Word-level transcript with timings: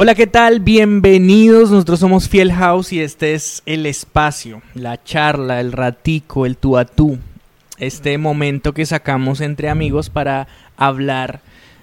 Hola, 0.00 0.14
¿qué 0.14 0.28
tal? 0.28 0.60
Bienvenidos. 0.60 1.72
Nosotros 1.72 1.98
somos 1.98 2.28
Fiel 2.28 2.52
House 2.52 2.92
y 2.92 3.00
este 3.00 3.34
es 3.34 3.64
el 3.66 3.84
espacio, 3.84 4.62
la 4.74 5.02
charla, 5.02 5.58
el 5.58 5.72
ratico, 5.72 6.46
el 6.46 6.56
tú 6.56 6.78
a 6.78 6.84
tú. 6.84 7.18
Este 7.78 8.16
momento 8.16 8.72
que 8.72 8.86
sacamos 8.86 9.40
entre 9.40 9.68
amigos 9.68 10.08
para 10.08 10.46
hablar 10.76 11.40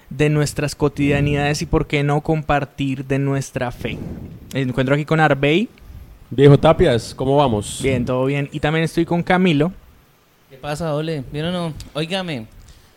de 0.08 0.30
nuestras 0.30 0.74
cotidianidades 0.74 1.60
y 1.60 1.66
por 1.66 1.86
qué 1.86 2.04
no 2.04 2.22
compartir 2.22 3.04
de 3.04 3.18
nuestra 3.18 3.70
fe. 3.70 3.98
Me 4.54 4.62
encuentro 4.62 4.94
aquí 4.94 5.04
con 5.04 5.20
Arbey. 5.20 5.68
Viejo 6.30 6.58
Tapias, 6.58 7.14
¿cómo 7.14 7.36
vamos? 7.36 7.80
Bien, 7.82 8.02
todo 8.06 8.24
bien. 8.24 8.48
Y 8.50 8.60
también 8.60 8.84
estoy 8.84 9.04
con 9.04 9.22
Camilo. 9.22 9.72
¿Qué 10.48 10.56
pasa, 10.56 10.94
Ole? 10.94 11.22
¿Bien 11.30 11.44
o 11.44 11.52
no? 11.52 11.74
Óigame, 11.92 12.46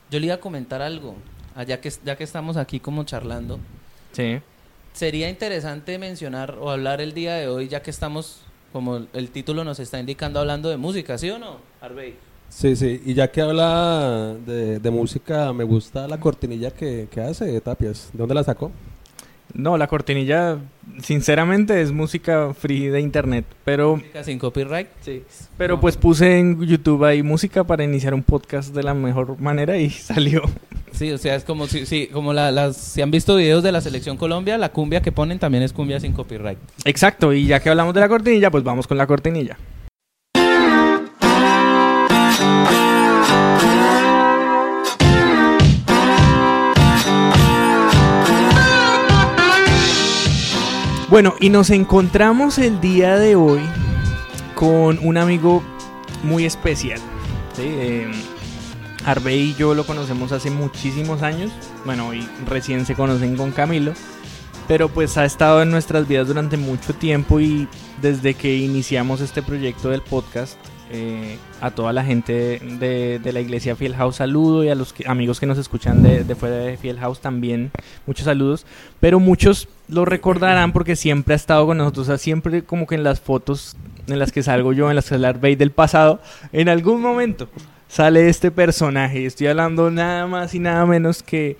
yo 0.10 0.18
le 0.18 0.28
iba 0.28 0.36
a 0.36 0.40
comentar 0.40 0.82
algo, 0.82 1.18
allá 1.58 1.82
que, 1.82 1.92
ya 2.06 2.16
que 2.16 2.24
estamos 2.24 2.56
aquí 2.56 2.80
como 2.80 3.04
charlando. 3.04 3.60
Sí. 4.14 4.40
Sería 5.00 5.30
interesante 5.30 5.98
mencionar 5.98 6.58
o 6.60 6.70
hablar 6.70 7.00
el 7.00 7.14
día 7.14 7.36
de 7.36 7.48
hoy, 7.48 7.70
ya 7.70 7.82
que 7.82 7.90
estamos, 7.90 8.42
como 8.74 9.08
el 9.14 9.30
título 9.30 9.64
nos 9.64 9.80
está 9.80 9.98
indicando, 9.98 10.42
hablando 10.42 10.68
de 10.68 10.76
música, 10.76 11.18
¿sí 11.18 11.30
o 11.30 11.40
no, 11.40 11.56
Arbey? 11.80 12.16
Sí, 12.50 12.76
sí, 12.76 13.02
y 13.06 13.14
ya 13.14 13.32
que 13.32 13.40
habla 13.40 14.36
de, 14.46 14.92
música, 14.92 15.54
me 15.54 15.64
gusta 15.64 16.06
la 16.06 16.20
cortinilla 16.20 16.72
que, 16.72 17.08
que 17.10 17.22
hace 17.22 17.62
Tapias. 17.62 18.10
¿De 18.12 18.20
dónde 18.20 18.36
la 18.36 18.44
sacó? 18.44 18.74
No, 19.54 19.78
la 19.78 19.88
cortinilla, 19.88 20.58
sinceramente, 21.02 21.82
es 21.82 21.92
música 21.92 22.54
free 22.54 22.88
de 22.88 23.02
internet, 23.02 23.46
pero... 23.66 23.98
Música 23.98 24.24
sin 24.24 24.40
copyright. 24.40 24.88
Sí. 25.02 25.24
Pero 25.58 25.80
pues 25.80 25.98
puse 25.98 26.40
en 26.40 26.66
YouTube 26.66 27.04
ahí 27.04 27.24
música 27.24 27.64
para 27.64 27.84
iniciar 27.84 28.14
un 28.14 28.24
podcast 28.24 28.74
de 28.74 28.84
la 28.84 28.94
mejor 28.94 29.40
manera 29.40 29.78
y 29.78 29.90
salió. 29.90 30.44
Sí, 30.92 31.12
o 31.12 31.18
sea, 31.18 31.36
es 31.36 31.44
como 31.44 31.68
si, 31.68 31.86
sí, 31.86 32.10
como 32.12 32.34
la, 32.34 32.52
las, 32.52 32.78
si 32.78 33.02
han 33.02 33.12
visto 33.12 33.36
videos 33.36 33.64
de 33.64 33.72
la 33.72 33.82
selección 33.82 34.18
Colombia, 34.18 34.58
la 34.58 34.70
cumbia 34.70 35.02
que 35.02 35.12
ponen 35.12 35.40
también 35.40 35.64
es 35.64 35.74
cumbia 35.74 36.00
sin 36.00 36.14
copyright. 36.14 36.60
Exacto, 36.86 37.34
y 37.34 37.46
ya 37.46 37.60
que 37.60 37.70
hablamos 37.70 37.94
de 37.94 38.00
la 38.02 38.10
cortinilla, 38.10 38.52
pues 38.52 38.64
vamos 38.64 38.88
con 38.88 38.98
la 38.98 39.08
cortinilla. 39.08 39.58
Bueno, 51.10 51.34
y 51.40 51.50
nos 51.50 51.72
encontramos 51.72 52.60
el 52.60 52.80
día 52.82 53.18
de 53.18 53.36
hoy 53.36 53.62
con 54.54 55.00
un 55.02 55.18
amigo 55.18 55.64
muy 56.22 56.46
especial. 56.46 57.00
¿sí? 57.56 58.04
Harvey 59.04 59.40
y 59.40 59.56
yo 59.56 59.74
lo 59.74 59.88
conocemos 59.88 60.32
hace 60.34 60.52
muchísimos 60.52 61.24
años. 61.24 61.52
Bueno, 61.84 62.14
y 62.14 62.28
recién 62.46 62.86
se 62.86 62.94
conocen 62.94 63.36
con 63.38 63.52
Camilo. 63.52 63.94
Pero 64.68 64.88
pues 64.88 65.18
ha 65.18 65.26
estado 65.26 65.64
en 65.64 65.72
nuestras 65.72 66.08
vidas 66.08 66.28
durante 66.28 66.58
mucho 66.58 66.94
tiempo 66.94 67.40
y 67.40 67.68
desde 68.04 68.36
que 68.36 68.58
iniciamos 68.58 69.20
este 69.20 69.42
proyecto 69.42 69.90
del 69.90 70.04
podcast, 70.04 70.60
eh, 70.92 71.38
a 71.62 71.72
toda 71.72 71.94
la 71.94 72.04
gente 72.04 72.60
de, 72.80 73.32
la 73.32 73.40
iglesia 73.40 73.76
Fiel 73.76 73.96
House 73.96 74.18
saludo 74.18 74.64
y 74.64 74.70
a 74.70 74.76
los 74.76 74.94
amigos 75.06 75.40
que 75.40 75.46
nos 75.46 75.58
escuchan 75.58 76.02
de, 76.02 76.24
de 76.24 76.36
fuera 76.36 76.56
de 76.56 76.78
Fiel 76.78 77.00
House 77.00 77.20
también 77.20 77.72
muchos 78.06 78.26
saludos. 78.26 78.66
Pero 79.00 79.20
muchos 79.20 79.68
lo 79.88 80.06
recordarán 80.06 80.74
porque 80.74 80.96
siempre 80.96 81.34
ha 81.34 81.36
estado 81.36 81.66
con 81.66 81.78
nosotros, 81.78 82.08
o 82.08 82.12
sea, 82.12 82.18
siempre 82.18 82.64
como 82.64 82.88
que 82.88 82.96
en 82.96 83.04
las 83.04 83.20
fotos 83.20 83.76
en 84.08 84.20
las 84.20 84.32
que 84.32 84.44
salgo 84.44 84.74
yo, 84.74 84.90
en 84.90 84.96
las 84.96 85.06
que 85.06 85.10
sale 85.10 85.28
Arbey 85.28 85.56
del 85.56 85.72
pasado, 85.72 86.20
en 86.52 86.70
algún 86.70 87.02
momento 87.02 87.50
sale 87.88 88.30
este 88.30 88.52
personaje. 88.52 89.26
Estoy 89.26 89.48
hablando 89.48 89.92
nada 89.92 90.28
más 90.28 90.54
y 90.54 90.60
nada 90.60 90.86
menos 90.86 91.24
que 91.24 91.58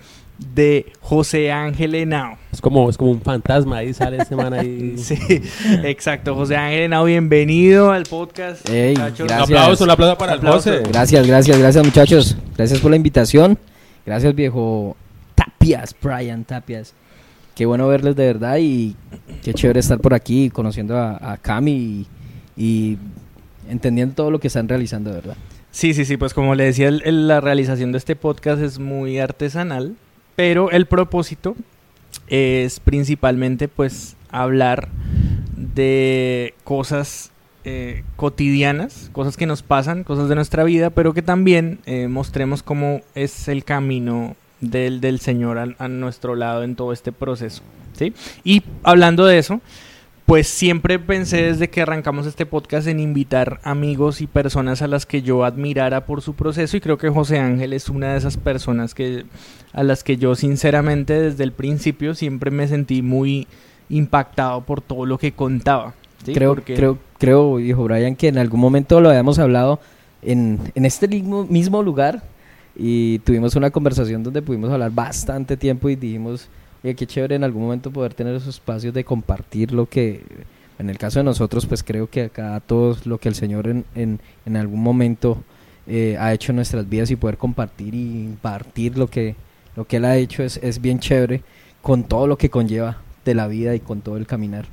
de 0.54 0.92
José 1.02 1.52
Ángel 1.52 1.96
Henao. 1.96 2.38
Es 2.52 2.62
como, 2.62 2.90
es 2.90 2.98
como 2.98 3.12
un 3.12 3.22
fantasma, 3.22 3.78
ahí 3.78 3.94
sale 3.94 4.18
ese 4.18 4.36
man 4.36 4.54
ahí. 4.54 4.96
Sí, 4.98 5.18
exacto. 5.84 6.34
José 6.36 6.56
Ángel 6.56 6.82
Henao, 6.84 7.06
bienvenido 7.06 7.92
al 7.92 8.04
podcast. 8.04 8.68
Ey, 8.70 8.96
muchachos. 8.96 9.20
Un 9.22 9.28
gracias. 9.28 9.50
aplauso, 9.60 9.84
un 9.84 9.90
aplauso 9.90 10.18
para 10.18 10.32
el 10.34 10.38
Aplauso. 10.40 10.72
José. 10.72 10.84
Gracias, 10.90 11.28
gracias, 11.28 11.58
gracias 11.60 11.86
muchachos. 11.86 12.38
Gracias 12.58 12.80
por 12.80 12.90
la 12.92 12.98
invitación. 12.98 13.58
Gracias 14.06 14.34
viejo 14.34 14.96
Tapias, 15.36 15.96
Brian 16.02 16.44
Tapias. 16.46 16.94
Qué 17.56 17.66
bueno 17.66 17.88
verles 17.88 18.16
de 18.16 18.26
verdad 18.26 18.58
y 18.62 18.96
qué 19.44 19.54
chévere 19.54 19.82
estar 19.82 20.00
por 20.00 20.14
aquí 20.14 20.50
conociendo 20.50 20.98
a, 20.98 21.34
a 21.34 21.38
Cami 21.38 21.72
y, 21.74 22.08
y 22.56 22.98
entendiendo 23.70 24.16
todo 24.16 24.32
lo 24.32 24.40
que 24.40 24.48
están 24.48 24.68
realizando 24.70 25.10
de 25.10 25.18
verdad. 25.18 25.36
Sí, 25.72 25.94
sí, 25.94 26.06
sí, 26.06 26.16
pues 26.18 26.34
como 26.34 26.56
le 26.56 26.64
decía, 26.64 26.88
el- 26.88 27.02
el- 27.06 27.28
la 27.28 27.42
realización 27.42 27.92
de 27.92 27.98
este 28.00 28.16
podcast 28.16 28.62
es 28.62 28.80
muy 28.80 29.20
artesanal, 29.20 29.96
pero 30.40 30.72
el 30.72 30.86
propósito 30.86 31.58
es 32.30 32.80
principalmente 32.80 33.68
pues 33.68 34.16
hablar 34.30 34.88
de 35.58 36.54
cosas 36.64 37.32
eh, 37.66 38.06
cotidianas, 38.16 39.10
cosas 39.12 39.36
que 39.36 39.46
nos 39.46 39.64
pasan, 39.64 40.06
cosas 40.06 40.30
de 40.30 40.36
nuestra 40.36 40.64
vida, 40.64 40.92
pero 40.92 41.14
que 41.14 41.22
también 41.22 41.80
eh, 41.86 42.08
mostremos 42.08 42.64
cómo 42.64 43.02
es 43.16 43.50
el 43.50 43.66
camino 43.66 44.38
del, 44.62 45.02
del 45.02 45.20
Señor 45.20 45.58
a, 45.58 45.76
a 45.78 45.90
nuestro 45.90 46.38
lado 46.38 46.64
en 46.64 46.78
todo 46.78 46.94
este 46.94 47.12
proceso. 47.12 47.62
¿sí? 47.98 48.14
Y 48.46 48.64
hablando 48.84 49.26
de 49.26 49.40
eso, 49.40 49.60
pues 50.30 50.48
siempre 50.48 51.00
pensé 51.00 51.42
desde 51.42 51.72
que 51.72 51.82
arrancamos 51.82 52.28
este 52.28 52.46
podcast 52.46 52.88
en 52.88 53.00
invitar 53.00 53.60
amigos 53.64 54.22
y 54.22 54.28
personas 54.28 54.84
a 54.84 54.88
las 54.88 55.08
que 55.08 55.24
yo 55.24 55.44
admirara 55.44 56.06
por 56.06 56.22
su 56.22 56.36
proceso 56.36 56.78
y 56.78 56.82
creo 56.82 57.00
que 57.00 57.10
José 57.10 57.40
Ángel 57.40 57.74
es 57.74 57.90
una 57.90 58.12
de 58.12 58.20
esas 58.20 58.38
personas 58.38 58.94
que 58.94 59.26
a 59.74 59.82
las 59.82 60.04
que 60.04 60.18
yo 60.18 60.36
sinceramente 60.36 61.20
desde 61.20 61.44
el 61.44 61.52
principio 61.52 62.14
siempre 62.14 62.52
me 62.52 62.68
sentí 62.68 63.02
muy 63.02 63.48
impactado 63.90 64.62
por 64.62 64.82
todo 64.82 65.08
lo 65.08 65.18
que 65.18 65.32
contaba. 65.32 65.96
¿sí? 66.24 66.34
Creo, 66.34 66.54
Porque- 66.54 66.76
creo, 66.76 67.00
creo, 67.18 67.58
dijo 67.58 67.86
Brian, 67.86 68.16
que 68.16 68.28
en 68.28 68.38
algún 68.38 68.60
momento 68.60 69.02
lo 69.02 69.10
habíamos 69.10 69.40
hablado 69.40 69.80
en, 70.22 70.60
en 70.76 70.86
este 70.86 71.08
mismo, 71.08 71.46
mismo 71.46 71.82
lugar 71.82 72.22
y 72.76 73.18
tuvimos 73.18 73.56
una 73.56 73.72
conversación 73.72 74.22
donde 74.22 74.44
pudimos 74.44 74.70
hablar 74.72 74.92
bastante 74.92 75.58
tiempo 75.58 75.90
y 75.90 75.96
dijimos, 75.96 76.50
oye, 76.84 76.96
qué 76.96 77.06
chévere 77.08 77.36
en 77.36 77.44
algún 77.44 77.64
momento 77.64 77.92
poder 77.92 78.14
tener 78.14 78.36
esos 78.36 78.56
espacios 78.56 78.94
de 78.94 79.04
compartir 79.04 79.72
lo 79.72 79.88
que, 79.88 80.24
en 80.78 80.90
el 80.90 80.98
caso 80.98 81.20
de 81.20 81.24
nosotros, 81.24 81.66
pues 81.66 81.84
creo 81.84 82.10
que 82.10 82.24
acá 82.24 82.62
todos 82.66 83.06
lo 83.06 83.18
que 83.18 83.30
el 83.30 83.36
Señor 83.36 83.68
en, 83.68 83.86
en, 83.96 84.20
en 84.46 84.58
algún 84.58 84.82
momento 84.82 85.44
eh, 85.88 86.18
ha 86.20 86.34
hecho 86.34 86.52
en 86.52 86.58
nuestras 86.58 86.88
vidas 86.88 87.12
y 87.12 87.16
poder 87.16 87.38
compartir 87.38 87.96
y 87.96 88.24
impartir 88.24 88.98
lo 88.98 89.08
que, 89.08 89.36
lo 89.76 89.86
que 89.86 89.98
Él 89.98 90.06
ha 90.06 90.18
hecho 90.18 90.44
es, 90.44 90.58
es 90.58 90.82
bien 90.82 91.00
chévere 91.00 91.42
con 91.82 92.04
todo 92.04 92.28
lo 92.28 92.38
que 92.38 92.50
conlleva 92.50 93.02
de 93.26 93.34
la 93.34 93.48
vida 93.48 93.76
y 93.76 93.80
con 93.80 94.02
todo 94.02 94.18
el 94.18 94.28
caminar. 94.28 94.66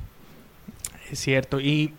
Es 1.11 1.19
cierto. 1.19 1.59
Y, 1.59 1.93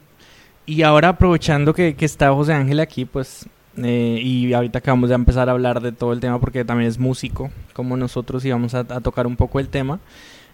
y 0.66 0.82
ahora 0.82 1.08
aprovechando 1.08 1.75
que, 1.75 1.94
que 1.94 2.04
está 2.04 2.32
José 2.32 2.52
Ángel 2.52 2.80
aquí, 2.80 3.04
pues, 3.04 3.46
eh, 3.83 4.21
y 4.22 4.53
ahorita 4.53 4.78
acabamos 4.78 5.09
de 5.09 5.15
empezar 5.15 5.49
a 5.49 5.53
hablar 5.53 5.81
de 5.81 5.93
todo 5.93 6.12
el 6.12 6.21
tema 6.21 6.39
porque 6.41 6.65
también 6.65 6.89
es 6.89 6.99
músico, 6.99 7.50
como 7.72 7.97
nosotros, 7.97 8.44
y 8.44 8.50
vamos 8.50 8.75
a, 8.75 8.81
a 8.81 9.00
tocar 9.00 9.27
un 9.27 9.37
poco 9.37 9.61
el 9.61 9.69
tema, 9.69 10.00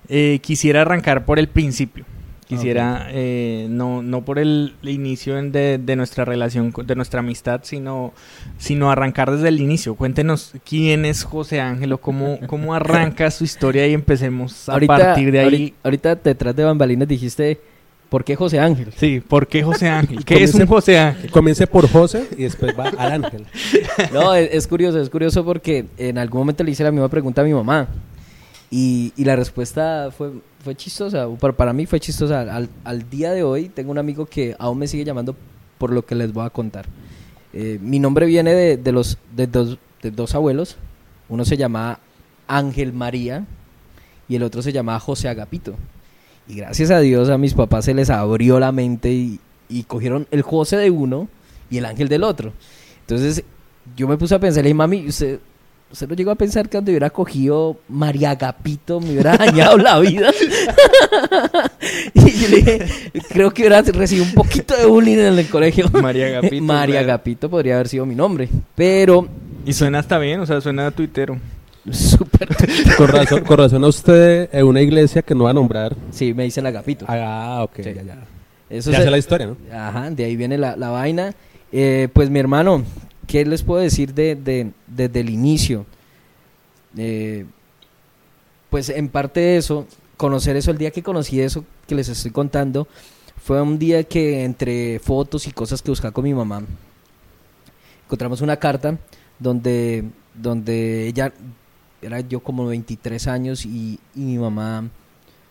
eh, 0.08 0.38
quisiera 0.42 0.82
arrancar 0.82 1.24
por 1.24 1.38
el 1.38 1.48
principio. 1.48 2.04
Quisiera, 2.46 3.08
eh, 3.10 3.66
no, 3.70 4.02
no 4.02 4.22
por 4.22 4.38
el 4.38 4.74
inicio 4.82 5.42
de, 5.42 5.78
de 5.78 5.96
nuestra 5.96 6.26
relación, 6.26 6.74
de 6.84 6.94
nuestra 6.94 7.20
amistad, 7.20 7.60
sino, 7.64 8.12
sino 8.58 8.90
arrancar 8.90 9.30
desde 9.30 9.48
el 9.48 9.60
inicio. 9.60 9.94
Cuéntenos 9.94 10.52
quién 10.64 11.06
es 11.06 11.24
José 11.24 11.60
Ángel 11.60 11.94
o 11.94 11.98
cómo, 11.98 12.38
cómo 12.46 12.74
arranca 12.74 13.30
su 13.30 13.44
historia 13.44 13.86
y 13.86 13.94
empecemos 13.94 14.68
a 14.68 14.78
partir 14.86 15.32
de 15.32 15.40
ahí. 15.40 15.44
ahorita, 15.44 15.76
ahorita 15.84 16.14
detrás 16.16 16.54
de 16.54 16.64
bambalinas 16.64 17.08
dijiste, 17.08 17.60
¿por 18.14 18.22
qué 18.22 18.36
José 18.36 18.60
Ángel? 18.60 18.92
Sí, 18.96 19.18
¿por 19.18 19.48
qué 19.48 19.64
José 19.64 19.88
Ángel? 19.88 20.24
¿Qué 20.24 20.44
es 20.44 20.54
un 20.54 20.68
José 20.68 20.96
Ángel? 20.96 21.32
Comience 21.32 21.66
por 21.66 21.90
José 21.90 22.28
y 22.38 22.44
después 22.44 22.72
va 22.78 22.90
al 22.90 23.24
ángel. 23.24 23.44
No, 24.12 24.32
es, 24.36 24.50
es 24.52 24.68
curioso, 24.68 25.00
es 25.00 25.10
curioso 25.10 25.44
porque 25.44 25.86
en 25.98 26.18
algún 26.18 26.42
momento 26.42 26.62
le 26.62 26.70
hice 26.70 26.84
la 26.84 26.92
misma 26.92 27.08
pregunta 27.08 27.40
a 27.40 27.44
mi 27.44 27.52
mamá 27.52 27.88
y, 28.70 29.12
y 29.16 29.24
la 29.24 29.34
respuesta 29.34 30.12
fue, 30.16 30.30
fue 30.62 30.76
chistosa, 30.76 31.26
para, 31.40 31.54
para 31.54 31.72
mí 31.72 31.86
fue 31.86 31.98
chistosa. 31.98 32.42
Al, 32.42 32.68
al 32.84 33.10
día 33.10 33.32
de 33.32 33.42
hoy 33.42 33.68
tengo 33.68 33.90
un 33.90 33.98
amigo 33.98 34.26
que 34.26 34.54
aún 34.60 34.78
me 34.78 34.86
sigue 34.86 35.04
llamando 35.04 35.34
por 35.78 35.90
lo 35.90 36.06
que 36.06 36.14
les 36.14 36.32
voy 36.32 36.46
a 36.46 36.50
contar. 36.50 36.86
Eh, 37.52 37.80
mi 37.82 37.98
nombre 37.98 38.26
viene 38.26 38.54
de, 38.54 38.76
de 38.76 38.92
los 38.92 39.18
de 39.34 39.48
dos, 39.48 39.76
de 40.02 40.12
dos 40.12 40.36
abuelos, 40.36 40.76
uno 41.28 41.44
se 41.44 41.56
llama 41.56 41.98
Ángel 42.46 42.92
María 42.92 43.44
y 44.28 44.36
el 44.36 44.44
otro 44.44 44.62
se 44.62 44.70
llama 44.70 45.00
José 45.00 45.28
Agapito. 45.28 45.74
Y 46.48 46.56
gracias 46.56 46.90
a 46.90 47.00
Dios 47.00 47.30
a 47.30 47.38
mis 47.38 47.54
papás 47.54 47.86
se 47.86 47.94
les 47.94 48.10
abrió 48.10 48.60
la 48.60 48.72
mente 48.72 49.10
y, 49.10 49.40
y 49.68 49.84
cogieron 49.84 50.26
el 50.30 50.42
José 50.42 50.76
de 50.76 50.90
uno 50.90 51.28
y 51.70 51.78
el 51.78 51.86
Ángel 51.86 52.08
del 52.08 52.22
otro. 52.22 52.52
Entonces 53.00 53.44
yo 53.96 54.08
me 54.08 54.16
puse 54.16 54.34
a 54.34 54.38
pensar, 54.38 54.62
le 54.62 54.68
dije, 54.68 54.74
mami, 54.74 55.06
¿usted, 55.08 55.38
usted 55.90 56.08
no 56.08 56.14
llegó 56.14 56.30
a 56.30 56.34
pensar 56.34 56.64
que 56.64 56.72
cuando 56.72 56.90
hubiera 56.90 57.10
cogido 57.10 57.78
María 57.88 58.30
Agapito 58.30 59.00
me 59.00 59.12
hubiera 59.12 59.36
dañado 59.38 59.76
la 59.76 59.98
vida? 60.00 60.30
y 62.14 62.30
yo 62.30 62.48
le 62.48 62.56
dije, 62.56 62.86
creo 63.28 63.50
que 63.52 63.62
hubiera 63.62 63.82
recibido 63.82 64.26
un 64.26 64.34
poquito 64.34 64.76
de 64.76 64.86
bullying 64.86 65.18
en 65.18 65.38
el 65.38 65.48
colegio. 65.48 65.88
María 65.92 66.26
Agapito, 66.26 66.64
María. 66.64 67.00
Agapito 67.00 67.50
podría 67.50 67.74
haber 67.74 67.88
sido 67.88 68.06
mi 68.06 68.14
nombre. 68.14 68.48
Pero 68.74 69.28
Y 69.66 69.72
suena 69.72 69.98
hasta 69.98 70.18
bien, 70.18 70.40
o 70.40 70.46
sea, 70.46 70.60
suena 70.60 70.90
tuitero. 70.90 71.38
Súper. 71.92 72.48
Con 72.96 73.08
razón, 73.08 73.44
con 73.44 73.58
razón 73.58 73.84
a 73.84 73.88
usted 73.88 74.48
en 74.52 74.64
una 74.66 74.80
iglesia 74.80 75.22
que 75.22 75.34
no 75.34 75.44
va 75.44 75.50
a 75.50 75.54
nombrar. 75.54 75.94
Sí, 76.10 76.32
me 76.32 76.44
dicen 76.44 76.66
agapito. 76.66 77.04
Ah, 77.08 77.60
ok, 77.64 77.76
Sí. 77.76 77.82
ya, 77.94 78.02
ya. 78.02 78.18
Eso 78.70 78.90
ya 78.90 78.98
se- 78.98 79.04
sé 79.04 79.10
la 79.10 79.18
historia, 79.18 79.46
¿no? 79.48 79.56
Ajá, 79.72 80.10
de 80.10 80.24
ahí 80.24 80.36
viene 80.36 80.56
la, 80.56 80.76
la 80.76 80.88
vaina. 80.90 81.34
Eh, 81.72 82.08
pues 82.12 82.30
mi 82.30 82.38
hermano, 82.38 82.82
¿qué 83.26 83.44
les 83.44 83.62
puedo 83.62 83.80
decir 83.82 84.14
de, 84.14 84.34
de- 84.34 84.70
desde 84.86 85.20
el 85.20 85.28
inicio? 85.30 85.84
Eh, 86.96 87.44
pues 88.70 88.88
en 88.88 89.08
parte 89.08 89.40
de 89.40 89.56
eso, 89.58 89.86
conocer 90.16 90.56
eso, 90.56 90.70
el 90.70 90.78
día 90.78 90.90
que 90.90 91.02
conocí 91.02 91.40
eso 91.40 91.64
que 91.86 91.94
les 91.94 92.08
estoy 92.08 92.30
contando, 92.30 92.88
fue 93.42 93.60
un 93.60 93.78
día 93.78 94.04
que 94.04 94.44
entre 94.44 94.98
fotos 95.00 95.46
y 95.46 95.52
cosas 95.52 95.82
que 95.82 95.90
buscaba 95.90 96.12
con 96.12 96.24
mi 96.24 96.32
mamá, 96.32 96.62
encontramos 98.06 98.40
una 98.40 98.56
carta 98.56 98.96
donde, 99.38 100.04
donde 100.34 101.08
ella, 101.08 101.32
era 102.04 102.20
yo 102.20 102.40
como 102.40 102.66
23 102.66 103.26
años 103.28 103.64
y, 103.64 103.98
y 104.14 104.20
mi 104.20 104.38
mamá, 104.38 104.88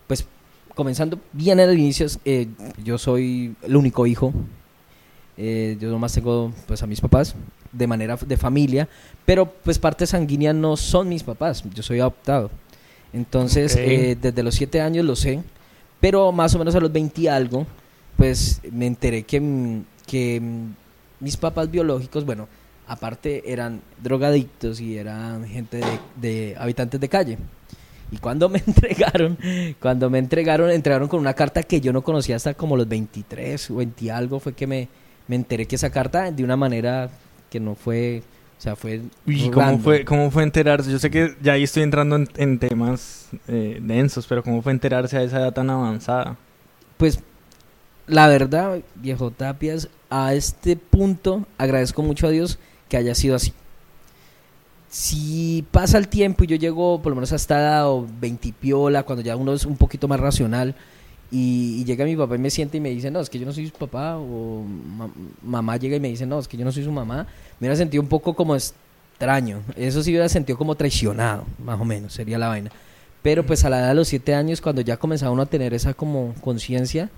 pues 0.06 0.26
comenzando 0.74 1.18
bien 1.32 1.60
al 1.60 1.78
inicio, 1.78 2.06
eh, 2.24 2.48
yo 2.82 2.98
soy 2.98 3.54
el 3.62 3.76
único 3.76 4.06
hijo. 4.06 4.32
Eh, 5.36 5.76
yo 5.80 5.90
nomás 5.90 6.12
tengo 6.12 6.52
pues 6.66 6.82
a 6.84 6.86
mis 6.86 7.00
papás 7.00 7.34
de 7.72 7.86
manera 7.88 8.16
de 8.16 8.36
familia, 8.36 8.88
pero 9.24 9.50
pues 9.50 9.80
parte 9.80 10.06
sanguínea 10.06 10.52
no 10.52 10.76
son 10.76 11.08
mis 11.08 11.24
papás, 11.24 11.64
yo 11.74 11.82
soy 11.82 12.00
adoptado. 12.00 12.50
Entonces, 13.12 13.76
eh, 13.76 14.16
desde 14.20 14.42
los 14.42 14.54
7 14.54 14.80
años 14.80 15.04
lo 15.04 15.16
sé, 15.16 15.40
pero 16.00 16.30
más 16.32 16.54
o 16.54 16.58
menos 16.58 16.74
a 16.74 16.80
los 16.80 16.92
20 16.92 17.22
y 17.22 17.26
algo, 17.28 17.66
pues 18.16 18.60
me 18.70 18.86
enteré 18.86 19.22
que, 19.24 19.82
que 20.06 20.42
mis 21.20 21.36
papás 21.36 21.70
biológicos, 21.70 22.24
bueno, 22.24 22.48
aparte 22.86 23.50
eran 23.50 23.80
drogadictos 24.02 24.80
y 24.80 24.98
eran 24.98 25.46
gente 25.46 25.78
de, 25.78 25.98
de 26.16 26.56
habitantes 26.58 27.00
de 27.00 27.08
calle. 27.08 27.38
Y 28.10 28.18
cuando 28.18 28.48
me 28.48 28.58
entregaron, 28.66 29.38
cuando 29.80 30.10
me 30.10 30.18
entregaron, 30.18 30.70
entregaron 30.70 31.08
con 31.08 31.20
una 31.20 31.34
carta 31.34 31.62
que 31.62 31.80
yo 31.80 31.92
no 31.92 32.02
conocía 32.02 32.36
hasta 32.36 32.54
como 32.54 32.76
los 32.76 32.88
23 32.88 33.70
o 33.70 33.76
20 33.76 34.04
y 34.04 34.08
algo, 34.08 34.40
fue 34.40 34.52
que 34.54 34.66
me, 34.66 34.88
me 35.26 35.36
enteré 35.36 35.66
que 35.66 35.76
esa 35.76 35.90
carta 35.90 36.30
de 36.30 36.44
una 36.44 36.56
manera 36.56 37.10
que 37.50 37.60
no 37.60 37.74
fue, 37.74 38.22
o 38.58 38.60
sea, 38.60 38.76
fue... 38.76 39.02
Uy, 39.26 39.50
¿cómo 39.50 39.78
fue, 39.78 40.04
¿cómo 40.04 40.30
fue 40.30 40.42
enterarse? 40.42 40.90
Yo 40.90 40.98
sé 40.98 41.10
que 41.10 41.34
ya 41.42 41.54
ahí 41.54 41.64
estoy 41.64 41.82
entrando 41.82 42.16
en, 42.16 42.28
en 42.36 42.58
temas 42.58 43.28
eh, 43.48 43.78
densos, 43.82 44.26
pero 44.26 44.42
¿cómo 44.42 44.62
fue 44.62 44.72
enterarse 44.72 45.16
a 45.16 45.22
esa 45.22 45.38
edad 45.38 45.52
tan 45.52 45.70
avanzada? 45.70 46.36
Pues 46.96 47.20
la 48.06 48.28
verdad, 48.28 48.80
viejo 48.96 49.30
Tapias, 49.30 49.88
a 50.10 50.34
este 50.34 50.76
punto 50.76 51.46
agradezco 51.58 52.02
mucho 52.02 52.26
a 52.26 52.30
Dios 52.30 52.58
que 52.94 52.98
haya 52.98 53.14
sido 53.16 53.34
así. 53.34 53.52
Si 54.88 55.66
pasa 55.72 55.98
el 55.98 56.06
tiempo 56.06 56.44
y 56.44 56.46
yo 56.46 56.54
llego 56.54 57.02
por 57.02 57.10
lo 57.10 57.16
menos 57.16 57.32
hasta 57.32 57.88
o 57.88 58.06
veintipiola, 58.20 59.02
cuando 59.02 59.20
ya 59.24 59.34
uno 59.34 59.52
es 59.52 59.66
un 59.66 59.76
poquito 59.76 60.06
más 60.06 60.20
racional, 60.20 60.76
y, 61.32 61.80
y 61.80 61.84
llega 61.84 62.04
mi 62.04 62.14
papá 62.14 62.36
y 62.36 62.38
me 62.38 62.50
siente 62.50 62.76
y 62.76 62.80
me 62.80 62.90
dice, 62.90 63.10
no, 63.10 63.18
es 63.18 63.28
que 63.28 63.40
yo 63.40 63.46
no 63.46 63.52
soy 63.52 63.66
su 63.66 63.72
papá, 63.72 64.16
o 64.16 64.62
ma- 64.62 65.10
mamá 65.42 65.76
llega 65.76 65.96
y 65.96 66.00
me 66.00 66.06
dice, 66.08 66.24
no, 66.24 66.38
es 66.38 66.46
que 66.46 66.56
yo 66.56 66.64
no 66.64 66.70
soy 66.70 66.84
su 66.84 66.92
mamá, 66.92 67.26
me 67.58 67.66
hubiera 67.66 67.74
sentido 67.74 68.00
un 68.00 68.08
poco 68.08 68.34
como 68.34 68.54
extraño. 68.54 69.62
Eso 69.74 70.00
sí 70.04 70.10
hubiera 70.10 70.28
sentido 70.28 70.56
como 70.56 70.76
traicionado, 70.76 71.44
más 71.64 71.80
o 71.80 71.84
menos, 71.84 72.12
sería 72.12 72.38
la 72.38 72.46
vaina. 72.46 72.70
Pero 73.22 73.44
pues 73.44 73.64
a 73.64 73.70
la 73.70 73.80
edad 73.80 73.88
de 73.88 73.94
los 73.94 74.06
siete 74.06 74.36
años, 74.36 74.60
cuando 74.60 74.82
ya 74.82 74.96
comenzaba 74.98 75.32
uno 75.32 75.42
a 75.42 75.46
tener 75.46 75.74
esa 75.74 75.94
como 75.94 76.32
conciencia, 76.42 77.10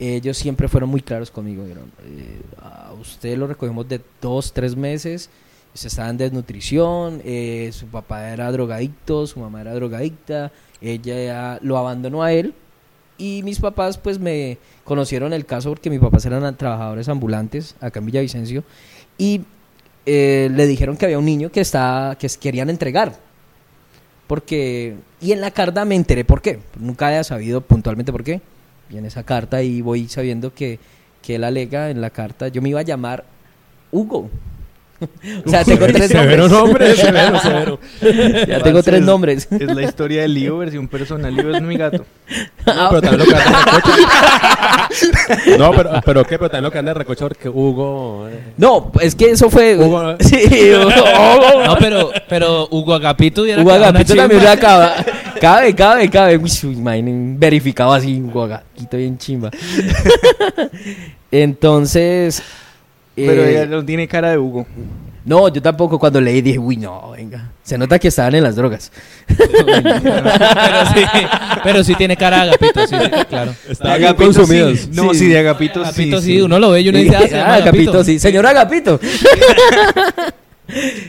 ellos 0.00 0.38
siempre 0.38 0.66
fueron 0.66 0.88
muy 0.88 1.02
claros 1.02 1.30
conmigo. 1.30 1.62
Dijeron, 1.62 1.92
eh, 2.04 2.40
a 2.58 2.92
usted 2.98 3.36
lo 3.36 3.46
recogimos 3.46 3.86
de 3.86 4.00
dos, 4.20 4.52
tres 4.52 4.74
meses, 4.74 5.28
usted 5.74 5.88
estaba 5.88 6.08
en 6.08 6.16
desnutrición, 6.16 7.20
eh, 7.24 7.70
su 7.72 7.86
papá 7.86 8.30
era 8.30 8.50
drogadicto, 8.50 9.26
su 9.26 9.40
mamá 9.40 9.60
era 9.60 9.74
drogadicta, 9.74 10.50
ella 10.80 11.24
ya 11.24 11.58
lo 11.62 11.76
abandonó 11.76 12.22
a 12.22 12.32
él. 12.32 12.54
Y 13.18 13.42
mis 13.42 13.60
papás 13.60 13.98
pues 13.98 14.18
me 14.18 14.56
conocieron 14.84 15.34
el 15.34 15.44
caso 15.44 15.68
porque 15.68 15.90
mis 15.90 16.00
papás 16.00 16.24
eran 16.24 16.56
trabajadores 16.56 17.06
ambulantes 17.10 17.76
acá 17.78 18.00
en 18.00 18.06
Villavicencio 18.06 18.64
y 19.18 19.42
eh, 20.06 20.48
le 20.50 20.66
dijeron 20.66 20.96
que 20.96 21.04
había 21.04 21.18
un 21.18 21.26
niño 21.26 21.52
que, 21.52 21.60
estaba, 21.60 22.16
que 22.16 22.26
querían 22.40 22.70
entregar. 22.70 23.18
Porque, 24.26 24.96
y 25.20 25.32
en 25.32 25.42
la 25.42 25.50
carta 25.50 25.84
me 25.84 25.96
enteré 25.96 26.24
por 26.24 26.40
qué. 26.40 26.60
Nunca 26.78 27.08
había 27.08 27.22
sabido 27.22 27.60
puntualmente 27.60 28.10
por 28.10 28.24
qué. 28.24 28.40
Y 28.90 28.98
en 28.98 29.06
esa 29.06 29.22
carta 29.22 29.62
y 29.62 29.80
voy 29.82 30.08
sabiendo 30.08 30.52
que, 30.52 30.78
que 31.22 31.36
él 31.36 31.44
alega 31.44 31.90
en 31.90 32.00
la 32.00 32.10
carta, 32.10 32.48
yo 32.48 32.60
me 32.62 32.70
iba 32.70 32.80
a 32.80 32.84
llamar 32.84 33.24
Hugo. 33.92 34.28
o 35.46 35.48
sea, 35.48 35.64
tengo 35.64 35.86
tres 35.86 36.08
Severo 36.08 36.46
nombres. 36.46 36.88
nombre, 36.88 36.96
severo, 37.40 37.40
severo. 37.40 37.80
ya 38.46 38.62
tengo 38.62 38.82
tres 38.82 39.00
Es- 39.00 39.06
nombres. 39.06 39.48
Es 39.50 39.74
la 39.74 39.82
historia 39.82 40.20
de 40.22 40.28
Lío 40.28 40.58
versión 40.58 40.88
personal. 40.88 41.34
Lío 41.34 41.54
es 41.56 41.62
mi 41.62 41.76
gato. 41.78 42.04
No, 42.66 42.88
pero 42.90 43.00
también 43.00 43.18
lo 43.18 43.24
que 43.24 43.34
anda 43.34 43.58
de 43.64 43.72
recocha. 43.72 44.88
No, 45.58 45.70
pero, 45.72 45.90
pero 46.04 46.24
qué, 46.24 46.38
pero 46.38 46.50
también 46.50 46.64
lo 46.64 46.70
que 46.70 46.78
anda 46.78 46.90
de 46.92 46.98
recocha 46.98 47.26
porque 47.28 47.48
Hugo. 47.48 48.28
eh, 48.28 48.40
No, 48.58 48.92
es 49.00 49.14
que 49.14 49.30
eso 49.30 49.48
fue. 49.48 49.76
Hugo- 49.78 50.16
Sí, 50.20 50.70
Hugo. 50.74 51.64
No, 51.64 51.76
pero, 51.78 52.10
pero 52.28 52.68
Hugo 52.70 52.94
Agapito 52.94 53.42
Hugo 53.42 53.70
Agapito 53.72 54.14
también 54.14 54.42
lo 54.42 54.50
acaba. 54.50 54.96
Cabe, 55.40 55.74
cabe, 55.74 56.10
cabe. 56.10 56.36
Uy, 56.36 56.50
su- 56.50 56.70
imaginen, 56.70 57.38
verificado 57.38 57.92
así, 57.92 58.20
Hugo 58.20 58.42
Agapito 58.44 58.96
bien 58.96 59.16
chimba. 59.18 59.50
Entonces. 61.30 62.42
Pero 63.16 63.42
eh, 63.44 63.50
ella 63.50 63.66
no 63.66 63.84
tiene 63.84 64.06
cara 64.08 64.30
de 64.30 64.38
Hugo. 64.38 64.66
no, 65.24 65.48
yo 65.48 65.60
tampoco 65.60 65.98
cuando 65.98 66.20
leí 66.20 66.40
dije, 66.40 66.58
uy, 66.58 66.76
no, 66.76 67.10
venga. 67.10 67.50
Se 67.62 67.76
nota 67.78 67.98
que 67.98 68.08
estaban 68.08 68.34
en 68.34 68.42
las 68.42 68.56
drogas. 68.56 68.90
pero, 69.26 70.86
sí, 70.94 71.04
pero 71.62 71.84
sí 71.84 71.94
tiene 71.94 72.16
cara 72.16 72.36
de 72.44 72.50
Agapito, 72.50 72.86
sí, 72.86 72.96
claro. 73.28 73.54
Bien 73.66 73.92
Agapito 73.92 74.24
consumidos. 74.24 74.78
sí. 74.80 74.90
No, 74.92 75.12
Sí. 75.12 75.20
sí, 75.20 75.28
de 75.28 75.38
Agapito, 75.38 75.80
Agapito 75.82 76.20
sí. 76.20 76.34
sí, 76.34 76.40
uno 76.40 76.58
lo 76.58 76.70
ve 76.70 76.80
y 76.80 76.88
uno 76.88 76.98
dice, 76.98 77.16
ah, 77.16 77.20
se 77.22 77.28
llama 77.30 77.42
Ah, 77.52 77.54
Agapito, 77.56 77.90
Agapito. 77.90 78.04
sí. 78.04 78.18
Señor 78.18 78.46
Agapito. 78.46 78.98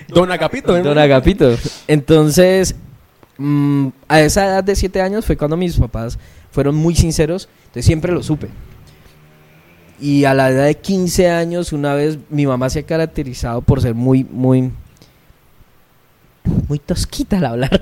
Don 0.10 0.32
Agapito, 0.32 0.76
¿eh? 0.78 0.82
Don 0.82 0.98
Agapito. 0.98 1.56
Entonces, 1.88 2.76
mm, 3.42 3.92
a 4.08 4.22
esa 4.22 4.46
edad 4.46 4.64
de 4.64 4.76
7 4.76 5.02
años 5.02 5.26
fue 5.26 5.38
cuando 5.38 5.58
mis 5.58 5.78
papás 5.78 6.18
fueron 6.52 6.76
muy 6.76 6.96
sinceros. 6.96 7.50
Entonces 7.62 7.86
siempre 7.86 8.12
lo 8.12 8.24
supe. 8.24 8.50
Y 10.00 10.26
a 10.26 10.34
la 10.34 10.50
edad 10.50 10.66
de 10.66 10.76
15 10.76 11.30
años, 11.30 11.74
una 11.74 11.94
vez 11.94 12.18
mi 12.30 12.48
mamá 12.48 12.70
se 12.70 12.80
ha 12.80 12.84
caracterizado 12.84 13.62
por 13.62 13.82
ser 13.82 13.94
muy, 13.94 14.24
muy, 14.24 14.72
muy 16.68 16.80
tosquita 16.80 17.38
al 17.38 17.46
hablar. 17.46 17.82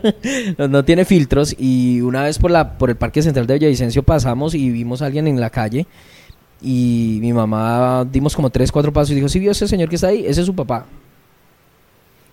no, 0.58 0.84
tiene 0.84 1.06
filtros. 1.06 1.56
Y 1.58 2.02
una 2.02 2.24
vez 2.24 2.38
por, 2.38 2.52
la, 2.52 2.78
por 2.78 2.90
el 2.90 2.98
Parque 2.98 3.22
Central 3.22 3.48
de 3.48 3.54
Villavicencio 3.54 4.04
pasamos 4.04 4.54
y 4.54 4.70
vimos 4.70 5.02
a 5.02 5.06
alguien 5.06 5.28
en 5.28 5.40
la 5.40 5.50
calle. 5.50 5.88
Y 6.62 7.20
mi 7.22 7.32
mamá 7.32 8.06
dimos 8.12 8.36
como 8.36 8.50
3, 8.50 8.70
4 8.70 8.92
pasos 8.92 9.12
y 9.12 9.16
dijo, 9.16 9.30
¿sí 9.30 9.40
vio 9.40 9.52
ese 9.52 9.68
señor 9.68 9.88
que 9.88 9.96
está 9.96 10.08
ahí? 10.08 10.26
Ese 10.26 10.42
es 10.42 10.46
su 10.46 10.56
papá. 10.56 10.88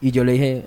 Y 0.01 0.11
yo 0.11 0.25
le 0.25 0.33
dije, 0.33 0.67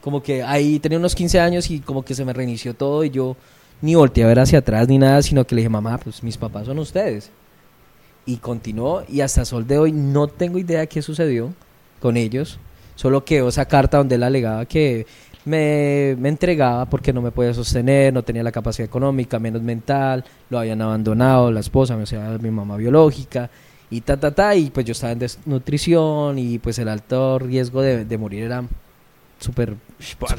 como 0.00 0.22
que 0.22 0.42
ahí 0.42 0.78
tenía 0.78 0.98
unos 0.98 1.14
15 1.14 1.40
años 1.40 1.70
y 1.70 1.80
como 1.80 2.04
que 2.04 2.14
se 2.14 2.24
me 2.24 2.32
reinició 2.32 2.74
todo 2.74 3.04
y 3.04 3.10
yo 3.10 3.36
ni 3.82 3.94
volteé 3.94 4.24
a 4.24 4.28
ver 4.28 4.40
hacia 4.40 4.58
atrás 4.60 4.88
ni 4.88 4.98
nada, 4.98 5.22
sino 5.22 5.46
que 5.46 5.54
le 5.54 5.60
dije, 5.60 5.68
mamá, 5.68 5.98
pues 5.98 6.22
mis 6.22 6.36
papás 6.36 6.66
son 6.66 6.78
ustedes. 6.78 7.30
Y 8.26 8.36
continuó 8.36 9.02
y 9.08 9.22
hasta 9.22 9.44
sol 9.44 9.66
de 9.66 9.78
hoy 9.78 9.92
no 9.92 10.28
tengo 10.28 10.58
idea 10.58 10.86
qué 10.86 11.02
sucedió 11.02 11.52
con 12.00 12.16
ellos. 12.16 12.58
Solo 12.94 13.24
quedó 13.24 13.48
esa 13.48 13.64
carta 13.64 13.98
donde 13.98 14.16
él 14.16 14.22
alegaba 14.22 14.66
que 14.66 15.06
me, 15.44 16.16
me 16.18 16.28
entregaba 16.28 16.84
porque 16.86 17.12
no 17.12 17.22
me 17.22 17.30
podía 17.30 17.54
sostener, 17.54 18.12
no 18.12 18.22
tenía 18.22 18.42
la 18.42 18.52
capacidad 18.52 18.86
económica, 18.86 19.38
menos 19.38 19.62
mental, 19.62 20.24
lo 20.50 20.58
habían 20.58 20.82
abandonado, 20.82 21.50
la 21.50 21.60
esposa, 21.60 21.96
o 21.96 22.06
sea, 22.06 22.36
mi 22.40 22.50
mamá 22.50 22.76
biológica, 22.76 23.50
y 23.90 24.02
ta, 24.02 24.18
ta, 24.18 24.30
ta, 24.32 24.54
y 24.54 24.70
pues 24.70 24.86
yo 24.86 24.92
estaba 24.92 25.12
en 25.12 25.18
desnutrición 25.18 26.38
y 26.38 26.58
pues 26.58 26.78
el 26.78 26.88
alto 26.88 27.38
riesgo 27.38 27.82
de, 27.82 28.04
de 28.04 28.18
morir 28.18 28.44
era 28.44 28.64
súper 29.40 29.74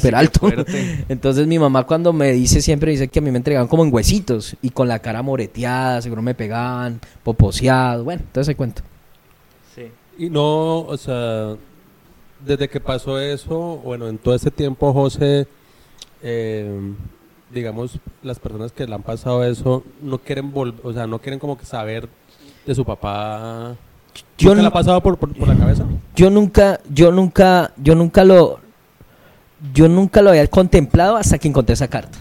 qué 0.02 0.10
alto. 0.16 0.48
Entonces 1.10 1.46
mi 1.48 1.60
mamá 1.60 1.84
cuando 1.86 2.14
me 2.14 2.32
dice, 2.32 2.62
siempre 2.62 2.92
dice 2.92 3.08
que 3.10 3.20
a 3.20 3.22
mí 3.22 3.30
me 3.32 3.38
entregaban 3.38 3.68
como 3.68 3.84
en 3.84 3.94
huesitos 3.94 4.56
y 4.62 4.70
con 4.70 4.88
la 4.88 5.00
cara 5.00 5.22
moreteada, 5.22 6.02
seguro 6.02 6.22
me 6.22 6.34
pegaban, 6.36 7.02
poposeado, 7.24 8.04
bueno, 8.06 8.22
todo 8.32 8.42
ese 8.42 8.56
cuento. 8.56 8.82
Sí. 9.76 9.84
Y 10.18 10.30
no, 10.30 10.80
o 10.82 10.98
sea, 10.98 11.56
desde 12.46 12.70
que 12.70 12.80
pasó 12.80 13.20
eso, 13.20 13.82
bueno, 13.84 14.08
en 14.08 14.18
todo 14.18 14.34
este 14.36 14.52
tiempo, 14.52 14.94
José, 14.94 15.48
eh, 16.24 16.94
digamos, 17.54 18.00
las 18.24 18.40
personas 18.40 18.72
que 18.72 18.86
le 18.88 18.94
han 18.96 19.04
pasado 19.04 19.44
eso 19.44 19.84
no 20.02 20.20
quieren 20.20 20.52
volver, 20.52 20.80
o 20.86 20.94
sea, 20.94 21.08
no 21.08 21.20
quieren 21.20 21.40
como 21.40 21.58
que 21.58 21.66
saber 21.66 22.08
de 22.66 22.76
su 22.76 22.86
papá. 22.86 23.76
Yo 24.38 24.50
¿Nunca 24.50 24.58
le 24.58 24.62
no- 24.64 24.68
ha 24.70 24.74
pasado 24.74 25.02
por, 25.02 25.18
por, 25.18 25.34
por 25.34 25.48
la 25.48 25.56
cabeza? 25.58 25.86
Yo 26.16 26.30
nunca, 26.30 26.80
yo 26.90 27.12
nunca, 27.12 27.72
yo 27.78 27.96
nunca 27.96 28.24
lo, 28.24 28.60
yo 29.74 29.88
nunca 29.88 30.22
lo 30.22 30.30
había 30.32 30.48
contemplado 30.48 31.18
hasta 31.18 31.38
que 31.38 31.48
encontré 31.48 31.74
esa 31.74 31.88
carta. 31.88 32.18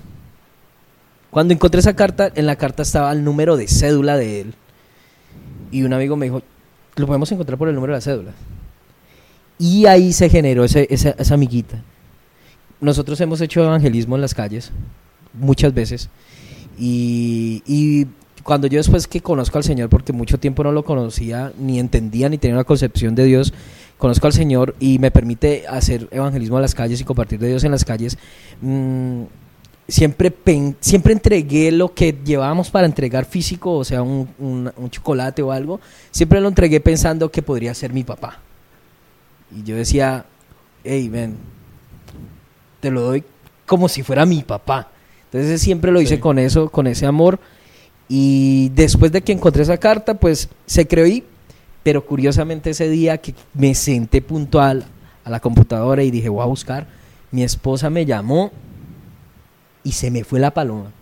Cuando 1.31 1.55
encontré 1.55 1.81
esa 1.81 1.95
carta, 1.95 2.31
en 2.35 2.47
la 2.47 2.57
carta 2.57 2.83
estaba 2.83 3.13
el 3.13 3.25
número 3.25 3.57
de 3.57 3.69
cédula 3.69 4.17
de 4.17 4.41
él. 4.41 4.55
Y 5.71 5.83
un 5.85 5.93
amigo 5.93 6.17
me 6.17 6.27
dijo, 6.27 6.43
lo 6.97 7.07
podemos 7.07 7.31
encontrar 7.31 7.57
por 7.57 7.69
el 7.69 7.75
número 7.75 7.93
de 7.93 7.99
la 7.99 8.03
cédula. 8.03 8.33
Y 9.59 9.87
ahí 9.87 10.13
se 10.13 10.29
generó 10.29 10.65
ese, 10.65 10.89
esa, 10.91 11.15
amiguita. 11.35 11.83
nosotros 12.81 13.21
hemos 13.21 13.41
hecho 13.41 13.63
evangelismo 13.63 14.17
en 14.17 14.23
las 14.23 14.35
calles 14.35 14.73
muchas 15.35 15.73
veces 15.73 16.09
y, 16.79 17.63
y 17.67 18.07
cuando 18.43 18.67
yo 18.67 18.79
después 18.79 19.07
que 19.07 19.21
conozco 19.21 19.59
al 19.59 19.65
Señor, 19.65 19.91
porque 19.91 20.13
mucho 20.13 20.39
tiempo 20.39 20.65
no 20.65 20.73
lo 20.73 20.85
conocía, 20.85 21.53
ni 21.59 21.79
entendía, 21.79 22.29
ni 22.29 22.39
tenía 22.39 22.57
una 22.57 22.65
concepción 22.65 23.15
de 23.15 23.25
Dios, 23.25 23.53
conozco 24.01 24.27
al 24.27 24.33
Señor 24.33 24.75
y 24.81 24.99
me 24.99 25.13
permite 25.13 25.65
hacer 25.69 26.09
evangelismo 26.11 26.57
en 26.57 26.63
las 26.63 26.75
calles 26.75 27.01
y 27.01 27.05
compartir 27.05 27.39
de 27.39 27.49
Dios 27.49 27.63
en 27.63 27.71
las 27.71 27.85
calles, 27.85 28.19
mm, 28.61 29.23
siempre, 29.87 30.31
pen- 30.33 30.77
siempre 30.81 31.13
entregué 31.13 31.71
lo 31.71 31.95
que 31.95 32.17
llevábamos 32.25 32.71
para 32.71 32.87
entregar 32.87 33.25
físico, 33.27 33.73
o 33.75 33.85
sea, 33.85 34.03
un, 34.03 34.29
un- 34.39 34.73
un 34.77 34.91
chocolate 34.91 35.43
o 35.43 35.53
algo, 35.53 35.81
siempre 36.11 36.41
lo 36.41 36.49
entregué 36.49 36.81
pensando 36.81 37.31
que 37.31 37.43
podría 37.43 37.73
ser 37.75 37.93
mi 37.93 38.03
papá. 38.03 38.39
Y 39.57 39.63
yo 39.65 39.77
decía, 39.77 40.25
hey, 40.85 41.09
ven, 41.09 41.37
te 42.81 42.91
lo 42.91 43.03
doy 43.03 43.23
como 43.67 43.89
si 43.89 44.03
fuera 44.03 44.25
mi 44.27 44.43
papá. 44.43 44.89
Entonces 45.33 45.61
siempre 45.61 45.93
lo 45.93 46.01
hice 46.01 46.17
Sí. 46.17 46.21
con 46.21 46.39
eso, 46.39 46.71
con 46.71 46.87
ese 46.87 47.07
amor. 47.07 47.39
Y 48.09 48.71
después 48.75 49.13
de 49.13 49.23
que 49.23 49.31
encontré 49.33 49.63
esa 49.63 49.77
carta, 49.77 50.15
pues 50.15 50.49
se 50.67 50.87
creí. 50.89 51.23
Pero 51.83 52.05
curiosamente 52.05 52.71
ese 52.71 52.89
día 52.89 53.19
que 53.19 53.35
me 53.55 53.75
senté 53.75 54.21
puntual 54.23 54.85
a 55.25 55.31
la 55.31 55.41
computadora 55.41 56.03
y 56.03 56.11
dije, 56.11 56.29
voy 56.29 56.43
a 56.43 56.47
buscar, 56.47 56.87
mi 57.31 57.43
esposa 57.43 57.91
me 57.91 58.05
llamó 58.05 58.51
y 59.83 59.93
se 59.93 60.11
me 60.11 60.25
fue 60.25 60.41
la 60.41 60.53
paloma. 60.53 60.93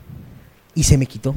Y 0.74 0.84
se 0.84 0.96
me 0.96 1.06
quitó. 1.06 1.34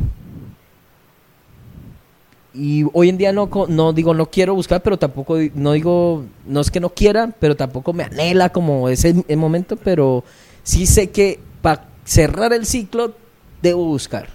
Y 2.54 2.86
hoy 2.94 3.10
en 3.10 3.18
día 3.18 3.32
no, 3.32 3.50
no 3.70 3.94
digo 3.94 4.14
no 4.14 4.26
quiero 4.26 4.54
buscar, 4.54 4.84
pero 4.84 5.00
tampoco 5.00 5.38
no 5.56 5.72
digo, 5.72 6.26
no 6.46 6.60
es 6.60 6.70
que 6.70 6.82
no 6.82 6.90
quiera, 6.90 7.34
pero 7.40 7.56
tampoco 7.56 7.94
me 7.94 8.04
anhela 8.04 8.50
como 8.50 8.90
ese 8.90 9.14
momento, 9.38 9.78
pero 9.78 10.24
sí 10.64 10.86
sé 10.86 11.10
que 11.12 11.40
para 11.62 11.88
cerrar 12.04 12.52
el 12.52 12.66
ciclo 12.66 13.16
debo 13.62 13.86
buscar. 13.86 14.28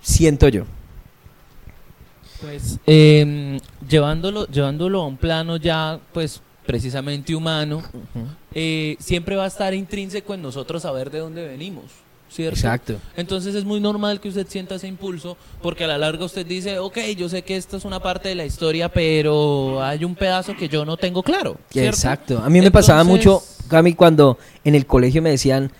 Siento 0.00 0.48
yo. 0.48 0.64
Pues 2.42 2.78
eh, 2.86 3.58
llevándolo, 3.88 4.46
llevándolo 4.48 5.02
a 5.02 5.06
un 5.06 5.16
plano 5.16 5.56
ya, 5.56 5.98
pues 6.12 6.42
precisamente 6.66 7.34
humano, 7.34 7.82
eh, 8.52 8.96
siempre 8.98 9.36
va 9.36 9.44
a 9.44 9.48
estar 9.48 9.72
intrínseco 9.74 10.34
en 10.34 10.42
nosotros 10.42 10.82
saber 10.82 11.10
de 11.10 11.20
dónde 11.20 11.46
venimos, 11.46 11.84
¿cierto? 12.30 12.56
Exacto. 12.56 12.96
Entonces 13.16 13.54
es 13.54 13.64
muy 13.64 13.80
normal 13.80 14.20
que 14.20 14.28
usted 14.28 14.46
sienta 14.48 14.76
ese 14.76 14.88
impulso, 14.88 15.36
porque 15.60 15.84
a 15.84 15.86
la 15.86 15.98
larga 15.98 16.24
usted 16.24 16.46
dice, 16.46 16.78
ok, 16.78 16.98
yo 17.16 17.28
sé 17.28 17.42
que 17.42 17.56
esto 17.56 17.76
es 17.76 17.84
una 17.84 18.00
parte 18.00 18.28
de 18.28 18.34
la 18.34 18.44
historia, 18.44 18.88
pero 18.88 19.82
hay 19.82 20.04
un 20.04 20.14
pedazo 20.14 20.56
que 20.56 20.68
yo 20.68 20.84
no 20.84 20.96
tengo 20.96 21.22
claro. 21.22 21.56
¿cierto? 21.70 21.90
Exacto. 21.90 22.38
A 22.38 22.48
mí 22.48 22.60
me 22.60 22.70
pasaba 22.70 23.04
mucho, 23.04 23.42
Cami, 23.68 23.94
cuando 23.94 24.38
en 24.64 24.74
el 24.74 24.86
colegio 24.86 25.22
me 25.22 25.30
decían, 25.30 25.70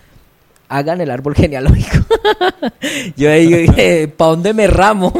hagan 0.77 1.01
el 1.01 1.11
árbol 1.11 1.35
genealógico. 1.37 1.97
Yo 3.15 3.29
ahí 3.31 3.47
dije, 3.47 4.07
¿para 4.07 4.31
dónde 4.31 4.53
me 4.53 4.67
ramo? 4.67 5.11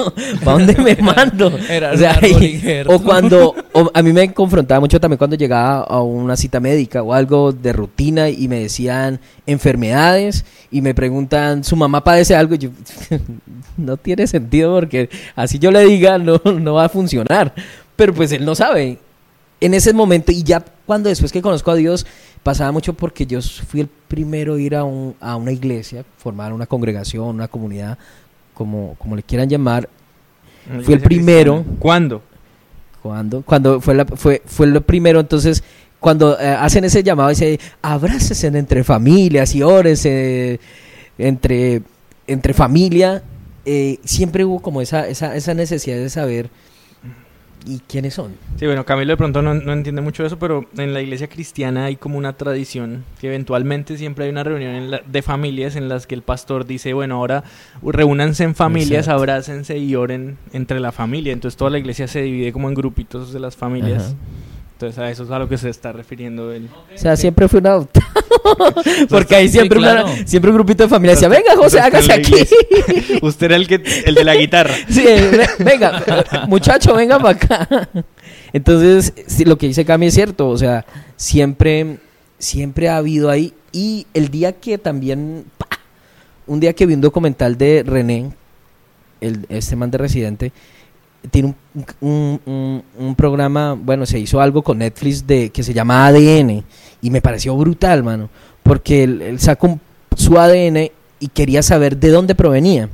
¿Para 0.44 0.58
dónde 0.58 0.76
me 0.76 0.96
mando? 0.96 1.58
Era 1.70 1.92
O 1.94 1.98
sea, 1.98 2.12
un 2.22 2.26
árbol 2.26 2.44
y- 2.44 2.46
injerto. 2.56 2.94
o 2.96 3.04
cuando, 3.04 3.56
o 3.74 3.92
a 3.94 4.02
mí 4.02 4.14
me 4.14 4.34
confrontaba 4.34 4.80
mucho 4.80 5.00
también 5.00 5.18
cuando 5.18 5.36
llegaba 5.36 5.82
a 5.84 6.02
una 6.02 6.36
cita 6.36 6.60
médica 6.60 7.04
o 7.04 7.14
algo 7.14 7.52
de 7.52 7.74
rutina 7.74 8.30
y 8.30 8.48
me 8.48 8.60
decían 8.62 9.20
enfermedades 9.46 10.46
y 10.72 10.82
me 10.82 10.94
preguntan, 10.94 11.64
¿su 11.64 11.76
mamá 11.76 12.04
padece 12.04 12.36
algo? 12.36 12.56
Y 12.56 12.60
yo, 12.60 12.70
no 13.78 13.98
tiene 13.98 14.28
sentido 14.28 14.74
porque 14.76 15.10
así 15.36 15.60
yo 15.60 15.72
le 15.72 15.86
diga, 15.86 16.18
no, 16.18 16.42
no 16.44 16.74
va 16.76 16.86
a 16.86 16.90
funcionar. 16.90 17.54
Pero 17.96 18.14
pues 18.14 18.32
él 18.32 18.44
no 18.46 18.56
sabe 18.56 18.98
en 19.66 19.74
ese 19.74 19.94
momento 19.94 20.32
y 20.32 20.44
ya 20.44 20.64
cuando 20.86 21.10
después 21.10 21.32
que 21.32 21.42
conozco 21.42 21.72
a 21.72 21.76
Dios 21.76 22.06
pasaba 22.44 22.72
mucho 22.72 22.94
porque 22.94 23.26
yo 23.26 23.42
fui 23.42 23.80
el 23.82 23.88
primero 24.08 24.56
a 24.56 24.62
ir 24.62 24.76
a, 24.76 24.84
un- 24.84 25.16
a 25.22 25.36
una 25.38 25.52
iglesia, 25.52 26.04
formar 26.18 26.52
una 26.54 26.66
congregación, 26.66 27.28
una 27.28 27.48
comunidad, 27.48 27.98
como, 28.54 28.96
como 29.00 29.16
le 29.16 29.24
quieran 29.24 29.50
llamar, 29.50 29.88
Fui 30.84 30.94
el 30.94 31.02
primero. 31.02 31.56
cristiana. 31.56 31.80
¿Cuándo? 31.80 32.22
cuando 33.02 33.42
cuando 33.42 33.82
fue 33.82 33.94
la, 33.96 34.06
fue 34.06 34.42
fue 34.46 34.66
lo 34.68 34.80
primero 34.80 35.20
entonces 35.20 35.62
cuando 36.00 36.40
eh, 36.40 36.48
hacen 36.48 36.86
ese 36.86 37.04
llamado 37.04 37.28
dice 37.30 37.60
abrácese 37.82 38.48
entre 38.48 38.84
familias 38.86 39.54
y 39.56 39.62
ores 39.62 40.06
entre 41.18 41.82
entre 42.28 42.54
familia 42.54 43.24
eh, 43.66 44.00
siempre 44.06 44.46
hubo 44.46 44.62
como 44.62 44.82
esa, 44.82 45.08
esa 45.08 45.36
esa 45.36 45.54
necesidad 45.54 45.98
de 45.98 46.10
saber 46.10 46.50
y 47.66 47.80
quiénes 47.88 48.14
son 48.14 48.32
Sí, 48.60 48.66
bueno, 48.66 48.86
Camilo 48.86 49.12
de 49.14 49.18
pronto 49.18 49.42
no, 49.42 49.54
no 49.54 49.74
entiende 49.74 50.02
mucho 50.02 50.26
eso, 50.26 50.38
pero 50.40 50.66
en 50.78 50.94
la 50.94 51.02
iglesia 51.02 51.28
cristiana 51.28 51.86
hay 51.86 51.96
como 51.96 52.18
una 52.18 52.34
tradición 52.34 53.04
que 53.20 53.28
eventualmente 53.28 53.98
siempre 53.98 54.26
hay 54.26 54.32
una 54.32 54.44
reunión 54.44 54.72
en 54.76 54.92
la- 54.92 55.02
de 55.06 55.22
familias 55.22 55.76
en 55.76 55.90
las 55.90 56.06
que 56.08 56.16
el 56.16 56.22
pastor 56.22 56.66
dice, 56.66 56.94
bueno, 56.94 57.16
ahora 57.16 57.44
reúnanse 57.82 58.44
en 58.44 58.56
familias, 58.56 59.02
Exacto. 59.06 59.20
abrácense 59.20 59.78
y 59.78 59.96
oren 59.96 60.38
entre 60.54 60.80
la 60.80 60.92
familia. 60.92 61.34
Entonces 61.34 61.58
toda 61.58 61.72
la 61.72 61.80
iglesia 61.80 62.08
se 62.08 62.22
divide 62.22 62.52
como 62.54 62.68
en 62.70 62.76
grupitos 62.76 63.34
de 63.34 63.40
las 63.40 63.56
familias. 63.56 64.04
Ajá. 64.04 64.14
Entonces 64.84 65.00
a 65.00 65.10
eso 65.10 65.24
es 65.24 65.32
a 65.32 65.40
lo 65.40 65.48
que 65.48 65.58
se 65.58 65.70
está 65.70 65.94
refiriendo 65.94 66.52
él. 66.52 66.70
o 66.94 66.98
sea 66.98 67.16
siempre 67.16 67.48
fue 67.48 67.60
un 67.62 67.68
adoptado 67.68 68.06
porque 69.10 69.36
ahí 69.36 69.48
Sí, 69.48 69.54
siempre 69.54 69.80
una- 69.80 70.26
siempre 70.28 70.52
un 70.52 70.58
grupito 70.58 70.84
de 70.84 70.90
familia 70.90 71.14
decía 71.16 71.30
venga 71.30 71.56
José 71.56 71.80
hágase 71.80 72.12
aquí. 72.12 72.34
Usted 73.22 73.46
era 73.46 73.56
el 73.56 73.66
que 73.68 73.76
el 74.06 74.14
de 74.16 74.24
la 74.26 74.36
guitarra. 74.36 74.74
Sí, 74.90 75.04
ve- 75.06 75.48
venga, 75.60 76.04
eh, 76.06 76.24
muchacho, 76.48 76.94
venga 76.96 77.18
para 77.20 77.30
acá. 77.38 77.90
Entonces, 78.52 79.14
sí, 79.28 79.46
lo 79.46 79.58
que 79.58 79.68
dice 79.68 79.86
Cami 79.86 80.08
es 80.08 80.14
cierto, 80.14 80.50
o 80.50 80.58
sea, 80.58 80.86
siempre, 81.16 81.98
siempre 82.38 82.90
ha 82.90 82.98
habido 82.98 83.30
ahí. 83.30 83.54
Y 83.72 84.06
el 84.14 84.28
día 84.30 84.52
que 84.54 84.78
también, 84.78 85.46
un 86.46 86.60
día 86.60 86.74
que 86.74 86.86
vi 86.86 86.94
un 86.94 87.02
documental 87.02 87.58
de 87.58 87.84
René, 87.86 88.32
el, 89.22 89.46
este 89.50 89.76
man 89.76 89.90
de 89.90 89.98
Residente, 89.98 90.52
tiene 91.32 91.54
un, 92.02 92.40
un- 92.46 92.84
un- 92.98 93.16
programa, 93.16 93.74
bueno, 93.74 94.06
se 94.06 94.20
hizo 94.20 94.42
algo 94.42 94.62
con 94.62 94.80
Netflix 94.80 95.26
de 95.26 95.50
que 95.50 95.64
se 95.64 95.74
llama 95.74 96.06
ADN 96.08 96.64
y 97.02 97.10
me 97.10 97.22
pareció 97.22 97.56
brutal, 97.56 98.04
mano, 98.04 98.30
porque 98.64 99.04
él, 99.04 99.22
él 99.22 99.40
sacó 99.40 99.80
su 100.16 100.38
ADN 100.38 100.90
y 101.20 101.28
quería 101.30 101.62
saber 101.64 101.98
de 101.98 102.10
dónde 102.10 102.36
provenía 102.36 102.90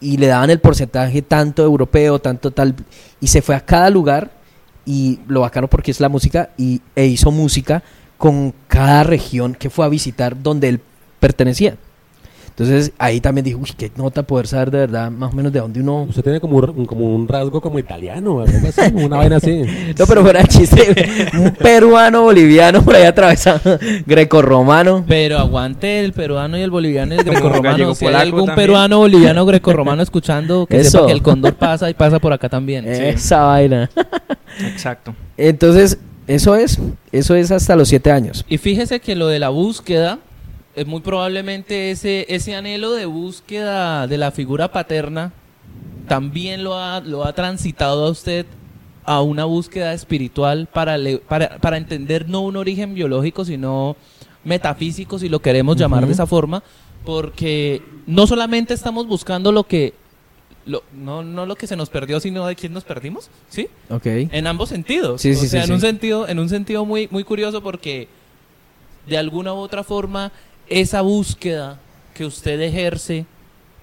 y 0.00 0.18
le 0.18 0.26
daban 0.26 0.50
el 0.50 0.60
porcentaje 0.60 1.22
tanto 1.22 1.62
europeo, 1.62 2.18
tanto 2.18 2.50
tal, 2.50 2.74
y 3.20 3.26
se 3.28 3.40
fue 3.42 3.54
a 3.54 3.60
cada 3.64 3.88
lugar 3.90 4.30
y 4.84 5.20
lo 5.28 5.40
bacano 5.40 5.68
porque 5.68 5.90
es 5.90 6.00
la 6.00 6.10
música 6.10 6.50
y, 6.58 6.82
e 6.94 7.06
hizo 7.06 7.30
música 7.30 7.82
con 8.18 8.52
cada 8.68 9.02
región 9.04 9.54
que 9.54 9.70
fue 9.70 9.84
a 9.86 9.88
visitar 9.88 10.40
donde 10.42 10.68
él 10.68 10.80
pertenecía. 11.20 11.76
Entonces 12.56 12.92
ahí 12.98 13.20
también 13.20 13.44
dije, 13.44 13.56
uy, 13.56 13.68
qué 13.76 13.90
nota 13.96 14.22
poder 14.22 14.46
saber 14.46 14.70
de 14.70 14.78
verdad 14.78 15.10
más 15.10 15.32
o 15.32 15.36
menos 15.36 15.52
de 15.52 15.58
dónde 15.58 15.80
uno... 15.80 16.04
Usted 16.04 16.22
tiene 16.22 16.38
como 16.38 16.58
un, 16.58 16.86
como 16.86 17.12
un 17.12 17.26
rasgo 17.26 17.60
como 17.60 17.80
italiano, 17.80 18.42
algo 18.42 18.68
así, 18.68 18.92
como 18.92 19.06
una 19.06 19.16
vaina 19.16 19.36
así. 19.36 19.62
No, 19.98 20.06
pero 20.06 20.22
fuera 20.22 20.40
de 20.40 20.46
chiste, 20.46 21.30
un 21.36 21.50
peruano, 21.50 22.22
boliviano 22.22 22.82
por 22.82 22.94
ahí 22.94 23.02
atravesado, 23.02 23.78
grecorromano. 24.06 25.04
Pero 25.08 25.38
aguante 25.38 25.98
el 25.98 26.12
peruano 26.12 26.56
y 26.56 26.62
el 26.62 26.70
boliviano 26.70 27.16
y 27.16 27.18
el 27.18 27.24
grecorromano. 27.24 27.94
Si 27.96 28.06
hay 28.06 28.14
algún 28.14 28.46
también. 28.46 28.56
peruano, 28.66 28.98
boliviano, 28.98 29.44
grecorromano 29.46 30.02
escuchando, 30.02 30.66
que 30.66 30.78
Eso. 30.78 30.90
sepa 30.90 31.06
que 31.06 31.12
el 31.12 31.22
cóndor 31.22 31.54
pasa 31.54 31.90
y 31.90 31.94
pasa 31.94 32.20
por 32.20 32.32
acá 32.32 32.48
también. 32.48 32.86
Esa 32.86 33.42
vaina. 33.42 33.90
Exacto. 34.60 35.12
Entonces, 35.36 35.98
eso 36.28 36.54
es, 36.54 36.78
eso 37.10 37.34
es 37.34 37.50
hasta 37.50 37.74
los 37.74 37.88
siete 37.88 38.12
años. 38.12 38.44
Y 38.48 38.58
fíjese 38.58 39.00
que 39.00 39.16
lo 39.16 39.26
de 39.26 39.40
la 39.40 39.48
búsqueda, 39.48 40.20
es 40.76 40.86
muy 40.86 41.00
probablemente 41.00 41.90
ese, 41.90 42.26
ese 42.28 42.54
anhelo 42.54 42.92
de 42.92 43.06
búsqueda 43.06 44.06
de 44.06 44.18
la 44.18 44.30
figura 44.30 44.72
paterna 44.72 45.32
también 46.08 46.64
lo 46.64 46.76
ha, 46.78 47.00
lo 47.00 47.24
ha 47.24 47.32
transitado 47.32 48.06
a 48.06 48.10
usted 48.10 48.46
a 49.04 49.20
una 49.22 49.44
búsqueda 49.44 49.92
espiritual 49.92 50.66
para, 50.72 50.96
le- 50.98 51.18
para, 51.18 51.58
para 51.58 51.76
entender 51.76 52.28
no 52.28 52.40
un 52.40 52.56
origen 52.56 52.94
biológico, 52.94 53.44
sino 53.44 53.96
metafísico, 54.44 55.18
si 55.18 55.28
lo 55.28 55.40
queremos 55.40 55.76
llamar 55.76 56.06
de 56.06 56.12
esa 56.12 56.26
forma, 56.26 56.62
porque 57.04 57.82
no 58.06 58.26
solamente 58.26 58.74
estamos 58.74 59.06
buscando 59.06 59.52
lo 59.52 59.64
que... 59.64 59.94
Lo, 60.66 60.82
no, 60.94 61.22
no 61.22 61.44
lo 61.44 61.56
que 61.56 61.66
se 61.66 61.76
nos 61.76 61.90
perdió, 61.90 62.20
sino 62.20 62.46
de 62.46 62.56
quién 62.56 62.72
nos 62.72 62.84
perdimos, 62.84 63.28
¿sí? 63.50 63.68
Ok. 63.90 64.06
En 64.06 64.46
ambos 64.46 64.70
sentidos. 64.70 65.20
Sí, 65.20 65.32
o 65.32 65.34
sí, 65.36 65.46
sea, 65.48 65.62
sí, 65.62 65.68
en 65.68 65.74
un 65.74 65.80
sentido, 65.82 66.26
en 66.26 66.38
un 66.38 66.48
sentido 66.48 66.86
muy, 66.86 67.06
muy 67.10 67.22
curioso 67.22 67.62
porque 67.62 68.08
de 69.06 69.18
alguna 69.18 69.52
u 69.52 69.56
otra 69.58 69.84
forma 69.84 70.32
esa 70.68 71.00
búsqueda 71.02 71.78
que 72.14 72.24
usted 72.24 72.60
ejerce 72.60 73.26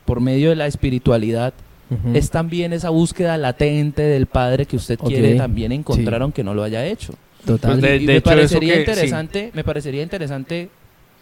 por 0.06 0.20
medio 0.20 0.50
de 0.50 0.56
la 0.56 0.68
espiritualidad 0.68 1.54
Ujú. 1.90 2.16
es 2.16 2.30
también 2.30 2.74
esa 2.74 2.90
búsqueda 2.90 3.38
latente 3.38 4.02
del 4.02 4.26
padre 4.26 4.66
que 4.66 4.78
usted 4.78 4.98
Ok. 5.02 5.10
quiere 5.10 5.36
también 5.36 5.72
encontrar 5.72 6.20
Sí. 6.20 6.24
aunque 6.24 6.44
no 6.44 6.54
lo 6.54 6.64
haya 6.64 6.86
hecho. 6.86 7.14
Total. 7.46 7.72
Pues 7.72 7.82
de- 7.82 7.96
y 7.98 8.00
de 8.06 8.06
me 8.14 8.18
hecho, 8.18 8.30
parecería 8.30 8.74
que- 8.76 8.80
interesante, 8.82 9.52
me 9.54 9.64
parecería 9.64 10.04
interesante 10.04 10.70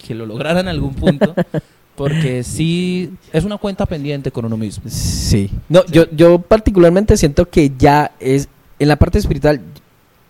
que 0.05 0.13
lo 0.15 0.25
lograra 0.25 0.59
en 0.59 0.67
algún 0.67 0.93
punto 0.93 1.33
porque 1.95 2.43
sí 2.43 3.09
es 3.33 3.43
una 3.43 3.57
cuenta 3.57 3.85
pendiente 3.85 4.31
con 4.31 4.45
uno 4.45 4.55
mismo. 4.57 4.83
Sí. 4.87 5.49
No, 5.67 5.85
Yo, 5.87 6.05
yo 6.11 6.39
particularmente 6.39 7.17
siento 7.17 7.49
que 7.49 7.71
ya 7.77 8.11
es, 8.19 8.47
en 8.79 8.87
la 8.87 8.95
parte 8.97 9.17
espiritual, 9.19 9.59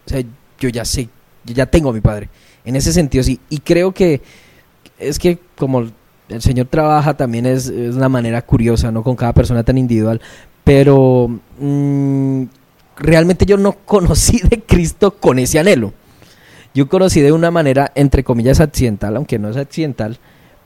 o 0.05 0.09
sea, 0.09 0.23
yo 0.59 0.69
ya 0.69 0.85
sé, 0.85 1.09
yo 1.45 1.53
ya 1.53 1.65
tengo 1.65 1.89
a 1.89 1.93
mi 1.93 2.01
padre. 2.01 2.29
En 2.65 2.75
ese 2.75 2.91
sentido, 2.93 3.23
sí. 3.23 3.39
Y 3.49 3.59
creo 3.59 3.91
que 3.93 4.21
es 4.99 5.19
que 5.19 5.39
como 5.57 5.85
el 6.29 6.41
Señor 6.41 6.67
trabaja 6.67 7.15
también 7.15 7.45
es, 7.45 7.69
una 7.69 8.09
manera 8.09 8.41
curiosa, 8.41 8.91
¿no? 8.91 9.03
Con 9.03 9.15
cada 9.15 9.33
persona 9.33 9.63
tan 9.63 9.77
individual. 9.77 10.21
Pero 10.63 11.29
mm, 11.59 12.43
realmente 12.97 13.45
yo 13.45 13.57
no 13.57 13.71
conocí 13.85 14.39
de 14.39 14.61
Cristo 14.61 15.11
con 15.11 15.39
ese 15.39 15.59
anhelo. 15.59 15.93
Yo 16.75 16.87
conocí 16.87 17.21
de 17.21 17.31
una 17.31 17.49
manera, 17.49 17.91
entre 17.95 18.23
comillas, 18.23 18.59
accidental, 18.59 19.15
aunque 19.15 19.39
no 19.39 19.49
es 19.49 19.57
accidental, 19.57 20.19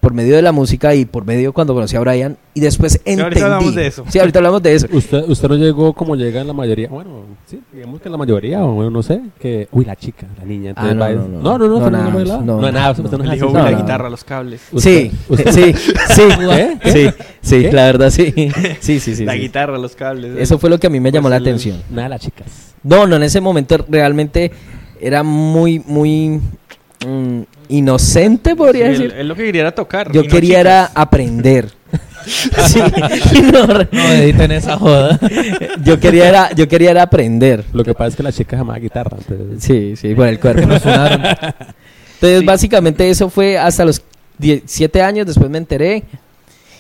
por 0.04 0.14
medio 0.14 0.36
de 0.36 0.42
la 0.42 0.52
música 0.52 0.94
y 0.96 1.06
por 1.06 1.24
medio 1.26 1.54
cuando 1.54 1.74
conocí 1.74 1.96
a 1.96 2.02
Brian. 2.02 2.38
Y 2.54 2.60
después 2.60 2.96
entendí. 3.06 3.22
ahorita 3.24 3.46
hablamos 3.46 3.74
de 3.74 3.88
eso. 3.88 4.04
Sí, 4.10 4.20
ahorita 4.20 4.40
hablamos 4.40 4.62
de 4.62 4.76
eso. 4.76 4.88
Usted, 4.92 5.24
usted 5.30 5.48
no 5.48 5.56
llegó 5.56 5.94
como 5.94 6.18
llega 6.18 6.42
en 6.42 6.48
la 6.48 6.52
mayoría, 6.54 6.90
bueno, 6.90 7.22
sí, 7.46 7.62
digamos 7.72 8.02
que 8.02 8.10
en 8.10 8.12
la 8.12 8.18
mayoría, 8.18 8.64
o 8.66 8.74
bueno, 8.74 8.92
no 8.92 9.02
sé, 9.02 9.22
que, 9.40 9.70
uy, 9.72 9.86
la 9.86 9.96
chica, 9.96 10.28
la 10.38 10.44
niña, 10.44 10.74
Ah, 10.76 10.94
no, 10.94 11.00
va- 11.00 11.10
no, 11.12 11.28
no. 11.30 11.42
no, 11.42 11.58
no, 11.58 11.68
no, 11.70 11.80
No, 11.80 11.90
nada, 11.90 12.10
no 12.10 12.20
no, 12.42 12.42
no, 12.60 12.72
nada, 12.72 12.92
usted 12.92 13.04
no. 13.06 13.18
no 13.18 13.24
la 13.24 13.36
no, 13.38 13.72
no. 13.72 13.78
guitarra, 13.78 14.10
los 14.10 14.26
cables. 14.26 14.60
Sí, 14.76 15.10
Usted- 15.30 15.52
sí, 15.52 15.74
sí, 15.74 16.22
¿Qué? 16.84 16.92
sí, 16.92 17.24
sí, 17.42 17.62
¿Qué? 17.62 17.72
la 17.72 17.86
verdad 17.86 18.10
sí. 18.10 18.34
Sí, 18.82 19.00
sí, 19.00 19.16
sí. 19.16 19.24
la 19.24 19.34
sí. 19.34 19.40
guitarra, 19.40 19.78
los 19.78 19.96
cables. 19.96 20.38
Eso 20.38 20.60
fue 20.60 20.70
lo 20.70 20.78
que 20.80 20.88
a 20.88 20.90
mí 20.90 21.00
me 21.00 21.14
llamó 21.14 21.30
Pues, 21.30 21.32
la 21.32 21.38
el- 21.38 21.44
atención. 21.44 21.82
Nada, 21.90 22.10
las 22.10 22.22
chicas. 22.22 22.74
No, 22.84 23.08
no, 23.08 23.16
en 23.16 23.24
ese 23.24 23.40
momento 23.40 23.78
realmente 23.88 24.52
era 25.00 25.24
muy, 25.24 25.80
muy 25.88 26.42
mm, 27.08 27.42
inocente, 27.76 28.56
podría 28.56 28.86
Sí, 28.88 28.92
decir. 29.04 29.14
él 29.18 29.28
lo 29.28 29.36
que 29.36 29.44
quería 29.46 29.62
era 29.62 29.72
tocar. 29.74 30.12
Yo 30.12 30.24
no 30.24 30.30
quería 30.30 30.60
era 30.60 30.86
aprender. 30.94 31.70
Sí, 32.68 32.80
no, 33.52 33.68
No 33.68 34.12
editen 34.14 34.52
esa 34.52 34.78
joda. 34.78 35.20
yo 35.84 36.00
quería 36.00 36.30
era, 36.30 36.52
yo 36.54 36.68
quería 36.68 36.92
era 36.92 37.04
aprender. 37.04 37.66
Lo 37.74 37.84
que 37.84 37.94
pasa 37.94 38.10
es 38.10 38.16
que 38.16 38.24
las 38.24 38.36
chicas 38.36 38.60
amaban 38.62 38.82
guitarra. 38.82 39.18
entonces- 39.20 39.64
Sí, 39.64 39.96
sí, 39.98 40.16
por 40.16 40.28
el 40.28 40.40
cuerpo. 40.40 40.66
Nos 40.68 40.82
sonaron. 40.82 41.22
Entonces, 41.26 42.40
Sí. 42.40 42.46
básicamente 42.46 43.10
eso 43.10 43.30
fue 43.30 43.58
hasta 43.58 43.84
los 43.86 44.02
7 44.66 45.02
años, 45.02 45.28
después 45.28 45.50
me 45.50 45.58
enteré. 45.58 46.04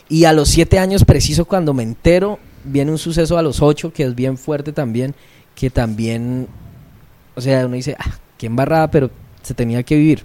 Y 0.09 0.25
a 0.25 0.31
los 0.33 0.47
7 0.49 0.79
años, 0.79 1.03
preciso 1.03 1.45
cuando 1.45 1.73
me 1.73 1.83
entero, 1.83 2.39
viene 2.63 2.91
un 2.91 2.97
suceso 2.97 3.37
a 3.37 3.41
los 3.41 3.61
8 3.61 3.91
que 3.91 4.03
es 4.03 4.15
bien 4.15 4.37
fuerte 4.37 4.71
también, 4.71 5.13
que 5.55 5.69
también, 5.69 6.47
o 7.35 7.41
sea, 7.41 7.65
uno 7.65 7.75
dice, 7.75 7.95
ah, 7.99 8.15
qué 8.37 8.45
embarrada, 8.45 8.89
pero 8.89 9.09
se 9.41 9.53
tenía 9.53 9.83
que 9.83 9.95
vivir. 9.95 10.23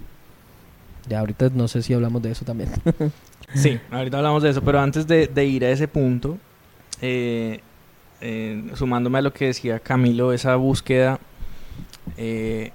Ya 1.09 1.19
ahorita 1.19 1.49
no 1.53 1.67
sé 1.67 1.81
si 1.81 1.93
hablamos 1.93 2.21
de 2.21 2.31
eso 2.31 2.45
también. 2.45 2.69
Sí, 3.55 3.79
ahorita 3.89 4.17
hablamos 4.17 4.43
de 4.43 4.51
eso, 4.51 4.61
pero 4.61 4.79
antes 4.79 5.07
de, 5.07 5.45
ir 5.45 5.65
a 5.65 5.71
ese 5.71 5.87
punto, 5.87 6.37
eh, 7.01 7.61
eh, 8.21 8.63
sumándome 8.75 9.17
a 9.17 9.21
lo 9.23 9.33
que 9.33 9.47
decía 9.47 9.79
Camilo, 9.79 10.33
esa 10.33 10.55
búsqueda 10.55 11.19
eh, 12.15 12.71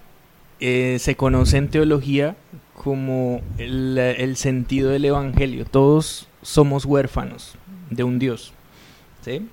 se 0.58 1.14
conoce 1.14 1.58
en 1.58 1.68
teología 1.68 2.34
como 2.74 3.40
el, 3.56 3.96
el 3.98 4.36
sentido 4.36 4.90
del 4.90 5.04
evangelio. 5.04 5.64
Todos 5.64 6.26
somos 6.42 6.86
huérfanos 6.86 7.54
de 7.90 8.02
un 8.02 8.18
Dios. 8.18 8.52
¿sí? 9.24 9.48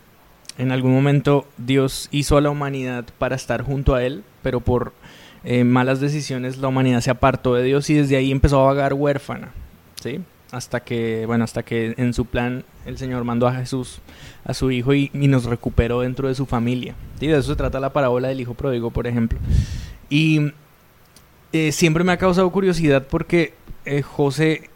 En 0.58 0.72
algún 0.72 0.94
momento 0.94 1.48
Dios 1.58 2.08
hizo 2.12 2.38
a 2.38 2.42
la 2.42 2.50
humanidad 2.50 3.06
para 3.18 3.36
estar 3.36 3.62
junto 3.64 3.96
a 3.96 4.04
Él, 4.04 4.24
pero 4.42 4.60
por 4.60 4.94
eh, 5.44 5.64
malas 5.64 6.00
decisiones 6.00 6.58
la 6.58 6.68
humanidad 6.68 7.02
se 7.02 7.10
apartó 7.10 7.56
de 7.56 7.64
Dios 7.64 7.90
y 7.90 7.96
desde 7.96 8.16
ahí 8.18 8.32
empezó 8.32 8.62
a 8.62 8.66
vagar 8.66 8.94
huérfana. 8.94 9.52
¿sí? 10.02 10.22
Hasta 10.52 10.82
que, 10.82 11.26
bueno, 11.26 11.44
hasta 11.44 11.64
que 11.64 11.94
en 11.98 12.14
su 12.14 12.26
plan 12.26 12.64
el 12.86 12.98
Señor 12.98 13.24
mandó 13.24 13.48
a 13.48 13.54
Jesús, 13.54 14.02
a 14.44 14.54
su 14.54 14.70
Hijo, 14.72 14.94
y, 14.94 15.10
y 15.14 15.28
nos 15.28 15.46
recuperó 15.46 16.02
dentro 16.02 16.28
de 16.28 16.36
su 16.36 16.46
familia. 16.46 16.94
¿sí? 17.20 17.28
De 17.28 17.38
eso 17.38 17.52
se 17.52 17.56
trata 17.56 17.80
la 17.80 17.94
parábola 17.94 18.28
del 18.28 18.42
Hijo 18.42 18.54
Pródigo, 18.54 18.92
por 18.92 19.08
ejemplo. 19.08 19.40
Y 20.10 20.52
eh, 21.54 21.72
siempre 21.72 22.04
me 22.04 22.14
ha 22.14 22.18
causado 22.18 22.50
curiosidad 22.52 23.06
porque 23.10 23.54
eh, 23.86 24.02
José 24.02 24.70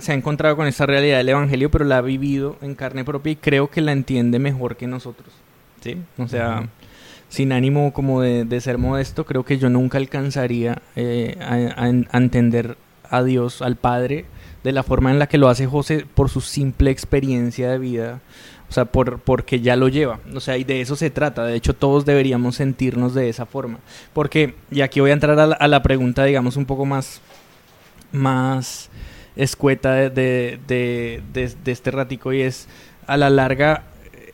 se 0.00 0.12
ha 0.12 0.14
encontrado 0.14 0.56
con 0.56 0.66
esta 0.66 0.84
realidad 0.84 1.18
del 1.18 1.30
Evangelio, 1.30 1.70
pero 1.70 1.86
la 1.86 1.98
ha 1.98 2.02
vivido 2.02 2.58
en 2.60 2.74
carne 2.74 3.04
propia 3.04 3.32
y 3.32 3.36
creo 3.36 3.68
que 3.68 3.80
la 3.80 3.92
entiende 3.92 4.38
mejor 4.38 4.76
que 4.76 4.86
nosotros. 4.86 5.28
¿sí? 5.80 5.96
O 6.18 6.28
sea. 6.28 6.68
Sin 7.28 7.52
ánimo 7.52 7.92
como 7.92 8.20
de, 8.22 8.60
ser 8.60 8.78
modesto, 8.78 9.24
creo 9.26 9.44
que 9.44 9.58
yo 9.58 9.68
nunca 9.68 9.98
alcanzaría 9.98 10.80
eh, 10.96 11.36
a, 11.40 11.82
a 11.82 11.88
en- 11.88 12.08
a 12.10 12.18
entender 12.18 12.76
a 13.10 13.22
Dios, 13.22 13.62
al 13.62 13.76
Padre, 13.76 14.24
de 14.64 14.72
la 14.72 14.82
forma 14.82 15.10
en 15.10 15.18
la 15.18 15.28
que 15.28 15.38
lo 15.38 15.48
hace 15.48 15.66
José 15.66 16.04
por 16.14 16.28
su 16.30 16.40
simple 16.40 16.90
experiencia 16.90 17.70
de 17.70 17.78
vida. 17.78 18.20
O 18.68 18.72
sea, 18.72 18.84
por, 18.84 19.18
porque 19.20 19.60
ya 19.60 19.76
lo 19.76 19.88
lleva. 19.88 20.20
O 20.34 20.40
sea, 20.40 20.58
y 20.58 20.64
de 20.64 20.82
eso 20.82 20.94
se 20.94 21.08
trata. 21.08 21.44
De 21.44 21.54
hecho, 21.56 21.72
todos 21.74 22.04
deberíamos 22.04 22.56
sentirnos 22.56 23.14
de 23.14 23.30
esa 23.30 23.46
forma. 23.46 23.78
Porque, 24.12 24.56
y 24.70 24.82
aquí 24.82 25.00
voy 25.00 25.08
a 25.10 25.14
entrar 25.14 25.38
a 25.40 25.46
la, 25.46 25.54
a 25.54 25.68
la 25.68 25.82
pregunta, 25.82 26.22
digamos, 26.24 26.56
un 26.58 26.66
poco 26.66 26.84
más, 26.84 27.22
más 28.12 28.90
escueta 29.36 29.94
de, 29.94 30.10
de- 30.10 31.22
de- 31.32 31.54
de 31.64 31.72
este 31.72 31.90
ratico, 31.90 32.32
y 32.32 32.42
es, 32.42 32.68
a 33.06 33.16
la 33.16 33.30
larga, 33.30 33.84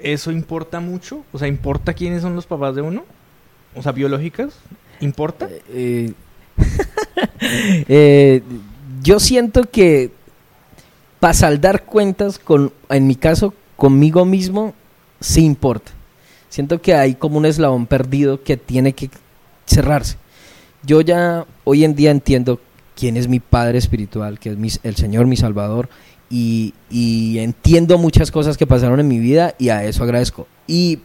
¿eso 0.05 0.31
importa 0.31 0.79
mucho? 0.81 1.25
O 1.33 1.39
sea, 1.39 1.49
¿importa 1.49 1.95
quiénes 1.95 2.23
son 2.23 2.37
los 2.37 2.47
papás 2.47 2.77
de 2.77 2.83
uno? 2.83 3.05
O 3.75 3.83
sea, 3.83 3.91
biológicas, 3.93 4.55
¿importa? 5.01 5.49
Eh, 5.71 6.13
eh, 7.89 8.43
yo 9.03 9.19
siento 9.19 9.63
que 9.65 10.13
para 11.19 11.35
saldar 11.35 11.85
cuentas, 11.85 12.39
con, 12.39 12.73
en 12.91 13.07
mi 13.07 13.17
caso, 13.17 13.55
conmigo 13.77 14.25
mismo, 14.25 14.75
sí 15.21 15.45
importa. 15.45 15.91
Siento 16.51 16.81
que 16.81 16.95
hay 16.95 17.15
como 17.15 17.39
un 17.39 17.47
eslabón 17.47 17.87
perdido 17.87 18.43
que 18.43 18.57
tiene 18.57 18.93
que 18.93 19.11
cerrarse. 19.67 20.17
Yo 20.85 21.01
ya 21.01 21.47
hoy 21.65 21.85
en 21.85 21.95
día 21.95 22.11
entiendo 22.11 22.61
quién 22.95 23.17
es 23.17 23.27
mi 23.27 23.41
padre 23.41 23.79
espiritual, 23.79 24.39
que 24.39 24.51
es 24.51 24.81
el 24.83 24.97
Señor, 24.97 25.27
mi 25.27 25.37
Salvador, 25.37 25.89
y, 26.31 26.75
entiendo 27.39 27.99
muchas 27.99 28.31
cosas 28.31 28.57
que 28.57 28.67
pasaron 28.67 29.01
en 29.01 29.09
mi 29.09 29.19
vida 29.19 29.55
y 29.59 29.69
a 29.69 29.85
eso 29.85 30.03
agradezco. 30.05 30.47
Y 30.67 31.01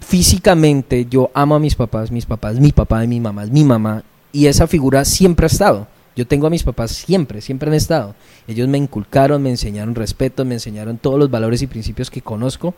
físicamente 0.00 1.06
yo 1.10 1.30
amo 1.34 1.56
a 1.56 1.60
mis 1.60 1.74
papás, 1.74 2.10
mis 2.10 2.26
papás, 2.26 2.60
mi 2.60 2.72
papá 2.72 3.02
y 3.04 3.08
mi 3.08 3.20
mamá 3.20 3.44
mi 3.46 3.64
mamá, 3.64 4.04
y 4.32 4.46
esa 4.46 4.66
figura 4.66 5.04
siempre 5.04 5.46
ha 5.46 5.48
estado. 5.48 5.86
Yo 6.16 6.26
tengo 6.26 6.46
a 6.46 6.50
mis 6.50 6.62
papás 6.62 6.92
siempre, 6.92 7.40
siempre 7.40 7.68
han 7.68 7.74
estado. 7.74 8.14
Ellos 8.46 8.68
me 8.68 8.78
inculcaron, 8.78 9.42
me 9.42 9.50
enseñaron 9.50 9.96
respeto, 9.96 10.44
me 10.44 10.54
enseñaron 10.54 10.98
todos 10.98 11.18
los 11.18 11.30
valores 11.30 11.60
y 11.62 11.66
principios 11.66 12.10
que 12.10 12.22
conozco 12.22 12.74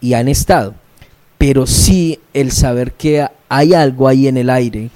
y 0.00 0.14
han 0.14 0.28
estado. 0.28 0.74
Pero 1.38 1.66
sí 1.66 2.18
el 2.32 2.50
saber 2.50 2.92
que 2.92 3.26
hay 3.48 3.74
algo 3.74 4.08
ahí 4.08 4.26
en 4.26 4.36
el 4.38 4.50
aire, 4.50 4.90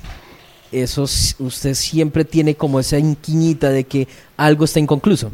eso 0.72 1.02
usted 1.02 1.74
siempre 1.74 2.24
tiene 2.24 2.56
como 2.56 2.80
esa 2.80 2.98
inquiñita 2.98 3.70
de 3.70 3.84
que 3.84 4.08
algo 4.36 4.64
está 4.64 4.80
inconcluso. 4.80 5.30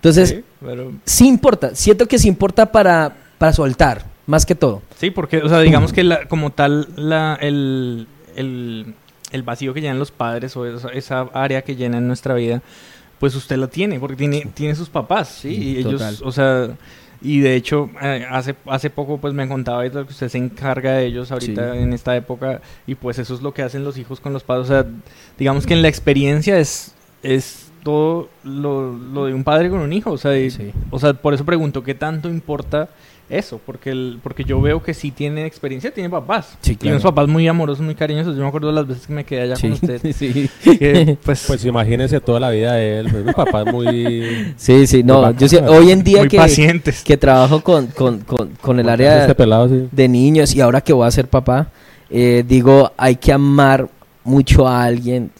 Entonces, 0.00 0.30
Sí, 0.30 0.44
pero- 0.64 0.92
sí 1.04 1.26
importa, 1.28 1.74
siento 1.74 2.06
que 2.06 2.18
sí 2.18 2.26
importa 2.28 2.72
para, 2.72 3.14
para 3.38 3.52
soltar, 3.52 4.04
más 4.26 4.46
que 4.46 4.54
todo. 4.54 4.82
Sí, 4.98 5.10
porque, 5.10 5.38
o 5.38 5.48
sea, 5.48 5.60
digamos 5.60 5.92
que 5.92 6.02
la- 6.04 6.26
como 6.26 6.50
tal, 6.50 6.88
la, 6.96 7.36
el, 7.40 8.06
el, 8.36 8.94
el 9.32 9.42
vacío 9.42 9.74
que 9.74 9.80
llenan 9.82 9.98
los 9.98 10.10
padres 10.10 10.56
o 10.56 10.64
esa, 10.66 10.88
esa 10.90 11.20
área 11.34 11.62
que 11.62 11.76
llena 11.76 11.98
en 11.98 12.06
nuestra 12.06 12.34
vida, 12.34 12.62
pues 13.18 13.34
usted 13.34 13.56
la 13.58 13.66
tiene, 13.68 14.00
porque 14.00 14.16
tiene, 14.16 14.46
tiene 14.54 14.74
sus 14.74 14.88
papás, 14.88 15.28
¿sí? 15.28 15.54
Sí, 15.54 15.62
y 15.62 15.76
ellos, 15.78 16.22
o 16.24 16.32
sea, 16.32 16.70
y 17.20 17.40
de 17.40 17.54
hecho, 17.54 17.90
eh, 18.00 18.26
hace, 18.30 18.54
hace 18.64 18.88
poco 18.88 19.18
pues 19.18 19.34
me 19.34 19.46
contaba 19.46 19.82
que 19.90 19.98
usted 19.98 20.30
se 20.30 20.38
encarga 20.38 20.92
de 20.92 21.04
ellos 21.04 21.30
ahorita 21.30 21.74
Sí. 21.74 21.78
en 21.80 21.92
esta 21.92 22.16
época, 22.16 22.62
y 22.86 22.94
pues 22.94 23.18
eso 23.18 23.34
es 23.34 23.42
lo 23.42 23.52
que 23.52 23.60
hacen 23.60 23.84
los 23.84 23.98
hijos 23.98 24.20
con 24.20 24.32
los 24.32 24.42
padres, 24.44 24.64
o 24.64 24.68
sea, 24.72 24.86
digamos 25.38 25.66
que 25.66 25.74
en 25.74 25.82
la 25.82 25.88
experiencia 25.88 26.58
es, 26.58 26.94
es 27.22 27.66
todo 27.82 28.28
lo, 28.44 28.92
lo 28.96 29.26
de 29.26 29.34
un 29.34 29.44
padre 29.44 29.70
con 29.70 29.80
un 29.80 29.92
hijo, 29.92 30.10
o 30.12 30.18
sea, 30.18 30.38
y- 30.38 30.50
Sí. 30.50 30.70
o 30.90 30.98
sea, 30.98 31.12
por 31.14 31.34
eso 31.34 31.44
pregunto, 31.44 31.82
¿qué 31.82 31.94
tanto 31.94 32.28
importa 32.28 32.88
eso? 33.28 33.60
Porque 33.64 33.90
el, 33.90 34.18
porque 34.22 34.42
yo 34.44 34.60
veo 34.60 34.82
que 34.82 34.92
sí 34.92 35.12
tiene 35.12 35.46
experiencia, 35.46 35.94
tiene 35.94 36.10
papás. 36.10 36.58
Sí, 36.62 36.74
Tiene 36.74 36.96
unos 36.96 37.04
papás 37.04 37.28
muy 37.28 37.46
amorosos, 37.46 37.84
muy 37.84 37.94
cariñosos. 37.94 38.34
Yo 38.36 38.42
me 38.42 38.48
acuerdo 38.48 38.68
de 38.68 38.74
las 38.74 38.86
veces 38.88 39.06
que 39.06 39.12
me 39.12 39.24
quedé 39.24 39.42
allá 39.42 39.54
con 39.60 39.70
usted. 39.72 40.00
sí. 40.14 40.50
que, 40.64 41.16
pues, 41.24 41.44
Pues 41.46 41.64
imagínese 41.64 42.20
toda 42.20 42.40
la 42.40 42.50
vida 42.50 42.72
de 42.74 42.98
él. 42.98 43.08
pues, 43.10 43.24
mi 43.24 43.32
papá 43.32 43.62
es 43.62 43.72
muy... 43.72 44.52
Sí, 44.56 44.86
sí, 44.88 45.02
no, 45.04 45.22
Papá, 45.22 45.38
yo 45.38 45.48
sí- 45.48 45.56
hoy 45.58 45.92
en 45.92 46.02
día 46.02 46.18
muy 46.18 46.28
que, 46.28 46.36
pacientes. 46.38 47.04
que 47.04 47.16
trabajo 47.16 47.60
con, 47.62 47.86
con, 47.86 48.18
con, 48.20 48.48
con 48.60 48.80
el 48.80 48.88
área 48.88 49.20
Este 49.22 49.34
pelado, 49.36 49.68
sí. 49.68 49.88
de 49.92 50.08
niños 50.08 50.54
y 50.56 50.60
ahora 50.60 50.80
que 50.80 50.92
voy 50.92 51.06
a 51.06 51.10
ser 51.12 51.28
papá, 51.28 51.68
eh, 52.10 52.44
digo, 52.46 52.90
hay 52.96 53.14
que 53.14 53.32
amar 53.32 53.88
mucho 54.24 54.66
a 54.66 54.82
alguien 54.82 55.30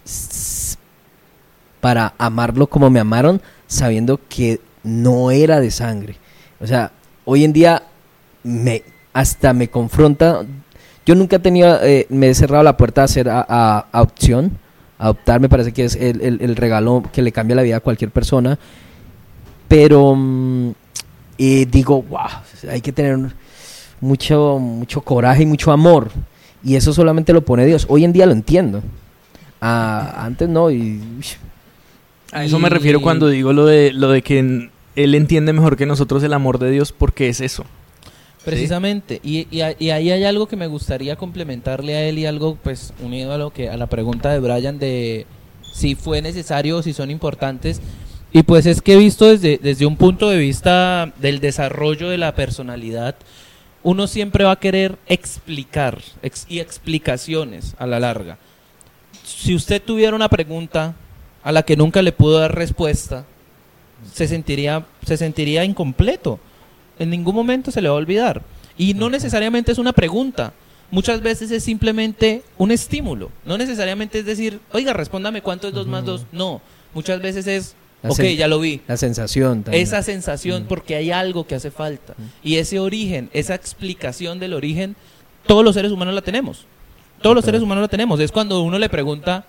para 1.81 2.15
amarlo 2.19 2.67
como 2.67 2.91
me 2.91 3.01
amaron, 3.01 3.41
sabiendo 3.67 4.21
que 4.29 4.61
no 4.83 5.31
era 5.31 5.61
de 5.61 5.71
sangre. 5.71 6.17
O 6.61 6.67
sea, 6.67 6.93
hoy 7.25 7.45
en 7.45 7.53
día 7.53 7.83
me 8.43 8.83
hasta 9.13 9.53
me 9.53 9.69
confronta. 9.69 10.43
Yo 11.07 11.15
nunca 11.15 11.37
he 11.37 11.41
tenido, 11.41 11.79
eh, 11.83 12.07
me 12.11 12.29
he 12.29 12.35
cerrado 12.35 12.63
la 12.63 12.77
puerta 12.77 13.01
a 13.03 13.05
hacer 13.05 13.29
a, 13.29 13.45
a- 13.49 13.87
adopción. 13.93 14.53
Adoptar 14.99 15.41
me 15.41 15.49
parece 15.49 15.73
que 15.73 15.85
es 15.85 15.97
el, 15.97 16.21
el- 16.41 16.57
regalo 16.57 17.03
que 17.13 17.23
le 17.23 17.33
cambia 17.33 17.57
la 17.57 17.63
vida 17.63 17.77
a 17.77 17.81
cualquier 17.81 18.11
persona. 18.11 18.59
Pero 19.69 20.15
mm, 20.17 20.71
eh, 21.39 21.67
digo, 21.71 22.03
wow, 22.03 22.29
hay 22.71 22.81
que 22.81 22.93
tener 22.93 23.19
mucho, 24.01 24.59
mucho 24.59 25.01
coraje 25.01 25.43
y 25.45 25.47
mucho 25.47 25.73
amor. 25.73 26.11
Y 26.63 26.77
eso 26.77 26.93
solamente 26.93 27.33
lo 27.33 27.43
pone 27.45 27.65
Dios. 27.65 27.87
Hoy 27.89 28.05
en 28.05 28.13
día 28.13 28.27
lo 28.27 28.33
entiendo. 28.33 28.83
Ah, 29.61 30.15
antes 30.19 30.49
no. 30.49 30.71
Y, 30.71 31.01
A 32.33 32.45
eso 32.45 32.59
me 32.59 32.69
refiero 32.69 33.01
cuando 33.01 33.29
digo 33.29 33.53
lo 33.53 33.67
de, 33.67 33.93
lo 33.93 34.11
de 34.11 34.23
que 34.23 34.69
él 34.97 35.15
entiende 35.15 35.53
mejor 35.53 35.77
que 35.77 35.87
nosotros 35.87 36.23
el 36.23 36.33
amor 36.33 36.59
de 36.59 36.71
Dios 36.71 36.93
porque 36.93 37.29
es 37.29 37.41
eso. 37.41 37.65
Precisamente, 38.45 39.21
y, 39.23 39.47
y 39.51 39.63
y 39.79 39.91
ahí 39.91 40.11
hay 40.11 40.25
algo 40.25 40.49
que 40.49 40.57
me 40.57 40.67
gustaría 40.67 41.17
complementarle 41.17 41.95
a 41.97 42.05
él 42.09 42.19
y 42.19 42.25
algo 42.27 42.57
pues 42.63 42.95
unido 43.03 43.35
a 43.35 43.39
lo 43.39 43.51
que 43.51 43.69
a 43.69 43.77
la 43.77 43.87
pregunta 43.87 44.31
de 44.31 44.39
Brian 44.41 44.79
de 44.79 45.27
si 45.75 45.95
fue 45.95 46.23
necesario 46.23 46.79
o 46.79 46.83
si 46.83 46.93
son 46.95 47.11
importantes. 47.11 47.81
Y 48.33 48.45
pues 48.45 48.65
es 48.65 48.81
que 48.81 48.95
he 48.95 48.97
visto 48.97 49.27
desde, 49.27 49.59
desde 49.63 49.85
un 49.87 49.97
punto 49.97 50.31
de 50.31 50.39
vista 50.39 51.13
del 51.21 51.41
desarrollo 51.41 52.09
de 52.09 52.17
la 52.17 52.35
personalidad, 52.35 53.17
uno 53.83 54.07
siempre 54.07 54.45
va 54.45 54.53
a 54.53 54.59
querer 54.61 54.99
explicar 55.07 55.99
ex- 56.23 56.47
y 56.49 56.61
explicaciones 56.61 57.75
a 57.79 57.87
la 57.87 58.01
larga. 58.01 58.39
Si 59.25 59.55
usted 59.55 59.83
tuviera 59.83 60.17
una 60.17 60.29
pregunta 60.29 60.95
a 61.43 61.53
la 61.53 61.63
que 61.63 61.77
nunca 61.77 62.03
le 62.03 62.13
pudo 62.13 62.39
dar 62.39 62.55
respuesta, 62.55 63.25
se 64.13 64.29
sentiría, 64.29 64.87
se 65.05 65.17
sentiría 65.17 65.65
incompleto. 65.65 66.39
En 66.99 67.11
ningún 67.11 67.35
momento 67.35 67.71
se 67.71 67.81
le 67.81 67.89
va 67.89 67.95
a 67.95 67.99
olvidar. 67.99 68.43
Y 68.77 68.95
no 68.95 69.11
necesariamente 69.11 69.73
es 69.73 69.79
una 69.79 69.93
pregunta. 69.93 70.53
Muchas 70.91 71.23
veces 71.23 71.51
es 71.51 71.63
simplemente 71.63 72.43
un 72.59 72.71
estímulo. 72.71 73.31
No 73.45 73.57
necesariamente 73.57 74.19
es 74.19 74.27
decir, 74.27 74.61
oiga, 74.73 74.93
respóndame 74.93 75.43
cuánto 75.43 75.69
es 75.69 75.75
2 75.75 75.87
más 75.87 76.05
2. 76.05 76.27
No. 76.33 76.61
Muchas 76.95 77.23
veces 77.23 77.47
es, 77.47 77.75
La 78.03 78.11
ok, 78.11 78.23
ya 78.37 78.49
lo 78.49 78.59
vi. 78.59 78.81
La 78.89 78.97
sensación 78.97 79.63
también. 79.63 79.83
Esa 79.83 80.03
sensación, 80.03 80.67
porque 80.69 80.97
hay 80.97 81.11
algo 81.11 81.47
que 81.47 81.55
hace 81.55 81.71
falta. 81.71 82.15
Y 82.43 82.57
ese 82.57 82.81
origen, 82.81 83.31
esa 83.33 83.55
explicación 83.55 84.41
del 84.41 84.55
origen, 84.55 84.97
todos 85.47 85.65
los 85.65 85.75
seres 85.75 85.93
humanos 85.93 86.15
la 86.15 86.23
tenemos. 86.23 86.67
Todos 87.23 87.37
los 87.37 87.45
seres 87.45 87.63
humanos 87.63 87.83
la 87.83 87.89
tenemos. 87.89 88.19
Es 88.19 88.33
cuando 88.33 88.63
uno 88.63 88.79
le 88.79 88.89
pregunta, 88.89 89.45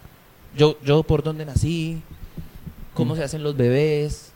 yo, 0.57 0.77
yo 0.83 1.03
por 1.03 1.23
dónde 1.23 1.45
nací, 1.45 2.01
cómo 2.93 3.15
se 3.15 3.23
hacen 3.23 3.43
los 3.43 3.55
bebés. 3.55 4.27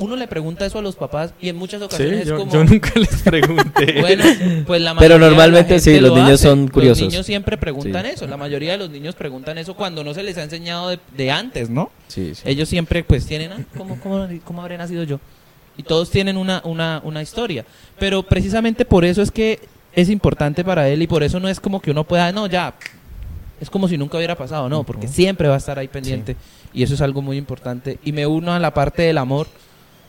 Uno 0.00 0.14
le 0.14 0.28
pregunta 0.28 0.64
eso 0.64 0.78
a 0.78 0.82
los 0.82 0.94
papás 0.94 1.34
y 1.40 1.48
en 1.48 1.56
muchas 1.56 1.80
Sí, 1.80 1.84
ocasiones 1.86 2.24
yo, 2.26 2.34
es 2.36 2.40
como... 2.40 2.52
yo 2.52 2.62
nunca 2.64 2.90
les 2.94 3.22
pregunté. 3.22 3.96
Bueno, 4.00 4.24
pues 4.64 4.80
la 4.80 4.94
Pero 4.94 4.94
mayoría 4.94 5.08
de 5.14 5.18
la 5.18 5.18
normalmente 5.18 5.68
gente 5.74 5.80
sí, 5.96 6.00
los 6.00 6.10
lo 6.10 6.16
niños 6.16 6.34
hace. 6.34 6.48
son 6.48 6.68
curiosos. 6.68 7.02
Los 7.02 7.12
niños 7.12 7.26
siempre 7.26 7.56
preguntan 7.56 8.04
Sí. 8.04 8.10
eso. 8.14 8.26
La 8.28 8.36
mayoría 8.36 8.72
de 8.72 8.78
los 8.78 8.90
niños 8.90 9.16
preguntan 9.16 9.58
eso 9.58 9.74
cuando 9.74 10.04
no 10.04 10.14
se 10.14 10.22
les 10.22 10.38
ha 10.38 10.44
enseñado 10.44 10.90
de, 10.90 11.00
de 11.16 11.30
antes, 11.32 11.68
¿no? 11.68 11.90
Sí, 12.06 12.32
sí. 12.36 12.42
Ellos 12.44 12.68
siempre 12.68 13.02
pues 13.02 13.26
tienen, 13.26 13.50
"Ah, 13.52 13.58
¿cómo, 13.76 13.98
cómo, 14.00 14.28
cómo 14.44 14.62
habré 14.62 14.78
nacido 14.78 15.02
yo? 15.02 15.18
Y 15.76 15.82
todos 15.82 16.10
tienen 16.10 16.36
una, 16.36 16.60
una, 16.64 17.00
una 17.02 17.20
historia. 17.20 17.64
Pero 17.98 18.22
precisamente 18.22 18.84
por 18.84 19.04
eso 19.04 19.20
es 19.20 19.32
que 19.32 19.58
es 19.94 20.10
importante 20.10 20.62
para 20.64 20.88
él 20.88 21.02
y 21.02 21.08
por 21.08 21.24
eso 21.24 21.40
no 21.40 21.48
es 21.48 21.58
como 21.58 21.80
que 21.82 21.90
uno 21.90 22.04
pueda, 22.04 22.30
no, 22.30 22.46
ya, 22.46 22.72
es 23.60 23.70
como 23.70 23.88
si 23.88 23.98
nunca 23.98 24.16
hubiera 24.16 24.36
pasado, 24.36 24.68
no, 24.68 24.84
porque 24.84 25.08
siempre 25.08 25.48
va 25.48 25.54
a 25.54 25.58
estar 25.58 25.78
ahí 25.78 25.88
pendiente 25.88 26.36
y 26.72 26.82
eso 26.82 26.94
es 26.94 27.00
algo 27.00 27.22
muy 27.22 27.36
importante. 27.36 27.98
Y 28.04 28.12
me 28.12 28.26
uno 28.26 28.52
a 28.52 28.58
la 28.58 28.72
parte 28.72 29.02
del 29.02 29.18
amor. 29.18 29.46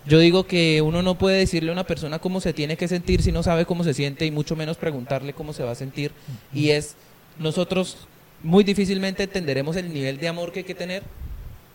Yo 0.06 0.18
digo 0.18 0.46
que 0.46 0.82
uno 0.82 1.02
no 1.02 1.18
puede 1.18 1.38
decirle 1.38 1.70
a 1.70 1.74
una 1.74 1.84
persona 1.84 2.20
cómo 2.20 2.42
se 2.42 2.54
tiene 2.54 2.78
que 2.78 2.88
sentir 2.88 3.22
si 3.22 3.32
no 3.32 3.44
sabe 3.44 3.66
cómo 3.66 3.84
se 3.84 3.94
siente 3.94 4.26
y 4.26 4.32
mucho 4.32 4.56
menos 4.56 4.78
preguntarle 4.78 5.34
cómo 5.34 5.54
se 5.54 5.64
va 5.64 5.72
a 5.72 5.76
sentir. 5.76 6.12
Y 6.54 6.70
es, 6.70 6.96
nosotros 7.38 7.98
muy 8.42 8.64
difícilmente 8.64 9.24
entenderemos 9.24 9.76
el 9.76 9.94
nivel 9.94 10.18
de 10.18 10.28
amor 10.28 10.52
que 10.52 10.60
hay 10.60 10.66
que 10.66 10.76
tener 10.76 11.04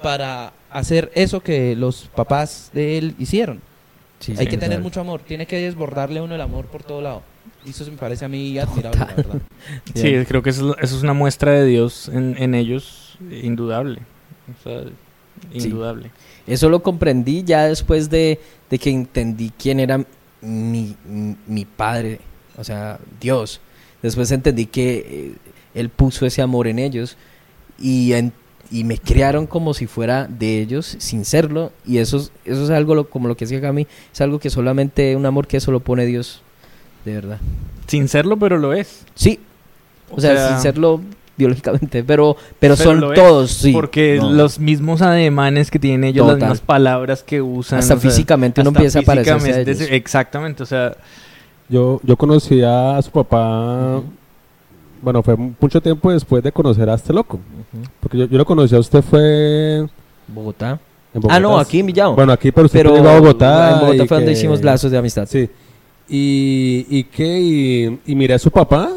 para 0.03 0.53
hacer 0.71 1.13
eso 1.15 1.41
que 1.41 1.77
los 1.77 2.09
papás 2.15 2.71
de 2.73 2.99
él 2.99 3.15
hicieron. 3.19 3.61
Sí, 4.21 4.33
hay 4.33 4.47
sí, 4.47 4.47
que 4.47 4.57
tener 4.57 4.81
mucho 4.81 5.01
amor, 5.01 5.21
tiene 5.21 5.47
que 5.47 5.57
desbordarle 5.57 6.21
uno 6.21 6.35
el 6.35 6.41
amor 6.41 6.67
por 6.67 6.83
todo 6.83 7.01
lado. 7.01 7.23
Y 7.67 7.71
eso 7.71 7.85
me 7.91 7.97
parece 7.97 8.25
a 8.25 8.29
mí 8.29 8.59
admirable, 8.59 8.99
la 9.01 9.15
verdad. 9.15 9.39
Sí, 9.95 10.15
creo 10.29 10.43
que 10.43 10.51
eso, 10.51 10.77
eso 10.79 10.97
es 10.97 11.03
una 11.03 11.15
muestra 11.15 11.53
de 11.53 11.65
Dios 11.67 12.09
en, 12.13 12.37
en 12.39 12.55
ellos 12.55 13.19
indudable. 13.43 14.01
O 14.61 14.63
sea, 14.63 14.83
indudable. 15.53 16.11
Eso 16.47 16.69
lo 16.69 16.83
comprendí 16.83 17.43
ya 17.43 17.67
después 17.67 18.11
de, 18.11 18.39
de 18.71 18.79
que 18.79 18.91
entendí 18.91 19.51
quién 19.59 19.81
era 19.81 20.05
mi, 20.43 20.95
mi- 21.47 21.65
padre, 21.65 22.21
o 22.59 22.65
sea, 22.65 22.99
Dios. 23.21 23.61
Después 24.03 24.31
entendí 24.31 24.67
que 24.67 24.97
eh, 25.09 25.35
Él 25.75 25.89
puso 25.89 26.27
ese 26.27 26.43
amor 26.43 26.67
en 26.67 26.79
ellos 26.79 27.17
y, 27.81 28.13
en- 28.13 28.33
y 28.71 28.85
me 28.85 28.99
criaron 28.99 29.47
como 29.47 29.73
si 29.73 29.87
fuera 29.87 30.27
de 30.27 30.61
ellos 30.61 30.97
sin 30.99 31.25
serlo. 31.25 31.73
Y 31.87 31.97
eso, 31.99 32.19
es- 32.19 32.33
eso 32.45 32.65
es 32.65 32.71
algo 32.71 32.95
lo- 32.95 33.09
como 33.09 33.27
lo 33.29 33.37
que 33.39 33.47
decía 33.47 33.63
Cami, 33.63 33.87
es 34.13 34.21
algo 34.21 34.39
que 34.39 34.51
solamente 34.51 35.17
un 35.17 35.25
amor 35.25 35.47
que 35.47 35.57
eso 35.57 35.73
lo 35.73 35.81
pone 35.81 36.05
Dios, 36.05 36.43
de 37.05 37.15
verdad. 37.15 37.39
Sin 37.87 38.09
serlo, 38.09 38.37
pero 38.39 38.59
lo 38.59 38.73
es. 38.73 39.05
Sí, 39.15 39.41
o, 40.11 40.17
O 40.17 40.21
sea, 40.21 40.35
sea- 40.37 40.49
sin 40.51 40.59
serlo 40.61 41.01
biológicamente, 41.37 42.05
pero, 42.05 42.37
pero, 42.61 42.77
Pero 42.77 42.77
son 42.77 43.15
todos, 43.15 43.51
sí. 43.51 43.73
Porque 43.73 44.19
No. 44.21 44.31
los 44.31 44.59
mismos 44.61 45.03
ademanes 45.03 45.71
que 45.71 45.79
tienen 45.81 46.05
ellos, 46.05 46.25
Total. 46.27 46.39
las 46.41 46.49
mismas 46.51 46.61
palabras 46.61 47.23
que 47.25 47.43
usan. 47.43 47.81
Hasta 47.81 47.95
o 47.95 48.01
sea, 48.01 48.11
físicamente 48.11 48.61
uno 48.61 48.71
hasta 48.71 48.79
empieza 48.81 48.99
a 49.01 49.03
parecerse 49.03 49.33
a 49.33 49.39
físicamente, 49.41 49.71
ellos. 49.73 49.89
Exactamente, 49.91 50.63
o 50.63 50.67
sea, 50.67 50.97
Yo, 51.69 51.99
yo 52.05 52.17
conocí 52.17 52.63
a 52.63 53.01
su 53.03 53.11
papá, 53.11 54.01
bueno, 55.03 55.23
fue 55.23 55.35
mucho 55.37 55.81
tiempo 55.81 56.13
después 56.13 56.43
de 56.45 56.53
conocer 56.53 56.89
a 56.91 56.95
este 56.95 57.13
loco. 57.13 57.41
Porque 58.01 58.19
yo, 58.19 58.25
yo 58.27 58.39
lo 58.39 58.45
conocí 58.45 58.75
a 58.77 58.79
usted 58.79 59.03
fue 59.03 59.87
Bogotá. 60.29 60.79
en 61.15 61.21
Bogotá. 61.21 61.35
Ah, 61.37 61.41
no, 61.41 61.59
aquí 61.59 61.81
en 61.81 61.87
Villao. 61.87 62.15
Bueno, 62.15 62.33
aquí, 62.33 62.53
pero 62.53 62.67
usted 62.67 62.81
pero 62.81 62.95
llegó 62.95 63.09
a 63.09 63.19
Bogotá. 63.19 63.73
en 63.75 63.81
Bogotá 63.81 64.07
fue 64.07 64.17
donde 64.19 64.33
que- 64.33 64.39
hicimos 64.39 64.63
lazos 64.63 64.91
de 64.93 64.99
amistad. 64.99 65.27
Sí. 65.29 65.49
Y, 66.09 66.87
y 66.91 67.05
qué, 67.05 67.41
y, 67.41 67.99
y 68.07 68.15
miré 68.15 68.35
a 68.35 68.39
su 68.39 68.51
papá 68.51 68.91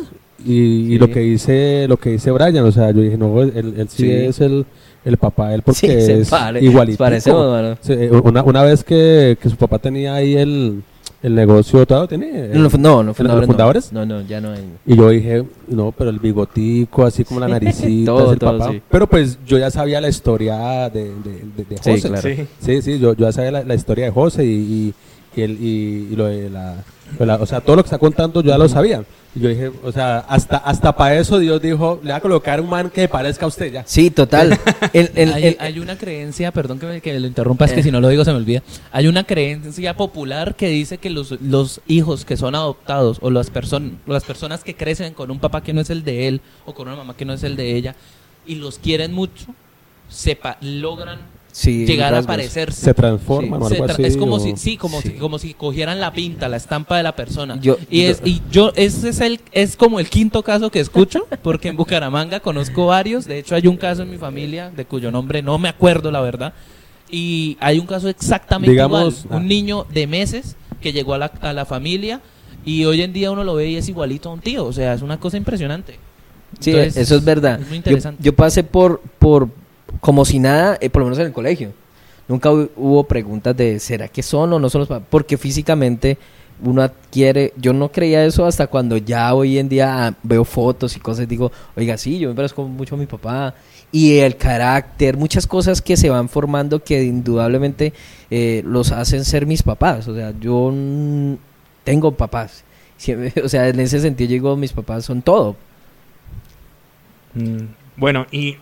y, 0.46 0.98
lo 0.98 1.10
que 1.10 1.22
dice, 1.22 1.86
lo 1.88 1.98
que 1.98 2.12
dice 2.12 2.32
Brian, 2.32 2.58
o 2.66 2.72
sea, 2.72 2.92
yo 2.92 3.02
dije, 3.02 3.18
no, 3.18 3.42
él, 3.42 3.74
él 3.78 3.88
sí, 3.90 4.04
Sí. 4.04 4.12
es 4.12 4.40
el, 4.42 4.66
el 5.06 5.18
papá, 5.18 5.54
él 5.54 5.62
porque 5.62 6.02
Sí, 6.02 6.12
es 6.12 6.30
pare- 6.30 6.62
igualito. 6.64 6.98
parecemos, 6.98 7.50
mano. 7.50 7.78
una, 8.24 8.44
una 8.44 8.64
vez 8.64 8.84
que, 8.84 9.38
que 9.42 9.50
su 9.50 9.56
papá 9.56 9.80
tenía 9.80 10.16
ahí 10.16 10.36
el, 10.36 10.84
el 11.24 11.34
negocio, 11.36 11.86
todo 11.86 12.08
tenía. 12.08 12.48
No, 12.54 12.70
no, 12.70 12.70
no, 12.78 13.04
no, 13.04 13.10
¿En 13.10 13.16
fundadores, 13.16 13.42
los 13.42 13.46
fundadores? 13.48 13.94
No, 13.94 14.06
no, 14.06 14.22
ya 14.22 14.40
no 14.42 14.52
hay. 14.52 14.64
Y 14.86 14.96
yo 14.96 15.10
dije, 15.10 15.44
no, 15.70 15.94
pero 15.98 16.10
el 16.12 16.20
bigotico, 16.20 17.06
así 17.06 17.24
como 17.24 17.40
la 17.40 17.48
naricita, 17.50 18.12
Todo, 18.12 18.28
es 18.28 18.34
el 18.34 18.40
todo, 18.40 18.58
papá. 18.60 18.72
sí. 18.74 18.82
Pero 18.90 19.08
pues 19.08 19.40
yo 19.46 19.58
ya 19.58 19.72
sabía 19.72 20.00
la 20.02 20.10
historia 20.10 20.90
de, 20.90 21.06
de, 21.06 21.12
de, 21.58 21.64
de 21.70 21.78
Sí, 21.82 21.92
José. 21.92 22.08
claro. 22.10 22.22
sí. 22.22 22.48
Sí, 22.60 22.82
sí, 22.82 23.00
yo, 23.00 23.14
yo 23.16 23.26
ya 23.26 23.32
sabía 23.32 23.52
la, 23.52 23.64
la 23.64 23.76
historia 23.76 24.06
de 24.06 24.12
José 24.12 24.46
y, 24.46 24.50
y, 24.50 24.94
y 25.36 25.42
el, 25.42 25.52
y, 25.52 26.08
y 26.12 26.16
lo 26.16 26.26
de 26.28 26.50
la, 26.50 26.76
la- 27.20 27.36
O 27.36 27.46
sea, 27.46 27.62
todo 27.62 27.76
lo 27.78 27.84
que 27.84 27.88
está 27.88 27.98
contando 27.98 28.42
yo 28.42 28.50
ya 28.50 28.58
lo 28.58 28.68
sabía. 28.70 29.04
Y 29.36 29.40
yo 29.42 29.50
dije, 29.50 29.72
o 29.84 29.92
sea, 29.92 30.20
hasta, 30.20 30.58
hasta 30.58 30.96
para 30.96 31.16
eso 31.20 31.38
Dios 31.38 31.62
dijo, 31.62 32.00
le 32.04 32.10
va 32.12 32.18
a 32.18 32.22
colocar 32.22 32.60
un 32.60 32.70
man 32.70 32.90
que 32.90 33.08
parezca 33.08 33.46
a 33.46 33.48
usted 33.50 33.72
ya. 33.72 33.84
Sí, 33.86 34.10
total. 34.10 34.58
El- 34.94 35.12
el- 35.16 35.34
hay, 35.34 35.44
el- 35.46 35.58
hay 35.60 35.80
una 35.80 35.98
creencia, 35.98 36.52
perdón 36.52 36.80
que, 36.80 36.86
me- 36.88 37.02
que 37.02 37.20
lo 37.20 37.28
interrumpa, 37.28 37.66
es 37.66 37.74
que 37.74 37.84
si 37.84 37.92
no 37.92 38.02
lo 38.02 38.10
digo 38.10 38.26
se 38.26 38.32
me 38.32 38.38
olvida. 38.38 38.64
Hay 38.92 39.08
una 39.08 39.26
creencia 39.26 39.96
popular 39.96 40.56
que 40.56 40.70
dice 40.70 40.98
que 40.98 41.10
los, 41.12 41.40
los 41.42 41.82
hijos 41.88 42.26
que 42.26 42.36
son 42.38 42.56
adoptados 42.56 43.18
o 43.22 43.30
las, 43.30 43.54
person- 43.54 43.98
las 44.08 44.24
personas 44.24 44.64
que 44.64 44.76
crecen 44.76 45.14
con 45.14 45.30
un 45.30 45.40
papá 45.40 45.62
que 45.62 45.74
no 45.74 45.82
es 45.82 45.90
el 45.92 46.04
de 46.04 46.28
él 46.28 46.42
o 46.66 46.74
con 46.74 46.88
una 46.88 46.98
mamá 46.98 47.16
que 47.16 47.26
no 47.26 47.34
es 47.34 47.44
el 47.44 47.56
de 47.56 47.76
ella 47.76 47.96
y 48.48 48.56
los 48.56 48.80
quieren 48.80 49.14
mucho, 49.14 49.46
sepa, 50.10 50.58
logran 50.62 51.20
sí, 51.60 51.86
llegar 51.88 52.14
a 52.14 52.22
parecerse. 52.22 52.82
Se 52.82 52.94
transforman 52.94 53.62
o 53.64 53.68
Se 53.68 53.76
algo 53.76 53.88
tra- 53.88 53.94
así. 53.94 54.04
es 54.04 54.16
como 54.18 54.36
o- 54.36 54.40
si 54.40 54.56
sí 54.58 54.78
como 54.78 55.02
Sí. 55.02 55.10
si 55.10 55.14
como 55.16 55.40
si 55.40 55.54
cogieran 55.54 56.00
la 56.00 56.14
pinta 56.14 56.48
la 56.50 56.58
estampa 56.58 56.98
de 56.98 57.04
la 57.04 57.16
persona 57.16 57.60
Yo- 57.60 57.78
y 57.90 58.04
yo- 58.04 58.10
es 58.10 58.22
y 58.24 58.42
yo 58.52 58.72
ese 58.76 59.10
es 59.10 59.20
el 59.22 59.40
es 59.52 59.76
como 59.76 60.00
el 60.00 60.08
quinto 60.10 60.44
caso 60.44 60.70
que 60.70 60.80
escucho 60.80 61.26
porque 61.42 61.70
en 61.70 61.78
Bucaramanga 61.78 62.40
conozco 62.42 62.86
varios 62.86 63.26
de 63.26 63.40
hecho 63.40 63.56
hay 63.56 63.66
un 63.68 63.78
caso 63.78 64.04
en 64.04 64.12
mi 64.12 64.18
familia 64.18 64.70
de 64.70 64.86
cuyo 64.86 65.10
nombre 65.12 65.42
no 65.42 65.58
me 65.58 65.68
acuerdo 65.70 66.12
la 66.12 66.22
verdad 66.22 66.54
y 67.10 67.58
hay 67.60 67.80
un 67.80 67.88
caso 67.88 68.10
exactamente 68.10 68.72
Digamos, 68.72 69.22
igual 69.24 69.28
ah. 69.32 69.38
un 69.42 69.48
niño 69.48 69.86
de 69.92 70.06
meses 70.08 70.56
que 70.82 70.94
llegó 70.94 71.14
a 71.16 71.18
la, 71.18 71.26
a 71.42 71.54
la 71.54 71.66
familia 71.66 72.22
y 72.66 72.86
hoy 72.86 73.02
en 73.02 73.14
día 73.14 73.32
uno 73.32 73.44
lo 73.44 73.56
ve 73.56 73.70
y 73.72 73.76
es 73.78 73.88
igualito 73.90 74.30
a 74.30 74.34
un 74.34 74.42
tío 74.42 74.66
o 74.66 74.74
sea 74.74 74.94
es 74.94 75.02
una 75.02 75.20
cosa 75.20 75.38
impresionante 75.38 75.98
Sí, 76.62 76.70
Entonces, 76.72 76.98
eso 76.98 77.16
es 77.18 77.26
verdad. 77.26 77.56
es 77.60 77.68
muy 77.68 77.70
yo, 77.72 77.76
interesante. 77.76 78.24
yo 78.24 78.34
pasé 78.34 78.64
por, 78.64 79.02
por, 79.20 79.50
como 80.02 80.26
si 80.26 80.40
nada, 80.40 80.78
eh, 80.82 80.90
por 80.90 81.02
lo 81.02 81.06
menos 81.08 81.20
en 81.20 81.28
el 81.28 81.34
colegio. 81.34 81.72
Nunca 82.28 82.52
hu- 82.52 82.70
hubo 82.76 83.04
preguntas 83.06 83.56
de, 83.56 83.80
¿será 83.80 84.08
que 84.08 84.22
son 84.24 84.52
o 84.54 84.60
no 84.60 84.70
son 84.70 84.80
los 84.80 84.88
papás? 84.90 85.08
Porque 85.10 85.38
físicamente 85.38 86.18
uno 86.64 86.82
adquiere, 86.82 87.54
yo 87.56 87.72
no 87.74 87.92
creía 87.92 88.26
eso 88.26 88.46
hasta 88.46 88.68
cuando 88.68 88.98
ya 88.98 89.34
hoy 89.34 89.60
en 89.60 89.70
día 89.70 90.08
ah, 90.08 90.14
veo 90.24 90.44
fotos 90.44 90.96
y 90.98 91.00
cosas, 91.00 91.28
digo, 91.28 91.52
oiga, 91.76 91.98
sí, 91.98 92.18
yo 92.20 92.30
me 92.30 92.36
parezco 92.36 92.64
mucho 92.68 92.96
a 92.96 92.98
mi 92.98 93.06
papá. 93.06 93.54
Y 93.92 94.18
el 94.18 94.36
carácter, 94.36 95.16
muchas 95.16 95.48
cosas 95.48 95.82
que 95.82 95.96
se 95.96 96.10
van 96.10 96.28
formando 96.28 96.84
que 96.84 97.04
indudablemente 97.04 97.94
eh, 98.30 98.62
los 98.66 98.92
hacen 98.92 99.24
ser 99.24 99.46
mis 99.46 99.64
papás. 99.64 100.08
O 100.10 100.16
sea, 100.16 100.34
yo 100.40 100.74
tengo 101.84 102.12
papás. 102.12 102.64
O 103.44 103.48
sea, 103.50 103.68
en 103.70 103.80
ese 103.80 104.00
sentido, 104.02 104.28
yo 104.30 104.34
digo, 104.34 104.56
mis 104.58 104.74
papás 104.74 105.06
son 105.06 105.22
todo. 105.22 105.56
Mm, 107.34 107.66
Bueno, 107.96 108.26
y 108.32 108.58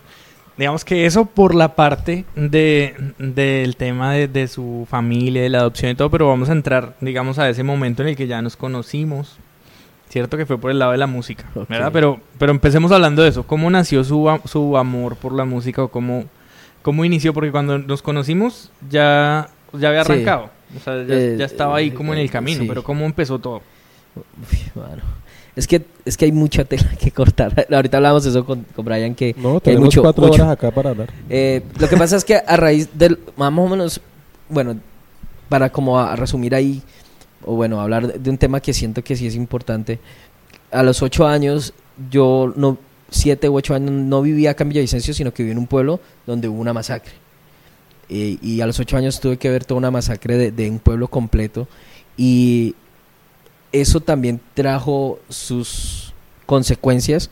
digamos 0.58 0.86
que 0.86 1.06
eso 1.06 1.26
por 1.26 1.54
la 1.56 1.76
parte 1.76 2.26
de, 2.36 2.96
del 3.20 3.76
tema 3.76 4.14
de, 4.14 4.28
de 4.28 4.48
su 4.48 4.88
familia, 4.90 5.42
de 5.42 5.50
la 5.50 5.60
adopción 5.60 5.92
y 5.92 5.96
todo, 5.96 6.10
pero 6.10 6.28
vamos 6.28 6.50
a 6.50 6.54
entrar, 6.54 6.96
digamos, 7.02 7.40
a 7.40 7.50
ese 7.50 7.64
momento 7.64 8.04
en 8.04 8.10
el 8.10 8.16
que 8.16 8.28
ya 8.28 8.42
nos 8.42 8.56
conocimos. 8.56 9.38
Cierto 10.10 10.38
que 10.38 10.46
fue 10.46 10.58
por 10.60 10.72
el 10.72 10.80
lado 10.80 10.92
de 10.92 10.98
la 11.00 11.08
música, 11.08 11.46
¿verdad? 11.68 11.90
Pero, 11.92 12.20
pero 12.38 12.52
empecemos 12.52 12.92
hablando 12.92 13.24
de 13.24 13.30
eso. 13.30 13.44
¿Cómo 13.46 13.70
nació 13.70 14.04
su, 14.04 14.30
su 14.46 14.78
amor 14.78 15.16
por 15.18 15.34
la 15.34 15.46
música 15.46 15.84
o 15.84 15.88
cómo 15.90 16.26
¿Cómo 16.84 17.04
inició? 17.04 17.34
Porque 17.34 17.52
cuando 17.52 17.80
nos 17.80 18.04
conocimos 18.04 18.72
ya, 18.92 19.50
ya 19.74 19.90
había 19.90 20.04
Sí. 20.06 20.12
arrancado. 20.12 20.52
O 20.78 20.80
sea, 20.80 21.04
ya, 21.04 21.16
Eh, 21.16 21.36
ya 21.40 21.46
estaba 21.46 21.78
ahí 21.78 21.90
como 21.90 22.14
en 22.14 22.20
el 22.20 22.28
eh, 22.28 22.30
camino. 22.30 22.62
sí. 22.62 22.68
Pero 22.68 22.84
¿cómo 22.84 23.06
empezó 23.06 23.40
todo? 23.40 23.64
Uy, 24.16 24.60
mano. 24.76 25.02
Es 25.56 25.68
que, 25.68 25.86
es 26.04 26.18
que 26.18 26.26
hay 26.26 26.32
mucha 26.34 26.66
tela 26.66 26.90
que 27.00 27.12
cortar. 27.12 27.66
Ahorita 27.72 27.98
hablábamos 27.98 28.26
eso 28.26 28.46
con, 28.46 28.66
con 28.76 28.84
Brian 28.86 29.16
que, 29.16 29.34
No, 29.38 29.60
que 29.62 29.70
hay 29.70 29.76
tenemos 29.76 29.86
mucho, 29.86 30.02
cuatro 30.02 30.28
mucho. 30.28 30.42
horas 30.44 30.54
acá 30.54 30.72
para 30.72 30.90
hablar. 30.90 31.10
Eh, 31.30 31.62
lo 31.80 31.88
que 31.88 31.96
pasa 31.98 32.18
es 32.18 32.26
que 32.26 32.36
a 32.36 32.58
raíz 32.58 32.90
del, 32.94 33.20
más 33.38 33.54
o 33.58 33.68
menos, 33.68 34.02
bueno, 34.50 34.78
para 35.48 35.72
como 35.72 36.00
a 36.00 36.16
resumir 36.16 36.54
ahí, 36.56 36.82
o 37.46 37.56
bueno, 37.56 37.80
hablar 37.80 38.08
de- 38.08 38.20
de 38.20 38.30
un 38.30 38.38
tema 38.38 38.60
que 38.60 38.74
siento 38.74 39.04
que 39.04 39.16
sí 39.16 39.28
es 39.28 39.36
importante, 39.36 40.00
a 40.72 40.84
los 40.84 41.02
ocho 41.02 41.26
años, 41.26 41.74
yo 42.12 42.52
no, 42.58 42.78
siete 43.10 43.48
u 43.48 43.56
ocho 43.56 43.74
años 43.76 43.92
no 43.92 44.22
vivía 44.22 44.52
acá 44.52 44.64
en 44.64 44.70
Villavicencio, 44.70 45.14
sino 45.14 45.34
que 45.34 45.44
viví 45.44 45.52
en 45.54 45.60
un 45.60 45.68
pueblo 45.68 46.02
donde 46.26 46.50
hubo 46.50 46.60
una 46.60 46.74
masacre. 46.74 47.14
Eh, 48.10 48.38
y 48.42 48.60
a 48.62 48.68
los 48.68 48.80
ocho 48.80 48.98
años 48.98 49.20
tuve 49.22 49.38
que 49.38 49.50
ver 49.50 49.64
toda 49.64 49.78
una 49.78 49.90
masacre 49.92 50.38
de, 50.38 50.52
de 50.52 50.70
un 50.70 50.80
pueblo 50.80 51.08
completo 51.08 51.68
y 52.18 52.76
eso 53.82 54.00
también 54.00 54.40
trajo 54.54 55.20
sus 55.30 56.14
consecuencias 56.46 57.30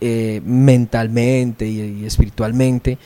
eh, 0.00 0.40
mentalmente 0.44 1.66
y, 1.68 2.04
espiritualmente. 2.04 2.98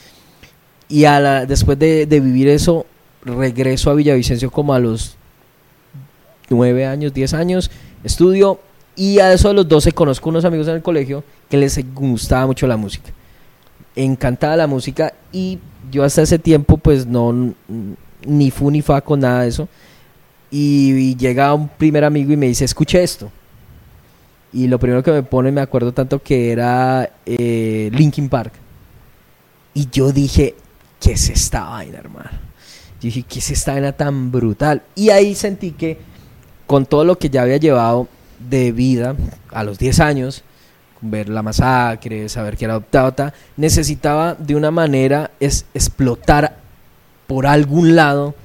Y 0.89 1.05
a 1.05 1.45
después 1.47 1.79
de, 1.79 2.07
vivir 2.07 2.49
eso, 2.49 2.87
regreso 3.25 3.91
a 3.91 3.95
Villavicencio 3.95 4.51
como 4.51 4.75
a 4.75 4.79
los 4.79 5.17
nueve 6.49 6.87
años, 6.87 7.13
diez 7.13 7.35
años, 7.35 7.71
estudio 8.05 8.61
y 8.97 9.19
a 9.19 9.33
eso 9.33 9.49
de 9.49 9.55
los 9.55 9.69
12 9.69 9.93
conozco 9.93 10.29
unos 10.29 10.45
amigos 10.45 10.69
en 10.69 10.75
el 10.75 10.83
colegio 10.83 11.25
que 11.49 11.57
les 11.57 11.79
gustaba 11.95 12.47
mucho 12.47 12.67
la 12.67 12.77
música. 12.77 13.11
Encantada 13.97 14.57
la 14.57 14.67
música 14.67 15.15
y 15.33 15.59
yo 15.91 16.05
hasta 16.05 16.23
ese 16.23 16.39
tiempo 16.39 16.77
pues 16.77 17.07
no 17.07 17.55
ni 18.27 18.51
fu 18.51 18.71
ni 18.71 18.83
fa 18.83 19.01
con 19.01 19.21
nada 19.21 19.43
de 19.43 19.49
eso. 19.49 19.69
Y, 20.57 21.17
llega 21.17 21.53
un 21.53 21.67
primer 21.67 22.05
amigo 22.05 22.33
y 22.33 22.37
me 22.37 22.47
dice, 22.47 22.65
escuche 22.65 23.03
esto. 23.03 23.29
Y 24.53 24.69
lo 24.69 24.79
primero 24.79 25.03
que 25.03 25.11
me 25.11 25.25
pone, 25.25 25.51
me 25.51 25.61
acuerdo 25.61 25.93
tanto 25.93 26.23
que 26.23 26.53
era 26.53 27.11
eh, 27.27 27.91
Linkin 27.93 28.29
Park. 28.29 28.53
Y 29.75 29.89
yo 29.91 30.13
dije, 30.13 30.55
¿qué 31.01 31.15
es 31.15 31.29
esta 31.29 31.65
vaina, 31.65 31.99
hermano? 31.99 32.31
Yo 32.31 33.07
dije, 33.07 33.25
¿qué 33.25 33.41
es 33.41 33.51
esta 33.51 33.73
vaina 33.73 33.91
tan 33.95 34.31
brutal? 34.31 34.83
Y 34.95 35.11
ahí 35.11 35.35
sentí 35.35 35.73
que 35.73 35.99
con 36.69 36.87
todo 36.87 37.05
lo 37.05 37.19
que 37.19 37.31
ya 37.31 37.43
había 37.43 37.57
llevado 37.57 38.07
de 38.39 38.71
vida 38.71 39.17
a 39.51 39.65
los 39.65 39.77
10 39.81 39.99
años, 39.99 40.45
ver 41.01 41.29
la 41.29 41.43
masacre, 41.43 42.29
saber 42.29 42.57
que 42.57 42.67
era 42.67 42.75
adoptado, 42.75 43.11
ta, 43.13 43.35
necesitaba 43.57 44.35
de 44.35 44.55
una 44.55 44.71
manera 44.71 45.33
es 45.41 45.67
explotar 45.75 46.59
por 47.27 47.45
algún 47.45 47.97
lado 47.97 48.37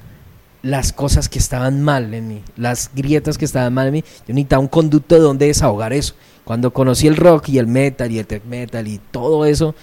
las 0.62 0.91
cosas 0.91 1.30
que 1.30 1.39
estaban 1.39 1.82
mal 1.82 2.13
en 2.13 2.28
mí, 2.28 2.41
las 2.58 2.91
grietas 2.93 3.38
que 3.38 3.45
estaban 3.45 3.74
mal 3.74 3.88
en 3.88 3.93
mí. 3.93 4.04
Yo 4.28 4.34
necesitaba 4.34 4.62
un 4.62 4.67
conducto 4.67 5.15
de 5.15 5.22
donde 5.22 5.48
desahogar 5.48 5.93
eso. 5.93 6.15
Cuando 6.43 6.72
conocí 6.74 7.08
el 7.08 7.15
rock 7.15 7.50
y 7.50 7.58
el 7.60 7.67
metal 7.67 8.12
y 8.12 8.19
el 8.19 8.26
tech 8.26 8.43
metal 8.45 8.88
y 8.88 9.00
todo 9.12 9.45
eso, 9.45 9.76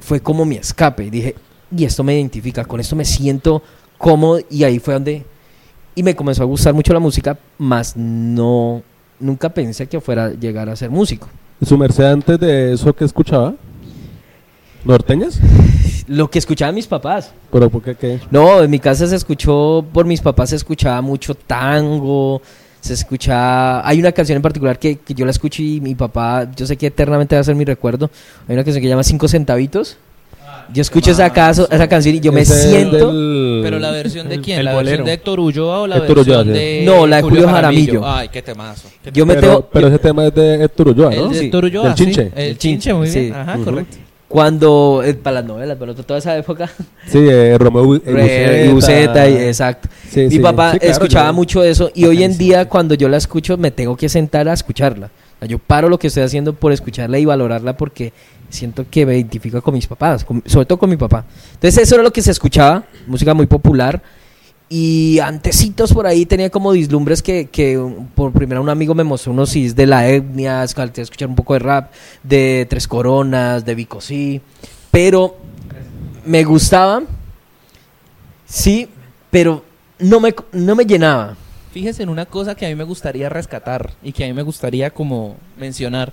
fue 0.00 0.20
como 0.20 0.44
mi 0.44 0.56
escape. 0.56 1.10
Dije, 1.10 1.34
y 1.74 1.84
esto 1.84 2.04
me 2.04 2.14
identifica, 2.14 2.64
con 2.64 2.80
esto 2.80 2.96
me 2.96 3.04
siento 3.04 3.62
cómodo 3.98 4.40
y 4.50 4.64
ahí 4.64 4.78
fue 4.78 4.94
donde... 4.94 5.24
Y 5.94 6.02
me 6.02 6.14
comenzó 6.14 6.42
a 6.42 6.46
gustar 6.46 6.72
mucho 6.74 6.92
la 6.92 7.00
música, 7.00 7.38
más 7.58 7.96
no... 7.96 8.82
Nunca 9.18 9.50
pensé 9.50 9.86
que 9.86 10.00
fuera 10.00 10.26
a 10.26 10.30
llegar 10.30 10.68
a 10.70 10.76
ser 10.76 10.90
músico. 10.90 11.28
¿Su 11.62 11.76
merced 11.76 12.04
antes 12.04 12.40
de 12.40 12.72
eso 12.72 12.94
que 12.94 13.04
escuchaba? 13.04 13.54
¿Norteñas? 14.84 15.38
Lo 16.10 16.28
que 16.28 16.40
escuchaban 16.40 16.74
mis 16.74 16.88
papás. 16.88 17.30
¿Pero 17.52 17.70
por 17.70 17.82
qué 17.82 17.94
qué? 17.94 18.18
No, 18.32 18.60
en 18.62 18.68
mi 18.70 18.80
casa 18.80 19.06
se 19.06 19.14
escuchó, 19.14 19.84
por 19.92 20.06
mis 20.06 20.20
papás 20.20 20.50
se 20.50 20.56
escuchaba 20.56 21.00
mucho 21.00 21.34
tango, 21.36 22.42
se 22.80 22.94
escuchaba... 22.94 23.86
Hay 23.88 24.00
una 24.00 24.10
canción 24.10 24.34
en 24.36 24.42
particular 24.42 24.76
que, 24.78 24.96
que 24.96 25.14
yo 25.14 25.24
la 25.24 25.30
escucho 25.30 25.62
y 25.62 25.80
mi 25.80 25.94
papá, 25.94 26.48
yo 26.56 26.66
sé 26.66 26.76
que 26.76 26.86
eternamente 26.88 27.36
va 27.36 27.42
a 27.42 27.44
ser 27.44 27.54
mi 27.54 27.64
recuerdo. 27.64 28.10
Hay 28.48 28.54
una 28.54 28.64
canción 28.64 28.80
que 28.82 28.86
se 28.88 28.90
llama 28.90 29.04
Cinco 29.04 29.28
Centavitos. 29.28 29.98
Yo 30.72 30.82
escucho 30.82 31.12
esa, 31.12 31.30
caso, 31.32 31.68
esa 31.70 31.88
canción 31.88 32.14
y 32.16 32.20
yo 32.20 32.32
me 32.32 32.44
siento... 32.44 33.12
del- 33.12 33.60
Pero 33.62 33.78
la 33.78 33.90
versión 33.92 34.28
de 34.28 34.34
el- 34.36 34.40
quién? 34.42 34.58
el 34.60 34.64
¿La 34.64 34.72
bolero. 34.74 34.88
versión 34.90 35.06
de 35.06 35.12
Héctor 35.12 35.38
Ulloa 35.40 35.80
o 35.82 35.86
la 35.86 35.96
Héctor 35.98 36.16
versión 36.16 36.40
Ulloa, 36.40 36.54
sí. 36.54 36.60
de 36.60 36.82
No, 36.86 37.06
la 37.06 37.16
de 37.16 37.22
Julio 37.22 37.48
Jaramillo. 37.48 38.02
Ay, 38.04 38.28
qué 38.30 38.42
temazo. 38.42 38.88
Qué 39.02 39.10
Yo 39.12 39.26
me 39.26 39.34
pero, 39.34 39.46
tengo- 39.48 39.68
pero 39.72 39.86
ese 39.88 39.98
tema 40.00 40.26
es 40.26 40.34
de 40.34 40.64
Héctor 40.64 40.88
Ulloa, 40.88 41.12
El 41.12 41.20
¿no? 41.22 41.28
de 41.28 41.38
Sí. 41.38 41.44
Héctor 41.46 41.64
Ulloa, 41.66 41.96
sí. 41.96 42.04
Chinche. 42.04 42.32
El 42.34 42.42
El 42.50 42.58
Chinche, 42.58 42.94
muy 42.94 43.08
sí. 43.08 43.20
bien. 43.20 43.34
Ajá, 43.34 43.56
correcto. 43.64 43.96
Cuando... 44.30 45.02
eh, 45.04 45.14
para 45.14 45.40
las 45.40 45.44
novelas, 45.44 45.76
pero 45.76 45.92
toda 45.92 46.20
esa 46.20 46.36
época... 46.38 46.70
Sí, 47.08 47.18
eh, 47.18 47.56
Romeo 47.58 47.96
y 47.96 47.98
Re- 47.98 48.66
y 48.66 48.68
Buceta, 48.72 49.28
y- 49.28 49.34
exacto. 49.38 49.88
Sí, 50.08 50.20
Mi 50.20 50.30
sí. 50.30 50.38
papá 50.38 50.70
Sí, 50.74 50.78
claro, 50.78 50.92
escuchaba 50.92 51.26
yo- 51.30 51.34
mucho 51.34 51.64
eso 51.64 51.90
y 51.96 52.04
hoy 52.04 52.22
en 52.22 52.38
día 52.38 52.68
cuando 52.68 52.94
yo 52.94 53.08
la 53.08 53.16
escucho 53.16 53.56
me 53.58 53.72
tengo 53.72 53.96
que 53.96 54.08
sentar 54.08 54.48
a 54.48 54.52
escucharla. 54.52 55.10
Yo 55.48 55.58
paro 55.58 55.88
lo 55.88 55.98
que 55.98 56.06
estoy 56.06 56.22
haciendo 56.22 56.52
por 56.52 56.70
escucharla 56.70 57.18
y 57.18 57.24
valorarla 57.24 57.76
porque 57.76 58.12
siento 58.50 58.84
que 58.88 59.04
me 59.04 59.16
identifica 59.16 59.60
con 59.60 59.74
mis 59.74 59.88
papás, 59.88 60.24
con- 60.24 60.44
sobre 60.46 60.66
todo 60.66 60.78
con 60.78 60.88
mi 60.90 60.96
papá. 60.96 61.24
Entonces 61.54 61.82
eso 61.82 61.96
era 61.96 62.04
lo 62.04 62.12
que 62.12 62.22
se 62.22 62.30
escuchaba, 62.30 62.84
música 63.08 63.34
muy 63.34 63.46
popular. 63.46 64.00
Y 64.72 65.18
antecitos 65.18 65.92
por 65.92 66.06
ahí 66.06 66.26
tenía 66.26 66.48
como 66.48 66.70
dislumbres 66.70 67.22
que, 67.22 67.46
que 67.46 67.76
por 68.14 68.32
primera 68.32 68.60
un 68.60 68.68
amigo 68.68 68.94
me 68.94 69.02
mostró 69.02 69.32
unos 69.32 69.50
CDs 69.50 69.74
de 69.74 69.84
la 69.84 70.08
etnia, 70.08 70.62
escuchar 70.62 71.28
un 71.28 71.34
poco 71.34 71.54
de 71.54 71.58
rap, 71.58 71.92
de 72.22 72.68
Tres 72.70 72.86
Coronas, 72.86 73.64
de 73.64 73.74
Vico 73.74 74.00
sí, 74.00 74.40
pero 74.92 75.36
me 76.24 76.44
gustaba, 76.44 77.02
sí, 78.46 78.88
pero 79.28 79.64
no 79.98 80.20
me, 80.20 80.32
no 80.52 80.76
me 80.76 80.84
llenaba. 80.84 81.36
Fíjese 81.72 82.04
en 82.04 82.08
una 82.08 82.26
cosa 82.26 82.54
que 82.54 82.64
a 82.64 82.68
mí 82.68 82.76
me 82.76 82.84
gustaría 82.84 83.28
rescatar 83.28 83.90
y 84.04 84.12
que 84.12 84.22
a 84.22 84.28
mí 84.28 84.32
me 84.32 84.42
gustaría 84.42 84.90
como 84.90 85.36
mencionar. 85.58 86.12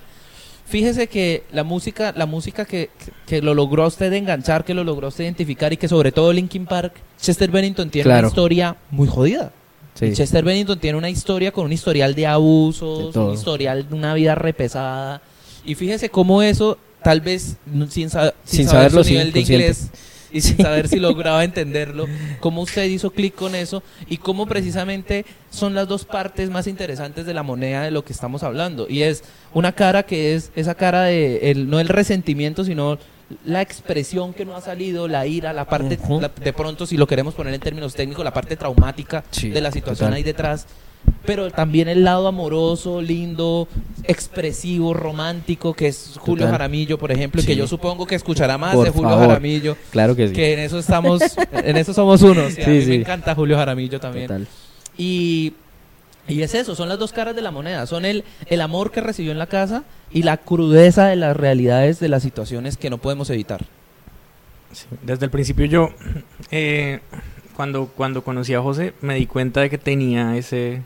Fíjese 0.67 1.07
que 1.07 1.43
la 1.53 1.63
música, 1.63 2.13
la 2.17 2.25
música 2.25 2.65
que, 2.65 2.89
que- 2.99 3.11
que 3.25 3.41
lo 3.41 3.53
logró 3.53 3.83
a 3.83 3.87
usted 3.87 4.11
enganchar, 4.13 4.65
que 4.65 4.73
lo 4.73 4.83
logró 4.83 5.07
a 5.07 5.09
usted 5.09 5.23
identificar 5.23 5.71
y 5.71 5.77
que 5.77 5.87
sobre 5.87 6.11
todo 6.11 6.33
Linkin 6.33 6.65
Park, 6.65 6.93
Chester 7.19 7.49
Bennington 7.49 7.89
tiene 7.89 8.03
Claro. 8.03 8.19
una 8.19 8.27
historia 8.27 8.75
muy 8.91 9.07
jodida. 9.07 9.51
Sí. 9.93 10.11
Chester 10.13 10.43
Bennington 10.43 10.77
tiene 10.79 10.97
una 10.97 11.09
historia 11.09 11.51
con 11.51 11.65
un 11.65 11.71
historial 11.73 12.13
de 12.15 12.27
abusos, 12.27 13.15
un 13.15 13.33
historial 13.33 13.87
de 13.87 13.95
una 13.95 14.13
vida 14.13 14.35
repesada. 14.35 15.21
Y 15.65 15.75
fíjese 15.75 16.09
cómo 16.09 16.41
eso, 16.41 16.77
tal 17.01 17.21
vez 17.21 17.55
sin, 17.89 18.09
sa- 18.09 18.33
sin 18.43 18.57
Sin 18.59 18.65
saber 18.67 18.91
saberlo, 18.91 19.03
su 19.03 19.09
nivel 19.11 19.31
de 19.31 19.39
inglés 19.39 19.87
y 20.31 20.41
sin 20.41 20.57
saber 20.57 20.87
si 20.87 20.99
lograba 20.99 21.43
entenderlo, 21.43 22.05
cómo 22.39 22.61
usted 22.61 22.83
hizo 22.85 23.11
clic 23.11 23.35
con 23.35 23.55
eso 23.55 23.83
y 24.07 24.17
cómo 24.17 24.45
precisamente 24.45 25.25
son 25.49 25.73
las 25.75 25.87
dos 25.87 26.05
partes 26.05 26.49
más 26.49 26.67
interesantes 26.67 27.25
de 27.25 27.33
la 27.33 27.43
moneda 27.43 27.83
de 27.83 27.91
lo 27.91 28.03
que 28.03 28.13
estamos 28.13 28.43
hablando. 28.43 28.87
Y 28.89 29.03
es 29.03 29.23
una 29.53 29.71
cara 29.71 30.03
que 30.03 30.35
es 30.35 30.51
esa 30.55 30.75
cara 30.75 31.03
de, 31.03 31.51
el, 31.51 31.69
no 31.69 31.79
el 31.79 31.87
resentimiento, 31.89 32.63
sino 32.65 32.97
la 33.45 33.61
expresión 33.61 34.33
que 34.33 34.45
no 34.45 34.55
ha 34.55 34.61
salido, 34.61 35.07
la 35.07 35.27
ira, 35.27 35.51
la 35.53 35.65
parte, 35.65 35.99
Ujú. 36.01 36.21
la- 36.21 36.29
de 36.29 36.53
pronto, 36.53 36.85
si 36.85 36.95
lo 36.97 37.07
queremos 37.07 37.33
poner 37.33 37.53
en 37.53 37.59
términos 37.59 37.93
técnicos, 37.93 38.23
la 38.23 38.31
parte 38.33 38.55
traumática 38.55 39.23
Sí, 39.31 39.49
de 39.49 39.59
la 39.61 39.71
situación 39.71 40.07
total. 40.07 40.13
ahí 40.13 40.23
detrás. 40.23 40.65
Pero 41.25 41.51
también 41.51 41.89
el 41.89 42.03
lado 42.05 42.27
amoroso, 42.27 43.01
lindo, 43.01 43.67
expresivo, 44.03 44.93
romántico, 44.93 45.73
que 45.73 45.87
es 45.87 46.13
Julio 46.19 46.45
Total. 46.45 46.51
Jaramillo, 46.53 46.97
por 46.97 47.11
ejemplo, 47.11 47.41
y 47.41 47.45
que 47.45 47.53
Sí. 47.53 47.57
yo 47.59 47.67
supongo 47.67 48.05
que 48.05 48.15
escuchará 48.15 48.57
más 48.57 48.75
Por 48.75 48.85
de 48.85 48.91
Julio 48.91 49.09
favor. 49.09 49.27
Jaramillo, 49.27 49.75
Claro 49.91 50.15
que 50.15 50.29
sí. 50.29 50.33
que 50.33 50.53
en 50.53 50.59
eso 50.59 50.79
estamos, 50.79 51.21
en 51.51 51.75
eso 51.77 51.93
somos 51.93 52.21
unos. 52.21 52.57
y 52.57 52.61
a 52.61 52.65
Sí, 52.65 52.71
mí 52.71 52.81
sí. 52.81 52.89
me 52.89 52.95
encanta 52.95 53.35
Julio 53.35 53.57
Jaramillo 53.57 53.99
también. 53.99 54.27
Total. 54.27 54.47
Y, 54.97 55.53
y 56.29 56.41
es 56.41 56.55
eso, 56.55 56.75
son 56.75 56.87
las 56.87 56.97
dos 56.97 57.11
caras 57.11 57.35
de 57.35 57.41
la 57.41 57.51
moneda. 57.51 57.85
Son 57.87 58.05
el, 58.05 58.23
el 58.45 58.61
amor 58.61 58.91
que 58.91 59.01
recibió 59.01 59.31
en 59.33 59.37
la 59.39 59.47
casa 59.47 59.83
y 60.11 60.23
la 60.23 60.37
crudeza 60.37 61.07
de 61.07 61.17
las 61.17 61.35
realidades 61.35 61.99
de 61.99 62.07
las 62.09 62.23
situaciones 62.23 62.77
que 62.77 62.89
no 62.89 62.99
podemos 62.99 63.29
evitar. 63.29 63.65
Sí, 64.71 64.85
Desde 65.03 65.25
el 65.25 65.31
principio 65.31 65.65
yo, 65.65 65.89
eh, 66.51 66.99
cuando, 67.57 67.87
cuando 67.87 68.23
conocí 68.23 68.53
a 68.53 68.61
José, 68.61 68.93
me 69.01 69.15
di 69.15 69.25
cuenta 69.25 69.61
de 69.61 69.69
que 69.71 69.77
tenía 69.79 70.37
ese, 70.37 70.83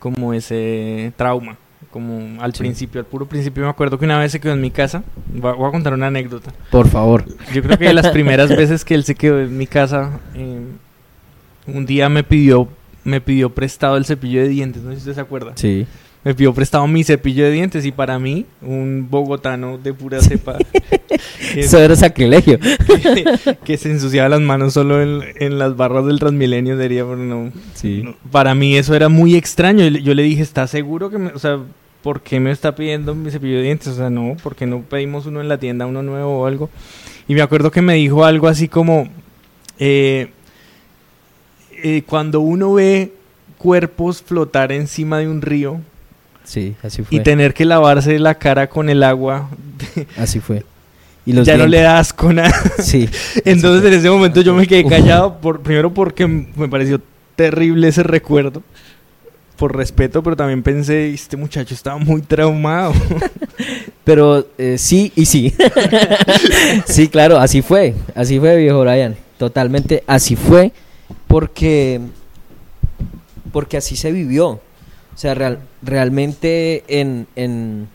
como 0.00 0.32
ese 0.32 1.12
trauma. 1.16 1.56
Como 1.90 2.42
al 2.42 2.52
Sí. 2.54 2.60
principio, 2.60 3.00
al 3.00 3.06
puro 3.06 3.26
principio 3.26 3.62
me 3.62 3.68
acuerdo 3.68 3.98
que 3.98 4.06
una 4.06 4.18
vez 4.18 4.32
se 4.32 4.40
quedó 4.40 4.54
en 4.54 4.60
mi 4.62 4.70
casa. 4.70 5.04
Voy 5.34 5.50
a, 5.50 5.54
voy 5.54 5.68
a 5.68 5.70
contar 5.70 5.92
una 5.92 6.06
anécdota. 6.08 6.52
Por 6.70 6.88
favor. 6.88 7.24
Yo 7.52 7.62
creo 7.62 7.76
que 7.78 7.84
de 7.86 7.94
las 7.94 8.08
primeras 8.08 8.48
veces 8.56 8.84
que 8.84 8.94
él 8.94 9.04
se 9.04 9.14
quedó 9.14 9.38
en 9.40 9.56
mi 9.56 9.66
casa, 9.66 10.18
eh, 10.34 10.60
un 11.66 11.84
día 11.86 12.08
me 12.08 12.24
pidió, 12.24 12.68
me 13.04 13.20
pidió 13.20 13.50
prestado 13.54 13.96
el 13.98 14.04
cepillo 14.06 14.40
de 14.40 14.48
dientes, 14.48 14.82
no 14.82 14.90
sé 14.90 14.96
si 14.96 15.00
usted 15.02 15.14
se 15.14 15.20
acuerda. 15.20 15.52
Sí. 15.56 15.86
Me 16.26 16.34
pidió 16.34 16.52
prestado 16.52 16.88
mi 16.88 17.04
cepillo 17.04 17.44
de 17.44 17.52
dientes 17.52 17.86
y 17.86 17.92
para 17.92 18.18
mí, 18.18 18.46
un 18.60 19.06
bogotano 19.08 19.78
de 19.78 19.94
pura 19.94 20.20
cepa, 20.20 20.58
que- 21.54 21.60
Eso 21.60 21.78
era 21.78 21.94
sacrilegio. 21.94 22.58
que, 22.58 23.56
que 23.64 23.76
se 23.78 23.92
ensuciaba 23.92 24.28
las 24.28 24.40
manos 24.40 24.72
solo 24.74 25.00
en, 25.00 25.20
en 25.36 25.56
las 25.60 25.76
barras 25.76 26.04
del 26.04 26.18
Transmilenio, 26.18 26.76
diría, 26.76 27.04
pero 27.04 27.18
no, 27.18 27.52
Sí. 27.74 28.02
no. 28.04 28.16
Para 28.32 28.56
mí 28.56 28.76
eso 28.76 28.96
era 28.96 29.08
muy 29.08 29.36
extraño. 29.36 29.84
Yo 29.84 29.90
le- 29.90 30.02
Yo 30.02 30.14
le 30.14 30.24
dije, 30.24 30.42
¿estás 30.42 30.68
seguro 30.70 31.10
que 31.10 31.18
me, 31.18 31.28
o 31.30 31.38
sea, 31.38 31.60
¿por 32.02 32.20
qué 32.22 32.40
me 32.40 32.50
está 32.50 32.74
pidiendo 32.74 33.14
mi 33.14 33.30
cepillo 33.30 33.58
de 33.58 33.62
dientes? 33.62 33.86
O 33.86 33.94
sea, 33.94 34.10
no, 34.10 34.36
¿por 34.42 34.56
qué 34.56 34.66
no 34.66 34.80
pedimos 34.82 35.26
uno 35.26 35.40
en 35.40 35.46
la 35.48 35.58
tienda, 35.58 35.86
uno 35.86 36.02
nuevo 36.02 36.40
o 36.40 36.46
algo? 36.46 36.70
Y 37.28 37.34
me 37.34 37.42
acuerdo 37.42 37.70
que 37.70 37.82
me 37.82 37.94
dijo 37.94 38.24
algo 38.24 38.48
así 38.48 38.66
como, 38.66 39.08
eh, 39.78 40.30
eh, 41.84 42.02
cuando 42.04 42.40
uno 42.40 42.72
ve 42.74 43.12
cuerpos 43.58 44.22
flotar 44.22 44.72
encima 44.72 45.18
de 45.18 45.28
un 45.28 45.40
río 45.40 45.80
Sí, 46.46 46.74
así 46.82 47.02
fue. 47.02 47.18
y 47.18 47.20
tener 47.20 47.52
que 47.52 47.64
lavarse 47.64 48.18
la 48.18 48.36
cara 48.36 48.68
con 48.68 48.88
el 48.88 49.02
agua, 49.02 49.50
Así 50.16 50.40
fue. 50.40 50.64
Y 51.26 51.32
los 51.32 51.44
ya 51.46 51.56
no 51.56 51.66
le 51.66 51.78
dientes. 51.78 51.82
da 51.82 51.98
asco 51.98 52.32
nada. 52.32 52.54
Sí. 52.78 53.08
Entonces 53.44 53.84
en 53.92 53.98
ese 53.98 54.08
momento 54.08 54.40
yo 54.40 54.54
me 54.54 54.66
quedé 54.66 54.84
callado, 54.86 55.38
por, 55.40 55.60
primero 55.60 55.92
porque 55.92 56.26
me 56.26 56.68
pareció 56.68 57.00
terrible 57.34 57.88
ese 57.88 58.04
recuerdo, 58.04 58.62
por 59.56 59.76
respeto, 59.76 60.22
pero 60.22 60.36
también 60.36 60.62
pensé, 60.62 61.12
este 61.12 61.36
muchacho 61.36 61.74
estaba 61.74 61.98
muy 61.98 62.22
traumado. 62.22 62.92
Pero 64.04 64.46
eh, 64.56 64.76
sí 64.78 65.12
y 65.16 65.26
sí. 65.26 65.52
sí, 66.86 67.08
claro, 67.08 67.38
así 67.38 67.60
fue. 67.60 67.94
Así 68.14 68.38
fue, 68.38 68.56
viejo 68.56 68.80
Brian. 68.82 69.16
Totalmente 69.36 70.04
así 70.06 70.36
fue. 70.36 70.72
Porque. 71.26 72.00
Porque 73.52 73.76
así 73.78 73.96
se 73.96 74.12
vivió. 74.12 74.60
O 75.16 75.18
sea, 75.18 75.34
real- 75.34 75.60
realmente 75.82 76.84
en, 76.88 77.26
en 77.36 77.88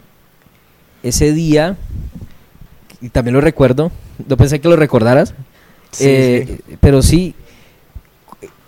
ese 1.03 1.31
día. 1.33 1.77
Y 2.99 3.09
también 3.09 3.35
lo 3.35 3.41
recuerdo. 3.41 3.91
No 4.27 4.37
pensé 4.37 4.59
que 4.59 4.67
lo 4.67 4.75
recordaras. 4.75 5.33
Sí, 5.91 6.05
Eh, 6.07 6.59
Pero 6.79 7.01
sí, 7.03 7.35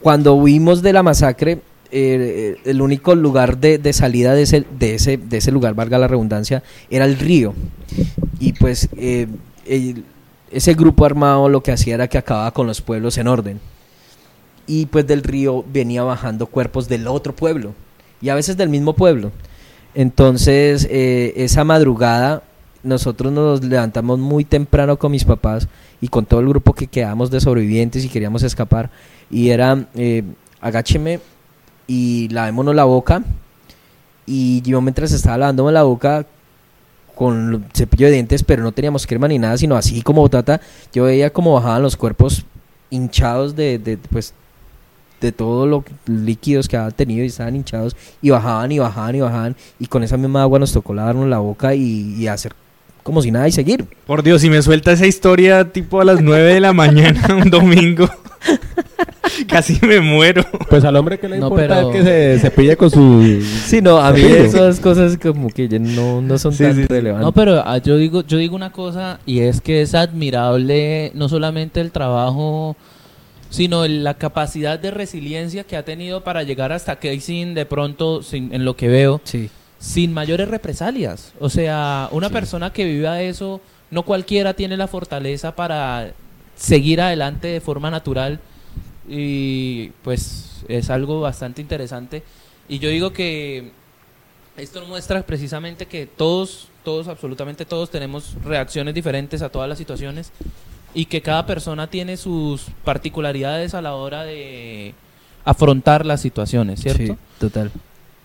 cuando 0.01 0.33
huimos 0.35 0.81
de 0.81 0.93
la 0.93 1.03
masacre, 1.03 1.61
eh, 1.91 2.57
el 2.65 2.81
único 2.81 3.15
lugar 3.15 3.57
de, 3.57 3.77
de 3.77 3.93
salida 3.93 4.33
de 4.33 4.43
ese, 4.43 4.65
de, 4.77 4.95
ese, 4.95 5.17
de 5.17 5.37
ese 5.37 5.51
lugar, 5.51 5.73
valga 5.75 5.97
la 5.97 6.07
redundancia, 6.07 6.63
era 6.89 7.05
el 7.05 7.17
río. 7.17 7.53
Y 8.39 8.53
pues 8.53 8.89
eh, 8.97 9.27
el- 9.65 10.03
ese 10.51 10.73
grupo 10.75 11.05
armado 11.05 11.49
lo 11.49 11.63
que 11.63 11.71
hacía 11.71 11.95
era 11.95 12.07
que 12.07 12.17
acababa 12.19 12.51
con 12.53 12.67
los 12.67 12.81
pueblos 12.81 13.17
en 13.17 13.27
orden. 13.27 13.59
Y 14.67 14.85
pues 14.87 15.07
del 15.07 15.23
río 15.23 15.65
venía 15.73 16.03
bajando 16.03 16.45
cuerpos 16.47 16.87
del 16.87 17.07
otro 17.07 17.35
pueblo. 17.35 17.73
Y 18.23 18.29
a 18.29 18.35
veces 18.35 18.55
del 18.55 18.69
mismo 18.69 18.93
pueblo. 18.93 19.31
Entonces, 19.93 20.87
eh, 20.89 21.33
esa 21.35 21.65
madrugada 21.65 22.41
nosotros 22.81 23.31
nos 23.33 23.63
levantamos 23.63 24.17
muy 24.17 24.45
temprano 24.45 24.97
con 24.97 25.11
mis 25.11 25.25
papás 25.25 25.67
y 26.01 26.07
con 26.07 26.25
todo 26.25 26.39
el 26.39 26.47
grupo 26.47 26.73
que 26.73 26.87
quedamos 26.87 27.29
de 27.29 27.41
sobrevivientes 27.41 28.03
y 28.05 28.09
queríamos 28.09 28.41
escapar. 28.43 28.89
Y 29.29 29.49
era, 29.49 29.87
eh, 29.95 30.23
agácheme 30.61 31.19
y 31.85 32.29
lavémonos 32.29 32.73
la 32.73 32.85
boca. 32.85 33.23
Y 34.25 34.61
yo 34.61 34.79
mientras 34.79 35.11
estaba 35.11 35.37
lavándome 35.37 35.73
la 35.73 35.83
boca 35.83 36.25
con 37.15 37.65
cepillo 37.73 38.07
de 38.07 38.13
dientes, 38.13 38.41
pero 38.41 38.63
no 38.63 38.71
teníamos 38.71 39.05
crema 39.05 39.27
ni 39.27 39.37
nada, 39.37 39.57
sino 39.57 39.75
así 39.75 40.01
como 40.01 40.27
tata, 40.29 40.61
yo 40.93 41.03
veía 41.03 41.29
como 41.31 41.53
bajaban 41.53 41.83
los 41.83 41.97
cuerpos 41.97 42.45
hinchados 42.89 43.55
de, 43.55 43.79
de 43.79 43.97
pues 43.97 44.33
de 45.27 45.31
todos 45.31 45.67
los 45.67 45.83
líquidos 46.05 46.67
que 46.67 46.77
habían 46.77 46.91
tenido 46.91 47.23
y 47.23 47.27
estaban 47.27 47.55
hinchados 47.55 47.95
y 48.21 48.29
bajaban 48.29 48.71
y 48.71 48.79
bajaban 48.79 49.15
y 49.15 49.21
bajaban 49.21 49.55
y 49.79 49.85
con 49.87 50.03
esa 50.03 50.17
misma 50.17 50.41
agua 50.43 50.59
nos 50.59 50.71
tocó 50.73 50.93
lavarnos 50.93 51.27
la 51.27 51.39
boca 51.39 51.73
y, 51.75 52.15
y 52.17 52.27
hacer 52.27 52.53
como 53.03 53.21
si 53.21 53.31
nada 53.31 53.47
y 53.47 53.51
seguir. 53.51 53.85
Por 54.07 54.23
Dios, 54.23 54.39
si 54.41 54.49
me 54.49 54.61
suelta 54.61 54.91
esa 54.93 55.05
historia 55.05 55.71
tipo 55.73 55.99
a 55.99 56.05
las 56.05 56.21
9 56.21 56.53
de 56.53 56.59
la 56.61 56.71
mañana 56.71 57.21
un 57.43 57.49
domingo, 57.49 58.07
casi 59.47 59.77
me 59.85 59.99
muero. 59.99 60.43
Pues 60.69 60.83
al 60.85 60.95
hombre 60.95 61.19
que 61.19 61.27
le 61.27 61.37
No, 61.39 61.47
importa 61.47 61.75
pero- 61.75 61.91
que 61.91 62.03
se, 62.03 62.39
se 62.39 62.51
pille 62.51 62.77
con 62.77 62.89
su... 62.89 63.41
Sí, 63.65 63.81
no, 63.81 63.97
a 63.97 64.11
mí 64.11 64.21
esas 64.21 64.79
cosas 64.79 65.17
como 65.17 65.49
que 65.49 65.67
ya 65.67 65.79
no, 65.79 66.21
no 66.21 66.37
son 66.37 66.53
Sí, 66.53 66.63
tan 66.63 66.75
sí. 66.75 66.85
relevantes. 66.87 67.25
No, 67.25 67.31
pero 67.33 67.61
ah, 67.65 67.77
yo 67.79 67.97
digo, 67.97 68.21
yo 68.25 68.37
digo 68.37 68.55
una 68.55 68.71
cosa 68.71 69.19
y 69.25 69.39
es 69.39 69.59
que 69.61 69.81
es 69.81 69.95
admirable 69.95 71.11
no 71.15 71.27
solamente 71.29 71.81
el 71.81 71.91
trabajo, 71.91 72.75
sino 73.53 73.85
la 73.87 74.15
capacidad 74.15 74.79
de 74.79 74.89
resiliencia 74.89 75.63
que 75.63 75.77
ha 75.77 75.85
tenido 75.85 76.23
para 76.23 76.41
llegar 76.41 76.71
hasta 76.71 76.97
sin 77.19 77.53
de 77.53 77.67
pronto, 77.67 78.23
sin, 78.23 78.51
en 78.51 78.65
lo 78.65 78.75
que 78.75 78.87
veo, 78.87 79.21
Sí. 79.25 79.47
sin 79.77 80.11
mayores 80.11 80.47
represalias. 80.47 81.33
O 81.39 81.49
sea, 81.49 82.09
una 82.11 82.29
Sí. 82.29 82.33
persona 82.33 82.73
que 82.73 82.83
viva 82.83 83.21
eso, 83.21 83.61
no 83.91 84.01
cualquiera 84.05 84.55
tiene 84.55 84.75
la 84.75 84.87
fortaleza 84.87 85.55
para 85.55 86.13
seguir 86.55 86.99
adelante 86.99 87.47
de 87.47 87.61
forma 87.61 87.91
natural 87.91 88.39
y 89.07 89.89
pues 90.03 90.63
es 90.67 90.89
algo 90.89 91.21
bastante 91.21 91.61
interesante. 91.61 92.23
Y 92.67 92.79
yo 92.79 92.89
digo 92.89 93.13
que 93.13 93.71
esto 94.57 94.83
muestra 94.87 95.21
precisamente 95.21 95.85
que 95.85 96.07
todos, 96.07 96.69
todos, 96.83 97.07
absolutamente 97.07 97.65
todos 97.65 97.91
tenemos 97.91 98.33
reacciones 98.43 98.95
diferentes 98.95 99.43
a 99.43 99.49
todas 99.49 99.69
las 99.69 99.77
situaciones 99.77 100.31
y 100.93 101.05
que 101.05 101.21
cada 101.21 101.45
persona 101.45 101.87
tiene 101.87 102.17
sus 102.17 102.67
particularidades 102.83 103.73
a 103.73 103.81
la 103.81 103.95
hora 103.95 104.23
de 104.23 104.93
afrontar 105.45 106.05
las 106.05 106.21
situaciones, 106.21 106.79
¿cierto? 106.81 107.13
Sí, 107.13 107.19
total. 107.39 107.71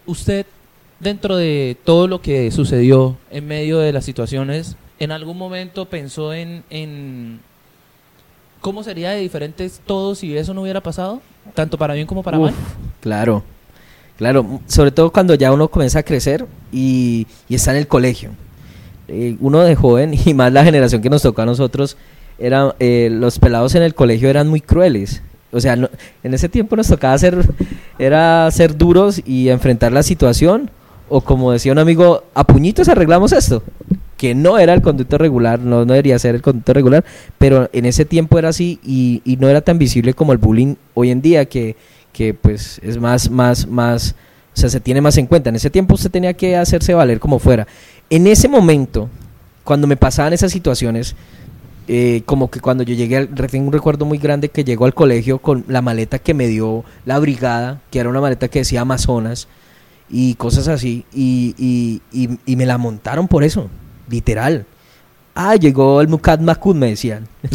Usted, 0.07 0.47
dentro 1.01 1.37
de 1.37 1.77
todo 1.85 2.07
lo 2.09 2.21
que 2.21 2.51
sucedió 2.51 3.17
en 3.31 3.47
medio 3.47 3.79
de 3.79 3.93
las 3.93 4.05
situaciones, 4.05 4.77
¿en 4.99 5.13
algún 5.13 5.39
momento 5.39 5.87
pensó 5.87 6.33
en, 6.33 6.65
en 6.71 7.41
cómo 8.61 8.83
sería 8.83 9.11
de 9.11 9.21
diferentes 9.21 9.81
todo 9.85 10.15
si 10.15 10.37
eso 10.37 10.55
no 10.55 10.63
hubiera 10.63 10.83
pasado? 10.83 11.23
Tanto 11.55 11.79
para 11.79 11.95
bien 11.95 12.07
como 12.07 12.23
para 12.23 12.39
Uf, 12.39 12.51
mal. 12.51 12.55
Claro, 13.01 13.43
claro. 14.17 14.61
Sobre 14.67 14.91
todo 14.91 15.11
cuando 15.11 15.35
ya 15.35 15.53
uno 15.53 15.69
comienza 15.69 16.01
a 16.01 16.03
crecer 16.03 16.47
y, 16.73 17.27
y 17.49 17.55
está 17.55 17.71
en 17.73 17.79
el 17.79 17.89
colegio. 17.89 18.31
Eh, 19.09 19.37
uno 19.41 19.61
de 19.61 19.75
joven 19.75 20.15
y 20.25 20.35
más 20.35 20.53
la 20.53 20.65
generación 20.65 21.01
que 21.03 21.11
nos 21.11 21.23
tocó 21.23 21.43
a 21.43 21.47
nosotros, 21.47 21.97
era, 22.39 22.75
eh, 22.79 23.09
los 23.11 23.39
pelados 23.39 23.75
en 23.75 23.83
el 23.83 23.95
colegio 23.95 24.29
eran 24.29 24.49
muy 24.49 24.61
crueles. 24.61 25.23
O 25.53 25.61
sea, 25.61 25.77
no- 25.77 25.89
en 26.23 26.35
ese 26.35 26.49
tiempo 26.49 26.77
nos 26.77 26.89
tocaba 26.89 27.17
ser, 27.19 27.39
era 27.99 28.51
ser 28.51 28.77
duros 28.77 29.21
y 29.25 29.49
enfrentar 29.49 29.93
la 29.93 30.03
situación. 30.03 30.71
O 31.11 31.23
como 31.23 31.53
decía 31.53 31.73
un 31.73 31.79
amigo, 31.79 32.23
a 32.35 32.45
puñitos 32.45 32.89
arreglamos 32.89 33.33
esto. 33.33 33.63
Que 34.19 34.35
no 34.35 34.59
era 34.59 34.75
el 34.75 34.83
conducto 34.83 35.17
regular, 35.17 35.59
no, 35.61 35.85
no 35.85 35.93
debería 35.93 36.19
ser 36.19 36.35
el 36.35 36.43
conducto 36.43 36.73
regular, 36.75 37.05
pero 37.39 37.71
en 37.73 37.87
ese 37.87 38.05
tiempo 38.05 38.39
era 38.39 38.49
así 38.49 38.79
y, 38.85 39.23
y 39.25 39.37
no 39.37 39.49
era 39.49 39.61
tan 39.61 39.79
visible 39.79 40.13
como 40.13 40.33
el 40.33 40.39
bullying 40.39 40.75
hoy 40.95 41.11
en 41.11 41.23
día, 41.23 41.45
que, 41.47 41.77
que 42.13 42.35
pues 42.35 42.81
es 42.83 42.99
más, 42.99 43.31
más, 43.31 43.67
más, 43.69 44.17
o 44.55 44.61
sea, 44.61 44.69
se 44.69 44.81
tiene 44.81 45.01
más 45.01 45.17
en 45.19 45.27
cuenta. 45.27 45.51
En 45.51 45.57
ese 45.57 45.71
tiempo 45.71 45.95
usted 45.95 46.11
tenía 46.11 46.35
que 46.35 46.57
hacerse 46.57 46.95
valer 46.95 47.21
como 47.21 47.39
fuera. 47.39 47.67
En 48.11 48.27
ese 48.27 48.49
momento, 48.49 49.09
cuando 49.63 49.87
me 49.87 49.97
pasaban 49.97 50.33
esas 50.33 50.51
situaciones, 50.51 51.15
eh, 51.89 52.23
como 52.27 52.51
que 52.51 52.61
cuando 52.61 52.85
yo 52.85 52.95
llegué, 52.95 53.17
al, 53.17 53.29
tengo 53.29 53.67
un 53.67 53.73
recuerdo 53.73 54.05
muy 54.05 54.19
grande 54.19 54.51
que 54.51 54.63
llegó 54.63 54.85
al 54.85 54.95
colegio 54.95 55.39
con 55.39 55.65
la 55.69 55.83
maleta 55.83 56.19
que 56.19 56.35
me 56.35 56.47
dio 56.47 56.85
la 57.07 57.19
brigada, 57.19 57.81
que 57.91 57.99
era 57.99 58.11
una 58.11 58.21
maleta 58.21 58.49
que 58.49 58.61
decía 58.61 58.83
Amazonas 58.83 59.49
y 60.11 60.35
cosas 60.35 60.69
así, 60.69 61.05
y, 61.13 61.55
y, 61.59 62.03
y, 62.13 62.39
y 62.47 62.57
me 62.57 62.67
la 62.67 62.79
montaron 62.79 63.27
por 63.27 63.43
eso, 63.43 63.69
literal. 64.09 64.67
Ah, 65.41 65.55
llegó 65.55 66.01
el 66.01 66.09
Mukad 66.09 66.41
Makud, 66.41 66.75
me 66.75 66.89
decían. 66.89 67.29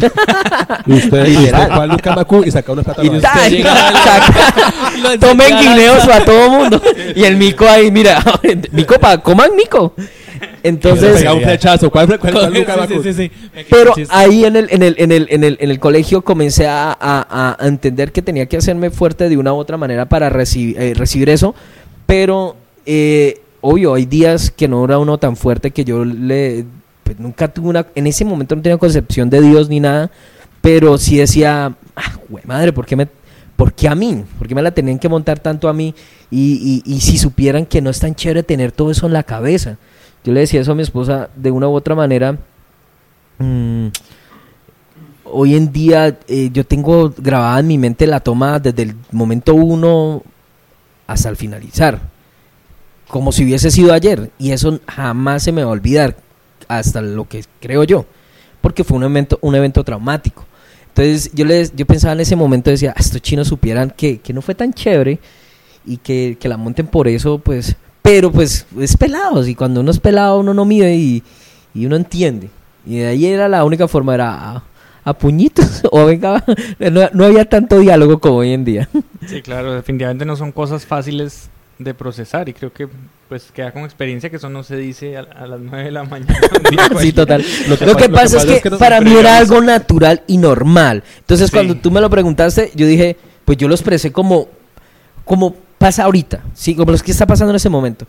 Y 0.86 0.92
usted, 0.94 1.26
y 1.26 1.36
Literal. 1.36 1.62
usted 1.62 1.74
fue 1.74 1.84
al 1.84 1.90
Luca 1.90 2.14
Macú 2.14 2.42
y 2.44 2.50
sacó 2.50 2.72
unos 2.72 2.86
Lo 5.02 5.18
Tomen 5.18 5.58
guineos 5.58 6.08
a 6.08 6.24
todo 6.24 6.50
mundo. 6.50 6.80
Y 7.14 7.24
el 7.24 7.36
mico 7.36 7.68
ahí, 7.68 7.90
mira, 7.90 8.22
mico 8.72 8.98
pa, 8.98 9.18
coman 9.18 9.54
mico. 9.54 9.94
Entonces, 10.62 11.24
pero 13.70 13.92
ahí 14.10 14.44
en 14.44 14.56
el, 14.56 14.68
en 14.70 14.82
el, 14.82 14.94
en 14.98 15.12
el, 15.12 15.26
en 15.30 15.44
el, 15.44 15.56
en 15.60 15.70
el 15.70 15.78
colegio 15.78 16.22
comencé 16.22 16.66
a, 16.66 16.96
a- 16.98 17.56
a 17.58 17.66
entender 17.66 18.12
que 18.12 18.22
tenía 18.22 18.46
que 18.46 18.56
hacerme 18.56 18.90
fuerte 18.90 19.28
de 19.28 19.36
una 19.36 19.52
u 19.52 19.56
otra 19.56 19.76
manera 19.76 20.06
para 20.08 20.30
reci- 20.30 20.74
eh, 20.78 20.94
recibir 20.94 21.28
eso. 21.30 21.54
Pero, 22.06 22.56
eh, 22.86 23.40
obvio, 23.60 23.94
hay 23.94 24.06
días 24.06 24.50
que 24.50 24.68
no 24.68 24.84
era 24.84 24.98
uno 24.98 25.18
tan 25.18 25.36
fuerte 25.36 25.70
que 25.70 25.84
yo 25.84 26.04
le... 26.04 26.64
Pues 27.02 27.18
nunca 27.18 27.48
tuve 27.48 27.68
una... 27.68 27.86
En 27.94 28.06
ese 28.06 28.24
momento 28.24 28.56
no 28.56 28.62
tenía 28.62 28.78
concepción 28.78 29.28
de 29.30 29.40
Dios 29.42 29.68
ni 29.68 29.80
nada. 29.80 30.10
Pero 30.60 30.96
sí 30.96 31.18
decía, 31.18 31.74
ah, 31.96 32.12
güey, 32.28 32.44
madre, 32.46 32.72
¿por 32.72 32.86
qué 32.86 32.96
me... 32.96 33.06
¿Por 33.56 33.72
qué 33.72 33.86
a 33.86 33.94
mí? 33.94 34.24
¿Por 34.38 34.48
qué 34.48 34.54
me 34.54 34.62
la 34.62 34.72
tenían 34.72 34.98
que 34.98 35.08
montar 35.08 35.38
tanto 35.38 35.68
a 35.68 35.72
mí? 35.72 35.94
Y, 36.30 36.82
y, 36.86 36.92
y 36.92 37.00
si 37.00 37.18
supieran 37.18 37.66
que 37.66 37.80
no 37.80 37.90
es 37.90 38.00
tan 38.00 38.14
chévere 38.16 38.42
tener 38.42 38.72
todo 38.72 38.90
eso 38.90 39.06
en 39.06 39.12
la 39.12 39.22
cabeza. 39.22 39.76
Yo 40.24 40.32
le 40.32 40.40
decía 40.40 40.60
eso 40.60 40.72
a 40.72 40.74
mi 40.74 40.82
esposa 40.82 41.28
de 41.36 41.50
una 41.50 41.68
u 41.68 41.74
otra 41.74 41.94
manera. 41.94 42.38
mm, 43.38 43.88
hoy 45.24 45.56
en 45.56 45.72
día 45.72 46.18
eh, 46.28 46.50
yo 46.52 46.64
tengo 46.64 47.12
grabada 47.16 47.58
en 47.60 47.66
mi 47.66 47.78
mente 47.78 48.06
la 48.06 48.20
toma 48.20 48.58
desde 48.60 48.82
el 48.82 48.94
momento 49.10 49.54
uno 49.54 50.22
hasta 51.06 51.28
el 51.28 51.36
finalizar. 51.36 52.00
Como 53.08 53.32
si 53.32 53.44
hubiese 53.44 53.70
sido 53.70 53.92
ayer. 53.92 54.30
Y 54.38 54.52
eso 54.52 54.80
jamás 54.86 55.42
se 55.42 55.52
me 55.52 55.62
va 55.62 55.70
a 55.70 55.72
olvidar. 55.72 56.16
Hasta 56.68 57.02
lo 57.02 57.28
que 57.28 57.44
creo 57.60 57.84
yo. 57.84 58.06
Porque 58.60 58.84
fue 58.84 58.96
un 58.96 59.04
evento, 59.04 59.38
un 59.42 59.54
evento 59.54 59.84
traumático. 59.84 60.44
Entonces 60.88 61.30
yo, 61.34 61.44
les, 61.44 61.74
yo 61.74 61.84
pensaba 61.86 62.14
en 62.14 62.20
ese 62.20 62.36
momento, 62.36 62.70
decía, 62.70 62.94
"Ah, 62.96 63.00
estos 63.00 63.20
chinos 63.20 63.48
supieran 63.48 63.90
que, 63.90 64.20
que 64.20 64.32
no 64.32 64.40
fue 64.40 64.54
tan 64.54 64.72
chévere 64.72 65.18
y 65.84 65.96
que, 65.98 66.38
que 66.40 66.48
la 66.48 66.56
monten 66.56 66.86
por 66.86 67.08
eso, 67.08 67.38
pues 67.38 67.76
Pero 68.06 68.30
pues 68.30 68.66
es 68.78 68.96
pelado, 68.98 69.46
y 69.46 69.54
cuando 69.54 69.80
uno 69.80 69.90
es 69.90 69.98
pelado 69.98 70.38
uno 70.38 70.52
no 70.52 70.66
mide 70.66 70.94
y, 70.94 71.22
y 71.74 71.86
uno 71.86 71.96
entiende. 71.96 72.50
Y 72.86 72.98
de 72.98 73.06
ahí 73.06 73.24
era 73.24 73.48
la 73.48 73.64
única 73.64 73.88
forma, 73.88 74.12
era 74.14 74.30
a, 74.56 74.62
a 75.04 75.14
puñitos 75.14 75.80
o 75.90 76.04
venga, 76.04 76.44
no, 76.78 77.08
no 77.14 77.24
había 77.24 77.46
tanto 77.48 77.78
diálogo 77.78 78.18
como 78.20 78.36
hoy 78.36 78.52
en 78.52 78.64
día. 78.64 78.88
Sí, 79.26 79.40
claro, 79.40 79.72
definitivamente 79.72 80.26
no 80.26 80.36
son 80.36 80.52
cosas 80.52 80.84
fáciles 80.84 81.48
de 81.78 81.94
procesar 81.94 82.46
y 82.50 82.52
creo 82.52 82.70
que 82.74 82.86
pues 83.26 83.50
queda 83.54 83.72
con 83.72 83.84
experiencia 83.84 84.28
que 84.28 84.36
eso 84.36 84.50
no 84.50 84.62
se 84.62 84.76
dice 84.76 85.16
a, 85.16 85.20
a 85.22 85.46
las 85.46 85.60
9 85.60 85.84
de 85.84 85.90
la 85.92 86.04
mañana. 86.04 86.36
sí, 87.00 87.10
total. 87.14 87.42
Lo 87.66 87.78
que 87.78 87.86
Lo 87.86 87.92
pa- 87.94 87.98
que 88.02 88.08
lo 88.08 88.12
que 88.12 88.14
pasa 88.20 88.36
es 88.36 88.60
que 88.62 88.70
para 88.72 89.00
mí 89.00 89.14
era 89.14 89.38
algo 89.38 89.62
natural 89.62 90.22
y 90.26 90.36
normal. 90.36 91.02
Entonces, 91.20 91.46
Sí. 91.48 91.54
cuando 91.56 91.74
tú 91.76 91.90
me 91.90 92.02
lo 92.02 92.10
preguntaste, 92.10 92.70
yo 92.74 92.86
dije, 92.86 93.16
pues 93.46 93.56
yo 93.56 93.66
lo 93.66 93.74
expresé 93.74 94.12
como, 94.12 94.46
como 95.24 95.56
pasa 95.78 96.04
ahorita, 96.04 96.42
sí, 96.54 96.74
como 96.74 96.92
lo 96.92 96.98
que 96.98 97.10
está 97.10 97.26
pasando 97.26 97.50
en 97.50 97.56
ese 97.56 97.68
momento. 97.68 98.06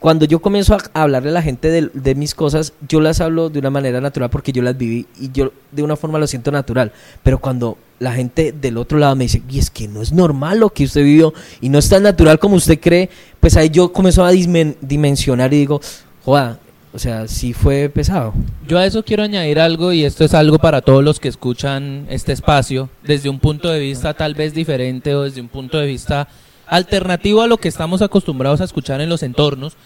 Cuando 0.00 0.24
yo 0.24 0.40
comienzo 0.40 0.74
a 0.74 1.02
hablarle 1.02 1.28
a 1.28 1.32
la 1.32 1.42
gente 1.42 1.68
de, 1.70 2.14
mis 2.14 2.34
cosas, 2.34 2.72
yo 2.88 3.02
las 3.02 3.20
hablo 3.20 3.50
de 3.50 3.58
una 3.58 3.68
manera 3.68 4.00
natural 4.00 4.30
porque 4.30 4.50
yo 4.50 4.62
las 4.62 4.78
viví 4.78 5.06
y 5.20 5.30
yo 5.30 5.52
de 5.72 5.82
una 5.82 5.94
forma 5.94 6.18
lo 6.18 6.26
siento 6.26 6.50
natural. 6.50 6.90
Pero 7.22 7.38
cuando 7.38 7.76
la 7.98 8.14
gente 8.14 8.52
del 8.52 8.78
otro 8.78 8.98
lado 8.98 9.14
me 9.14 9.24
dice, 9.24 9.42
y 9.50 9.58
es 9.58 9.68
que 9.68 9.88
no 9.88 10.00
es 10.00 10.10
normal 10.10 10.60
lo 10.60 10.70
que 10.70 10.84
usted 10.84 11.04
vivió 11.04 11.34
y 11.60 11.68
no 11.68 11.78
es 11.78 11.90
tan 11.90 12.02
natural 12.02 12.38
como 12.38 12.56
usted 12.56 12.80
cree, 12.80 13.10
pues 13.40 13.58
ahí 13.58 13.68
yo 13.68 13.92
comienzo 13.92 14.24
a 14.24 14.30
dimensionar 14.30 15.52
y 15.52 15.58
digo, 15.58 15.82
joda, 16.24 16.58
o 16.92 16.98
sea, 16.98 17.28
sí 17.28 17.52
fue 17.52 17.88
pesado. 17.88 18.32
Yo 18.66 18.78
a 18.78 18.86
eso 18.86 19.04
quiero 19.04 19.22
añadir 19.22 19.60
algo 19.60 19.92
y 19.92 20.04
esto 20.04 20.24
es 20.24 20.32
algo 20.32 20.58
para 20.58 20.80
todos 20.80 21.04
los 21.04 21.20
que 21.20 21.28
escuchan 21.28 22.06
este 22.08 22.32
espacio 22.32 22.88
desde 23.04 23.28
un 23.28 23.38
punto 23.38 23.68
de 23.68 23.78
vista 23.78 24.14
tal 24.14 24.34
vez 24.34 24.54
diferente 24.54 25.14
o 25.14 25.22
desde 25.22 25.40
un 25.40 25.48
punto 25.48 25.78
de 25.78 25.86
vista 25.86 26.26
alternativo 26.70 27.42
a 27.42 27.48
lo 27.48 27.58
que 27.58 27.68
estamos 27.68 28.00
acostumbrados 28.00 28.60
a 28.60 28.64
escuchar 28.64 29.00
en 29.00 29.08
los 29.10 29.22
entornos. 29.22 29.76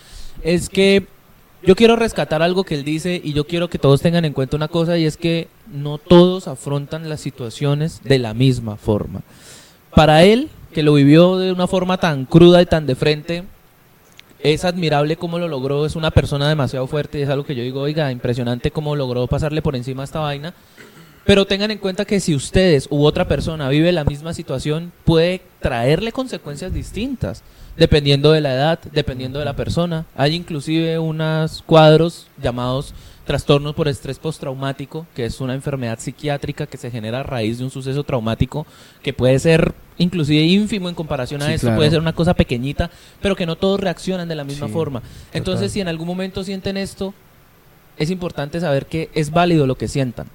Es 0.43 0.68
que 0.68 1.07
yo 1.62 1.74
quiero 1.74 1.97
rescatar 1.97 2.43
algo 2.43 2.64
que 2.64 2.74
él 2.74 2.85
dice 2.85 3.20
y 3.24 3.32
yo 3.32 3.47
quiero 3.47 3.68
que 3.68 3.78
todos 3.78 4.03
tengan 4.03 4.26
en 4.26 4.35
cuenta 4.35 4.57
una 4.57 4.68
cosa 4.68 4.99
y 4.99 5.07
es 5.07 5.16
que 5.16 5.49
no 5.72 5.97
todos 5.97 6.47
afrontan 6.47 7.09
las 7.09 7.22
situaciones 7.22 8.03
de 8.05 8.18
la 8.18 8.35
misma 8.35 8.76
forma. 8.76 9.22
Para 9.95 10.24
él, 10.24 10.51
que 10.74 10.82
lo 10.82 10.93
vivió 10.93 11.39
de 11.39 11.53
una 11.53 11.66
forma 11.66 11.97
tan 11.97 12.26
cruda 12.26 12.61
y 12.61 12.66
tan 12.66 12.87
de 12.87 12.95
frente, 12.95 13.45
es 14.41 14.66
admirable 14.66 15.16
cómo 15.16 15.39
lo 15.39 15.49
logró, 15.49 15.87
es 15.87 15.97
una 15.97 16.11
persona 16.11 16.51
demasiado 16.51 16.87
fuerte 16.87 17.18
y 17.18 17.22
es 17.22 17.30
algo 17.30 17.47
que 17.47 17.55
yo 17.55 17.62
digo, 17.62 17.80
oiga, 17.80 18.12
impresionante 18.12 18.70
cómo 18.70 18.95
logró 18.95 19.26
pasarle 19.26 19.62
por 19.62 19.74
encima 19.74 20.03
a 20.03 20.05
esta 20.05 20.20
vaina. 20.20 20.53
Pero 21.25 21.47
tengan 21.47 21.70
en 21.70 21.79
cuenta 21.79 22.05
que 22.05 22.20
si 22.20 22.35
ustedes 22.35 22.87
u 22.91 23.05
otra 23.05 23.27
persona 23.27 23.68
vive 23.70 23.93
la 23.93 24.05
misma 24.05 24.35
situación, 24.35 24.93
puede 25.05 25.41
traerle 25.61 26.12
consecuencias 26.12 26.72
distintas, 26.75 27.43
dependiendo 27.79 28.33
de 28.33 28.43
la 28.43 28.53
edad, 28.55 28.79
dependiendo 28.93 29.39
de 29.39 29.47
la 29.47 29.57
persona. 29.57 30.05
Hay 30.16 30.35
inclusive 30.35 30.99
unos 30.99 31.62
cuadros 31.66 32.27
llamados 32.43 32.95
trastornos 33.25 33.75
por 33.75 33.89
estrés 33.89 34.18
postraumático, 34.18 35.07
que 35.14 35.25
es 35.25 35.41
una 35.41 35.55
enfermedad 35.55 35.99
psiquiátrica 35.99 36.66
que 36.66 36.77
se 36.77 36.91
genera 36.91 37.20
a 37.20 37.22
raíz 37.22 37.57
de 37.57 37.64
un 37.64 37.70
suceso 37.70 38.05
traumático, 38.05 38.66
que 39.03 39.14
puede 39.14 39.39
ser 39.39 39.72
inclusive 39.97 40.43
ínfimo 40.43 40.91
en 40.91 40.95
comparación 40.95 41.41
a 41.41 41.47
Sí, 41.47 41.53
esto, 41.55 41.68
claro. 41.68 41.79
puede 41.79 41.91
ser 41.91 42.01
una 42.01 42.12
cosa 42.12 42.35
pequeñita, 42.35 42.91
pero 43.22 43.35
que 43.35 43.47
no 43.47 43.57
todos 43.57 43.81
reaccionan 43.81 44.29
de 44.29 44.35
la 44.35 44.45
misma 44.45 44.66
Sí, 44.66 44.72
forma. 44.75 45.03
Entonces, 45.33 45.61
total. 45.62 45.70
si 45.70 45.81
en 45.81 45.89
algún 45.89 46.07
momento 46.07 46.45
sienten 46.45 46.77
esto, 46.77 47.14
es 47.97 48.11
importante 48.11 48.61
saber 48.61 48.85
que 48.85 49.09
es 49.14 49.31
válido 49.31 49.66
lo 49.66 49.77
que 49.79 49.89
sientan. 49.89 50.27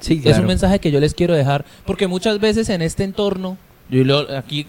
Sí, 0.00 0.20
Es 0.24 0.38
un 0.38 0.46
mensaje 0.46 0.78
que 0.78 0.90
yo 0.90 1.00
les 1.00 1.14
quiero 1.14 1.34
dejar, 1.34 1.64
porque 1.86 2.06
muchas 2.06 2.38
veces 2.40 2.68
en 2.68 2.82
este 2.82 3.04
entorno, 3.04 3.56
yo 3.88 4.04
lo- 4.04 4.36
aquí, 4.36 4.66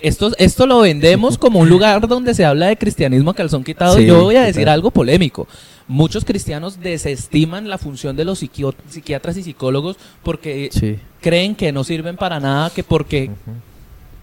esto, 0.00 0.30
esto 0.38 0.66
lo 0.66 0.80
vendemos 0.80 1.38
como 1.38 1.58
un 1.60 1.68
lugar 1.68 2.06
donde 2.06 2.34
se 2.34 2.44
habla 2.44 2.66
de 2.66 2.76
cristianismo 2.76 3.30
a 3.30 3.34
calzón 3.34 3.64
quitado. 3.64 3.96
Sí, 3.96 4.04
yo 4.06 4.22
voy 4.22 4.36
a 4.36 4.42
decir 4.42 4.68
algo 4.68 4.90
polémico. 4.90 5.48
Muchos 5.88 6.24
cristianos 6.24 6.80
desestiman 6.80 7.68
la 7.68 7.78
función 7.78 8.14
de 8.14 8.24
los 8.24 8.38
psiquiatras 8.40 9.36
y 9.38 9.42
psicólogos 9.42 9.96
porque 10.22 10.68
Sí. 10.72 10.98
creen 11.20 11.54
que 11.56 11.72
no 11.72 11.82
sirven 11.82 12.16
para 12.16 12.38
nada, 12.38 12.70
que 12.70 12.84
porque 12.84 13.30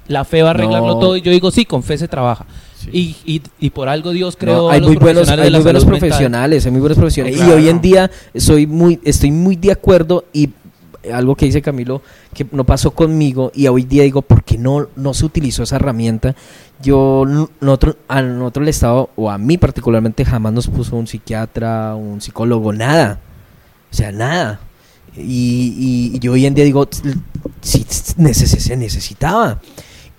la 0.07 0.23
fe 0.25 0.41
va 0.41 0.49
a 0.49 0.51
arreglarlo 0.51 0.95
No. 0.95 0.99
todo. 0.99 1.17
Y 1.17 1.21
yo 1.21 1.31
digo, 1.31 1.51
sí, 1.51 1.65
con 1.65 1.83
fe 1.83 1.97
se 1.97 2.07
trabaja. 2.07 2.45
Y, 2.91 3.15
y, 3.25 3.41
y 3.59 3.69
por 3.71 3.89
algo 3.89 4.11
Dios 4.11 4.37
creó 4.37 4.55
No, 4.63 4.69
a 4.69 4.73
hay 4.73 4.79
los 4.79 4.89
muy 4.89 4.97
buenos, 4.97 5.27
hay 5.27 5.51
muy 5.51 5.59
buenos 5.61 5.83
profesionales, 5.83 6.65
hay 6.65 6.71
muy 6.71 6.79
buenos 6.79 6.97
profesionales. 6.97 7.37
Claro. 7.37 7.59
Y 7.59 7.63
hoy 7.63 7.69
en 7.69 7.81
día 7.81 8.09
soy 8.35 8.65
muy, 8.67 8.99
estoy 9.03 9.31
muy 9.31 9.55
de 9.57 9.71
acuerdo 9.73 10.25
y 10.31 10.49
algo 11.11 11.35
que 11.35 11.45
dice 11.45 11.61
Camilo 11.61 12.01
que 12.33 12.45
no 12.51 12.63
pasó 12.65 12.91
conmigo 12.91 13.51
y 13.55 13.67
hoy 13.67 13.83
día 13.83 14.03
digo, 14.03 14.21
¿por 14.21 14.43
qué 14.43 14.57
no, 14.57 14.87
no 14.95 15.13
se 15.13 15.25
utilizó 15.25 15.63
esa 15.63 15.77
herramienta? 15.77 16.35
Yo, 16.81 17.25
nosotros, 17.59 17.95
a 18.07 18.21
nosotros 18.21 18.63
el 18.63 18.69
Estado, 18.69 19.09
o 19.15 19.31
a 19.31 19.37
mí 19.37 19.57
particularmente, 19.57 20.23
jamás 20.23 20.53
nos 20.53 20.67
puso 20.67 20.95
un 20.95 21.07
psiquiatra, 21.07 21.95
un 21.95 22.21
psicólogo, 22.21 22.71
nada. 22.73 23.19
O 23.91 23.95
sea, 23.95 24.11
nada. 24.11 24.59
Y, 25.17 25.21
y- 26.11 26.11
y 26.15 26.19
yo 26.19 26.33
hoy 26.33 26.45
en 26.45 26.53
día 26.53 26.63
digo, 26.65 26.87
neces- 27.63 28.59
se 28.59 28.75
necesitaba. 28.77 29.59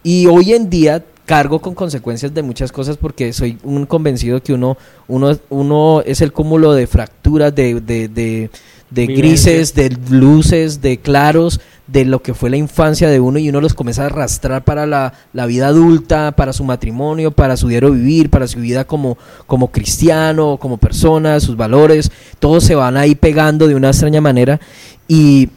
Y 0.02 0.26
hoy 0.26 0.52
en 0.52 0.70
día 0.70 1.04
cargo 1.28 1.60
con 1.60 1.74
consecuencias 1.74 2.32
de 2.32 2.42
muchas 2.42 2.72
cosas 2.72 2.96
porque 2.96 3.34
soy 3.34 3.58
un 3.62 3.84
convencido 3.84 4.42
que 4.42 4.54
uno, 4.54 4.78
uno, 5.08 5.38
uno 5.50 6.02
es 6.06 6.22
el 6.22 6.32
cúmulo 6.32 6.72
de 6.72 6.86
fracturas, 6.86 7.54
de, 7.54 7.82
de, 7.82 8.08
de, 8.08 8.50
de 8.90 9.06
grises, 9.06 9.74
de 9.74 9.94
luces, 10.08 10.80
de 10.80 10.96
claros, 10.96 11.60
de 11.86 12.06
lo 12.06 12.22
que 12.22 12.32
fue 12.32 12.48
la 12.48 12.56
infancia 12.56 13.10
de 13.10 13.20
uno 13.20 13.38
y 13.38 13.50
uno 13.50 13.60
los 13.60 13.74
comienza 13.74 14.04
a 14.04 14.06
arrastrar 14.06 14.64
para 14.64 14.86
la, 14.86 15.12
la 15.34 15.44
vida 15.44 15.66
adulta, 15.66 16.32
para 16.32 16.54
su 16.54 16.64
matrimonio, 16.64 17.30
para 17.30 17.58
su 17.58 17.68
diario 17.68 17.90
vivir, 17.90 18.30
para 18.30 18.48
su 18.48 18.60
vida 18.60 18.86
como, 18.86 19.18
como 19.46 19.70
cristiano, 19.70 20.56
como 20.58 20.78
persona, 20.78 21.40
sus 21.40 21.58
valores, 21.58 22.10
todos 22.38 22.64
se 22.64 22.74
van 22.74 22.96
ahí 22.96 23.14
pegando 23.14 23.68
de 23.68 23.74
una 23.74 23.88
extraña 23.88 24.22
manera 24.22 24.60
y, 25.06 25.50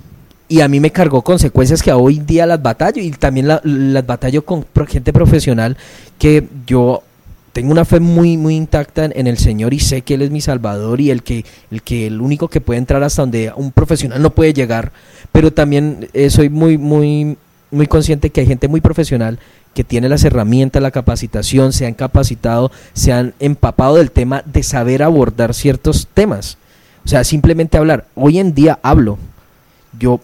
y 0.51 0.59
a 0.59 0.67
mí 0.67 0.81
me 0.81 0.91
cargó 0.91 1.21
consecuencias 1.21 1.81
que 1.81 1.93
hoy 1.93 2.19
día 2.19 2.45
las 2.45 2.61
batallo 2.61 3.01
y 3.01 3.11
también 3.11 3.47
la- 3.47 3.61
las 3.63 4.05
batallo 4.05 4.43
con 4.43 4.65
gente 4.89 5.13
profesional 5.13 5.77
que 6.19 6.45
yo 6.67 7.03
tengo 7.53 7.71
una 7.71 7.85
fe 7.85 8.01
muy 8.01 8.35
muy 8.35 8.55
intacta 8.55 9.05
en, 9.05 9.13
en 9.15 9.27
el 9.27 9.37
Señor 9.37 9.73
y 9.73 9.79
sé 9.79 10.01
que 10.01 10.15
él 10.15 10.21
es 10.23 10.29
mi 10.31 10.41
salvador 10.41 10.99
y 10.99 11.09
el 11.09 11.23
que 11.23 11.45
el 11.71 11.81
que 11.81 12.07
el 12.07 12.19
único 12.19 12.49
que 12.49 12.59
puede 12.59 12.79
entrar 12.79 13.01
hasta 13.01 13.21
donde 13.21 13.53
un 13.55 13.71
profesional 13.71 14.21
no 14.21 14.31
puede 14.31 14.53
llegar, 14.53 14.91
pero 15.31 15.53
también 15.53 16.09
eh, 16.13 16.29
soy 16.29 16.49
muy 16.49 16.77
muy 16.77 17.37
muy 17.71 17.87
consciente 17.87 18.29
que 18.29 18.41
hay 18.41 18.47
gente 18.47 18.67
muy 18.67 18.81
profesional 18.81 19.39
que 19.73 19.85
tiene 19.85 20.09
las 20.09 20.25
herramientas, 20.25 20.81
la 20.81 20.91
capacitación, 20.91 21.71
se 21.71 21.85
han 21.85 21.93
capacitado, 21.93 22.71
se 22.91 23.13
han 23.13 23.33
empapado 23.39 23.95
del 23.95 24.11
tema 24.11 24.43
de 24.45 24.63
saber 24.63 25.01
abordar 25.01 25.53
ciertos 25.53 26.09
temas. 26.13 26.57
O 27.05 27.07
sea, 27.07 27.23
simplemente 27.23 27.77
hablar. 27.77 28.05
Hoy 28.15 28.39
en 28.39 28.53
día 28.53 28.79
hablo. 28.83 29.17
Yo 29.97 30.19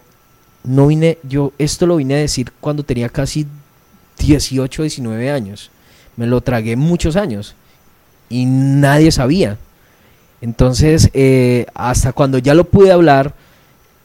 no 0.68 0.88
vine, 0.88 1.18
yo 1.24 1.54
esto 1.58 1.88
lo 1.88 1.96
vine 1.96 2.16
a 2.16 2.20
decir 2.20 2.52
cuando 2.60 2.84
tenía 2.84 3.10
casi 3.10 3.48
18, 4.20 4.84
19 4.84 5.32
años. 5.32 5.72
Me 6.18 6.28
lo 6.28 6.42
tragué 6.42 6.76
muchos 6.76 7.16
años 7.16 7.56
y 8.30 8.46
nadie 8.46 9.12
sabía. 9.12 9.58
Entonces, 10.42 11.10
eh, 11.14 11.66
hasta 11.74 12.12
cuando 12.14 12.38
ya 12.38 12.54
lo 12.54 12.66
pude 12.66 12.92
hablar, 12.92 13.34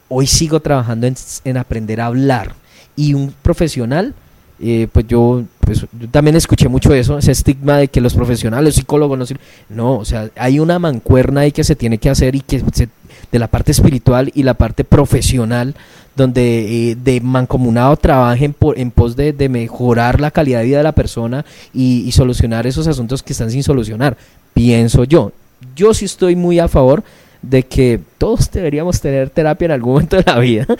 hoy 0.09 0.25
sigo 0.25 0.59
trabajando 0.61 1.05
en, 1.07 1.15
en 1.43 1.57
aprender 1.57 2.01
a 2.01 2.07
hablar. 2.07 2.55
Y 2.95 3.13
un 3.13 3.33
profesional, 3.41 4.13
eh, 4.59 4.87
pues 4.91 5.07
yo, 5.07 5.43
pues 5.59 5.81
yo 5.99 6.09
también 6.09 6.35
escuché 6.35 6.69
mucho 6.69 6.93
eso, 6.93 7.17
ese 7.17 7.31
estigma 7.31 7.77
de 7.77 7.87
que 7.87 8.01
los 8.01 8.13
profesionales, 8.13 8.65
los 8.65 8.75
psicólogos 8.75 9.17
no. 9.17 9.25
No, 9.69 9.97
o 9.97 10.05
sea, 10.05 10.29
hay 10.35 10.59
una 10.59 10.79
mancuerna 10.79 11.41
ahí 11.41 11.51
que 11.51 11.63
se 11.63 11.75
tiene 11.75 11.97
que 11.97 12.09
hacer 12.09 12.35
y 12.35 12.41
que 12.41 12.63
se- 12.73 12.89
de 13.31 13.39
la 13.39 13.47
parte 13.47 13.71
espiritual 13.71 14.31
y 14.33 14.43
la 14.43 14.53
parte 14.53 14.83
profesional, 14.83 15.75
donde 16.15 16.91
eh, 16.91 16.95
de 16.95 17.21
mancomunado 17.21 17.97
trabajen 17.97 18.53
por, 18.53 18.77
en 18.77 18.91
pos 18.91 19.15
de, 19.15 19.33
de 19.33 19.49
mejorar 19.49 20.21
la 20.21 20.31
calidad 20.31 20.59
de 20.59 20.65
vida 20.65 20.77
de 20.77 20.83
la 20.83 20.91
persona 20.91 21.45
y, 21.73 22.03
y 22.05 22.11
solucionar 22.11 22.67
esos 22.67 22.87
asuntos 22.87 23.23
que 23.23 23.33
están 23.33 23.51
sin 23.51 23.63
solucionar, 23.63 24.17
pienso 24.53 25.03
yo. 25.03 25.31
Yo 25.75 25.93
sí 25.93 26.05
estoy 26.05 26.35
muy 26.35 26.59
a 26.59 26.67
favor 26.67 27.03
de 27.43 27.63
que 27.63 27.99
todos 28.17 28.49
deberíamos 28.49 28.99
tener 29.01 29.29
terapia 29.29 29.65
en 29.65 29.71
algún 29.71 29.93
momento 29.93 30.15
de 30.15 30.23
la 30.25 30.39
vida. 30.39 30.65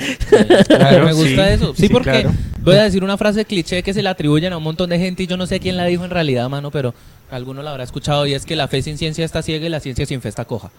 Claro, 0.67 1.05
me 1.05 1.13
gusta 1.13 1.47
sí, 1.47 1.53
eso. 1.53 1.75
Sí, 1.75 1.83
sí, 1.83 1.89
porque 1.89 2.09
claro. 2.09 2.31
voy 2.61 2.75
a 2.75 2.83
decir 2.83 3.03
una 3.03 3.17
frase 3.17 3.45
cliché 3.45 3.83
que 3.83 3.93
se 3.93 4.01
le 4.01 4.09
atribuyen 4.09 4.53
a 4.53 4.57
un 4.57 4.63
montón 4.63 4.89
de 4.89 4.97
gente 4.97 5.23
y 5.23 5.27
yo 5.27 5.37
no 5.37 5.45
sé 5.45 5.59
quién 5.59 5.77
la 5.77 5.85
dijo 5.85 6.05
en 6.05 6.09
realidad, 6.09 6.49
mano, 6.49 6.71
pero 6.71 6.93
alguno 7.29 7.61
la 7.61 7.71
habrá 7.71 7.83
escuchado 7.83 8.25
y 8.25 8.33
es 8.33 8.45
que 8.45 8.55
la 8.55 8.67
fe 8.67 8.81
sin 8.81 8.97
ciencia 8.97 9.25
está 9.25 9.41
ciega 9.41 9.65
y 9.65 9.69
la 9.69 9.79
ciencia 9.79 10.05
sin 10.05 10.21
fe 10.21 10.29
está 10.29 10.45
coja. 10.45 10.71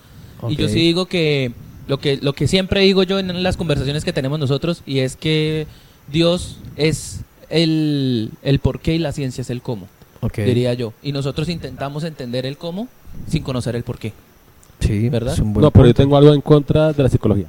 Y 0.48 0.56
yo 0.56 0.68
sí 0.68 0.80
digo 0.80 1.06
que 1.06 1.52
lo 1.86 1.98
que 1.98 2.16
lo 2.16 2.32
que 2.32 2.48
siempre 2.48 2.80
digo 2.80 3.02
yo 3.02 3.18
en 3.18 3.42
las 3.42 3.56
conversaciones 3.56 4.04
que 4.04 4.12
tenemos 4.12 4.38
nosotros 4.38 4.82
y 4.86 5.00
es 5.00 5.16
que 5.16 5.66
Dios 6.10 6.58
es 6.76 7.20
el, 7.50 8.30
el 8.42 8.58
por 8.58 8.80
qué 8.80 8.94
y 8.94 8.98
la 8.98 9.12
ciencia 9.12 9.42
es 9.42 9.50
el 9.50 9.62
cómo, 9.62 9.86
diría 10.36 10.74
yo. 10.74 10.92
Y 11.02 11.12
nosotros 11.12 11.48
intentamos 11.48 12.04
entender 12.04 12.46
el 12.46 12.56
cómo 12.56 12.88
sin 13.28 13.42
conocer 13.42 13.76
el 13.76 13.82
por 13.82 13.98
qué. 13.98 14.12
Sí, 14.80 15.08
¿Verdad? 15.08 15.34
es 15.34 15.40
un 15.40 15.52
buen 15.52 15.62
No, 15.62 15.70
pero 15.70 15.86
yo 15.86 15.94
tengo 15.94 16.16
algo 16.16 16.34
en 16.34 16.40
contra 16.40 16.92
de 16.92 17.02
la 17.02 17.08
psicología. 17.08 17.46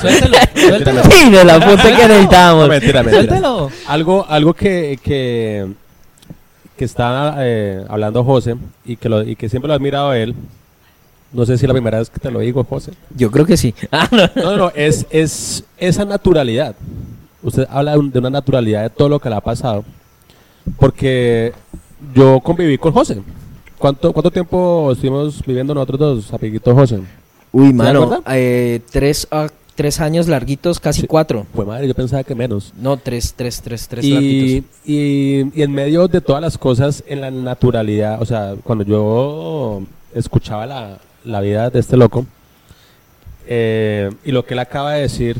suéltelo, 0.00 0.36
suéltelo. 0.54 1.02
Sí, 1.04 1.30
de 1.30 1.44
la 1.44 1.60
punta 1.60 1.96
que 1.96 2.08
necesitábamos. 2.08 2.64
No, 2.64 2.68
mentira, 2.68 3.02
mentira. 3.02 3.24
Suéltelo. 3.24 3.70
Algo, 3.86 4.26
algo 4.28 4.54
que, 4.54 4.98
que, 5.02 5.66
que 6.76 6.84
está 6.84 7.36
eh, 7.38 7.84
hablando 7.88 8.24
José 8.24 8.56
y 8.84 8.96
que, 8.96 9.08
lo, 9.08 9.22
y 9.22 9.36
que 9.36 9.48
siempre 9.48 9.68
lo 9.68 9.74
he 9.74 9.76
admirado 9.76 10.10
a 10.10 10.18
él. 10.18 10.34
No 11.32 11.44
sé 11.44 11.58
si 11.58 11.64
es 11.64 11.68
la 11.68 11.74
primera 11.74 11.98
vez 11.98 12.08
que 12.08 12.18
te 12.20 12.30
lo 12.30 12.40
digo, 12.40 12.64
José. 12.64 12.92
Yo 13.16 13.30
creo 13.30 13.44
que 13.46 13.56
sí. 13.56 13.74
Ah, 13.92 14.08
no. 14.36 14.42
No, 14.42 14.56
no, 14.56 14.72
es, 14.74 15.06
es 15.10 15.64
esa 15.76 16.04
naturalidad. 16.04 16.74
Usted 17.42 17.66
habla 17.70 17.92
de 17.92 17.98
un- 17.98 18.10
de 18.10 18.18
una 18.18 18.30
naturalidad 18.30 18.82
de 18.82 18.90
todo 18.90 19.08
lo 19.08 19.18
que 19.20 19.28
le 19.28 19.34
ha 19.36 19.40
pasado. 19.40 19.84
Porque 20.78 21.52
yo 22.14 22.40
conviví 22.40 22.78
con 22.78 22.92
José. 22.92 23.18
¿Cuánto, 23.78 24.12
cuánto 24.12 24.30
tiempo 24.30 24.90
estuvimos 24.92 25.44
viviendo 25.44 25.74
nosotros 25.74 25.98
dos, 26.00 26.32
amiguitos 26.32 26.74
José? 26.74 27.00
Uy, 27.52 27.68
¿Se 27.68 27.72
mano, 27.74 28.22
eh, 28.30 28.80
tres, 28.90 29.28
ah, 29.30 29.48
tres 29.74 30.00
años 30.00 30.28
larguitos, 30.28 30.80
casi 30.80 31.02
Sí. 31.02 31.06
cuatro. 31.06 31.46
Pues 31.54 31.68
madre, 31.68 31.86
yo 31.86 31.94
pensaba 31.94 32.24
que 32.24 32.34
menos. 32.34 32.72
No, 32.78 32.96
tres, 32.96 33.34
tres, 33.36 33.60
tres, 33.62 33.86
tres 33.88 34.04
y, 34.04 34.10
larguitos. 34.12 34.64
y, 34.86 35.50
y 35.54 35.62
en 35.62 35.72
medio 35.72 36.08
de 36.08 36.20
todas 36.20 36.40
las 36.42 36.56
cosas, 36.58 37.04
en 37.06 37.20
la 37.20 37.30
naturalidad, 37.30 38.20
o 38.20 38.24
sea, 38.26 38.54
cuando 38.64 38.84
yo 38.84 39.82
escuchaba 40.14 40.66
la, 40.66 40.98
la 41.26 41.40
vida 41.40 41.70
de 41.70 41.78
este 41.80 41.96
loco, 41.96 42.26
eh, 43.46 44.10
y 44.24 44.32
lo 44.32 44.44
que 44.44 44.54
él 44.54 44.60
acaba 44.60 44.92
de 44.94 45.02
decir, 45.02 45.36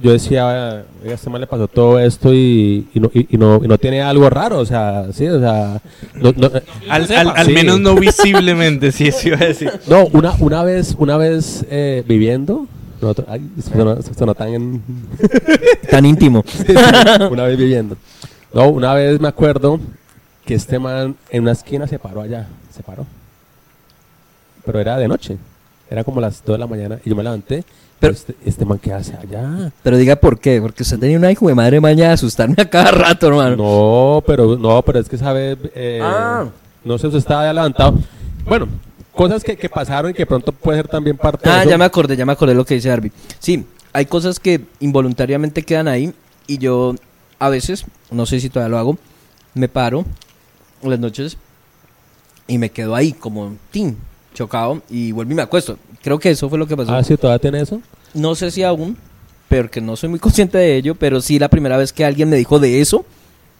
yo 0.00 0.12
decía, 0.12 0.46
oiga, 0.46 0.84
este 1.14 1.28
man 1.28 1.40
le 1.40 1.46
pasó 1.48 1.66
todo 1.66 1.98
esto 1.98 2.32
y, 2.32 2.86
y 2.94 3.00
no, 3.00 3.10
y, 3.12 3.34
y 3.34 3.36
no, 3.36 3.60
y 3.64 3.66
no 3.68 3.78
tiene 3.78 4.00
algo 4.00 4.30
raro, 4.30 4.58
o 4.60 4.66
sea, 4.66 5.06
sí, 5.12 5.26
o 5.26 5.40
sea, 5.40 5.80
no, 6.14 6.32
no, 6.36 6.50
Al, 6.88 7.12
al- 7.12 7.32
al 7.36 7.46
Sí. 7.46 7.52
menos 7.52 7.80
no 7.80 7.94
visiblemente, 7.96 8.92
sí, 8.92 9.08
eso 9.08 9.28
iba 9.28 9.38
a 9.38 9.46
decir. 9.46 9.70
no, 9.88 10.06
una, 10.12 10.32
una 10.38 10.62
vez, 10.62 10.94
una 10.98 11.16
vez 11.16 11.64
eh, 11.68 12.04
viviendo, 12.06 12.66
nosotros, 13.00 13.26
ay, 13.30 13.40
tan 14.36 14.82
Tan 15.90 16.06
íntimo. 16.06 16.44
una 17.30 17.44
vez 17.44 17.56
viviendo. 17.56 17.96
No, 18.52 18.68
una 18.68 18.94
vez 18.94 19.20
me 19.20 19.28
acuerdo 19.28 19.78
que 20.44 20.54
este 20.54 20.78
man 20.78 21.14
en 21.30 21.42
una 21.42 21.52
esquina 21.52 21.86
se 21.86 21.98
paró 21.98 22.20
allá, 22.22 22.46
se 22.74 22.82
paró. 22.82 23.04
Pero 24.68 24.80
era 24.80 24.98
de 24.98 25.08
noche, 25.08 25.38
era 25.88 26.04
como 26.04 26.20
las 26.20 26.44
2 26.44 26.56
de 26.56 26.58
la 26.58 26.66
mañana 26.66 26.98
y 27.02 27.08
yo 27.08 27.16
me 27.16 27.22
levanté. 27.22 27.64
Pero 27.98 28.12
Pero- 28.12 28.12
este, 28.12 28.34
este 28.44 28.64
man, 28.66 28.78
¿qué 28.78 28.92
hace 28.92 29.14
allá? 29.16 29.72
Pero 29.82 29.96
diga 29.96 30.14
por 30.16 30.38
qué, 30.38 30.60
porque 30.60 30.82
usted 30.82 30.98
tenía 30.98 31.16
una 31.16 31.32
hijo 31.32 31.48
de 31.48 31.54
madre 31.54 31.80
maña 31.80 32.08
de 32.08 32.12
asustarme 32.12 32.54
a 32.58 32.68
cada 32.68 32.90
rato, 32.90 33.28
hermano. 33.28 33.56
No, 33.56 34.22
pero 34.26 34.58
no, 34.58 34.82
pero 34.82 34.98
es 34.98 35.08
que 35.08 35.16
sabe, 35.16 35.56
eh, 35.74 36.00
Ah. 36.02 36.44
no 36.84 36.98
sé, 36.98 37.06
usted 37.06 37.18
estaba 37.18 37.44
ya 37.44 37.52
levantado. 37.54 37.94
Bueno, 38.44 38.68
cosas 39.14 39.42
que, 39.42 39.56
que 39.56 39.70
pasaron 39.70 40.10
y 40.10 40.14
que 40.14 40.26
pronto 40.26 40.52
puede 40.52 40.80
ser 40.80 40.88
también 40.88 41.16
parte 41.16 41.48
de 41.48 41.54
Ah, 41.56 41.64
ya 41.64 41.78
me 41.78 41.86
acordé, 41.86 42.14
ya 42.14 42.26
me 42.26 42.32
acordé 42.32 42.54
lo 42.54 42.66
que 42.66 42.74
dice 42.74 42.90
Arby. 42.90 43.10
Sí, 43.38 43.64
hay 43.94 44.04
cosas 44.04 44.38
que 44.38 44.60
involuntariamente 44.80 45.62
quedan 45.62 45.88
ahí 45.88 46.12
y 46.46 46.58
yo 46.58 46.94
a 47.38 47.48
veces, 47.48 47.86
no 48.10 48.26
sé 48.26 48.38
si 48.38 48.50
todavía 48.50 48.72
lo 48.72 48.78
hago, 48.78 48.98
me 49.54 49.68
paro 49.68 50.04
en 50.82 50.90
las 50.90 51.00
noches 51.00 51.38
y 52.46 52.58
me 52.58 52.70
quedo 52.70 52.94
ahí 52.94 53.12
como 53.12 53.56
tin, 53.72 53.96
chocado 54.38 54.80
y 54.88 55.10
vuelvo 55.12 55.32
y 55.32 55.34
me 55.34 55.42
acuesto. 55.42 55.76
Creo 56.02 56.18
que 56.18 56.30
eso 56.30 56.48
fue 56.48 56.58
lo 56.58 56.66
que 56.66 56.76
pasó. 56.76 56.92
Ah, 56.94 57.02
sí, 57.02 57.16
todavía 57.16 57.40
tiene 57.40 57.60
eso. 57.60 57.80
No 58.14 58.34
sé 58.36 58.50
si 58.52 58.62
aún, 58.62 58.96
pero 59.48 59.68
que 59.68 59.80
no 59.80 59.96
soy 59.96 60.08
muy 60.08 60.20
consciente 60.20 60.56
de 60.58 60.76
ello, 60.76 60.94
pero 60.94 61.20
sí 61.20 61.38
la 61.38 61.48
primera 61.48 61.76
vez 61.76 61.92
que 61.92 62.04
alguien 62.04 62.30
me 62.30 62.36
dijo 62.36 62.58
de 62.60 62.80
eso 62.80 63.04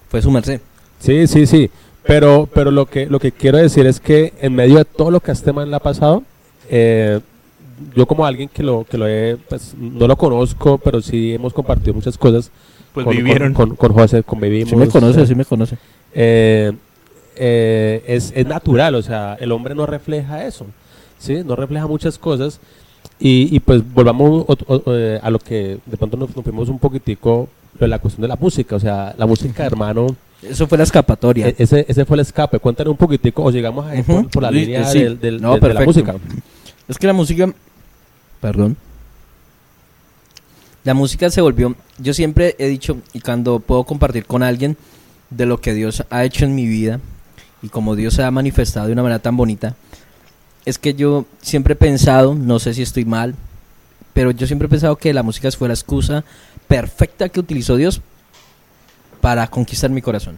fue 0.09 0.23
su 0.23 0.31
merced. 0.31 0.61
Sí, 1.01 1.27
sí, 1.27 1.47
sí. 1.47 1.71
Pero, 2.05 2.49
pero 2.55 2.71
lo 2.71 2.87
que 2.87 3.07
lo 3.07 3.19
que 3.19 3.33
quiero 3.33 3.59
decir 3.59 3.87
es 3.87 3.99
que 4.01 4.33
en 4.41 4.55
medio 4.55 4.79
de 4.79 4.85
todo 4.85 5.11
lo 5.11 5.21
que 5.21 5.33
a 5.33 5.35
este 5.35 5.53
man 5.53 5.69
le 5.69 5.77
ha 5.77 5.81
pasado, 5.81 6.23
eh, 6.71 7.21
yo 7.95 8.07
como 8.07 8.25
alguien 8.25 8.49
que 8.49 8.63
lo 8.63 8.87
que 8.89 8.97
lo 8.97 9.07
he, 9.07 9.37
pues 9.49 9.75
no 9.77 10.07
lo 10.07 10.17
conozco, 10.17 10.79
pero 10.79 11.03
sí 11.03 11.35
hemos 11.35 11.53
compartido 11.53 11.93
muchas 11.95 12.17
cosas. 12.17 12.51
Pues 12.95 13.05
con, 13.05 13.15
vivieron. 13.17 13.53
con, 13.53 13.69
con, 13.71 13.77
con 13.77 13.93
José, 13.93 14.23
convivimos. 14.23 14.71
Sí 14.71 14.77
me 14.77 14.89
conoce, 14.89 15.23
eh, 15.23 15.27
sí 15.27 15.35
me 15.35 15.45
conoce. 15.45 15.77
eh, 16.15 16.73
eh, 17.39 18.03
es, 18.07 18.33
es 18.35 18.47
natural, 18.47 18.95
o 18.95 19.03
sea, 19.03 19.37
el 19.41 19.53
hombre 19.53 19.75
no 19.75 19.87
refleja 19.87 20.45
eso, 20.47 20.67
¿sí? 21.19 21.43
No 21.45 21.57
refleja 21.57 21.87
muchas 21.87 22.19
cosas. 22.19 22.61
Y, 23.21 23.55
y 23.55 23.61
pues 23.61 23.83
volvamos 23.95 24.45
o- 24.47 24.57
o- 24.67 24.83
eh, 24.95 25.19
a 25.23 25.31
lo 25.31 25.39
que 25.41 25.79
de 25.87 25.97
pronto 25.97 26.17
nos, 26.17 26.35
nos 26.37 26.45
fuimos 26.45 26.69
un 26.69 26.79
poquitico 26.79 27.49
de 27.79 27.89
la 27.89 27.99
cuestión 27.99 28.23
de 28.23 28.29
la 28.29 28.37
música, 28.37 28.77
o 28.77 28.81
sea, 28.81 29.15
la 29.19 29.27
música, 29.27 29.65
hermano, 29.67 30.07
Eso 30.43 30.67
fue 30.69 30.79
la 30.79 30.85
escapatoria. 30.85 31.49
e- 31.49 31.55
ese, 31.59 31.85
ese 31.89 32.05
fue 32.05 32.17
el 32.17 32.21
escape. 32.21 32.59
Cuéntanos 32.61 32.93
un 32.93 32.97
poquitico, 32.97 33.43
o 33.45 33.51
llegamos 33.51 33.87
por, 34.07 34.17
Ujú. 34.21 34.29
por 34.31 34.43
la 34.45 34.51
Sí, 34.51 34.55
línea 34.55 34.85
sí. 34.85 35.01
del, 35.03 35.19
del- 35.21 35.41
No, 35.43 35.55
de- 35.59 35.69
de 35.69 35.75
la 35.75 35.81
música. 35.81 36.15
Es 36.87 36.97
que 36.99 37.07
la 37.09 37.13
música. 37.13 37.53
Perdón. 38.41 38.77
La 40.85 40.95
música 40.95 41.29
se 41.31 41.41
volvió. 41.41 41.75
Yo 41.99 42.15
siempre 42.15 42.55
he 42.59 42.69
dicho, 42.69 42.99
y 43.13 43.21
cuando 43.21 43.59
puedo 43.61 43.85
compartir 43.85 44.25
con 44.27 44.43
alguien 44.43 44.77
de 45.31 45.45
lo 45.47 45.61
que 45.61 45.75
Dios 45.75 46.05
ha 46.11 46.25
hecho 46.25 46.45
en 46.45 46.55
mi 46.55 46.67
vida 46.67 47.01
y 47.63 47.69
como 47.69 47.97
Dios 47.97 48.15
se 48.15 48.23
ha 48.23 48.31
manifestado 48.31 48.87
de 48.87 48.93
una 48.93 49.03
manera 49.03 49.21
tan 49.21 49.37
bonita, 49.37 49.75
es 50.65 50.79
que 50.79 50.95
yo 50.95 51.27
siempre 51.41 51.73
he 51.73 51.77
pensado, 51.77 52.35
no 52.35 52.59
sé 52.59 52.75
si 52.75 52.83
estoy 52.83 53.05
mal, 53.05 53.35
pero 54.13 54.31
yo 54.31 54.47
siempre 54.47 54.67
he 54.67 54.71
pensado 54.71 54.97
que 54.97 55.15
la 55.15 55.23
música 55.23 55.51
fue 55.51 55.69
la 55.69 55.75
excusa 55.75 56.25
perfecta 56.67 57.29
que 57.29 57.41
utilizó 57.41 57.77
Dios 57.77 58.01
para 59.21 59.47
conquistar 59.47 59.91
mi 59.91 60.03
corazón. 60.03 60.37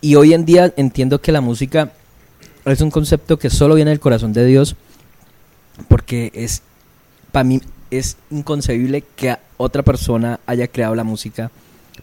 Y 0.00 0.14
hoy 0.14 0.32
en 0.32 0.44
día 0.44 0.72
entiendo 0.76 1.20
que 1.20 1.32
la 1.32 1.40
música 1.40 1.92
es 2.64 2.80
un 2.80 2.90
concepto 2.90 3.38
que 3.38 3.50
solo 3.50 3.74
viene 3.74 3.90
del 3.90 4.00
corazón 4.00 4.32
de 4.32 4.44
Dios 4.46 4.76
porque 5.88 6.30
es 6.34 6.62
para 7.32 7.44
mí 7.44 7.60
es 7.90 8.16
inconcebible 8.30 9.02
que 9.16 9.36
otra 9.56 9.82
persona 9.82 10.40
haya 10.46 10.68
creado 10.68 10.94
la 10.94 11.04
música 11.04 11.50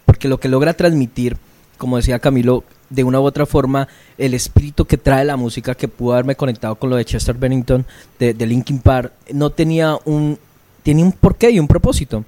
porque 0.06 0.28
lo 0.28 0.39
que 0.39 0.49
logra 0.49 0.74
transmitir 0.74 1.38
como 1.78 1.97
decía 1.97 2.20
Camilo 2.20 2.64
de 2.89 3.03
una 3.03 3.19
u 3.19 3.23
otra 3.23 3.45
forma 3.45 3.88
el 4.17 4.33
espíritu 4.33 4.86
que 4.86 4.97
trae 4.97 5.25
la 5.25 5.38
música 5.38 5.75
que 5.75 5.88
pudo 5.88 6.13
haberme 6.13 6.36
conectado 6.36 6.75
con 6.75 6.89
lo 6.89 6.95
de 6.95 7.05
Chester 7.05 7.36
Bennington 7.36 7.86
de, 8.19 8.33
Linkin 8.45 8.79
Park 8.79 9.11
no 9.33 9.49
tenía 9.49 9.97
un 10.05 10.38
tenía 10.83 11.03
un 11.03 11.11
porqué 11.11 11.49
y 11.49 11.59
un 11.59 11.67
propósito. 11.67 12.23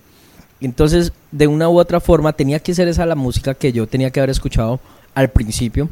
Entonces 0.60 1.14
de 1.32 1.48
una 1.48 1.70
u 1.70 1.78
otra 1.78 2.00
forma 2.00 2.34
tenía 2.34 2.60
que 2.60 2.74
ser 2.74 2.88
esa 2.88 3.06
la 3.06 3.16
música 3.16 3.54
que 3.54 3.72
yo 3.72 3.88
tenía 3.88 4.12
que 4.12 4.20
haber 4.20 4.32
escuchado 4.32 4.80
al 5.14 5.30
principio. 5.30 5.90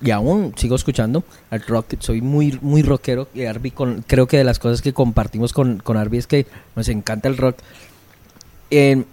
Y 0.00 0.12
aún 0.12 0.54
sigo 0.56 0.76
escuchando 0.76 1.24
al 1.50 1.60
rock, 1.62 1.94
soy 1.98 2.20
muy 2.20 2.58
muy 2.62 2.82
rockero. 2.82 3.28
Y 3.34 3.44
Arby 3.44 3.72
con, 3.72 4.04
creo 4.06 4.26
que 4.26 4.36
de 4.36 4.44
las 4.44 4.58
cosas 4.58 4.80
que 4.80 4.92
compartimos 4.92 5.52
con, 5.52 5.78
con 5.78 5.96
Arby 5.96 6.18
es 6.18 6.26
que 6.26 6.46
nos 6.76 6.88
encanta 6.88 7.28
el 7.28 7.36
rock. 7.36 7.56
Eh, 8.70 9.04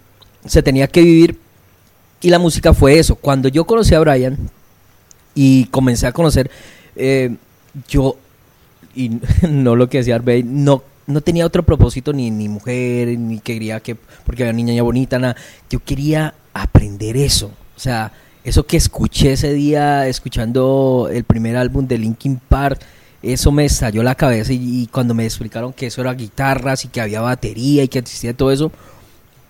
se 0.44 0.62
tenía 0.62 0.88
que 0.88 1.02
vivir. 1.02 1.38
Y 2.20 2.30
la 2.30 2.38
música 2.38 2.72
fue 2.72 2.98
eso. 2.98 3.16
Cuando 3.16 3.48
yo 3.48 3.64
conocí 3.64 3.94
a 3.94 4.00
Brian 4.00 4.50
y 5.36 5.66
comencé 5.66 6.08
a 6.08 6.12
conocer, 6.12 6.50
eh, 6.96 7.36
yo, 7.88 8.16
y 8.96 9.12
no 9.48 9.76
lo 9.76 9.88
que 9.88 9.98
decía 9.98 10.16
Arby, 10.16 10.42
no, 10.42 10.82
no 11.06 11.20
tenía 11.20 11.46
otro 11.46 11.62
propósito 11.62 12.12
ni, 12.12 12.32
ni 12.32 12.48
mujer, 12.48 13.16
ni 13.18 13.38
quería 13.38 13.78
que, 13.78 13.94
porque 13.94 14.42
había 14.42 14.54
niña 14.54 14.82
bonita, 14.82 15.18
nada. 15.20 15.36
Yo 15.70 15.78
quería 15.84 16.34
aprender 16.54 17.16
eso. 17.16 17.52
O 17.76 17.78
sea, 17.78 18.12
eso 18.42 18.66
que 18.66 18.78
escuché 18.78 19.32
ese 19.32 19.52
día 19.52 20.08
escuchando 20.08 21.08
el 21.12 21.24
primer 21.24 21.56
álbum 21.56 21.86
de 21.86 21.98
Linkin 21.98 22.40
Park, 22.48 22.80
eso 23.22 23.52
me 23.52 23.66
estalló 23.66 24.02
la 24.02 24.14
cabeza 24.14 24.52
y, 24.52 24.88
cuando 24.90 25.14
me 25.14 25.24
explicaron 25.24 25.72
que 25.72 25.86
eso 25.86 26.00
era 26.00 26.14
guitarras 26.14 26.84
y 26.84 26.88
que 26.88 27.00
había 27.00 27.20
batería 27.20 27.82
y 27.82 27.88
que 27.88 27.98
existía 27.98 28.34
todo 28.34 28.50
eso, 28.50 28.70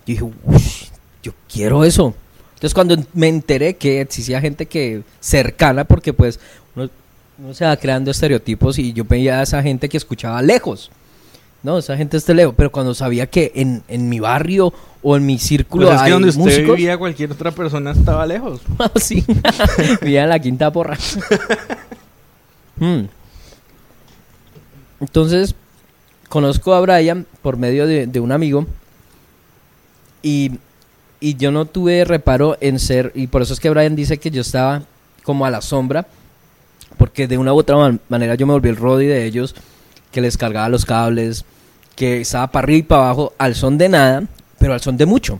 yo 0.05 0.13
dije, 0.13 0.23
"Ush, 0.23 0.85
yo 1.23 1.33
quiero 1.51 1.85
eso. 1.85 2.13
Entonces 2.57 2.73
cuando 2.73 2.97
me 3.13 3.27
enteré 3.27 3.75
que 3.75 4.01
existía 4.01 4.41
gente 4.41 4.65
que 4.65 5.03
cercana, 5.19 5.83
porque 5.83 6.11
pues 6.11 6.39
uno, 6.75 6.89
uno 7.37 7.53
se 7.53 7.65
va 7.65 7.77
creando 7.77 8.09
estereotipos 8.09 8.79
y 8.79 8.93
yo 8.93 9.05
veía 9.05 9.39
a 9.39 9.43
esa 9.43 9.61
gente 9.61 9.87
que 9.87 9.97
escuchaba 9.97 10.41
lejos. 10.41 10.89
No, 11.61 11.77
esa 11.77 11.95
gente 11.95 12.17
está 12.17 12.33
lejos, 12.33 12.55
pero 12.57 12.71
cuando 12.71 12.95
sabía 12.95 13.27
que 13.27 13.51
en, 13.53 13.83
en 13.87 14.09
mi 14.09 14.19
barrio 14.19 14.73
o 15.03 15.15
en 15.17 15.25
mi 15.27 15.37
círculo 15.37 15.85
Pues 15.85 15.97
es 15.97 16.01
que 16.01 16.05
hay 16.07 16.11
donde 16.13 16.29
usted 16.29 16.41
músicos, 16.41 16.75
vivía, 16.75 16.97
cualquier 16.97 17.31
otra 17.31 17.51
persona 17.51 17.91
estaba 17.91 18.25
lejos. 18.25 18.61
sí. 18.95 19.23
Vivía 20.01 20.23
en 20.23 20.29
la 20.29 20.39
quinta 20.39 20.71
porra. 20.71 20.97
Hmm. 22.79 23.07
Entonces, 24.99 25.55
conozco 26.29 26.75
a 26.75 26.81
Brian 26.81 27.25
por 27.41 27.57
medio 27.57 27.87
de, 27.87 28.05
de 28.05 28.19
un 28.19 28.31
amigo 28.31 28.67
y, 30.21 30.51
y 31.19 31.35
yo 31.35 31.51
no 31.51 31.65
tuve 31.65 32.03
reparo 32.05 32.57
en 32.61 32.79
ser, 32.79 33.11
y 33.15 33.27
por 33.27 33.41
eso 33.41 33.53
es 33.53 33.59
que 33.59 33.69
Brian 33.69 33.95
dice 33.95 34.17
que 34.17 34.31
yo 34.31 34.41
estaba 34.41 34.83
como 35.23 35.45
a 35.45 35.51
la 35.51 35.61
sombra, 35.61 36.05
porque 36.97 37.27
de 37.27 37.37
una 37.37 37.53
u 37.53 37.57
otra 37.57 37.75
man- 37.75 37.99
manera 38.09 38.35
yo 38.35 38.45
me 38.47 38.53
volví 38.53 38.69
el 38.69 38.75
Roddy 38.75 39.05
de 39.05 39.25
ellos, 39.25 39.55
que 40.11 40.21
les 40.21 40.37
cargaba 40.37 40.69
los 40.69 40.85
cables, 40.85 41.45
que 41.95 42.21
estaba 42.21 42.47
para 42.47 42.63
arriba 42.65 42.79
y 42.79 42.83
para 42.83 43.01
abajo 43.03 43.33
al 43.37 43.55
son 43.55 43.77
de 43.77 43.89
nada, 43.89 44.23
pero 44.59 44.73
al 44.73 44.81
son 44.81 44.97
de 44.97 45.05
mucho. 45.05 45.39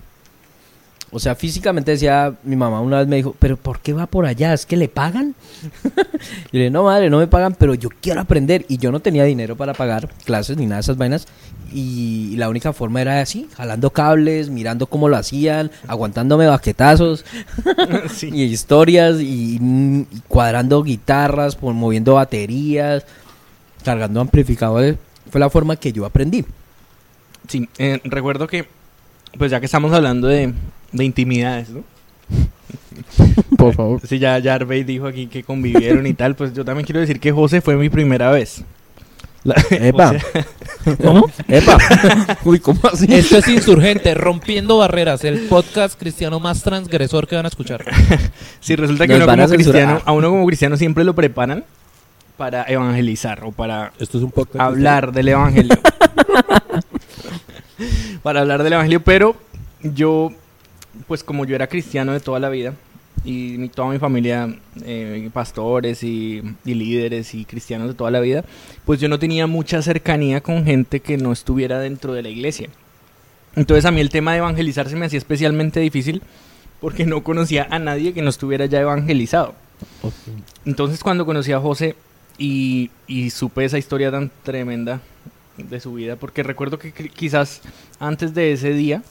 O 1.10 1.20
sea, 1.20 1.36
físicamente 1.36 1.92
decía, 1.92 2.34
mi 2.44 2.58
mamá 2.58 2.82
una 2.82 3.00
vez 3.00 3.08
me 3.08 3.16
dijo, 3.16 3.34
pero 3.40 3.56
¿por 3.56 3.80
qué 3.80 3.94
va 3.94 4.08
por 4.08 4.26
allá? 4.26 4.54
¿Es 4.54 4.66
que 4.66 4.76
le 4.76 4.90
pagan? 4.90 5.36
y 6.52 6.58
le 6.58 6.64
dije, 6.64 6.70
no, 6.70 6.84
madre, 6.84 7.10
no 7.10 7.20
me 7.20 7.28
pagan, 7.28 7.56
pero 7.58 7.74
yo 7.76 7.90
quiero 8.02 8.20
aprender. 8.20 8.66
Y 8.68 8.78
yo 8.78 8.92
no 8.92 9.00
tenía 9.00 9.24
dinero 9.24 9.56
para 9.56 9.74
pagar 9.74 10.10
clases 10.26 10.58
ni 10.58 10.66
nada 10.66 10.76
de 10.78 10.82
esas 10.82 10.98
vainas. 10.98 11.28
Y 11.72 12.36
la 12.36 12.50
única 12.50 12.74
forma 12.74 13.02
era 13.02 13.22
así, 13.22 13.48
jalando 13.56 13.90
cables, 13.92 14.50
mirando 14.50 14.88
cómo 14.88 15.08
lo 15.08 15.16
hacían, 15.16 15.72
aguantándome 15.88 16.46
baquetazos 16.48 17.26
Sí. 18.10 18.30
y 18.34 18.44
historias 18.44 19.20
y, 19.20 19.58
y 19.62 20.22
cuadrando 20.28 20.84
guitarras, 20.84 21.56
por, 21.56 21.74
moviendo 21.74 22.16
baterías, 22.16 23.06
cargando 23.84 24.20
amplificadores. 24.20 24.98
Fue 25.32 25.40
la 25.40 25.50
forma 25.50 25.78
que 25.78 25.94
yo 25.94 26.06
aprendí. 26.06 26.46
Sí, 27.48 27.68
eh, 27.78 28.02
recuerdo 28.04 28.48
que, 28.48 28.68
pues 29.38 29.52
ya 29.52 29.60
que 29.60 29.66
estamos 29.68 29.94
hablando 29.94 30.28
de, 30.28 30.54
de 30.92 31.04
intimidades, 31.06 31.70
¿no? 31.70 31.84
Por 33.58 33.74
favor. 33.76 34.02
Sí, 34.06 34.20
ya, 34.20 34.38
ya 34.40 34.56
Arbey 34.56 34.84
dijo 34.84 35.08
aquí 35.08 35.28
que 35.28 35.44
convivieron 35.44 36.06
y 36.08 36.14
tal, 36.14 36.36
pues 36.36 36.54
yo 36.54 36.66
también 36.66 36.86
quiero 36.86 37.00
decir 37.00 37.20
que 37.20 37.32
José 37.32 37.62
fue 37.62 37.76
mi 37.76 37.90
primera 37.90 38.32
vez. 38.32 38.64
La- 39.44 39.56
Epa. 39.72 40.10
o 40.12 40.20
sea, 40.84 40.96
¿Cómo? 40.98 41.30
Epa. 41.48 41.78
Uy, 42.44 42.60
¿cómo 42.60 42.80
así? 42.92 43.06
Esto 43.10 43.38
es 43.38 43.48
Insurgente, 43.48 44.14
Rompiendo 44.14 44.78
Barreras, 44.78 45.24
el 45.24 45.42
podcast 45.48 45.98
cristiano 45.98 46.40
más 46.40 46.64
transgresor 46.64 47.28
que 47.28 47.36
van 47.36 47.46
a 47.46 47.50
escuchar. 47.50 47.86
sí, 48.60 48.76
resulta 48.76 49.08
que 49.08 49.16
uno 49.16 49.24
a 49.24 49.28
como 49.28 49.38
censurar. 49.48 49.56
cristiano, 49.56 50.02
a 50.04 50.12
uno 50.12 50.30
como 50.32 50.46
cristiano 50.48 50.76
siempre 50.76 51.04
lo 51.04 51.14
preparan 51.16 51.64
para 52.36 52.64
evangelizar 52.64 53.44
o 53.44 53.52
para 53.52 53.94
Esto 54.00 54.18
es 54.18 54.24
un 54.24 54.32
podcast. 54.32 54.60
hablar 54.62 55.12
del 55.14 55.30
evangelio. 55.30 55.78
para 58.24 58.42
hablar 58.42 58.64
del 58.64 58.74
evangelio, 58.74 59.02
pero 59.04 59.36
yo, 59.82 60.32
pues 61.08 61.24
como 61.24 61.46
yo 61.46 61.56
era 61.56 61.68
cristiano 61.68 62.14
de 62.14 62.20
toda 62.20 62.40
la 62.40 62.50
vida 62.50 62.74
y 63.24 63.56
mi- 63.58 63.70
toda 63.70 63.90
mi 63.90 64.00
familia, 64.00 64.54
eh, 64.86 65.30
pastores 65.34 66.04
y, 66.04 66.42
y 66.66 66.74
líderes 66.74 67.34
y 67.34 67.46
cristianos 67.46 67.88
de 67.90 67.94
toda 67.94 68.12
la 68.12 68.20
vida, 68.20 68.46
pues 68.86 69.00
yo 69.00 69.10
no 69.10 69.20
tenía 69.20 69.48
mucha 69.48 69.82
cercanía 69.82 70.42
con 70.42 70.66
gente 70.66 71.00
que 71.00 71.18
no 71.18 71.32
estuviera 71.32 71.80
dentro 71.80 72.14
de 72.14 72.22
la 72.24 72.30
iglesia. 72.30 72.70
Entonces 73.56 73.86
a 73.86 73.92
mí 73.92 74.00
el 74.02 74.10
tema 74.10 74.32
de 74.34 74.38
evangelizar 74.38 74.88
se 74.88 74.96
me 74.96 75.08
hacía 75.08 75.18
especialmente 75.18 75.80
difícil 75.80 76.22
porque 76.80 77.06
no 77.06 77.24
conocía 77.24 77.68
a 77.72 77.80
nadie 77.80 78.14
que 78.14 78.22
no 78.22 78.30
estuviera 78.30 78.66
ya 78.68 78.80
evangelizado. 78.82 79.56
Entonces 80.66 81.04
cuando 81.04 81.26
conocí 81.26 81.52
a 81.52 81.60
José 81.60 81.96
y, 82.38 82.92
y 83.08 83.30
supe 83.32 83.66
esa 83.66 83.78
historia 83.78 84.12
tan 84.12 84.32
tremenda 84.44 85.02
de 85.58 85.80
su 85.80 85.94
vida, 85.94 86.18
porque 86.18 86.44
recuerdo 86.44 86.78
que 86.78 86.94
qui- 86.94 87.10
quizás 87.10 87.62
antes 88.00 88.36
de 88.36 88.52
ese 88.52 88.74
día 88.74 89.02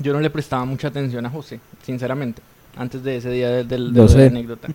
yo 0.00 0.12
no 0.12 0.20
le 0.20 0.30
prestaba 0.30 0.64
mucha 0.64 0.88
atención 0.88 1.24
a 1.26 1.30
José, 1.30 1.60
sinceramente, 1.84 2.42
antes 2.76 3.02
de 3.02 3.16
ese 3.16 3.30
día 3.30 3.48
del, 3.50 3.68
del- 3.68 3.92
de 3.92 4.00
la 4.00 4.26
anécdota. 4.28 4.68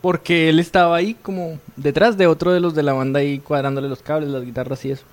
Porque 0.00 0.48
él 0.48 0.58
estaba 0.60 0.96
ahí 0.96 1.14
como 1.20 1.58
detrás 1.76 2.16
de 2.16 2.26
otro 2.26 2.52
de 2.52 2.60
los 2.60 2.74
de 2.74 2.82
la 2.82 2.92
banda 2.92 3.20
ahí 3.20 3.38
cuadrándole 3.38 3.88
los 3.88 4.02
cables, 4.02 4.30
las 4.30 4.44
guitarras 4.44 4.84
y 4.84 4.90
eso. 4.92 5.04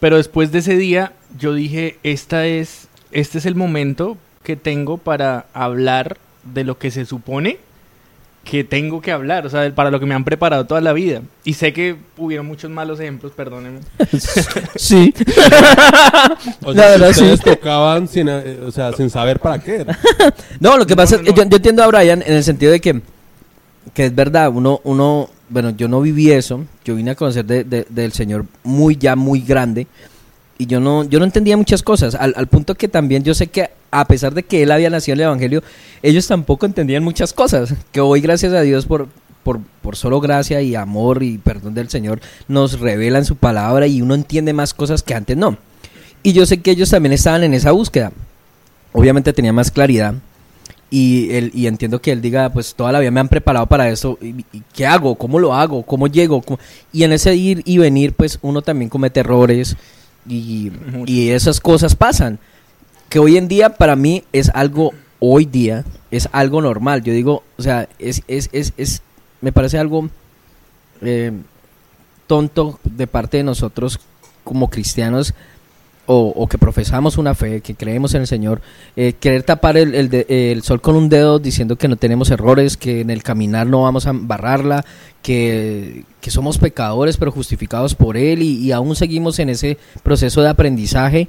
Pero 0.00 0.16
después 0.16 0.50
de 0.52 0.58
ese 0.58 0.76
día 0.76 1.12
yo 1.38 1.54
dije, 1.54 1.98
esta 2.02 2.46
es, 2.46 2.88
este 3.12 3.38
es 3.38 3.46
el 3.46 3.54
momento 3.54 4.16
que 4.42 4.56
tengo 4.56 4.96
para 4.98 5.46
hablar 5.52 6.16
de 6.44 6.64
lo 6.64 6.78
que 6.78 6.90
se 6.90 7.04
supone 7.04 7.58
que 8.50 8.64
tengo 8.64 9.00
que 9.02 9.12
hablar, 9.12 9.46
o 9.46 9.50
sea, 9.50 9.72
para 9.74 9.90
lo 9.90 10.00
que 10.00 10.06
me 10.06 10.14
han 10.14 10.24
preparado 10.24 10.64
toda 10.66 10.80
la 10.80 10.92
vida. 10.92 11.20
Y 11.44 11.54
sé 11.54 11.72
que 11.72 11.96
hubieron 12.16 12.46
muchos 12.46 12.70
malos 12.70 12.98
ejemplos, 13.00 13.32
perdónenme. 13.32 13.80
Sí. 14.76 15.12
O 16.64 16.72
La 16.72 16.82
sea, 16.82 16.90
verdad, 16.92 17.10
ustedes 17.10 17.40
sí. 17.40 17.44
tocaban 17.44 18.08
sin, 18.08 18.28
eh, 18.28 18.58
o 18.66 18.70
sea, 18.70 18.92
sin 18.92 19.10
saber 19.10 19.38
para 19.40 19.58
qué. 19.58 19.84
No, 20.60 20.76
lo 20.76 20.86
que 20.86 20.94
No, 20.94 20.96
pasa 20.96 21.16
no, 21.16 21.22
es 21.22 21.26
que 21.26 21.30
no. 21.32 21.36
yo, 21.44 21.48
yo 21.50 21.56
entiendo 21.56 21.82
a 21.82 21.86
Brian 21.88 22.22
en 22.24 22.32
el 22.34 22.44
sentido 22.44 22.72
de 22.72 22.80
que, 22.80 23.00
que 23.94 24.06
es 24.06 24.14
verdad, 24.14 24.50
uno, 24.52 24.80
uno, 24.84 25.28
bueno, 25.48 25.70
yo 25.70 25.88
no 25.88 26.00
viví 26.00 26.30
eso, 26.30 26.64
yo 26.84 26.94
vine 26.94 27.10
a 27.12 27.14
conocer 27.14 27.44
de- 27.44 27.64
de- 27.64 27.86
del 27.88 28.12
Señor 28.12 28.46
muy 28.64 28.96
ya 28.96 29.14
muy 29.16 29.40
grande 29.40 29.86
y 30.58 30.66
yo 30.66 30.80
no, 30.80 31.04
yo 31.04 31.18
no 31.18 31.24
entendía 31.24 31.56
muchas 31.56 31.82
cosas, 31.82 32.14
al, 32.14 32.46
punto 32.48 32.74
que 32.74 32.88
también 32.88 33.22
yo 33.22 33.32
sé 33.32 33.46
que 33.46 33.70
a 33.90 34.06
pesar 34.06 34.34
de 34.34 34.42
que 34.42 34.62
él 34.62 34.72
había 34.72 34.90
nacido 34.90 35.14
en 35.14 35.20
el 35.20 35.26
Evangelio, 35.26 35.62
ellos 36.02 36.26
tampoco 36.26 36.66
entendían 36.66 37.04
muchas 37.04 37.32
cosas, 37.32 37.74
que 37.92 38.00
hoy 38.00 38.20
gracias 38.20 38.52
a 38.52 38.60
Dios 38.62 38.84
por, 38.84 39.08
por, 39.44 39.60
por 39.80 39.96
solo 39.96 40.20
gracia 40.20 40.60
y 40.60 40.74
amor 40.74 41.22
y 41.22 41.38
perdón 41.38 41.74
del 41.74 41.88
Señor 41.88 42.20
nos 42.48 42.80
revelan 42.80 43.24
su 43.24 43.36
palabra 43.36 43.86
y 43.86 44.02
uno 44.02 44.14
entiende 44.14 44.52
más 44.52 44.74
cosas 44.74 45.02
que 45.02 45.14
antes 45.14 45.36
no. 45.36 45.56
Y 46.22 46.32
yo 46.32 46.44
sé 46.46 46.60
que 46.60 46.72
ellos 46.72 46.90
también 46.90 47.12
estaban 47.12 47.44
en 47.44 47.54
esa 47.54 47.72
búsqueda. 47.72 48.12
Obviamente 48.92 49.32
tenía 49.32 49.52
más 49.52 49.70
claridad. 49.70 50.14
Y, 50.90 51.30
él, 51.32 51.50
y 51.54 51.66
entiendo 51.66 52.00
que 52.00 52.12
él 52.12 52.22
diga, 52.22 52.50
pues 52.50 52.74
toda 52.74 52.92
la 52.92 52.98
vida 52.98 53.10
me 53.10 53.20
han 53.20 53.28
preparado 53.28 53.66
para 53.66 53.88
eso. 53.90 54.18
¿Y, 54.20 54.44
qué 54.74 54.86
hago? 54.86 55.14
¿Cómo 55.14 55.38
lo 55.38 55.54
hago? 55.54 55.82
¿Cómo 55.84 56.06
llego? 56.06 56.42
Y 56.92 57.04
en 57.04 57.12
ese 57.12 57.34
ir 57.34 57.62
y 57.64 57.78
venir, 57.78 58.14
pues 58.14 58.38
uno 58.42 58.62
también 58.62 58.88
comete 58.88 59.20
errores. 59.20 59.76
Y, 60.28 61.30
esas 61.30 61.60
cosas 61.60 61.94
pasan. 61.94 62.38
Que 63.08 63.18
hoy 63.18 63.36
en 63.38 63.48
día 63.48 63.70
para 63.70 63.96
mí 63.96 64.24
es 64.32 64.50
algo, 64.50 64.92
hoy 65.18 65.46
día, 65.46 65.84
es 66.10 66.28
algo 66.32 66.60
normal. 66.60 67.02
Yo 67.02 67.12
digo, 67.12 67.42
o 67.56 67.62
sea, 67.62 67.88
es, 67.98 68.22
es, 68.28 68.50
es, 68.52 68.74
es 68.76 69.02
me 69.40 69.52
parece 69.52 69.78
algo 69.78 70.10
eh, 71.00 71.32
tonto 72.26 72.78
de 72.84 73.06
parte 73.06 73.38
de 73.38 73.44
nosotros 73.44 74.00
como 74.44 74.68
cristianos 74.68 75.34
o, 76.10 76.46
que 76.48 76.56
profesamos 76.56 77.18
una 77.18 77.34
fe, 77.34 77.60
que 77.60 77.74
creemos 77.74 78.14
en 78.14 78.22
el 78.22 78.26
Señor, 78.26 78.62
eh, 78.96 79.12
querer 79.20 79.42
tapar 79.42 79.76
el, 79.76 79.94
el 79.94 80.08
el 80.28 80.62
sol 80.62 80.80
con 80.80 80.96
un 80.96 81.10
dedo 81.10 81.38
diciendo 81.38 81.76
que 81.76 81.86
no 81.86 81.96
tenemos 81.96 82.30
errores, 82.30 82.78
que 82.78 83.02
en 83.02 83.10
el 83.10 83.22
caminar 83.22 83.66
no 83.66 83.82
vamos 83.82 84.06
a 84.06 84.10
embarrarla, 84.10 84.86
que, 85.22 86.04
que 86.22 86.30
somos 86.30 86.56
pecadores 86.56 87.18
pero 87.18 87.30
justificados 87.30 87.94
por 87.94 88.16
Él 88.16 88.42
y, 88.42 88.56
y 88.56 88.72
aún 88.72 88.96
seguimos 88.96 89.38
en 89.38 89.50
ese 89.50 89.76
proceso 90.02 90.40
de 90.40 90.48
aprendizaje. 90.48 91.28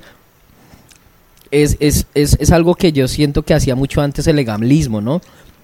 Es, 1.52 1.76
es, 1.82 2.06
es, 2.14 2.38
es 2.40 2.52
algo 2.52 2.76
que 2.76 2.94
yo 2.94 3.08
siento 3.08 3.42
que 3.42 3.54
hacía 3.54 3.76
mucho 3.76 4.02
antes 4.02 4.28
el 4.28 4.38
legalismo, 4.38 5.02
¿no? 5.02 5.20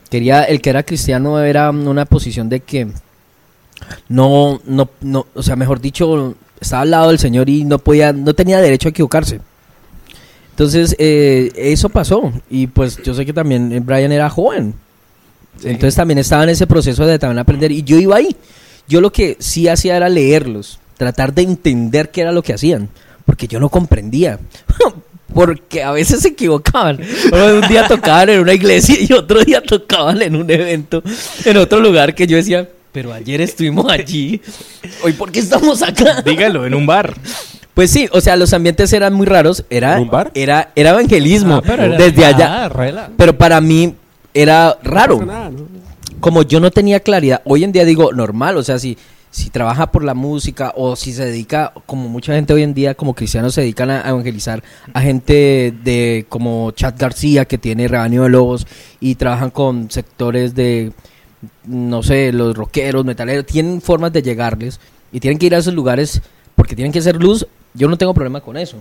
Quería, 0.10 0.44
el 0.44 0.60
que 0.60 0.72
era 0.72 0.84
cristiano 0.84 1.40
era 1.40 1.70
una 1.70 2.06
posición 2.06 2.50
de 2.50 2.60
que 2.60 2.88
no, 4.10 4.60
no, 4.66 4.90
no, 5.02 5.28
o 5.34 5.44
sea, 5.44 5.56
mejor 5.56 5.80
dicho, 5.80 6.36
estaba 6.60 6.84
al 6.84 6.92
lado 6.92 7.10
del 7.10 7.20
Señor 7.20 7.50
y 7.50 7.64
no 7.64 7.80
podía, 7.80 8.14
no 8.14 8.34
tenía 8.34 8.60
derecho 8.60 8.88
a 8.88 8.92
equivocarse. 8.92 9.40
Entonces, 10.52 10.96
eh, 11.00 11.52
eso 11.56 11.90
pasó. 11.90 12.32
Y 12.50 12.68
pues 12.68 13.02
yo 13.04 13.14
sé 13.14 13.26
que 13.26 13.34
también 13.34 13.74
eh, 13.74 13.82
Brian 13.82 14.12
era 14.12 14.30
joven. 14.30 14.74
Sí. 15.60 15.68
Entonces 15.68 15.96
también 15.96 16.18
estaba 16.18 16.44
en 16.44 16.50
ese 16.50 16.66
proceso 16.66 17.06
de 17.06 17.20
también 17.20 17.40
aprender. 17.40 17.72
Y 17.72 17.84
yo 17.84 17.98
iba 17.98 18.16
ahí. 18.16 18.36
Yo 18.88 19.02
lo 19.02 19.12
que 19.12 19.36
sí 19.40 19.68
hacía 19.68 19.98
era 19.98 20.08
leerlos, 20.08 20.80
tratar 20.98 21.34
de 21.34 21.42
entender 21.42 22.10
qué 22.10 22.22
era 22.22 22.32
lo 22.32 22.42
que 22.42 22.54
hacían. 22.54 22.90
Porque 23.26 23.48
yo 23.48 23.60
no 23.60 23.70
comprendía. 23.70 24.40
Porque 25.34 25.84
a 25.84 25.92
veces 25.92 26.22
se 26.22 26.30
equivocaban. 26.30 27.02
Un 27.02 27.68
día 27.68 27.88
tocaban 27.88 28.30
en 28.30 28.40
una 28.40 28.54
iglesia 28.54 28.96
y 28.98 29.12
otro 29.12 29.44
día 29.44 29.62
tocaban 29.62 30.22
en 30.22 30.38
un 30.38 30.50
evento, 30.50 31.04
en 31.44 31.58
otro 31.58 31.82
lugar 31.82 32.16
que 32.16 32.28
yo 32.28 32.38
decía, 32.38 32.70
pero 32.96 33.12
ayer 33.12 33.42
estuvimos 33.42 33.92
allí. 33.92 34.40
Hoy, 35.04 35.12
¿por 35.12 35.30
qué 35.30 35.40
estamos 35.42 35.84
acá? 35.84 36.22
Dígalo, 36.22 36.66
en 36.66 36.74
un 36.74 36.86
bar. 36.86 37.14
Pues 37.74 37.92
sí, 37.92 38.08
o 38.14 38.22
sea, 38.22 38.38
los 38.38 38.54
ambientes 38.54 38.94
eran 38.94 39.14
muy 39.14 39.26
raros. 39.26 39.66
Era, 39.70 39.98
¿En 39.98 40.04
un 40.04 40.10
bar? 40.10 40.32
era, 40.34 40.72
era 40.78 40.92
evangelismo 40.92 41.56
Ah, 41.56 41.62
pero 41.66 41.84
era- 41.84 41.98
desde 41.98 42.26
allá. 42.26 42.70
rela. 42.70 43.12
Pero 43.18 43.38
para 43.38 43.60
mí 43.60 43.96
era 44.34 44.78
raro. 44.82 45.20
No 45.20 45.26
nada, 45.26 45.50
¿no? 45.50 45.68
Como 46.22 46.44
yo 46.44 46.62
no 46.62 46.72
tenía 46.72 47.02
claridad, 47.02 47.42
hoy 47.44 47.66
en 47.66 47.74
día 47.74 47.84
digo 47.84 48.14
normal, 48.14 48.56
o 48.56 48.64
sea, 48.64 48.80
si, 48.80 48.98
si 49.30 49.50
trabaja 49.50 49.92
por 49.92 50.02
la 50.06 50.14
música 50.14 50.72
o 50.78 50.96
si 50.96 51.12
se 51.12 51.26
dedica, 51.26 51.74
como 51.86 52.08
mucha 52.08 52.34
gente 52.34 52.54
hoy 52.54 52.64
en 52.64 52.74
día, 52.74 52.96
como 52.96 53.14
cristianos, 53.14 53.54
se 53.56 53.60
dedican 53.62 53.92
a, 53.92 54.06
a 54.06 54.10
evangelizar 54.12 54.64
a 54.94 55.02
gente 55.02 55.74
de 55.84 56.26
como 56.30 56.72
Chad 56.72 56.94
García, 56.98 57.44
que 57.44 57.58
tiene 57.58 57.90
rebaño 57.90 58.24
de 58.24 58.30
lobos, 58.30 58.66
y 59.02 59.16
trabajan 59.16 59.50
con 59.52 59.92
sectores 59.92 60.56
de, 60.56 60.94
no 61.66 62.04
sé, 62.04 62.32
los 62.32 62.56
rockeros, 62.56 63.06
metaleros, 63.06 63.46
tienen 63.46 63.82
formas 63.82 64.14
de 64.14 64.22
llegarles 64.22 64.80
y 65.12 65.20
tienen 65.20 65.38
que 65.38 65.46
ir 65.48 65.56
a 65.56 65.60
esos 65.60 65.74
lugares 65.74 66.22
porque 66.56 66.76
tienen 66.76 66.92
que 66.92 67.00
hacer 67.00 67.22
luz. 67.22 67.46
Yo 67.74 67.88
no 67.88 67.98
tengo 67.98 68.14
problema 68.14 68.42
con 68.42 68.58
eso. 68.58 68.78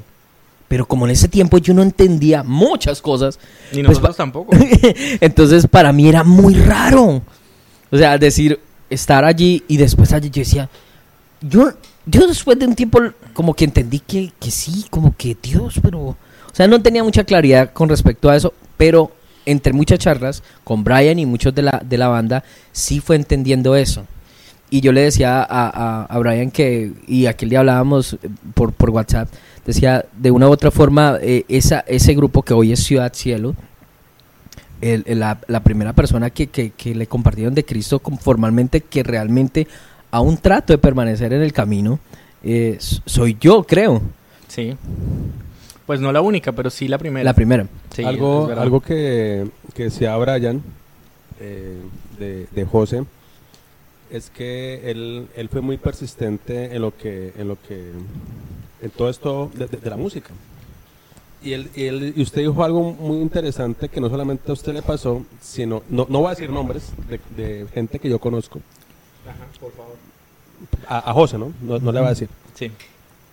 Pero 0.69 0.87
como 0.87 1.07
en 1.07 1.13
ese 1.13 1.29
tiempo 1.29 1.59
yo 1.59 1.75
no 1.75 1.83
entendía 1.83 2.43
muchas 2.43 3.03
cosas, 3.03 3.39
Y 3.71 3.83
Pues 3.83 3.89
nosotros 3.89 4.17
tampoco. 4.17 4.57
entonces 5.21 5.67
para 5.67 5.93
mí 5.93 6.09
era 6.09 6.25
muy 6.25 6.55
raro. 6.55 7.23
O 7.91 7.97
sea, 7.97 8.19
decir, 8.19 8.59
estar 8.89 9.25
allí 9.25 9.63
y 9.69 9.77
después 9.77 10.13
allí 10.13 10.31
yo 10.31 10.41
decía, 10.41 10.69
yo, 11.41 11.73
yo 12.07 12.27
después 12.27 12.59
de 12.59 12.67
un 12.67 12.75
tiempo 12.75 13.01
como 13.33 13.55
que 13.55 13.65
entendí 13.65 14.01
que, 14.01 14.33
que 14.41 14.51
sí, 14.51 14.87
como 14.91 15.15
que 15.17 15.37
Dios, 15.41 15.79
pero... 15.83 16.01
O 16.01 16.57
sea, 16.57 16.69
no 16.69 16.81
tenía 16.81 17.03
mucha 17.03 17.25
claridad 17.25 17.73
con 17.73 17.89
respecto 17.89 18.31
a 18.31 18.37
eso, 18.37 18.55
pero 18.77 19.11
entre 19.47 19.73
muchas 19.73 19.99
charlas 19.99 20.43
con 20.65 20.85
Brian 20.85 21.19
y 21.19 21.27
muchos 21.27 21.55
de 21.55 21.63
la, 21.63 21.83
de 21.85 21.99
la 21.99 22.09
banda, 22.09 22.45
sí 22.73 23.01
fue 23.01 23.17
entendiendo 23.17 23.77
eso. 23.77 24.07
Y 24.71 24.81
yo 24.81 24.93
le 24.93 25.03
decía 25.03 25.43
a, 25.49 26.07
a, 26.09 26.19
Brian 26.19 26.51
que, 26.51 26.93
y 27.07 27.27
aquel 27.27 27.51
día 27.51 27.61
hablábamos 27.61 28.15
eh, 28.15 28.19
por, 28.55 28.73
por 28.73 28.91
WhatsApp, 28.91 29.29
decía, 29.67 30.05
de 30.17 30.31
una 30.31 30.49
u 30.49 30.51
otra 30.51 30.71
forma, 30.71 31.19
eh, 31.21 31.45
esa, 31.49 31.81
ese 31.87 32.15
grupo 32.15 32.43
que 32.43 32.55
hoy 32.55 32.73
es 32.73 32.83
Ciudad 32.83 33.13
Cielo, 33.15 33.55
el- 34.81 35.05
el- 35.07 35.21
la, 35.21 35.39
la 35.47 35.61
primera 35.63 35.93
persona 35.93 36.31
que, 36.31 36.49
que- 36.49 36.71
que 36.71 36.95
le 36.95 37.07
compartieron 37.07 37.55
de 37.55 37.65
Cristo 37.65 38.01
formalmente, 38.21 38.81
que 38.81 39.03
realmente 39.03 39.67
aún 40.11 40.37
trato 40.39 40.73
de 40.73 40.79
permanecer 40.79 41.33
en 41.33 41.43
el 41.43 41.53
camino, 41.53 41.99
eh, 42.43 42.77
soy 42.81 43.37
yo, 43.41 43.63
creo, 43.65 44.03
Sí. 44.49 44.77
Pues 45.87 46.01
no 46.01 46.13
la 46.13 46.21
única, 46.23 46.53
pero 46.53 46.71
sí 46.71 46.89
la 46.89 46.99
primera. 46.99 47.25
la 47.25 47.35
primera. 47.35 47.67
Sí, 47.95 48.03
algo 48.05 48.49
algo 48.57 48.81
que, 48.81 49.47
que 49.75 49.85
decía 49.85 50.17
Brian 50.17 50.63
eh, 51.41 51.79
de, 52.19 52.47
de 52.51 52.65
José 52.65 53.05
es 54.11 54.31
que 54.31 54.91
él, 54.91 55.27
él 55.37 55.49
fue 55.49 55.61
muy 55.61 55.77
persistente 55.77 56.75
en 56.75 56.83
lo 56.83 56.97
que 56.97 57.33
en 57.37 57.49
lo 57.49 57.57
que 57.61 57.91
en 58.83 58.91
todo 58.91 59.09
esto 59.11 59.51
de, 59.55 59.67
de- 59.67 59.77
de 59.79 59.91
la 59.91 59.97
música 59.97 60.31
y 61.43 61.53
él, 61.53 61.69
y 61.75 61.85
él- 61.87 62.13
y 62.17 62.23
usted 62.23 62.43
dijo 62.43 62.63
algo 62.65 62.93
muy 62.93 63.19
interesante 63.21 63.89
que 63.89 64.01
no 64.01 64.09
solamente 64.09 64.51
a 64.51 64.55
usted 64.55 64.73
le 64.73 64.83
pasó 64.83 65.25
sino 65.41 65.83
no, 65.91 66.07
no 66.09 66.21
voy 66.21 66.29
a 66.29 66.31
decir 66.31 66.49
nombres 66.51 66.93
de, 67.09 67.21
de 67.37 67.67
gente 67.75 67.99
que 67.99 68.09
yo 68.09 68.19
conozco 68.19 68.61
Ajá, 69.27 69.47
por 69.61 69.73
favor. 69.73 69.97
a, 70.87 71.11
a 71.11 71.13
José 71.13 71.37
no? 71.39 71.53
no 71.63 71.79
no 71.79 71.93
le 71.93 71.99
voy 71.99 72.07
a 72.07 72.11
decir 72.11 72.29
Sí. 72.55 72.71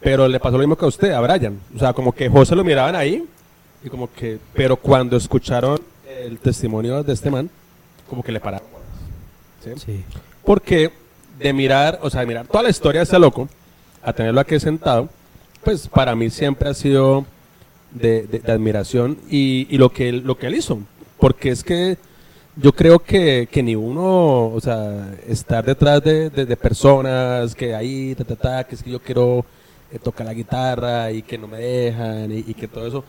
Pero 0.02 0.28
le 0.28 0.40
pasó 0.40 0.54
lo 0.54 0.60
mismo 0.60 0.76
que 0.76 0.86
a 0.86 0.88
usted, 0.90 1.12
a 1.12 1.20
Brian. 1.22 1.60
O 1.76 1.80
sea, 1.80 1.94
como 1.94 2.12
que 2.12 2.28
José 2.30 2.56
lo 2.56 2.64
miraban 2.64 2.96
ahí 2.96 3.24
y 3.84 3.90
como 3.90 4.12
que, 4.12 4.40
pero 4.54 4.76
cuando 4.76 5.16
escucharon 5.18 5.80
el 6.24 6.38
testimonio 6.40 7.04
de 7.04 7.14
este 7.14 7.30
man, 7.32 7.50
como 8.10 8.24
que 8.24 8.32
le 8.32 8.40
pararon. 8.40 8.68
¿sí? 9.64 9.72
Sí. 9.86 10.04
Porque 10.44 10.92
de 11.40 11.54
mirar, 11.54 12.00
o 12.02 12.10
sea, 12.10 12.22
de 12.22 12.28
mirar 12.28 12.48
toda 12.48 12.64
la 12.64 12.70
historia 12.70 13.00
de 13.02 13.04
ese 13.04 13.18
loco, 13.20 13.48
a 14.04 14.12
tenerlo 14.14 14.42
aquí 14.42 14.60
sentado, 14.60 15.10
pues 15.64 15.88
para 15.88 16.16
mí 16.16 16.30
siempre 16.30 16.70
ha 16.70 16.74
sido 16.74 17.26
de, 17.92 18.24
de- 18.24 18.40
de 18.40 18.52
admiración 18.52 19.18
y, 19.30 19.68
y 19.70 19.78
lo, 19.78 19.92
que 19.92 20.10
él, 20.10 20.24
lo 20.26 20.38
que 20.38 20.48
él 20.48 20.56
hizo. 20.56 20.80
Porque 21.20 21.50
es 21.50 21.64
que 21.64 21.98
yo 22.56 22.74
creo 22.74 23.00
que, 23.00 23.48
que 23.52 23.62
ni 23.64 23.76
uno, 23.76 24.48
o 24.48 24.60
sea, 24.60 25.14
estar 25.28 25.64
detrás 25.64 26.04
de, 26.04 26.30
de- 26.32 26.46
de 26.46 26.58
personas 26.58 27.54
que 27.56 27.76
ahí, 27.76 28.16
ta, 28.16 28.24
ta, 28.24 28.36
ta, 28.36 28.64
que 28.64 28.76
es 28.76 28.84
que 28.84 28.90
yo 28.92 29.00
quiero 29.00 29.46
eh, 29.94 30.00
tocar 30.04 30.26
la 30.26 30.34
guitarra 30.34 31.12
y 31.12 31.22
que 31.22 31.38
no 31.38 31.48
me 31.48 31.58
dejan 31.58 32.32
y, 32.32 32.40
y 32.48 32.54
que 32.54 32.68
todo 32.68 32.88
eso. 32.88 33.04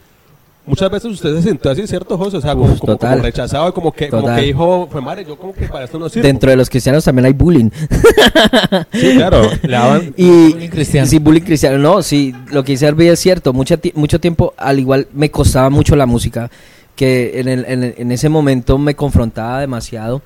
Muchas 0.64 0.89
veces 0.93 1.11
usted 1.11 1.35
se 1.35 1.43
sintió 1.49 1.72
así, 1.72 1.85
¿cierto, 1.89 2.16
José? 2.16 2.37
O 2.37 2.41
sea, 2.41 2.53
como, 2.55 2.66
Uf, 2.72 2.78
como- 2.78 2.93
total. 2.93 3.14
como 3.14 3.22
rechazado 3.24 3.68
y 3.68 3.72
como 3.72 3.91
que, 3.91 4.09
como 4.09 4.33
que 4.33 4.43
dijo, 4.43 4.89
fue 4.93 5.01
madre, 5.01 5.24
yo 5.24 5.37
como 5.37 5.53
que 5.53 5.66
para 5.66 5.87
esto 5.87 5.99
no 5.99 6.09
sirvo. 6.09 6.24
Dentro 6.24 6.51
de 6.51 6.57
los 6.57 6.70
cristianos 6.70 7.05
también 7.05 7.26
hay 7.26 7.33
bullying. 7.33 7.68
Sí, 8.93 9.14
claro. 9.16 9.43
Le 9.62 9.72
daban, 9.72 10.14
Y 10.16 10.53
Bullying 10.53 10.68
cristiano. 10.68 11.07
Sí, 11.09 11.18
bullying 11.18 11.41
cristiano. 11.43 11.78
No, 11.78 12.03
sí, 12.03 12.35
lo 12.51 12.62
que 12.64 12.72
dice 12.72 12.87
Arby 12.87 13.09
es 13.09 13.18
cierto. 13.20 13.53
Mucho, 13.53 13.78
ti- 13.78 13.93
mucho 13.97 14.20
tiempo, 14.20 14.55
al 14.57 14.78
igual, 14.78 15.09
me 15.12 15.30
costaba 15.30 15.68
mucho 15.70 15.97
la 15.97 16.07
música. 16.07 16.51
Que 16.95 17.41
en, 17.41 17.49
el- 17.49 17.64
en 17.66 17.83
el- 17.85 17.95
en 17.99 18.12
ese 18.12 18.28
momento 18.28 18.78
me 18.78 18.95
confrontaba 18.95 19.61
demasiado 19.61 20.22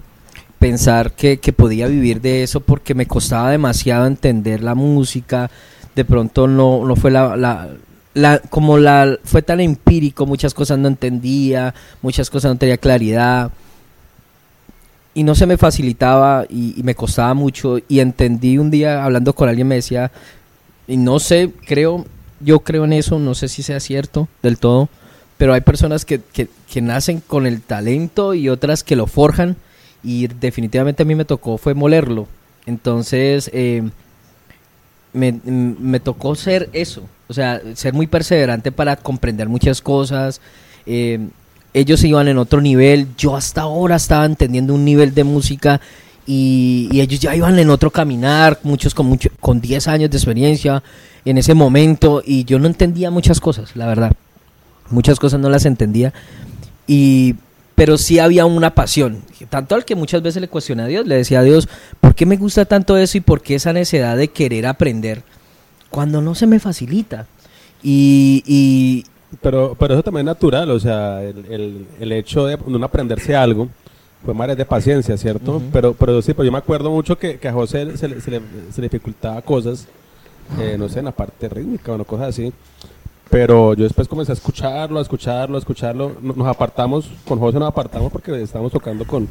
pensar 0.59 1.13
que, 1.13 1.39
que 1.39 1.53
podía 1.53 1.87
vivir 1.87 2.21
de 2.21 2.43
eso 2.43 2.61
porque 2.61 2.95
me 2.95 3.07
costaba 3.07 3.51
demasiado 3.51 4.07
entender 4.07 4.63
la 4.63 4.75
música. 4.75 5.51
De 5.97 6.05
pronto 6.05 6.47
no, 6.47 6.85
no 6.85 6.95
fue 6.95 7.11
la, 7.11 7.37
la, 8.15 8.39
como 8.51 8.79
la 8.79 9.19
fue 9.25 9.43
tan 9.43 9.61
empírico, 9.61 10.27
muchas 10.27 10.55
cosas 10.55 10.79
no 10.79 10.87
entendía, 10.87 11.75
muchas 12.03 12.31
cosas 12.31 12.53
no 12.53 12.59
tenía 12.59 12.77
claridad 12.77 13.51
y 15.13 15.25
no 15.25 15.35
se 15.35 15.47
me 15.47 15.57
facilitaba 15.57 16.45
y, 16.49 16.81
me 16.85 16.95
costaba 16.95 17.35
mucho 17.35 17.79
y 17.89 18.01
entendí 18.01 18.59
un 18.59 18.71
día 18.71 19.03
hablando 19.03 19.35
con 19.35 19.49
alguien 19.49 19.67
me 19.67 19.77
decía 19.77 20.13
y 20.87 20.99
no 20.99 21.19
sé 21.19 21.53
creo 21.67 22.05
yo 22.41 22.61
creo 22.61 22.85
en 22.85 22.93
eso 22.93 23.19
no 23.19 23.35
sé 23.35 23.49
si 23.49 23.63
sea 23.63 23.81
cierto 23.81 24.29
del 24.43 24.59
todo 24.59 24.91
pero 25.39 25.55
hay 25.55 25.61
personas 25.61 26.05
que, 26.05 26.21
que, 26.21 26.81
nacen 26.81 27.21
con 27.21 27.47
el 27.47 27.61
talento 27.63 28.35
y 28.35 28.49
otras 28.49 28.85
que 28.85 28.97
lo 28.97 29.07
forjan 29.07 29.57
y 30.03 30.29
definitivamente 30.29 31.03
a 31.03 31.07
mí 31.07 31.15
me 31.15 31.25
tocó 31.25 31.59
fue 31.59 31.75
molerlo. 31.75 32.27
Entonces 32.65 33.51
eh, 33.53 33.83
me, 35.17 35.41
me 35.45 35.99
tocó 35.99 36.35
ser 36.35 36.69
eso, 36.73 37.03
o 37.29 37.33
sea, 37.33 37.61
ser 37.75 37.95
muy 37.95 38.07
perseverante 38.07 38.71
para 38.71 38.97
comprender 38.97 39.49
muchas 39.49 39.81
cosas. 39.81 40.41
eh, 40.87 41.19
ellos 41.75 42.03
iban 42.05 42.27
en 42.27 42.39
otro 42.39 42.63
nivel, 42.63 43.09
yo 43.19 43.37
hasta 43.37 43.63
ahora 43.63 43.97
estaba 43.97 44.25
entendiendo 44.25 44.73
un 44.73 44.85
nivel 44.87 45.15
de 45.15 45.25
música 45.25 45.79
y, 46.27 46.89
y 46.91 47.03
ellos 47.03 47.21
ya 47.21 47.37
iban 47.37 47.59
en 47.59 47.69
otro 47.69 47.91
caminar, 47.91 48.59
muchos 48.63 48.95
con, 48.95 49.05
mucho, 49.05 49.29
con 49.41 49.61
10 49.61 49.87
años 49.89 50.11
de 50.11 50.17
experiencia 50.17 50.83
en 51.27 51.37
ese 51.37 51.53
momento 51.53 52.23
y 52.25 52.45
yo 52.45 52.59
no 52.59 52.67
entendía 52.67 53.11
muchas 53.11 53.41
cosas, 53.41 53.77
la 53.77 53.87
verdad. 53.87 54.13
Muchas 54.89 55.19
cosas 55.19 55.39
no 55.39 55.51
las 55.51 55.67
entendía 55.67 56.15
y 56.87 57.35
pero 57.77 57.99
sí 57.99 58.19
había 58.19 58.47
una 58.47 58.75
pasión, 58.75 59.23
tanto 59.51 59.77
al 59.77 59.85
que 59.85 59.95
muchas 59.95 60.23
veces 60.23 60.41
le 60.41 60.49
cuestioné 60.49 60.83
a 60.83 60.87
Dios, 60.87 61.07
le 61.07 61.17
decía 61.17 61.41
a 61.41 61.43
Dios, 61.43 61.69
¿por 62.01 62.15
qué 62.15 62.27
me 62.27 62.39
gusta 62.39 62.65
tanto 62.65 62.97
eso 62.97 63.19
y 63.19 63.21
por 63.21 63.43
qué 63.43 63.55
esa 63.55 63.73
necesidad 63.73 64.17
de 64.17 64.29
querer 64.29 64.67
aprender 64.67 65.23
cuando 65.91 66.21
no 66.23 66.35
se 66.35 66.47
me 66.47 66.59
facilita? 66.59 67.27
Y, 67.83 68.43
y 68.47 69.05
pero, 69.43 69.77
pero 69.79 69.95
eso 69.95 70.03
también 70.03 70.27
es 70.27 70.33
natural, 70.33 70.71
o 70.71 70.81
sea, 70.81 71.23
el, 71.23 71.45
el, 71.51 71.87
el 72.01 72.13
hecho 72.13 72.47
de 72.47 72.59
uno 72.65 72.85
aprenderse 72.85 73.37
algo, 73.37 73.69
pues 74.25 74.37
madre 74.37 74.53
es 74.53 74.59
de 74.59 74.65
paciencia, 74.65 75.17
¿cierto? 75.19 75.63
Pero, 75.71 75.93
pero 75.93 76.23
sí, 76.23 76.33
pues 76.33 76.47
yo 76.47 76.53
me 76.53 76.59
acuerdo 76.59 76.91
mucho 76.91 77.19
que, 77.19 77.39
que 77.39 77.49
a 77.49 77.53
José 77.53 77.97
se 77.99 78.09
le, 78.09 78.21
se 78.23 78.31
le, 78.31 78.41
se 78.73 78.81
le 78.81 78.89
dificultaba 78.89 79.43
cosas, 79.43 79.87
eh, 80.59 80.77
no 80.79 80.89
sé, 80.89 81.01
en 81.01 81.05
la 81.05 81.13
parte 81.13 81.49
rítmica 81.49 81.93
o 81.93 81.99
no, 81.99 82.05
cosas 82.05 82.29
así. 82.29 82.53
Pero 83.31 83.75
yo 83.75 83.85
después 83.85 84.07
comencé 84.09 84.33
a 84.33 84.35
escucharlo, 84.35 84.99
a 84.99 85.03
escucharlo, 85.03 85.57
a 85.57 85.59
escucharlo. 85.59 86.17
No- 86.21 86.35
Nos 86.35 86.47
apartamos, 86.47 87.11
con 87.27 87.39
José 87.39 87.59
nos 87.59 87.69
apartamos 87.69 88.13
porque 88.13 88.41
estábamos 88.43 88.73
tocando 88.73 89.05
con, 89.07 89.27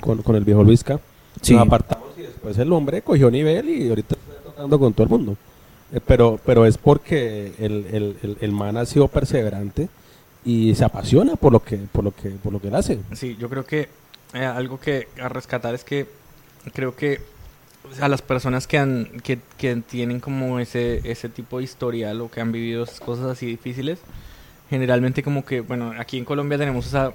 con, 0.00 0.22
con 0.22 0.36
el 0.36 0.44
viejo 0.44 0.62
Luisca. 0.64 0.98
Sí. 1.42 1.52
Nos 1.54 1.66
apartamos 1.66 2.08
y 2.16 2.22
después 2.22 2.56
el 2.58 2.72
hombre 2.72 3.02
cogió 3.02 3.30
nivel 3.30 3.68
y 3.68 3.88
ahorita 3.88 4.14
está 4.14 4.50
tocando 4.50 4.78
con 4.78 4.92
todo 4.94 5.04
el 5.04 5.10
mundo. 5.10 5.36
Eh, 5.92 6.00
pero, 6.04 6.40
pero 6.44 6.64
es 6.64 6.78
porque 6.78 7.52
el, 7.58 7.86
el, 7.92 8.16
el, 8.22 8.36
el 8.40 8.52
man 8.52 8.76
ha 8.78 8.86
sido 8.86 9.08
perseverante 9.08 9.88
y 10.44 10.74
se 10.74 10.84
apasiona 10.84 11.36
por 11.36 11.52
lo 11.52 11.60
que, 11.62 11.76
por 11.76 12.04
lo 12.04 12.10
que, 12.14 12.30
por 12.30 12.52
lo 12.52 12.60
que 12.60 12.68
él 12.68 12.74
hace. 12.74 12.98
Sí, 13.12 13.36
yo 13.38 13.48
creo 13.50 13.64
que 13.66 13.88
eh, 14.32 14.44
algo 14.44 14.80
que 14.80 15.08
a 15.22 15.28
rescatar 15.28 15.74
es 15.74 15.84
que 15.84 16.06
creo 16.72 16.96
que 16.96 17.20
sea, 17.92 18.08
las 18.08 18.22
personas 18.22 18.66
que, 18.66 18.78
han, 18.78 19.06
que, 19.22 19.38
que 19.58 19.76
tienen 19.76 20.20
como 20.20 20.58
ese, 20.60 21.00
ese 21.10 21.28
tipo 21.28 21.58
de 21.58 21.64
historial 21.64 22.20
o 22.20 22.30
que 22.30 22.40
han 22.40 22.52
vivido 22.52 22.84
esas 22.84 23.00
cosas 23.00 23.26
así 23.26 23.46
difíciles, 23.46 23.98
generalmente 24.70 25.22
como 25.22 25.44
que, 25.44 25.60
bueno, 25.60 25.92
aquí 25.98 26.16
en 26.18 26.24
Colombia 26.24 26.56
tenemos 26.58 26.86
esa, 26.86 27.12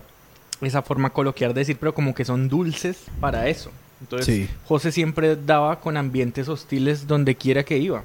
esa 0.62 0.82
forma 0.82 1.10
coloquial 1.12 1.54
de 1.54 1.62
decir, 1.62 1.78
pero 1.80 1.94
como 1.94 2.14
que 2.14 2.26
son 2.26 2.50
dulces 2.50 3.06
para 3.20 3.48
eso. 3.48 3.72
Entonces, 4.02 4.28
Sí. 4.48 4.50
José 4.66 4.92
siempre 4.92 5.36
daba 5.36 5.80
con 5.80 5.98
ambientes 5.98 6.48
hostiles 6.48 7.08
donde 7.08 7.36
quiera 7.36 7.64
que 7.64 7.78
iba. 7.78 8.04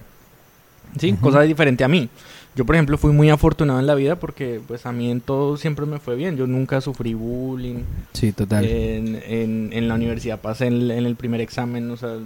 Sí, 0.98 1.12
Ujú. 1.12 1.20
cosa 1.20 1.42
diferente 1.42 1.84
a 1.84 1.88
mí. 1.88 2.08
Yo, 2.56 2.64
por 2.64 2.76
ejemplo, 2.76 2.96
fui 2.98 3.12
muy 3.12 3.30
afortunado 3.30 3.80
en 3.80 3.86
la 3.86 3.96
vida 3.96 4.14
porque 4.16 4.60
pues 4.66 4.86
a 4.86 4.92
mí 4.92 5.10
en 5.10 5.20
todo 5.20 5.56
siempre 5.56 5.86
me 5.86 5.98
fue 5.98 6.14
bien. 6.14 6.36
Yo 6.36 6.46
nunca 6.46 6.80
sufrí 6.80 7.12
bullying. 7.14 7.80
sí, 8.12 8.30
total. 8.32 8.64
En, 8.64 9.20
en, 9.26 9.70
en 9.72 9.88
la 9.88 9.94
universidad 9.94 10.40
pasé 10.40 10.66
en, 10.66 10.90
en 10.90 11.04
el 11.06 11.16
primer 11.16 11.40
examen. 11.40 11.90
O 11.90 11.96
sea, 11.96 12.16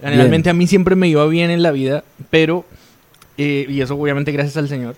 generalmente 0.00 0.50
a 0.50 0.54
mí 0.54 0.66
siempre 0.66 0.96
me 0.96 1.08
iba 1.08 1.26
bien 1.26 1.50
en 1.50 1.62
la 1.62 1.70
vida, 1.70 2.04
pero, 2.30 2.64
eh, 3.38 3.66
y 3.68 3.80
eso 3.80 3.96
obviamente 3.96 4.32
gracias 4.32 4.56
al 4.56 4.68
Señor, 4.68 4.96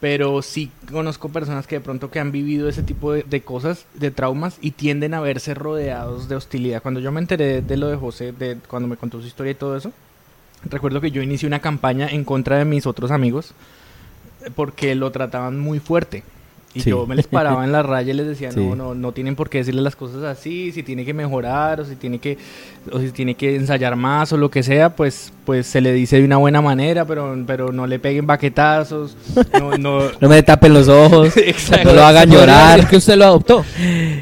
pero 0.00 0.42
sí 0.42 0.70
conozco 0.90 1.28
personas 1.28 1.66
que 1.66 1.76
de 1.76 1.80
pronto 1.80 2.10
que 2.10 2.20
han 2.20 2.32
vivido 2.32 2.68
ese 2.68 2.82
tipo 2.82 3.12
de, 3.12 3.22
de 3.22 3.42
cosas, 3.42 3.86
de 3.94 4.10
traumas, 4.10 4.58
y 4.60 4.72
tienden 4.72 5.14
a 5.14 5.20
verse 5.20 5.54
rodeados 5.54 6.28
de 6.28 6.36
hostilidad. 6.36 6.82
Cuando 6.82 7.00
yo 7.00 7.12
me 7.12 7.20
enteré 7.20 7.62
de 7.62 7.76
lo 7.76 7.88
de 7.88 7.96
José, 7.96 8.32
de 8.32 8.56
cuando 8.68 8.88
me 8.88 8.96
contó 8.96 9.20
su 9.20 9.26
historia 9.26 9.52
y 9.52 9.56
todo 9.56 9.76
eso, 9.76 9.92
recuerdo 10.68 11.00
que 11.00 11.10
yo 11.10 11.22
inicié 11.22 11.46
una 11.46 11.60
campaña 11.60 12.08
en 12.08 12.24
contra 12.24 12.58
de 12.58 12.64
mis 12.64 12.86
otros 12.86 13.10
amigos 13.10 13.54
porque 14.54 14.94
lo 14.94 15.10
trataban 15.10 15.58
muy 15.58 15.80
fuerte. 15.80 16.22
Y 16.72 16.82
Sí. 16.82 16.90
yo 16.90 17.04
me 17.04 17.16
les 17.16 17.26
paraba 17.26 17.64
en 17.64 17.72
la 17.72 17.82
raya 17.82 18.12
y 18.12 18.16
les 18.16 18.28
decía, 18.28 18.52
Sí. 18.52 18.60
no, 18.60 18.76
no, 18.76 18.94
no 18.94 19.10
tienen 19.10 19.34
por 19.34 19.50
qué 19.50 19.58
decirle 19.58 19.82
las 19.82 19.96
cosas 19.96 20.22
así, 20.22 20.70
si 20.70 20.84
tiene 20.84 21.04
que 21.04 21.12
mejorar 21.12 21.80
o 21.80 21.84
si 21.84 21.96
tiene 21.96 22.20
que, 22.20 22.38
o 22.92 23.00
si 23.00 23.10
tiene 23.10 23.34
que 23.34 23.56
ensayar 23.56 23.96
más 23.96 24.32
o 24.32 24.36
lo 24.36 24.52
que 24.52 24.62
sea, 24.62 24.94
pues, 24.94 25.32
pues 25.44 25.66
se 25.66 25.80
le 25.80 25.92
dice 25.92 26.18
de 26.18 26.24
una 26.24 26.36
buena 26.36 26.60
manera, 26.60 27.04
pero, 27.06 27.36
pero 27.44 27.72
no 27.72 27.88
le 27.88 27.98
peguen 27.98 28.24
baquetazos, 28.26 29.16
no, 29.58 29.76
no, 29.78 30.02
No 30.20 30.28
me 30.28 30.42
tapen 30.44 30.72
los 30.72 30.86
ojos, 30.86 31.34
no 31.84 31.92
lo 31.92 32.04
hagan 32.04 32.30
llorar. 32.30 32.88
que 32.88 32.96
usted 32.98 33.16
lo 33.16 33.24
adoptó. 33.24 33.64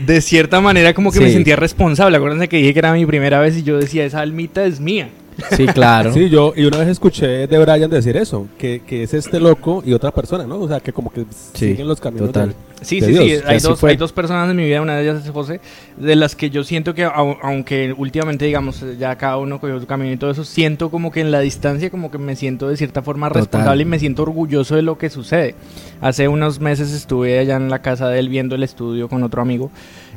de 0.07 0.21
cierta 0.23 0.61
manera 0.63 0.95
como 0.95 1.13
que 1.13 1.21
me 1.21 1.31
sentía 1.31 1.57
responsable. 1.57 2.17
Acuérdense 2.17 2.49
que 2.49 2.57
dije 2.57 2.73
que 2.73 2.79
era 2.79 2.95
mi 2.95 3.05
primera 3.05 3.41
vez 3.41 3.59
y 3.59 3.63
yo 3.63 3.77
decía, 3.77 4.07
esa 4.07 4.21
almita 4.21 4.65
es 4.65 4.81
mía. 4.81 5.11
Sí, 5.57 5.67
claro. 5.67 6.13
Sí, 6.13 6.29
yo 6.29 6.53
y 6.57 6.65
una 6.65 6.79
vez 6.79 6.89
escuché 6.89 7.47
de 7.47 7.59
Brian 7.59 7.89
decir 7.91 8.17
eso, 8.17 8.49
que, 8.59 8.83
que 8.87 9.05
es 9.05 9.15
este 9.15 9.39
loco 9.39 9.83
y 9.87 9.93
otra 9.93 10.11
persona, 10.11 10.45
¿no? 10.47 10.57
O 10.59 10.67
sea, 10.69 10.81
que 10.81 10.93
como 10.93 11.11
que 11.11 11.25
Sí, 11.55 11.71
siguen 11.71 11.87
los 11.89 12.01
caminos 12.01 12.29
total. 12.29 12.49
del- 12.49 12.57
Sí, 12.81 13.01
de 13.01 13.07
sí, 13.07 13.13
Dios. 13.13 13.25
sí. 13.25 13.45
Hay 13.47 13.59
dos, 13.59 13.83
hay 13.85 13.97
dos 13.97 14.13
personas 14.13 14.49
en 14.51 14.57
mi 14.57 14.65
vida, 14.65 14.81
una 14.81 14.97
de 14.97 15.03
ellas 15.03 15.25
es 15.25 15.31
José, 15.33 15.61
de 15.97 16.15
las 16.15 16.37
que 16.37 16.49
yo 16.51 16.63
siento 16.63 16.95
que, 16.95 17.05
au- 17.07 17.37
aunque 17.43 17.93
últimamente, 17.97 18.45
digamos, 18.45 18.85
ya 19.01 19.17
cada 19.17 19.37
uno 19.37 19.59
cogió 19.61 19.81
su 19.81 19.87
camino 19.87 20.13
y 20.13 20.17
todo 20.17 20.31
eso, 20.31 20.45
siento 20.45 20.89
como 20.91 21.11
que 21.11 21.21
en 21.21 21.33
la 21.33 21.41
distancia, 21.41 21.91
como 21.91 22.11
que 22.13 22.19
me 22.19 22.37
siento 22.37 22.69
de 22.69 22.77
cierta 22.77 23.03
forma 23.03 23.29
Total. 23.29 23.43
responsable 23.43 23.83
y 23.83 23.87
me 23.87 23.99
siento 23.99 24.23
orgulloso 24.23 24.77
de 24.77 24.83
lo 24.83 24.97
que 24.97 25.11
sucede. 25.11 25.57
Hace 26.01 26.29
unos 26.29 26.61
meses 26.61 26.93
estuve 26.93 27.39
allá 27.41 27.57
en 27.57 27.69
la 27.69 27.81
casa 27.81 28.09
de 28.09 28.21
él 28.21 28.29
viendo 28.29 28.55
el 28.55 28.63
estudio 28.63 29.09
con 29.09 29.25
otro 29.25 29.43
amigo 29.43 29.71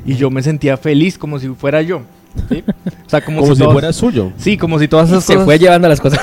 y 0.06 0.14
yo 0.14 0.30
me 0.30 0.42
sentía 0.42 0.76
feliz 0.76 1.18
como 1.18 1.40
si 1.40 1.48
fuera 1.48 1.82
yo. 1.82 2.02
¿Sí? 2.48 2.64
O 3.06 3.10
sea, 3.10 3.20
como, 3.24 3.38
Como 3.40 3.52
si, 3.52 3.56
si 3.56 3.62
todos- 3.62 3.72
fuera 3.72 3.92
suyo. 3.92 4.32
Sí, 4.38 4.56
como 4.56 4.78
si 4.78 4.88
todas 4.88 5.08
esas 5.10 5.24
Se 5.24 5.34
cosas... 5.34 5.44
fue 5.44 5.58
llevando 5.58 5.88
las 5.88 6.00
cosas. 6.00 6.20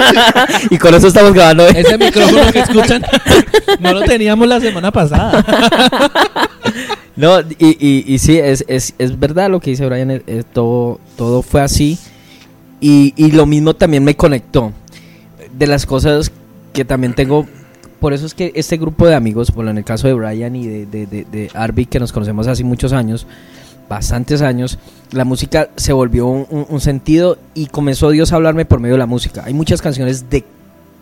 y 0.70 0.78
con 0.78 0.94
eso 0.94 1.06
estamos 1.08 1.32
grabando. 1.32 1.64
hoy. 1.64 1.72
Ese 1.74 1.96
micrófono 1.98 2.52
que 2.52 2.58
escuchan 2.60 3.02
no 3.80 3.92
lo 3.92 4.00
teníamos 4.02 4.46
la 4.48 4.60
semana 4.60 4.90
pasada. 4.92 5.44
No, 7.16 7.40
y, 7.40 7.46
y, 7.80 8.04
y 8.06 8.18
sí, 8.18 8.36
es, 8.38 8.62
es, 8.68 8.92
es 8.98 9.18
verdad 9.18 9.48
lo 9.48 9.58
que 9.60 9.70
dice 9.70 9.86
Brian, 9.86 10.10
es- 10.10 10.22
es 10.26 10.44
todo, 10.44 11.00
todo 11.16 11.40
fue 11.40 11.62
así. 11.62 11.98
Y, 12.78 13.14
y 13.16 13.30
lo 13.32 13.46
mismo 13.46 13.72
también 13.74 14.04
me 14.04 14.14
conectó. 14.16 14.72
De 15.58 15.66
las 15.66 15.86
cosas 15.86 16.30
que 16.74 16.84
también 16.84 17.14
tengo, 17.14 17.46
por 18.00 18.12
eso 18.12 18.26
es 18.26 18.34
que 18.34 18.52
este 18.54 18.76
grupo 18.76 19.06
de 19.06 19.14
amigos, 19.14 19.50
por 19.50 19.66
en 19.66 19.78
el 19.78 19.84
caso 19.84 20.06
de 20.08 20.12
Brian 20.12 20.54
y 20.56 20.66
de, 20.66 20.84
de, 20.84 21.06
de, 21.06 21.24
de 21.24 21.50
Arby, 21.54 21.86
que 21.86 21.98
nos 21.98 22.12
conocemos 22.12 22.46
hace 22.48 22.62
muchos 22.64 22.92
años, 22.92 23.26
bastantes 23.88 24.42
años, 24.42 24.78
la 25.12 25.24
música 25.24 25.70
se 25.76 25.92
volvió 25.92 26.26
un, 26.26 26.80
sentido 26.80 27.38
y 27.54 27.66
comenzó 27.66 28.10
Dios 28.10 28.32
a 28.32 28.36
hablarme 28.36 28.64
por 28.64 28.80
medio 28.80 28.94
de 28.94 28.98
la 28.98 29.06
música. 29.06 29.42
Hay 29.44 29.54
muchas 29.54 29.80
canciones 29.80 30.28
de, 30.28 30.44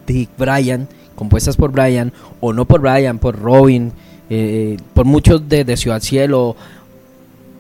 de 0.07 0.29
Brian, 0.39 0.89
compuestas 1.15 1.57
por 1.57 1.73
Brian, 1.73 2.13
o 2.41 2.53
no 2.53 2.65
por 2.65 2.81
Brian, 2.81 3.19
por 3.19 3.39
Robin, 3.39 3.93
eh, 4.31 4.77
por 4.93 5.07
muchos 5.07 5.49
de, 5.49 5.65
de 5.65 5.77
Ciudad 5.77 6.01
Cielo, 6.01 6.57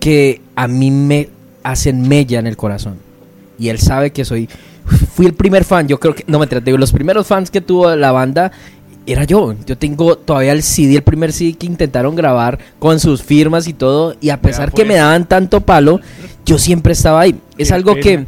que 0.00 0.40
a 0.54 0.68
mí 0.68 0.90
me 0.90 1.30
hacen 1.62 2.06
mella 2.06 2.38
en 2.38 2.46
el 2.46 2.56
corazón. 2.56 2.98
Y 3.58 3.68
él 3.68 3.78
sabe 3.78 4.10
que 4.10 4.24
soy, 4.24 4.48
fui 5.14 5.26
el 5.26 5.34
primer 5.34 5.64
fan, 5.64 5.88
yo 5.88 5.98
creo 5.98 6.14
que, 6.14 6.24
no 6.26 6.38
me 6.38 6.46
digo, 6.46 6.78
los 6.78 6.92
primeros 6.92 7.26
fans 7.26 7.50
que 7.50 7.60
tuvo 7.60 7.94
la 7.96 8.12
banda 8.12 8.52
era 9.06 9.24
yo. 9.24 9.54
Yo 9.66 9.76
tengo 9.78 10.16
todavía 10.16 10.52
el 10.52 10.62
CD, 10.62 10.96
el 10.96 11.02
primer 11.02 11.32
CD 11.32 11.54
que 11.54 11.66
intentaron 11.66 12.14
grabar 12.14 12.58
con 12.78 12.98
sus 13.00 13.22
firmas 13.22 13.68
y 13.68 13.72
todo, 13.72 14.14
y 14.20 14.30
a 14.30 14.40
pesar 14.40 14.70
que 14.70 14.76
pues. 14.84 14.88
me 14.88 14.94
daban 14.94 15.26
tanto 15.26 15.60
palo, 15.60 16.00
yo 16.46 16.58
siempre 16.58 16.92
estaba 16.92 17.20
ahí. 17.20 17.34
Es 17.58 17.70
algo 17.72 17.94
que... 17.94 18.26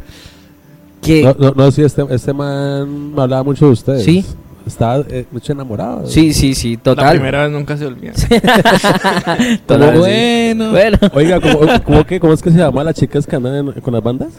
que 1.03 1.23
No, 1.23 1.35
no, 1.39 1.51
no, 1.53 1.71
sí, 1.71 1.83
este, 1.83 2.03
este 2.11 2.33
man 2.33 3.15
me 3.15 3.23
hablaba 3.23 3.43
mucho 3.43 3.67
de 3.67 3.73
ustedes. 3.73 4.05
Sí. 4.05 4.25
Estaba 4.67 5.05
eh, 5.09 5.25
mucho 5.31 5.53
enamorado. 5.53 6.09
Sí, 6.09 6.33
sí, 6.35 6.55
sí, 6.57 6.75
La 6.75 6.83
total. 6.83 7.11
primera 7.13 7.45
vez 7.45 7.53
nunca 7.53 7.77
se 7.77 7.87
olvida. 7.87 8.13
Total, 9.67 9.93
sí. 9.95 9.99
bueno. 9.99 10.71
Bueno, 10.73 10.99
Oiga, 11.13 11.41
¿cómo, 11.41 11.61
cómo, 11.85 12.05
que, 12.05 12.19
¿cómo 12.19 12.33
es 12.33 12.43
que 12.43 12.51
se 12.51 12.59
llama 12.59 12.83
las 12.83 12.97
chicas 12.97 13.27
que 13.27 13.37
andan 13.37 13.55
en- 13.55 13.73
con 13.81 13.95
las 13.95 14.03
bandas? 14.03 14.31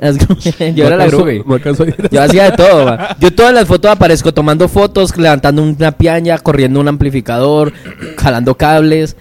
yo 0.74 0.86
era 0.86 0.96
la 0.96 1.04
alcanzo- 1.04 1.16
groovy. 1.18 1.42
No 1.46 1.54
alcanzo 1.54 1.82
a 1.84 1.86
ir. 1.88 2.08
Yo 2.10 2.22
hacía 2.22 2.50
de 2.50 2.56
todo, 2.56 2.84
ma. 2.86 3.16
Yo 3.20 3.32
todas 3.34 3.52
las 3.52 3.66
fotos 3.66 3.90
aparezco 3.90 4.32
tomando 4.32 4.68
fotos, 4.68 5.16
levantando 5.16 5.62
una 5.62 5.92
piaña, 5.92 6.38
corriendo 6.38 6.80
un 6.80 6.88
amplificador, 6.88 7.72
jalando 8.18 8.54
cables. 8.56 9.16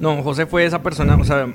No, 0.00 0.22
José 0.22 0.46
fue 0.46 0.64
esa 0.64 0.82
persona, 0.82 1.16
o 1.16 1.24
sea, 1.24 1.46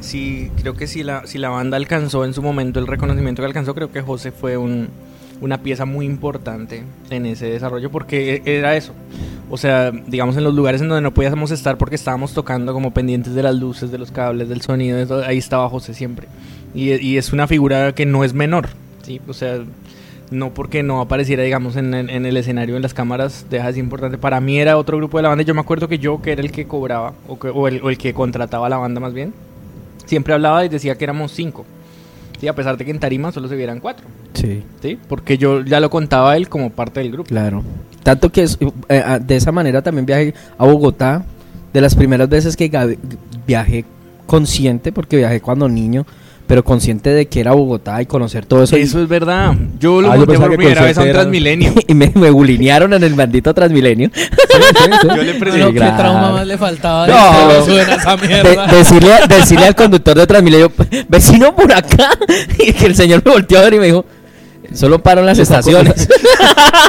sí, 0.00 0.50
creo 0.60 0.74
que 0.74 0.86
si 0.86 1.02
la, 1.02 1.26
si 1.26 1.38
la 1.38 1.48
banda 1.48 1.76
alcanzó 1.76 2.24
en 2.24 2.34
su 2.34 2.42
momento 2.42 2.78
el 2.80 2.86
reconocimiento 2.86 3.40
que 3.42 3.46
alcanzó, 3.46 3.74
creo 3.74 3.90
que 3.90 4.02
José 4.02 4.30
fue 4.32 4.56
un, 4.58 4.88
una 5.40 5.58
pieza 5.62 5.84
muy 5.86 6.04
importante 6.04 6.82
en 7.10 7.26
ese 7.26 7.46
desarrollo 7.46 7.90
porque 7.90 8.42
e- 8.44 8.58
era 8.58 8.76
eso. 8.76 8.92
O 9.50 9.56
sea, 9.56 9.90
digamos 9.90 10.36
en 10.36 10.44
los 10.44 10.54
lugares 10.54 10.80
en 10.82 10.88
donde 10.88 11.02
no 11.02 11.12
podíamos 11.14 11.50
estar 11.50 11.78
porque 11.78 11.94
estábamos 11.94 12.34
tocando 12.34 12.72
como 12.74 12.92
pendientes 12.92 13.34
de 13.34 13.42
las 13.42 13.54
luces, 13.56 13.90
de 13.90 13.98
los 13.98 14.10
cables, 14.10 14.48
del 14.48 14.60
sonido, 14.60 15.22
ahí 15.24 15.38
estaba 15.38 15.68
José 15.68 15.94
siempre. 15.94 16.28
Y, 16.74 16.92
y 16.94 17.16
es 17.16 17.32
una 17.32 17.46
figura 17.46 17.94
que 17.94 18.04
no 18.04 18.24
es 18.24 18.34
menor, 18.34 18.68
¿sí? 19.02 19.20
O 19.26 19.32
sea, 19.32 19.60
no 20.30 20.52
porque 20.52 20.82
no 20.82 21.00
apareciera, 21.00 21.42
digamos, 21.42 21.76
en, 21.76 21.94
en- 21.94 22.10
en 22.10 22.26
el 22.26 22.36
escenario, 22.36 22.76
en 22.76 22.82
las 22.82 22.92
cámaras, 22.92 23.46
deja 23.48 23.68
de 23.68 23.72
ser 23.72 23.82
importante. 23.84 24.18
Para 24.18 24.38
mí 24.42 24.58
era 24.58 24.76
otro 24.76 24.98
grupo 24.98 25.16
de 25.16 25.22
la 25.22 25.30
banda. 25.30 25.42
Yo 25.44 25.54
me 25.54 25.60
acuerdo 25.62 25.88
que 25.88 25.98
yo, 25.98 26.20
que 26.20 26.32
era 26.32 26.42
el 26.42 26.52
que 26.52 26.66
cobraba, 26.66 27.14
o, 27.26 27.38
que- 27.38 27.48
o 27.48 27.66
el, 27.68 27.80
o 27.82 27.88
el 27.88 27.96
que 27.96 28.12
contrataba 28.12 28.66
a 28.66 28.70
la 28.70 28.76
banda 28.76 29.00
más 29.00 29.14
bien, 29.14 29.32
siempre 30.04 30.34
hablaba 30.34 30.62
y 30.64 30.68
decía 30.68 30.96
que 30.98 31.04
éramos 31.04 31.32
cinco. 31.32 31.64
Sí, 32.38 32.46
a 32.46 32.54
pesar 32.54 32.76
de 32.76 32.84
que 32.84 32.90
en 32.90 32.98
Tarima 33.00 33.32
solo 33.32 33.48
se 33.48 33.56
vieran 33.56 33.80
cuatro. 33.80 34.06
Sí, 34.34 34.62
¿sí? 34.82 34.98
Porque 35.08 35.38
yo 35.38 35.62
ya 35.62 35.80
lo 35.80 35.88
contaba 35.90 36.36
él 36.36 36.48
como 36.50 36.68
parte 36.70 37.00
del 37.00 37.10
grupo. 37.10 37.28
claro. 37.28 37.64
Tanto 38.02 38.30
que 38.30 38.46
eh, 38.88 39.18
de 39.20 39.36
esa 39.36 39.52
manera 39.52 39.82
también 39.82 40.06
viajé 40.06 40.34
a 40.56 40.64
Bogotá. 40.64 41.24
De 41.72 41.82
las 41.82 41.94
primeras 41.94 42.28
veces 42.30 42.56
que 42.56 42.70
viajé 43.46 43.84
consciente, 44.26 44.90
porque 44.92 45.16
viajé 45.18 45.40
cuando 45.40 45.68
niño, 45.68 46.06
pero 46.46 46.64
consciente 46.64 47.10
de 47.10 47.26
que 47.26 47.40
era 47.40 47.52
Bogotá 47.52 48.00
y 48.00 48.06
conocer 48.06 48.46
todo 48.46 48.62
eso. 48.62 48.76
y- 48.78 48.80
Eso 48.82 49.02
es 49.02 49.08
verdad. 49.08 49.54
Yo 49.78 50.00
lo 50.00 50.10
Ah, 50.10 50.16
monté 50.16 50.38
por 50.38 50.50
que 50.50 50.56
primera 50.56 50.82
vez 50.82 50.96
a 50.96 51.02
un 51.02 51.12
Transmilenio. 51.12 51.72
y 51.86 51.92
me, 51.94 52.10
me 52.14 52.30
bulinearon 52.30 52.94
en 52.94 53.04
el 53.04 53.12
bandito 53.14 53.52
Transmilenio. 53.52 54.10
Sí, 54.14 54.22
sí, 54.24 54.84
sí. 55.02 55.08
Yo 55.08 55.16
le 55.22 55.34
No, 55.34 55.38
presenté. 55.40 55.72
¿Qué 55.74 55.78
trauma 55.92 56.32
más 56.32 56.46
le 56.46 56.56
faltaba? 56.56 57.06
de 57.06 57.12
No. 57.12 57.48
que 57.66 57.70
suena 57.70 57.94
esa 57.94 58.16
mierda? 58.16 58.66
De- 58.66 58.76
decirle, 58.78 59.10
decirle 59.28 59.66
al 59.66 59.74
conductor 59.74 60.16
de 60.16 60.26
Transmilenio, 60.26 60.72
vecino 61.08 61.54
por 61.54 61.70
acá, 61.70 62.10
y 62.58 62.72
que 62.72 62.86
el 62.86 62.94
señor 62.96 63.22
me 63.24 63.30
volteó 63.32 63.58
a 63.58 63.62
ver 63.64 63.74
y 63.74 63.78
me 63.78 63.86
dijo, 63.86 64.06
solo 64.74 64.98
paro 65.02 65.20
en 65.20 65.26
las 65.26 65.38
estaciones. 65.38 66.08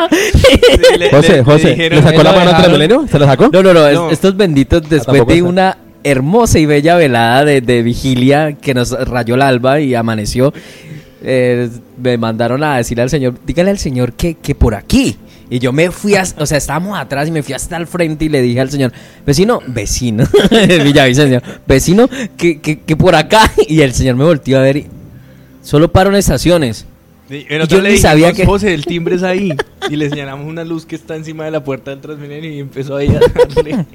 Sí, 0.10 0.98
le- 0.98 1.10
José, 1.12 1.34
le- 1.38 1.44
José, 1.44 1.64
le 1.64 1.76
¿le, 1.78 1.90
dijeron- 1.90 2.04
sacó 2.04 2.24
la 2.24 2.32
mano 2.32 2.40
al 2.42 2.48
dejaron. 2.48 2.64
Transmilenio? 2.64 3.08
¿Se 3.08 3.20
la 3.20 3.26
sacó? 3.26 3.50
No, 3.52 3.64
no, 3.64 3.74
no, 3.74 3.88
es- 3.88 3.96
No. 3.96 4.12
estos 4.12 4.36
benditos 4.38 4.82
después 4.84 5.06
tampoco 5.20 5.34
de 5.34 5.42
una 5.44 5.78
hermosa 6.04 6.60
y 6.60 6.66
bella 6.66 6.96
velada 6.96 7.46
de, 7.46 7.62
de 7.62 7.82
vigilia 7.84 8.54
que 8.54 8.74
nos 8.74 8.92
rayó 8.92 9.36
el 9.36 9.42
alba 9.42 9.80
y 9.82 9.94
amaneció, 9.96 10.54
eh, 11.24 11.70
me 12.02 12.18
mandaron 12.18 12.64
a 12.64 12.78
decirle 12.78 13.04
al 13.04 13.10
señor, 13.10 13.36
dígale 13.46 13.70
al 13.72 13.78
señor 13.78 14.14
que, 14.14 14.36
que 14.36 14.56
por 14.56 14.76
aquí. 14.76 15.18
Y 15.50 15.60
yo 15.60 15.72
me 15.74 15.90
fui, 15.92 16.16
a- 16.16 16.24
o 16.38 16.46
sea, 16.46 16.58
estábamos 16.58 16.98
atrás 16.98 17.28
y 17.28 17.32
me 17.32 17.44
fui 17.44 17.54
hasta 17.54 17.76
el 17.78 17.86
frente 17.88 18.26
y 18.26 18.30
le 18.30 18.42
dije 18.42 18.60
al 18.62 18.70
señor, 18.72 18.92
vecino, 19.26 19.60
vecino, 19.68 20.24
Villavicencio, 20.84 21.42
vecino, 21.68 22.10
que, 22.38 22.60
que, 22.62 22.80
que 22.82 22.96
por 22.96 23.16
acá. 23.16 23.52
Y 23.68 23.82
el 23.82 23.94
señor 23.94 24.16
me 24.16 24.24
volteó 24.24 24.58
a 24.58 24.62
ver 24.62 24.78
y 24.78 24.88
solo 25.62 25.92
paro 25.92 26.10
en 26.10 26.16
estaciones. 26.18 26.86
Yo 27.68 27.82
le 27.82 27.92
ni 27.92 27.98
sabía 27.98 28.34
que- 28.34 28.46
José, 28.46 28.74
el 28.74 28.86
timbre 28.86 29.16
es 29.16 29.24
ahí. 29.24 29.54
Y 29.90 29.96
le 29.96 30.10
señalamos 30.10 30.48
una 30.48 30.64
luz 30.64 30.86
que 30.86 30.96
está 30.96 31.16
encima 31.16 31.46
de 31.46 31.52
la 31.52 31.64
puerta 31.64 31.92
del 31.92 32.00
Transmilenio 32.02 32.52
y 32.52 32.60
empezó 32.60 32.96
ahí 32.96 33.08
a 33.10 33.20
darle. 33.20 33.86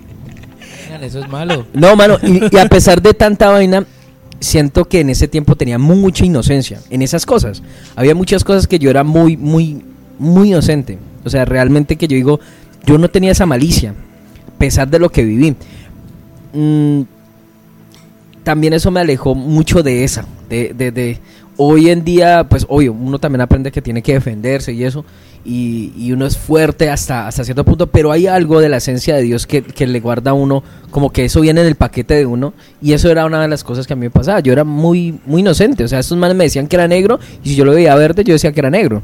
Oigan, 0.87 1.03
Eso 1.03 1.19
es 1.21 1.29
malo. 1.29 1.67
No, 1.73 1.97
mano, 1.97 2.17
y, 2.23 2.55
y 2.55 2.59
a 2.59 2.67
pesar 2.69 3.03
de 3.03 3.13
tanta 3.15 3.51
vaina, 3.51 3.85
siento 4.41 4.85
que 4.85 5.01
en 5.01 5.11
ese 5.11 5.27
tiempo 5.29 5.57
tenía 5.57 5.79
mucha 5.79 6.25
inocencia 6.25 6.81
en 6.91 7.03
esas 7.03 7.27
cosas. 7.27 7.63
Había 7.97 8.15
muchas 8.15 8.45
cosas 8.45 8.67
que 8.67 8.79
yo 8.79 8.91
era 8.91 9.03
muy, 9.03 9.37
muy, 9.37 9.83
muy 10.19 10.49
inocente. 10.51 10.99
O 11.25 11.31
sea, 11.31 11.45
realmente 11.45 11.97
que 11.97 12.07
yo 12.07 12.15
digo, 12.17 12.41
yo 12.87 12.99
no 12.99 13.09
tenía 13.11 13.33
esa 13.33 13.47
malicia, 13.47 13.91
a 14.55 14.59
pesar 14.59 14.89
de 14.89 14.99
lo 14.99 15.09
que 15.11 15.25
viví. 15.25 15.57
Mm, 16.53 17.03
también 18.43 18.75
eso 18.75 18.91
me 18.91 19.01
alejó 19.01 19.35
mucho 19.35 19.83
de 19.83 20.05
esa, 20.05 20.27
de, 20.49 20.73
de, 20.75 20.93
de- 20.93 21.19
hoy 21.57 21.91
en 21.91 22.05
día, 22.05 22.47
pues 22.49 22.67
obvio, 22.69 22.93
uno 22.93 23.19
también 23.19 23.41
aprende 23.41 23.71
que 23.71 23.83
tiene 23.83 24.03
que 24.03 24.15
defenderse 24.15 24.73
y 24.73 24.85
eso, 24.85 25.05
y, 25.45 25.93
y 25.97 26.13
uno 26.13 26.27
es 26.27 26.39
fuerte 26.39 26.89
hasta, 26.91 27.27
hasta 27.27 27.45
cierto 27.45 27.65
punto, 27.65 27.87
pero 27.87 28.11
hay 28.13 28.27
algo 28.27 28.61
de 28.61 28.69
la 28.69 28.79
esencia 28.79 29.15
de 29.17 29.23
Dios 29.23 29.47
que, 29.47 29.63
que 29.63 29.87
le 29.87 30.01
guarda 30.01 30.31
a 30.31 30.35
uno, 30.35 30.63
como 30.91 31.11
que 31.11 31.27
eso 31.27 31.41
viene 31.41 31.61
en 31.61 31.67
el 31.67 31.75
paquete 31.75 32.15
de 32.15 32.27
uno, 32.27 32.55
y 32.81 32.93
eso 32.93 33.11
era 33.11 33.27
una 33.27 33.43
de 33.43 33.49
las 33.49 33.63
cosas 33.63 33.87
que 33.87 33.93
a 33.93 33.97
mí 33.97 34.07
me 34.07 34.11
pasaba, 34.11 34.41
yo 34.41 34.53
era 34.53 34.65
muy, 34.65 35.19
muy 35.27 35.41
inocente, 35.41 35.85
o 35.85 35.89
sea, 35.89 35.99
estos 35.99 36.17
manes 36.19 36.37
me 36.37 36.45
decían 36.45 36.67
que 36.67 36.77
era 36.77 36.89
negro, 36.89 37.21
y 37.43 37.51
si 37.51 37.57
yo 37.57 37.65
lo 37.65 37.73
veía 37.73 37.95
verde, 37.95 38.25
yo 38.25 38.33
decía 38.33 38.53
que 38.53 38.61
era 38.61 38.71
negro. 38.71 39.03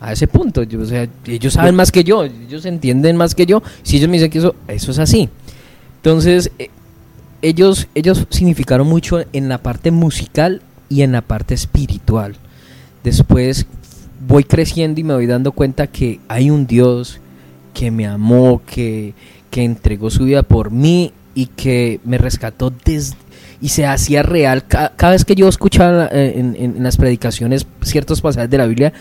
A 0.00 0.12
ese 0.12 0.28
punto, 0.28 0.62
yo, 0.64 0.80
o 0.80 0.84
sea, 0.84 1.08
ellos 1.26 1.54
saben 1.54 1.74
más 1.74 1.90
que 1.90 2.04
yo, 2.04 2.24
ellos 2.24 2.66
entienden 2.66 3.16
más 3.16 3.34
que 3.34 3.46
yo, 3.46 3.62
si 3.82 3.96
ellos 3.96 4.08
me 4.08 4.16
dicen 4.18 4.30
que 4.30 4.38
eso, 4.38 4.54
eso 4.68 4.90
es 4.90 4.98
así. 4.98 5.30
Entonces, 5.96 6.50
eh, 6.58 6.68
ellos, 7.40 7.88
ellos 7.94 8.26
significaron 8.28 8.86
mucho 8.86 9.24
en 9.32 9.48
la 9.48 9.58
parte 9.58 9.90
musical 9.90 10.60
y 10.94 11.02
en 11.02 11.12
la 11.12 11.20
parte 11.22 11.54
espiritual. 11.54 12.36
Después 13.02 13.66
voy 14.26 14.44
creciendo 14.44 15.00
y 15.00 15.04
me 15.04 15.14
voy 15.14 15.26
dando 15.26 15.52
cuenta 15.52 15.86
que 15.86 16.20
hay 16.28 16.50
un 16.50 16.66
Dios 16.66 17.18
que 17.74 17.90
me 17.90 18.06
amó, 18.06 18.62
que, 18.64 19.12
que 19.50 19.64
entregó 19.64 20.10
su 20.10 20.24
vida 20.24 20.42
por 20.42 20.70
mí 20.70 21.12
y 21.34 21.46
que 21.46 22.00
me 22.04 22.18
rescató 22.18 22.72
desde 22.84 23.16
y 23.60 23.68
se 23.70 23.86
hacía 23.86 24.22
real. 24.22 24.66
Ca- 24.66 24.92
Cada, 24.94 25.12
vez 25.12 25.24
que 25.24 25.34
yo 25.34 25.48
escuchaba 25.48 26.08
eh, 26.12 26.34
en 26.36 26.82
las 26.82 26.96
predicaciones 26.96 27.66
ciertos 27.82 28.20
pasajes 28.20 28.50
de 28.50 28.58
la 28.58 28.66
Biblia, 28.66 28.92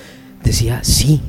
decía, 0.43 0.79
sí, 0.83 1.19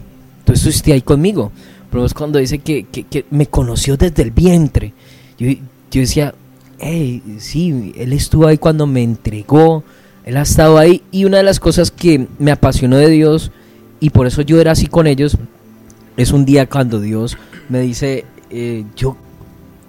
tú 0.44 0.52
estuviste 0.52 0.92
ahí 0.92 1.02
conmigo. 1.02 1.50
Pero 1.90 2.04
es 2.06 2.14
cuando 2.14 2.38
dice 2.38 2.58
que, 2.58 2.84
que- 2.84 3.04
que 3.04 3.24
me 3.30 3.46
conoció 3.46 3.96
desde 3.96 4.22
el 4.22 4.30
vientre. 4.30 4.92
Yo, 5.38 5.48
yo 5.90 6.00
decía, 6.00 6.34
hey, 6.78 7.22
sí, 7.38 7.92
él 7.96 8.12
estuvo 8.12 8.46
ahí 8.46 8.58
cuando 8.58 8.86
me 8.86 9.02
entregó, 9.02 9.82
Él 10.24 10.36
ha 10.36 10.42
estado 10.42 10.78
ahí 10.78 11.02
y 11.10 11.24
una 11.24 11.38
de 11.38 11.42
las 11.42 11.60
cosas 11.60 11.90
que 11.90 12.26
me 12.38 12.50
apasionó 12.50 12.96
de 12.96 13.08
Dios 13.10 13.50
y 14.00 14.10
por 14.10 14.26
eso 14.26 14.42
yo 14.42 14.60
era 14.60 14.72
así 14.72 14.86
con 14.86 15.06
ellos 15.06 15.36
es 16.16 16.32
un 16.32 16.44
día 16.44 16.66
cuando 16.68 17.00
Dios 17.00 17.36
me 17.68 17.80
dice, 17.80 18.24
eh, 18.50 18.84
yo 18.96 19.16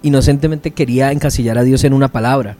inocentemente 0.02 0.72
quería 0.72 1.12
encasillar 1.12 1.56
a 1.58 1.62
Dios 1.62 1.84
en 1.84 1.92
una 1.92 2.08
palabra. 2.08 2.56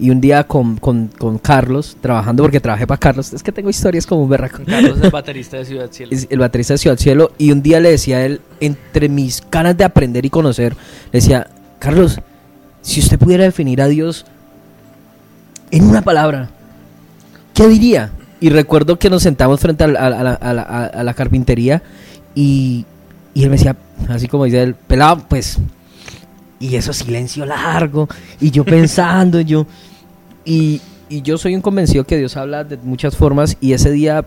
Y 0.00 0.10
un 0.10 0.20
día 0.20 0.44
con, 0.44 0.76
con- 0.78 1.08
con 1.08 1.38
Carlos, 1.38 1.96
trabajando, 2.00 2.42
porque 2.42 2.58
trabajé 2.60 2.86
para 2.86 2.98
Carlos, 2.98 3.32
es 3.32 3.42
que 3.42 3.52
tengo 3.52 3.70
historias 3.70 4.04
como 4.06 4.22
un 4.24 4.28
berraco. 4.30 4.62
Carlos, 4.66 4.98
el 5.00 5.10
baterista 5.10 5.58
de 5.58 5.64
Ciudad 5.64 5.90
Cielo. 5.92 6.10
Es 6.12 6.26
el 6.28 6.38
baterista 6.40 6.74
de 6.74 6.78
Ciudad 6.78 6.96
Cielo, 6.98 7.30
y 7.38 7.52
un 7.52 7.62
día 7.62 7.78
le 7.78 7.90
decía 7.90 8.16
a 8.16 8.24
él, 8.24 8.40
entre 8.58 9.08
mis 9.08 9.42
ganas 9.50 9.76
de 9.76 9.84
aprender 9.84 10.24
y 10.26 10.30
conocer, 10.30 10.72
le 11.12 11.20
decía, 11.20 11.46
Carlos, 11.78 12.18
si 12.80 12.98
usted 13.00 13.18
pudiera 13.18 13.44
definir 13.44 13.80
a 13.80 13.86
Dios 13.86 14.24
en 15.70 15.84
una 15.84 16.02
palabra, 16.02 16.50
¿qué 17.54 17.68
diría? 17.68 18.10
Y 18.40 18.50
recuerdo 18.50 18.98
que 18.98 19.08
nos 19.10 19.22
sentamos 19.22 19.60
frente 19.60 19.84
a, 19.84 19.88
la- 19.88 21.14
carpintería 21.14 21.82
y, 22.34 22.84
y 23.34 23.42
él 23.44 23.50
me 23.50 23.56
decía, 23.56 23.76
así 24.08 24.26
como 24.28 24.44
dice 24.44 24.62
él, 24.62 24.74
pelado, 24.74 25.24
pues, 25.28 25.58
y 26.58 26.76
eso 26.76 26.92
silencio 26.92 27.44
largo, 27.46 28.08
y 28.40 28.50
yo 28.50 28.64
pensando, 28.64 29.40
yo, 29.40 29.66
y, 30.44 30.80
y 31.08 31.22
yo 31.22 31.38
soy 31.38 31.54
un 31.54 31.60
convencido 31.60 32.04
que 32.04 32.16
Dios 32.16 32.36
habla 32.36 32.64
de 32.64 32.76
muchas 32.78 33.16
formas, 33.16 33.56
y 33.60 33.72
ese 33.74 33.90
día 33.90 34.24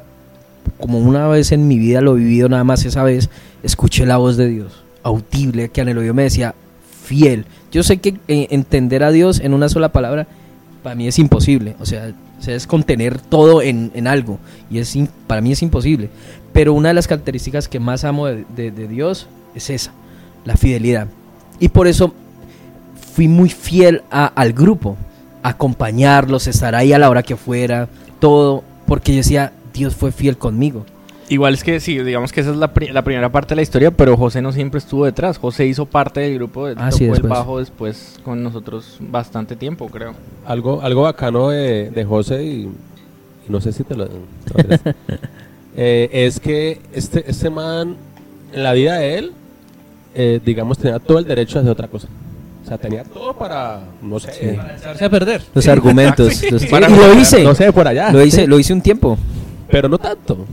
como 0.79 0.99
una 0.99 1.27
vez 1.27 1.51
en 1.51 1.67
mi 1.67 1.77
vida 1.77 2.01
lo 2.01 2.15
he 2.15 2.19
vivido 2.19 2.49
nada 2.49 2.63
más 2.63 2.85
esa 2.85 3.03
vez, 3.03 3.29
escuché 3.63 4.05
la 4.05 4.17
voz 4.17 4.37
de 4.37 4.47
Dios, 4.47 4.83
audible, 5.03 5.69
que 5.69 5.81
en 5.81 5.89
el 5.89 5.97
oído 5.97 6.13
me 6.13 6.23
decía, 6.23 6.55
fiel. 7.03 7.45
Yo 7.71 7.83
sé 7.83 7.97
que 7.97 8.17
eh, 8.27 8.47
entender 8.51 9.03
a 9.03 9.11
Dios 9.11 9.39
en 9.39 9.53
una 9.53 9.69
sola 9.69 9.89
palabra, 9.91 10.27
para 10.85 10.95
mí 10.95 11.07
es 11.07 11.17
imposible. 11.17 11.75
O 11.79 11.85
sea, 11.87 12.13
es 12.45 12.67
contener 12.67 13.19
todo 13.19 13.63
en, 13.63 14.05
algo. 14.05 14.37
Y 14.69 14.77
es 14.77 14.95
para 15.25 15.41
mí 15.41 15.51
es 15.51 15.63
imposible. 15.63 16.11
Pero 16.53 16.73
una 16.73 16.89
de 16.89 16.93
las 16.93 17.07
características 17.07 17.67
que 17.67 17.79
más 17.79 18.03
amo 18.03 18.27
de, 18.27 18.87
Dios 18.87 19.27
es 19.55 19.71
esa, 19.71 19.93
la 20.45 20.55
fidelidad. 20.55 21.07
Y 21.59 21.69
por 21.69 21.87
eso 21.87 22.13
fui 23.15 23.27
muy 23.27 23.49
fiel 23.49 24.03
al 24.11 24.53
grupo, 24.53 24.95
acompañarlos, 25.41 26.45
estar 26.45 26.75
ahí 26.75 26.93
a 26.93 26.99
la 26.99 27.09
hora 27.09 27.23
que 27.23 27.35
fuera, 27.35 27.89
todo, 28.19 28.63
porque 28.85 29.11
yo 29.11 29.17
decía, 29.17 29.53
Dios 29.73 29.95
fue 29.95 30.11
fiel 30.11 30.37
conmigo. 30.37 30.85
Igual 31.27 31.55
es 31.55 31.63
que 31.63 31.79
sí, 31.79 31.97
digamos 31.99 32.31
que 32.31 32.41
esa 32.41 32.51
es 32.51 32.57
la, 32.57 32.71
pri- 32.73 32.89
la 32.91 33.01
primera 33.03 33.31
parte 33.31 33.49
de 33.49 33.55
la 33.55 33.61
historia, 33.63 33.89
pero 33.89 34.15
José 34.15 34.41
no 34.43 34.51
siempre 34.51 34.77
estuvo 34.77 35.05
detrás. 35.05 35.39
José 35.39 35.65
hizo 35.65 35.85
parte 35.87 36.19
del 36.19 36.35
grupo, 36.35 36.67
de, 36.67 36.73
Ah, 36.77 36.89
tocó 36.91 36.97
sí, 36.97 37.05
el 37.05 37.21
bajo 37.23 37.57
después 37.59 38.19
con 38.23 38.43
nosotros 38.43 38.97
bastante 38.99 39.55
tiempo, 39.55 39.87
creo. 39.87 40.13
Algo, 40.45 40.81
algo 40.83 41.01
bacano 41.01 41.49
de, 41.49 41.89
de 41.89 42.05
José 42.05 42.43
y, 42.43 42.49
y 42.63 43.49
no 43.49 43.59
sé 43.59 43.71
si 43.73 43.83
te 43.83 43.95
lo... 43.95 44.05
te 44.07 44.13
lo 44.53 44.63
diré. 44.63 44.79
Eh, 45.77 46.09
es 46.25 46.39
que 46.39 46.79
este, 46.93 47.29
este 47.29 47.49
man, 47.49 47.97
en 48.53 48.63
la 48.63 48.71
vida 48.71 48.95
de 48.97 49.17
él, 49.17 49.33
eh, 50.13 50.39
digamos, 50.45 50.77
tenía 50.77 50.99
todo 50.99 51.19
el 51.19 51.25
derecho 51.25 51.57
a 51.57 51.61
hacer 51.61 51.71
otra 51.73 51.89
cosa. 51.89 52.07
O 52.63 52.65
sea, 52.67 52.77
tenía 52.77 53.03
todo 53.03 53.33
para, 53.33 53.81
no 54.01 54.17
sé, 54.21 54.31
Sí. 54.33 54.55
Para 54.55 54.77
echarse 54.77 55.03
a 55.03 55.09
perder. 55.09 55.41
Los 55.53 55.67
argumentos. 55.67 56.41
los- 56.51 56.61
Sí, 56.61 56.67
y 56.71 56.79
lo 56.79 57.13
hice. 57.19 57.43
No 57.43 57.53
sé, 57.53 57.73
por 57.73 57.89
allá. 57.89 58.09
Lo 58.13 58.23
hice, 58.23 58.43
sí, 58.43 58.47
lo 58.47 58.57
hice 58.57 58.71
un 58.71 58.81
tiempo. 58.81 59.17
Pero 59.69 59.89
no 59.89 59.97
tanto. 59.97 60.45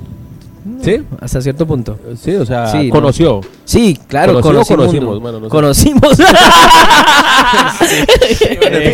¿Sí? 0.82 1.00
Hasta 1.20 1.40
cierto 1.40 1.66
punto. 1.66 1.98
Sí, 2.20 2.34
o 2.34 2.44
sea, 2.44 2.66
Sí, 2.66 2.88
no. 2.88 2.94
conoció. 2.94 3.40
Sí, 3.64 3.98
claro, 4.08 4.40
¿Conoció 4.40 4.76
conocimos? 4.76 5.20
Bueno, 5.20 5.38
no 5.40 5.46
sé. 5.46 5.50
Conocimos. 5.50 6.18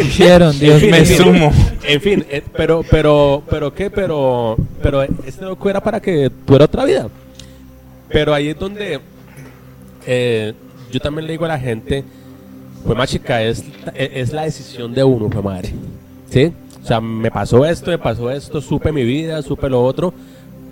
Hicieron, 0.03 0.59
Dios 0.59 0.83
En 0.83 0.91
fin, 0.91 0.91
mío. 0.91 0.99
en 1.01 1.07
fin, 1.07 1.17
sumo. 1.17 1.53
En 1.87 2.01
fin, 2.01 2.25
eh, 2.31 2.43
pero, 2.57 2.83
pero, 2.91 3.43
pero 3.49 3.75
qué, 3.75 3.91
pero, 3.91 4.57
pero 4.83 5.03
este 5.03 5.45
loco 5.45 5.69
era 5.71 5.83
para 5.83 6.01
que 6.01 6.31
tuviera 6.45 6.65
otra 6.67 6.85
vida. 6.85 7.09
Pero 8.09 8.35
ahí 8.35 8.49
es 8.49 8.59
donde 8.59 9.01
eh, 10.07 10.55
yo 10.91 11.01
también 11.01 11.27
le 11.27 11.33
digo 11.33 11.45
a 11.45 11.49
la 11.49 11.59
gente, 11.59 12.05
pues 12.85 12.97
más 12.97 13.11
chica, 13.11 13.43
es, 13.43 13.65
es 13.95 14.33
la 14.33 14.43
decisión 14.43 14.95
de 14.95 15.05
uno, 15.05 15.29
pues 15.29 15.45
madre. 15.45 15.75
¿Sí? 16.31 16.53
O 16.83 16.87
sea, 16.87 17.01
me 17.01 17.31
pasó 17.31 17.65
esto, 17.67 17.91
me 17.91 17.99
pasó 17.99 18.31
esto, 18.31 18.61
supe 18.61 18.93
mi 18.93 19.05
vida, 19.05 19.43
supe 19.43 19.69
lo 19.69 19.83
otro, 19.85 20.15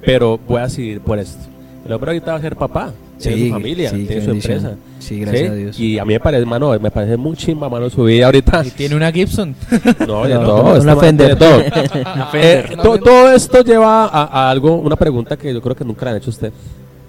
pero 0.05 0.39
voy 0.49 0.61
a 0.61 0.69
seguir 0.69 1.01
por 1.01 1.19
esto. 1.19 1.39
El 1.85 1.93
hombre 1.93 2.11
ahorita 2.11 2.33
va 2.33 2.39
a 2.39 2.41
ser 2.41 2.57
papá, 2.57 2.93
tiene 3.21 3.37
Sí, 3.37 3.47
su 3.49 3.53
familia, 3.55 3.91
sí, 3.91 4.05
tiene 4.07 4.21
su 4.23 4.27
bendición. 4.29 4.57
empresa. 4.59 4.77
Sí, 4.99 5.21
gracias 5.21 5.51
a 5.51 5.55
Dios. 5.55 5.79
Y 5.79 5.99
a 6.01 6.05
mí 6.05 6.15
me 6.15 6.21
parece, 6.21 6.45
mano, 6.45 6.77
me 6.81 6.91
parece 6.91 7.17
muy 7.17 7.37
chimba, 7.37 7.69
mano, 7.69 7.89
su 7.91 8.03
vida 8.05 8.27
ahorita. 8.27 8.65
Y 8.67 8.71
tiene 8.71 8.97
una 8.97 9.13
Gibson. 9.13 9.55
No, 10.07 10.25
de 10.27 10.35
No, 10.35 10.41
todo, 10.43 10.63
una 10.65 10.75
este 10.79 10.87
man 10.87 10.99
Fender. 10.99 11.39
todo. 11.39 11.57
Una 11.61 12.29
Eh, 12.35 12.77
to- 12.83 12.99
todo 12.99 13.31
esto 13.33 13.63
lleva 13.63 14.07
a, 14.07 14.25
a 14.25 14.51
algo, 14.51 14.75
una 14.77 14.97
pregunta 14.97 15.37
que 15.37 15.53
yo 15.55 15.63
creo 15.63 15.77
que 15.77 15.85
nunca 15.85 16.05
le 16.07 16.11
han 16.13 16.17
hecho 16.17 16.31
a 16.31 16.35
usted. 16.35 16.53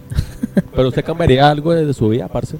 Pero 0.76 0.88
usted 0.90 1.04
cambiaría 1.04 1.50
algo 1.50 1.74
de 1.74 1.92
su 1.94 2.10
vida, 2.10 2.28
parce. 2.28 2.56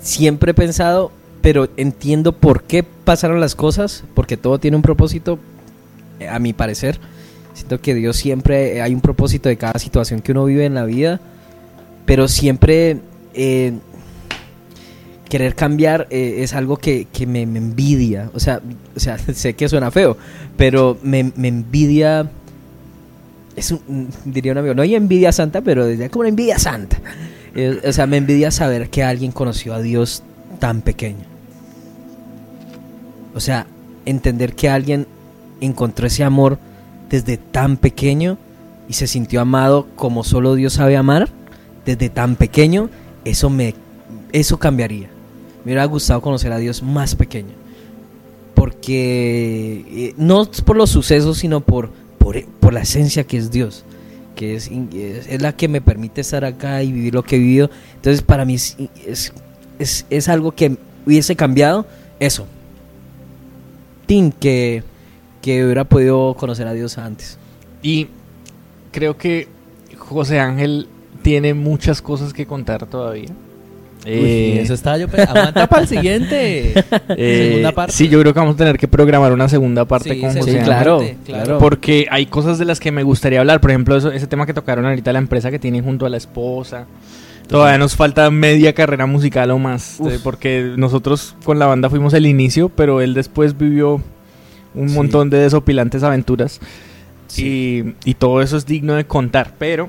Siempre 0.00 0.52
he 0.52 0.54
pensado, 0.54 1.10
pero 1.42 1.68
entiendo 1.76 2.32
por 2.32 2.62
qué 2.62 2.82
pasaron 2.84 3.40
las 3.40 3.54
cosas, 3.54 4.04
porque 4.14 4.36
todo 4.36 4.58
tiene 4.58 4.76
un 4.76 4.82
propósito, 4.82 5.38
eh, 6.20 6.28
a 6.28 6.38
mi 6.38 6.52
parecer. 6.52 6.98
Siento 7.54 7.80
que 7.80 7.94
Dios 7.94 8.16
siempre 8.16 8.76
eh, 8.76 8.82
hay 8.82 8.94
un 8.94 9.00
propósito 9.00 9.48
de 9.48 9.56
cada 9.56 9.78
situación 9.78 10.20
que 10.20 10.32
uno 10.32 10.44
vive 10.44 10.66
en 10.66 10.74
la 10.74 10.84
vida, 10.84 11.20
pero 12.06 12.28
siempre 12.28 12.98
eh, 13.34 13.74
querer 15.28 15.54
cambiar 15.54 16.06
eh, 16.10 16.36
es 16.38 16.54
algo 16.54 16.76
que, 16.76 17.06
que 17.12 17.26
me, 17.26 17.42
envidia. 17.42 18.30
O 18.34 18.40
sea, 18.40 18.60
o 18.94 19.00
sea, 19.00 19.18
sé 19.34 19.54
que 19.54 19.68
suena 19.68 19.90
feo, 19.90 20.16
pero 20.56 20.98
me, 21.02 21.20
envidia. 21.20 22.30
Es 23.56 23.72
un, 23.72 24.08
diría 24.24 24.52
un 24.52 24.58
amigo, 24.58 24.74
no 24.74 24.82
hay 24.82 24.94
envidia 24.94 25.32
santa, 25.32 25.60
pero 25.60 25.86
es 25.86 26.10
como 26.10 26.20
una 26.20 26.28
envidia 26.28 26.58
santa. 26.58 26.98
O 27.84 27.92
sea, 27.92 28.06
me 28.06 28.16
envidia 28.16 28.52
saber 28.52 28.90
que 28.90 29.02
alguien 29.02 29.32
conoció 29.32 29.74
a 29.74 29.82
Dios 29.82 30.22
tan 30.60 30.82
pequeño. 30.82 31.24
O 33.34 33.40
sea, 33.40 33.66
entender 34.06 34.54
que 34.54 34.68
alguien 34.68 35.06
encontró 35.60 36.06
ese 36.06 36.24
amor 36.24 36.58
desde 37.10 37.36
tan 37.36 37.76
pequeño 37.76 38.38
y 38.88 38.94
se 38.94 39.06
sintió 39.06 39.40
amado 39.40 39.86
como 39.96 40.24
solo 40.24 40.54
Dios 40.54 40.74
sabe 40.74 40.96
amar, 40.96 41.28
desde 41.84 42.08
tan 42.08 42.36
pequeño, 42.36 42.88
eso 43.24 43.50
me 43.50 43.74
eso 44.32 44.58
cambiaría. 44.58 45.08
Me 45.64 45.72
hubiera 45.72 45.84
gustado 45.84 46.20
conocer 46.20 46.52
a 46.52 46.58
Dios 46.58 46.82
más 46.82 47.14
pequeño. 47.14 47.54
Porque 48.54 49.84
eh, 49.88 50.14
no 50.16 50.48
por 50.64 50.76
los 50.76 50.90
sucesos, 50.90 51.38
sino 51.38 51.60
por, 51.60 51.90
por, 52.18 52.42
por 52.44 52.72
la 52.72 52.80
esencia 52.80 53.24
que 53.24 53.36
es 53.36 53.50
Dios. 53.50 53.84
Que 54.36 54.54
es, 54.54 54.70
es, 54.70 55.42
la 55.42 55.54
que 55.54 55.68
me 55.68 55.80
permite 55.80 56.20
estar 56.20 56.44
acá 56.44 56.82
y 56.82 56.92
vivir 56.92 57.14
lo 57.14 57.22
que 57.22 57.36
he 57.36 57.38
vivido. 57.38 57.70
Entonces, 57.96 58.22
para 58.22 58.44
mí 58.44 58.54
es, 58.54 58.76
es, 59.06 59.32
es, 59.78 60.06
es 60.08 60.28
algo 60.28 60.52
que 60.52 60.76
hubiese 61.06 61.36
cambiado 61.36 61.86
eso. 62.18 62.46
Tin, 64.06 64.32
que, 64.32 64.82
que 65.42 65.64
hubiera 65.64 65.84
podido 65.84 66.34
conocer 66.34 66.66
a 66.66 66.72
Dios 66.72 66.98
antes. 66.98 67.38
Y 67.82 68.08
creo 68.92 69.16
que 69.16 69.48
José 69.98 70.40
Ángel 70.40 70.88
tiene 71.22 71.54
muchas 71.54 72.02
cosas 72.02 72.32
que 72.32 72.46
contar 72.46 72.86
todavía. 72.86 73.28
Uy, 74.06 74.12
Eh, 74.12 74.60
eso 74.62 74.72
estaba 74.74 74.96
yo. 74.96 75.06
Aguanta 75.28 75.66
para 75.66 75.82
el 75.82 75.88
siguiente. 75.88 76.72
eh, 77.16 77.46
segunda 77.48 77.72
parte. 77.72 77.92
Sí, 77.92 78.08
yo 78.08 78.18
creo 78.20 78.32
que 78.32 78.40
vamos 78.40 78.54
a 78.54 78.58
tener 78.58 78.78
que 78.78 78.88
programar 78.88 79.30
una 79.32 79.48
segunda 79.48 79.84
parte 79.84 80.14
Sí, 80.14 80.20
con 80.20 80.28
José 80.30 80.42
Sí, 80.42 80.50
Ángel. 80.50 80.64
claro, 80.64 81.02
claro. 81.26 81.58
Porque 81.58 82.06
hay 82.10 82.24
cosas 82.26 82.58
de 82.58 82.64
las 82.64 82.80
que 82.80 82.92
me 82.92 83.02
gustaría 83.02 83.40
hablar. 83.40 83.60
Por 83.60 83.70
ejemplo, 83.70 83.96
eso- 83.96 84.10
ese 84.10 84.26
tema 84.26 84.46
que 84.46 84.54
tocaron 84.54 84.86
ahorita, 84.86 85.12
la 85.12 85.18
empresa 85.18 85.50
que 85.50 85.58
tiene 85.58 85.82
junto 85.82 86.06
a 86.06 86.08
la 86.08 86.16
esposa. 86.16 86.86
Todavía 87.46 87.78
nos 87.78 87.94
falta 87.96 88.30
media 88.30 88.72
carrera 88.74 89.04
musical 89.06 89.50
o 89.50 89.58
más. 89.58 89.96
Uf. 89.98 90.14
Porque 90.22 90.72
nosotros 90.76 91.34
con 91.44 91.58
la 91.58 91.66
banda 91.66 91.90
fuimos 91.90 92.14
el 92.14 92.24
inicio, 92.26 92.68
pero 92.70 93.00
él 93.02 93.12
después 93.12 93.58
vivió 93.58 94.00
un 94.74 94.88
Sí. 94.88 94.94
montón 94.94 95.30
de 95.30 95.38
desopilantes 95.38 96.02
aventuras. 96.02 96.60
Sí. 97.28 97.94
Y, 98.04 98.10
y 98.10 98.14
todo 98.14 98.42
eso 98.42 98.56
es 98.56 98.66
digno 98.66 98.94
de 98.94 99.04
contar. 99.06 99.54
Pero 99.58 99.88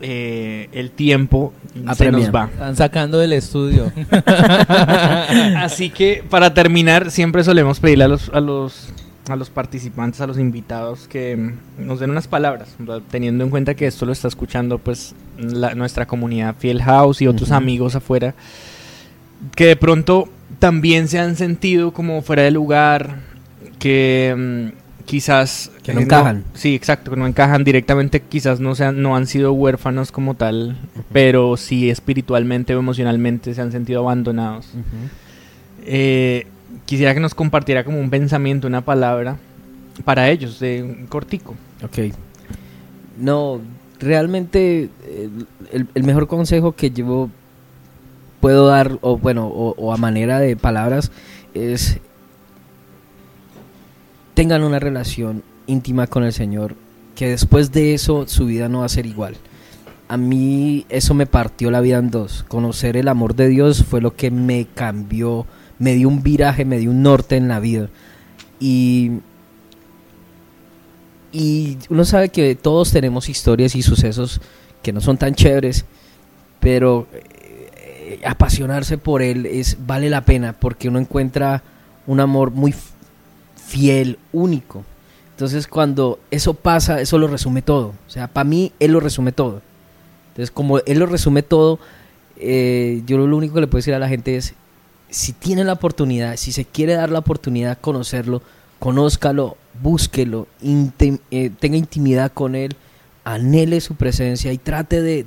eh, 0.00 0.68
el 0.72 0.90
tiempo 0.90 1.52
se 1.94 2.10
nos 2.10 2.34
va. 2.34 2.48
Están 2.52 2.76
sacando 2.76 3.18
del 3.18 3.32
estudio. 3.34 3.92
Así 5.56 5.90
que 5.90 6.24
para 6.28 6.54
terminar, 6.54 7.10
siempre 7.10 7.44
solemos 7.44 7.80
pedirle 7.80 8.04
a 8.04 8.08
los, 8.08 8.28
a 8.30 8.40
los, 8.40 8.88
a 9.28 9.36
los 9.36 9.50
participantes, 9.50 10.20
a 10.20 10.26
los 10.26 10.38
invitados, 10.38 11.06
que 11.08 11.52
nos 11.78 12.00
den 12.00 12.10
unas 12.10 12.28
palabras, 12.28 12.74
¿verdad? 12.78 13.02
teniendo 13.10 13.44
en 13.44 13.50
cuenta 13.50 13.74
que 13.74 13.86
esto 13.86 14.06
lo 14.06 14.12
está 14.12 14.28
escuchando 14.28 14.78
pues 14.78 15.14
la- 15.38 15.74
nuestra 15.74 16.06
comunidad 16.06 16.54
Fiel 16.58 16.82
House 16.82 17.20
y 17.22 17.26
otros 17.26 17.50
amigos 17.50 17.94
afuera, 17.94 18.34
que 19.54 19.66
de 19.66 19.76
pronto 19.76 20.28
también 20.58 21.08
se 21.08 21.18
han 21.18 21.36
sentido 21.36 21.92
como 21.92 22.22
fuera 22.22 22.42
de 22.42 22.50
lugar, 22.50 23.16
que 23.80 24.72
mm, 24.72 25.04
quizás... 25.06 25.72
Que 25.82 25.92
no 25.92 25.98
eh, 26.00 26.04
encajan. 26.04 26.44
sí, 26.54 26.76
exacto, 26.76 27.10
que 27.10 27.16
no 27.16 27.26
encajan 27.26 27.64
directamente, 27.64 28.20
quizás 28.20 28.60
no, 28.60 28.76
sean, 28.76 29.02
no 29.02 29.16
han 29.16 29.26
sido 29.26 29.52
huérfanos 29.52 30.12
como 30.12 30.34
tal, 30.34 30.76
pero 31.12 31.56
sí 31.56 31.90
espiritualmente 31.90 32.76
o 32.76 32.78
emocionalmente 32.78 33.52
se 33.54 33.60
han 33.60 33.72
sentido 33.72 34.00
abandonados. 34.02 34.68
Eh, 35.84 36.46
quisiera 36.86 37.14
que 37.14 37.20
nos 37.20 37.34
compartiera 37.34 37.82
como 37.82 37.98
un 37.98 38.10
pensamiento, 38.10 38.68
una 38.68 38.82
palabra 38.82 39.36
para 40.04 40.28
ellos, 40.30 40.60
de 40.60 40.82
un 40.82 41.06
cortico. 41.06 41.56
Ok. 41.82 42.14
No, 43.18 43.60
realmente 43.98 44.88
el, 45.08 45.46
el- 45.72 45.86
el 45.94 46.04
mejor 46.04 46.26
consejo 46.28 46.72
que 46.72 46.90
yo 46.90 47.28
puedo 48.40 48.66
dar, 48.66 48.98
o 49.02 49.18
bueno, 49.18 49.46
o, 49.48 49.74
o 49.76 49.92
a 49.92 49.96
manera 49.96 50.38
de 50.38 50.56
palabras, 50.56 51.10
es 51.54 51.98
tengan 54.40 54.62
una 54.62 54.78
relación 54.78 55.42
íntima 55.66 56.06
con 56.06 56.24
el 56.24 56.32
Señor, 56.32 56.74
que 57.14 57.28
después 57.28 57.72
de 57.72 57.92
eso 57.92 58.26
su 58.26 58.46
vida 58.46 58.70
no 58.70 58.78
va 58.78 58.86
a 58.86 58.88
ser 58.88 59.04
igual. 59.04 59.36
A 60.08 60.16
mí 60.16 60.86
eso 60.88 61.12
me 61.12 61.26
partió 61.26 61.70
la 61.70 61.82
vida 61.82 61.98
en 61.98 62.10
dos. 62.10 62.46
Conocer 62.48 62.96
el 62.96 63.08
amor 63.08 63.34
de 63.34 63.48
Dios 63.48 63.84
fue 63.84 64.00
lo 64.00 64.16
que 64.16 64.30
me 64.30 64.66
cambió, 64.74 65.44
me 65.78 65.92
dio 65.92 66.08
un 66.08 66.22
viraje, 66.22 66.64
me 66.64 66.78
dio 66.78 66.90
un 66.90 67.02
norte 67.02 67.36
en 67.36 67.48
la 67.48 67.60
vida. 67.60 67.90
Y 68.58 69.18
y 71.32 71.76
uno 71.90 72.06
sabe 72.06 72.30
que 72.30 72.54
todos 72.54 72.92
tenemos 72.92 73.28
historias 73.28 73.76
y 73.76 73.82
sucesos 73.82 74.40
que 74.82 74.94
no 74.94 75.02
son 75.02 75.18
tan 75.18 75.34
chéveres, 75.34 75.84
pero 76.60 77.08
eh, 77.12 78.20
apasionarse 78.24 78.96
por 78.96 79.20
él 79.20 79.44
es 79.44 79.76
vale 79.86 80.08
la 80.08 80.24
pena 80.24 80.54
porque 80.58 80.88
uno 80.88 80.98
encuentra 80.98 81.62
un 82.06 82.20
amor 82.20 82.52
muy 82.52 82.74
fiel, 83.70 84.18
único. 84.32 84.84
Entonces 85.30 85.68
cuando 85.68 86.18
eso 86.30 86.54
pasa, 86.54 87.00
eso 87.00 87.18
lo 87.18 87.28
resume 87.28 87.62
todo. 87.62 87.94
O 88.06 88.10
sea, 88.10 88.26
para 88.26 88.44
mí 88.44 88.72
él 88.80 88.92
lo 88.92 89.00
resume 89.00 89.32
todo. 89.32 89.62
Entonces 90.30 90.50
como 90.50 90.78
él 90.80 90.98
lo 90.98 91.06
resume 91.06 91.42
todo, 91.42 91.78
eh, 92.36 93.02
yo 93.06 93.16
lo 93.18 93.36
único 93.36 93.54
que 93.54 93.60
le 93.60 93.66
puedo 93.68 93.78
decir 93.78 93.94
a 93.94 94.00
la 94.00 94.08
gente 94.08 94.36
es, 94.36 94.54
si 95.08 95.32
tiene 95.32 95.64
la 95.64 95.74
oportunidad, 95.74 96.36
si 96.36 96.52
se 96.52 96.64
quiere 96.64 96.94
dar 96.94 97.10
la 97.10 97.20
oportunidad 97.20 97.76
de 97.76 97.80
conocerlo, 97.80 98.42
conózcalo, 98.78 99.56
búsquelo, 99.80 100.48
eh, 100.62 101.50
tenga 101.58 101.76
intimidad 101.76 102.32
con 102.32 102.54
él, 102.54 102.76
anhele 103.24 103.80
su 103.80 103.94
presencia 103.94 104.52
y 104.52 104.58
trate 104.58 105.00
de, 105.00 105.26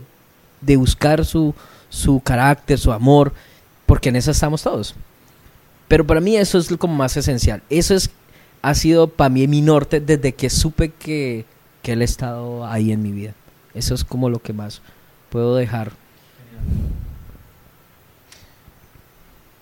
de 0.61 0.75
buscar 0.75 1.23
su, 1.25 1.55
su 1.89 2.19
carácter, 2.19 2.77
su 2.77 2.91
amor, 2.91 3.33
porque 3.85 4.09
en 4.09 4.17
eso 4.17 4.31
estamos 4.31 4.63
todos. 4.63 4.95
Pero 5.87 6.05
para 6.07 6.19
mí 6.21 6.35
eso 6.35 6.57
es 6.57 6.67
como 6.77 6.95
más 6.95 7.15
esencial. 7.17 7.61
Eso 7.69 7.93
es, 7.93 8.09
ha 8.63 8.73
sido 8.73 9.07
para 9.07 9.29
mí 9.29 9.47
mi 9.47 9.61
norte 9.61 9.99
desde 9.99 10.33
que 10.33 10.49
supe 10.49 10.89
que, 10.89 11.45
que 11.83 11.91
él 11.93 12.01
ha 12.01 12.05
estado 12.05 12.65
ahí 12.65 12.91
en 12.91 13.03
mi 13.03 13.11
vida. 13.11 13.33
Eso 13.75 13.93
es 13.93 14.03
como 14.03 14.29
lo 14.29 14.39
que 14.39 14.53
más 14.53 14.81
puedo 15.29 15.55
dejar. 15.55 15.91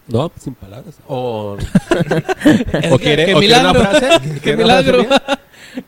No, 0.08 0.32
sin 0.40 0.54
palabras. 0.56 0.96
O, 1.08 1.58
o 2.92 2.98
que- 2.98 3.04
quiere, 3.04 3.26
qué 3.28 3.34
o 3.36 3.40
quiere 3.40 3.60
una 3.60 3.74
milagro. 3.74 3.82
frase. 3.82 4.20
¡Qué 4.22 4.40
¿Quiere 4.40 4.64
una 4.64 4.74
frase 4.84 4.92
milagro! 4.92 5.41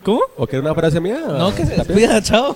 ¿Cómo? 0.03 0.21
¿O 0.37 0.47
quiere 0.47 0.61
una 0.61 0.73
frase 0.73 0.99
mía? 0.99 1.19
No, 1.27 1.53
que 1.53 1.65
se 1.65 1.75
despida, 1.75 2.21
chao. 2.21 2.55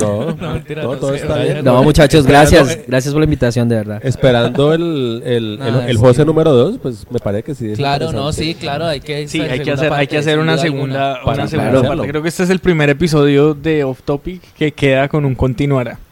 No, 0.00 0.34
No, 0.34 0.52
mentira, 0.54 0.82
no, 0.82 0.92
no 0.92 0.98
todo 0.98 1.10
sé, 1.10 1.16
está 1.16 1.38
bien. 1.38 1.64
No, 1.64 1.82
muchachos, 1.82 2.26
gracias. 2.26 2.80
Gracias 2.86 3.12
por 3.12 3.20
la 3.20 3.24
invitación, 3.24 3.68
de 3.68 3.76
verdad. 3.76 4.00
Esperando 4.04 4.72
el, 4.72 5.22
el, 5.24 5.60
el. 5.88 5.96
José 5.96 6.24
número 6.24 6.52
2, 6.52 6.78
pues 6.82 7.06
me 7.10 7.18
parece 7.18 7.42
que 7.44 7.54
sí. 7.54 7.70
es 7.72 7.78
Claro, 7.78 8.12
no, 8.12 8.32
sí, 8.32 8.54
claro, 8.54 8.86
hay 8.86 9.00
que 9.00 9.28
Sí, 9.28 9.40
hay 9.40 9.60
que 9.60 9.72
hacer, 9.72 9.92
hay 9.92 10.06
que 10.06 10.18
hacer 10.18 10.38
una 10.38 10.58
segunda, 10.58 11.14
alguna. 11.14 11.24
Para 11.24 11.42
una 11.42 11.50
segunda 11.50 11.82
parte. 11.82 12.08
Creo 12.08 12.22
que 12.22 12.28
este 12.28 12.42
es 12.42 12.50
el 12.50 12.60
primer 12.60 12.90
episodio 12.90 13.54
de 13.54 13.84
Off 13.84 14.02
Topic 14.02 14.42
que 14.54 14.72
queda 14.72 15.08
con 15.08 15.24
un 15.24 15.34
continuará. 15.34 15.98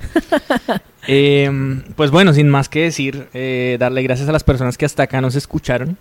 Em, 1.11 1.85
pues 1.97 2.11
bueno, 2.11 2.35
sin 2.35 2.51
más 2.51 2.69
que 2.69 2.83
decir, 2.83 3.29
eh, 3.33 3.79
darle 3.81 4.03
gracias 4.03 4.29
a 4.29 4.33
las 4.33 4.45
personas 4.45 4.77
que 4.77 4.85
hasta 4.85 5.05
acá 5.05 5.23
nos 5.23 5.37
escucharon. 5.37 5.97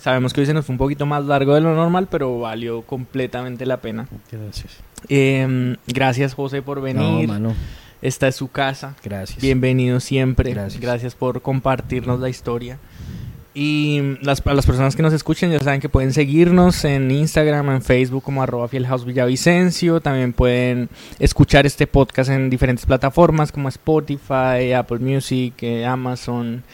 Sabemos 0.00 0.32
que 0.32 0.40
hoy 0.40 0.46
se 0.46 0.54
nos 0.54 0.64
fue 0.64 0.72
un 0.74 0.78
poquito 0.78 1.06
más 1.06 1.24
largo 1.24 1.54
de 1.54 1.60
lo 1.60 1.74
normal, 1.74 2.08
pero 2.10 2.38
valió 2.40 2.82
completamente 2.82 3.66
la 3.66 3.78
pena. 3.78 4.08
Gracias. 4.32 4.78
Em, 5.08 5.76
gracias 5.86 6.34
José 6.34 6.62
por 6.62 6.78
No, 6.78 6.82
venir. 6.84 7.28
mano, 7.28 7.54
Esta 8.02 8.28
es 8.28 8.36
su 8.36 8.48
casa. 8.48 8.96
gracias. 9.04 9.40
Bienvenido 9.40 10.00
siempre. 10.00 10.50
Gracias. 10.52 10.80
Gracias 10.80 11.14
por 11.14 11.42
compartirnos 11.42 12.18
la 12.20 12.28
historia. 12.28 12.78
Y 13.56 14.16
las, 14.20 14.44
a 14.44 14.52
las 14.54 14.66
personas 14.66 14.96
que 14.96 15.02
nos 15.02 15.12
escuchen 15.12 15.52
ya 15.52 15.60
saben 15.60 15.80
que 15.80 15.88
pueden 15.88 16.12
seguirnos 16.12 16.84
en 16.84 17.08
Instagram, 17.10 17.70
en 17.70 17.82
Facebook 17.82 18.24
como 18.24 18.42
arroba 18.42 18.66
Fielhouse 18.66 19.04
Villavicencio. 19.04 20.00
También 20.00 20.32
pueden 20.32 20.88
escuchar 21.20 21.64
este 21.64 21.86
podcast 21.86 22.30
en 22.30 22.50
diferentes 22.50 22.84
plataformas 22.84 23.52
como 23.52 23.68
Spotify, 23.68 24.72
Apple 24.76 24.98
Music, 24.98 25.54
eh, 25.62 25.86
Amazon 25.86 26.64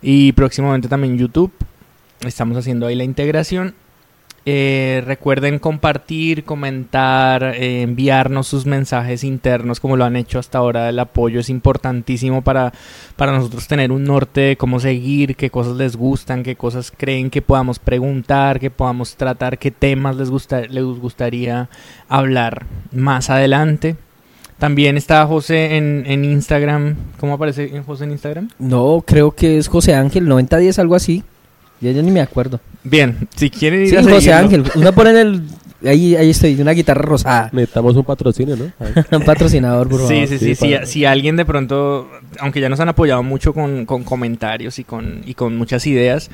y 0.00 0.32
próximamente 0.32 0.88
también 0.88 1.18
YouTube. 1.18 1.52
Estamos 2.26 2.56
haciendo 2.56 2.86
ahí 2.86 2.94
la 2.94 3.04
integración. 3.04 3.74
Eh, 4.46 5.02
recuerden 5.06 5.58
compartir, 5.58 6.44
comentar, 6.44 7.42
eh, 7.42 7.82
enviarnos 7.82 8.46
sus 8.46 8.64
mensajes 8.64 9.22
internos 9.22 9.80
como 9.80 9.98
lo 9.98 10.04
han 10.04 10.16
hecho 10.16 10.38
hasta 10.38 10.58
ahora. 10.58 10.88
El 10.88 10.98
apoyo 10.98 11.40
es 11.40 11.50
importantísimo 11.50 12.42
para, 12.42 12.72
para 13.16 13.32
nosotros 13.32 13.68
tener 13.68 13.92
un 13.92 14.04
norte 14.04 14.40
de 14.40 14.56
cómo 14.56 14.80
seguir, 14.80 15.36
qué 15.36 15.50
cosas 15.50 15.76
les 15.76 15.94
gustan, 15.96 16.42
qué 16.42 16.56
cosas 16.56 16.90
creen 16.94 17.28
que 17.28 17.42
podamos 17.42 17.78
preguntar, 17.78 18.60
que 18.60 18.70
podamos 18.70 19.16
tratar, 19.16 19.58
qué 19.58 19.70
temas 19.70 20.16
les, 20.16 20.30
gusta, 20.30 20.62
les 20.62 20.84
gustaría 20.84 21.68
hablar 22.08 22.64
más 22.92 23.28
adelante. 23.28 23.96
También 24.58 24.96
está 24.96 25.26
José 25.26 25.76
en, 25.76 26.04
en 26.06 26.24
Instagram. 26.24 26.96
¿Cómo 27.18 27.34
aparece 27.34 27.82
José 27.86 28.04
en 28.04 28.12
Instagram? 28.12 28.48
No, 28.58 29.04
creo 29.06 29.32
que 29.32 29.58
es 29.58 29.68
José 29.68 29.94
Ángel, 29.94 30.26
9010, 30.28 30.78
algo 30.78 30.94
así. 30.94 31.24
Ya, 31.80 31.90
ya 31.92 32.02
ni 32.02 32.10
me 32.10 32.20
acuerdo. 32.20 32.60
Bien, 32.84 33.28
si 33.36 33.48
quieren 33.50 33.82
ir 33.82 33.88
Sí, 33.90 33.96
a 33.96 34.02
José 34.02 34.14
seguirlo- 34.30 34.34
Ángel. 34.36 34.64
Uno 34.74 34.92
pone 34.92 35.10
en 35.10 35.16
el. 35.16 35.42
Ahí, 35.82 36.14
ahí 36.14 36.28
estoy, 36.28 36.60
una 36.60 36.72
guitarra 36.72 37.00
rosada. 37.00 37.48
Necesitamos 37.52 37.96
un 37.96 38.04
patrocinio, 38.04 38.54
¿no? 38.54 38.70
Un 39.16 39.22
patrocinador, 39.24 39.88
por 39.88 40.00
favor. 40.00 40.14
Sí, 40.14 40.26
sí, 40.26 40.38
sí, 40.38 40.54
Sí, 40.54 40.74
Si 40.84 41.04
alguien 41.06 41.36
de 41.36 41.46
pronto, 41.46 42.06
aunque 42.38 42.60
ya 42.60 42.68
nos 42.68 42.80
han 42.80 42.90
apoyado 42.90 43.22
mucho 43.22 43.54
con, 43.54 43.86
con 43.86 44.04
comentarios 44.04 44.78
y 44.78 44.84
con, 44.84 45.22
y 45.24 45.32
con 45.32 45.56
muchas 45.56 45.86
ideas, 45.86 46.30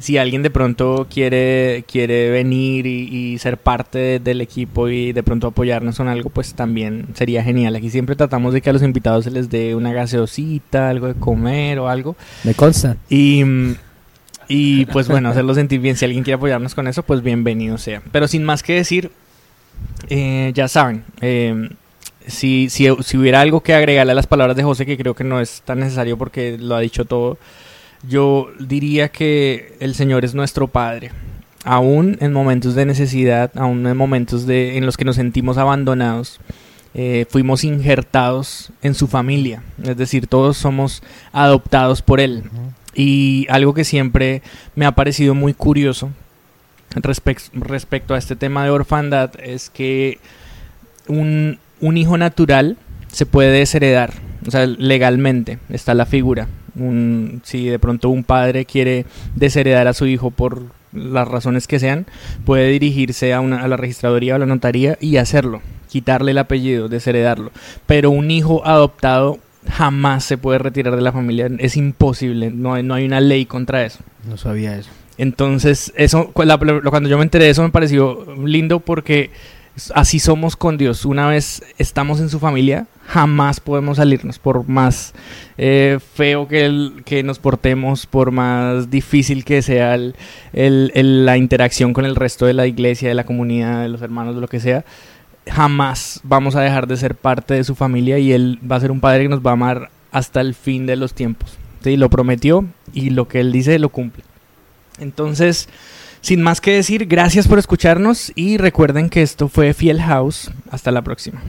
si 0.00 0.18
alguien 0.18 0.42
de 0.42 0.50
pronto 0.50 1.06
quiere, 1.08 1.84
quiere 1.86 2.30
venir 2.30 2.86
y, 2.86 3.08
y 3.34 3.38
ser 3.38 3.56
parte 3.56 3.98
de- 3.98 4.18
del 4.18 4.40
equipo 4.40 4.88
y 4.88 5.12
de 5.12 5.22
pronto 5.22 5.46
apoyarnos 5.46 5.96
con 5.96 6.08
algo, 6.08 6.30
pues 6.30 6.54
también 6.54 7.06
sería 7.14 7.44
genial. 7.44 7.76
Aquí 7.76 7.90
siempre 7.90 8.16
tratamos 8.16 8.52
de 8.52 8.60
que 8.62 8.70
a 8.70 8.72
los 8.72 8.82
invitados 8.82 9.22
se 9.24 9.30
les 9.30 9.48
dé 9.48 9.76
una 9.76 9.92
gaseosita, 9.92 10.88
algo 10.88 11.06
de 11.06 11.14
comer 11.14 11.78
o 11.78 11.88
algo. 11.88 12.16
Me 12.42 12.54
consta. 12.54 12.96
Y, 13.08 13.44
y 14.48 14.86
pues 14.86 15.08
bueno, 15.08 15.28
hacerlo 15.28 15.54
sentir 15.54 15.80
bien. 15.80 15.96
Si 15.96 16.04
alguien 16.04 16.24
quiere 16.24 16.36
apoyarnos 16.36 16.74
con 16.74 16.88
eso, 16.88 17.02
pues 17.02 17.22
bienvenido 17.22 17.78
sea. 17.78 18.02
Pero 18.10 18.26
sin 18.26 18.44
más 18.44 18.62
que 18.62 18.74
decir, 18.74 19.10
eh, 20.08 20.52
ya 20.54 20.68
saben, 20.68 21.04
eh, 21.20 21.68
si, 22.26 22.68
si, 22.70 22.88
si 23.02 23.16
hubiera 23.16 23.40
algo 23.40 23.62
que 23.62 23.74
agregarle 23.74 24.12
a 24.12 24.14
las 24.14 24.26
palabras 24.26 24.56
de 24.56 24.62
José, 24.62 24.86
que 24.86 24.96
creo 24.96 25.14
que 25.14 25.24
no 25.24 25.40
es 25.40 25.62
tan 25.62 25.80
necesario 25.80 26.16
porque 26.16 26.56
lo 26.58 26.76
ha 26.76 26.80
dicho 26.80 27.04
todo, 27.04 27.38
yo 28.08 28.48
diría 28.58 29.08
que 29.08 29.76
el 29.80 29.94
Señor 29.94 30.24
es 30.24 30.34
nuestro 30.34 30.68
Padre. 30.68 31.10
Aún 31.64 32.16
en 32.20 32.32
momentos 32.32 32.74
de 32.74 32.86
necesidad, 32.86 33.50
aún 33.56 33.86
en 33.86 33.96
momentos 33.96 34.46
de, 34.46 34.78
en 34.78 34.86
los 34.86 34.96
que 34.96 35.04
nos 35.04 35.16
sentimos 35.16 35.58
abandonados, 35.58 36.40
eh, 36.94 37.26
fuimos 37.28 37.64
injertados 37.64 38.70
en 38.82 38.94
su 38.94 39.08
familia. 39.08 39.62
Es 39.82 39.96
decir, 39.96 40.26
todos 40.26 40.56
somos 40.56 41.02
adoptados 41.32 42.00
por 42.02 42.20
Él. 42.20 42.44
Y 42.98 43.46
algo 43.48 43.74
que 43.74 43.84
siempre 43.84 44.42
me 44.74 44.84
ha 44.84 44.92
parecido 44.92 45.32
muy 45.32 45.54
curioso 45.54 46.10
respec- 46.96 47.50
respecto 47.52 48.14
a 48.14 48.18
este 48.18 48.34
tema 48.34 48.64
de 48.64 48.70
orfandad 48.70 49.30
es 49.40 49.70
que 49.70 50.18
un, 51.06 51.60
un 51.80 51.96
hijo 51.96 52.18
natural 52.18 52.76
se 53.06 53.24
puede 53.24 53.52
desheredar, 53.52 54.14
o 54.46 54.50
sea, 54.50 54.66
legalmente 54.66 55.60
está 55.68 55.94
la 55.94 56.06
figura. 56.06 56.48
Si 57.44 57.66
de 57.66 57.78
pronto 57.78 58.08
un 58.08 58.24
padre 58.24 58.64
quiere 58.64 59.06
desheredar 59.36 59.86
a 59.86 59.94
su 59.94 60.06
hijo 60.06 60.32
por 60.32 60.62
las 60.92 61.28
razones 61.28 61.68
que 61.68 61.78
sean, 61.78 62.06
puede 62.44 62.68
dirigirse 62.68 63.32
a, 63.32 63.40
una, 63.40 63.62
a 63.62 63.68
la 63.68 63.76
registraduría 63.76 64.32
o 64.32 64.36
a 64.36 64.38
la 64.40 64.46
notaría 64.46 64.98
y 65.00 65.18
hacerlo, 65.18 65.62
quitarle 65.88 66.32
el 66.32 66.38
apellido, 66.38 66.88
desheredarlo. 66.88 67.52
Pero 67.86 68.10
un 68.10 68.30
hijo 68.30 68.66
adoptado 68.66 69.38
jamás 69.68 70.24
se 70.24 70.38
puede 70.38 70.58
retirar 70.58 70.94
de 70.96 71.02
la 71.02 71.12
familia, 71.12 71.48
es 71.58 71.76
imposible, 71.76 72.50
no 72.50 72.74
hay, 72.74 72.82
no 72.82 72.94
hay 72.94 73.04
una 73.06 73.20
ley 73.20 73.46
contra 73.46 73.84
eso. 73.84 74.00
No 74.28 74.36
sabía 74.36 74.76
eso. 74.76 74.90
Entonces, 75.16 75.92
eso, 75.96 76.30
cuando 76.32 77.08
yo 77.08 77.16
me 77.18 77.24
enteré 77.24 77.44
de 77.46 77.50
eso 77.50 77.62
me 77.62 77.70
pareció 77.70 78.24
lindo 78.44 78.80
porque 78.80 79.30
así 79.94 80.18
somos 80.20 80.56
con 80.56 80.78
Dios. 80.78 81.04
Una 81.04 81.26
vez 81.28 81.62
estamos 81.78 82.20
en 82.20 82.28
su 82.28 82.38
familia, 82.38 82.86
jamás 83.06 83.58
podemos 83.60 83.96
salirnos, 83.96 84.38
por 84.38 84.68
más 84.68 85.14
eh, 85.56 85.98
feo 86.14 86.46
que, 86.46 86.64
el- 86.66 87.02
que 87.04 87.22
nos 87.24 87.40
portemos, 87.40 88.06
por 88.06 88.30
más 88.30 88.90
difícil 88.90 89.44
que 89.44 89.60
sea 89.62 89.94
el- 89.96 90.14
el- 90.52 90.92
el- 90.94 91.26
la 91.26 91.36
interacción 91.36 91.92
con 91.92 92.04
el 92.04 92.14
resto 92.14 92.46
de 92.46 92.54
la 92.54 92.66
iglesia, 92.68 93.08
de 93.08 93.14
la 93.16 93.24
comunidad, 93.24 93.82
de 93.82 93.88
los 93.88 94.02
hermanos, 94.02 94.36
de 94.36 94.40
lo 94.40 94.46
que 94.48 94.60
sea. 94.60 94.84
Jamás 95.50 96.20
vamos 96.22 96.56
a 96.56 96.60
dejar 96.60 96.86
de 96.86 96.96
ser 96.96 97.14
parte 97.14 97.54
de 97.54 97.64
su 97.64 97.74
familia 97.74 98.18
y 98.18 98.32
Él 98.32 98.58
va 98.70 98.76
a 98.76 98.80
ser 98.80 98.90
un 98.90 99.00
padre 99.00 99.22
que 99.22 99.28
nos 99.28 99.40
va 99.40 99.50
a 99.50 99.54
amar 99.54 99.90
hasta 100.12 100.40
el 100.40 100.54
fin 100.54 100.86
de 100.86 100.96
los 100.96 101.14
tiempos. 101.14 101.58
¿sí? 101.82 101.96
Lo 101.96 102.10
prometió 102.10 102.66
y 102.92 103.10
lo 103.10 103.28
que 103.28 103.40
Él 103.40 103.52
dice 103.52 103.78
lo 103.78 103.88
cumple. 103.88 104.24
Entonces, 104.98 105.68
Sin 106.20 106.42
más 106.42 106.60
que 106.60 106.72
decir, 106.72 107.06
gracias 107.06 107.46
por 107.46 107.58
escucharnos 107.58 108.32
y 108.34 108.58
recuerden 108.58 109.08
que 109.08 109.22
esto 109.22 109.48
fue 109.48 109.72
Fiel 109.72 110.02
House. 110.02 110.50
Hasta 110.70 110.90
la 110.90 111.02
próxima. 111.02 111.40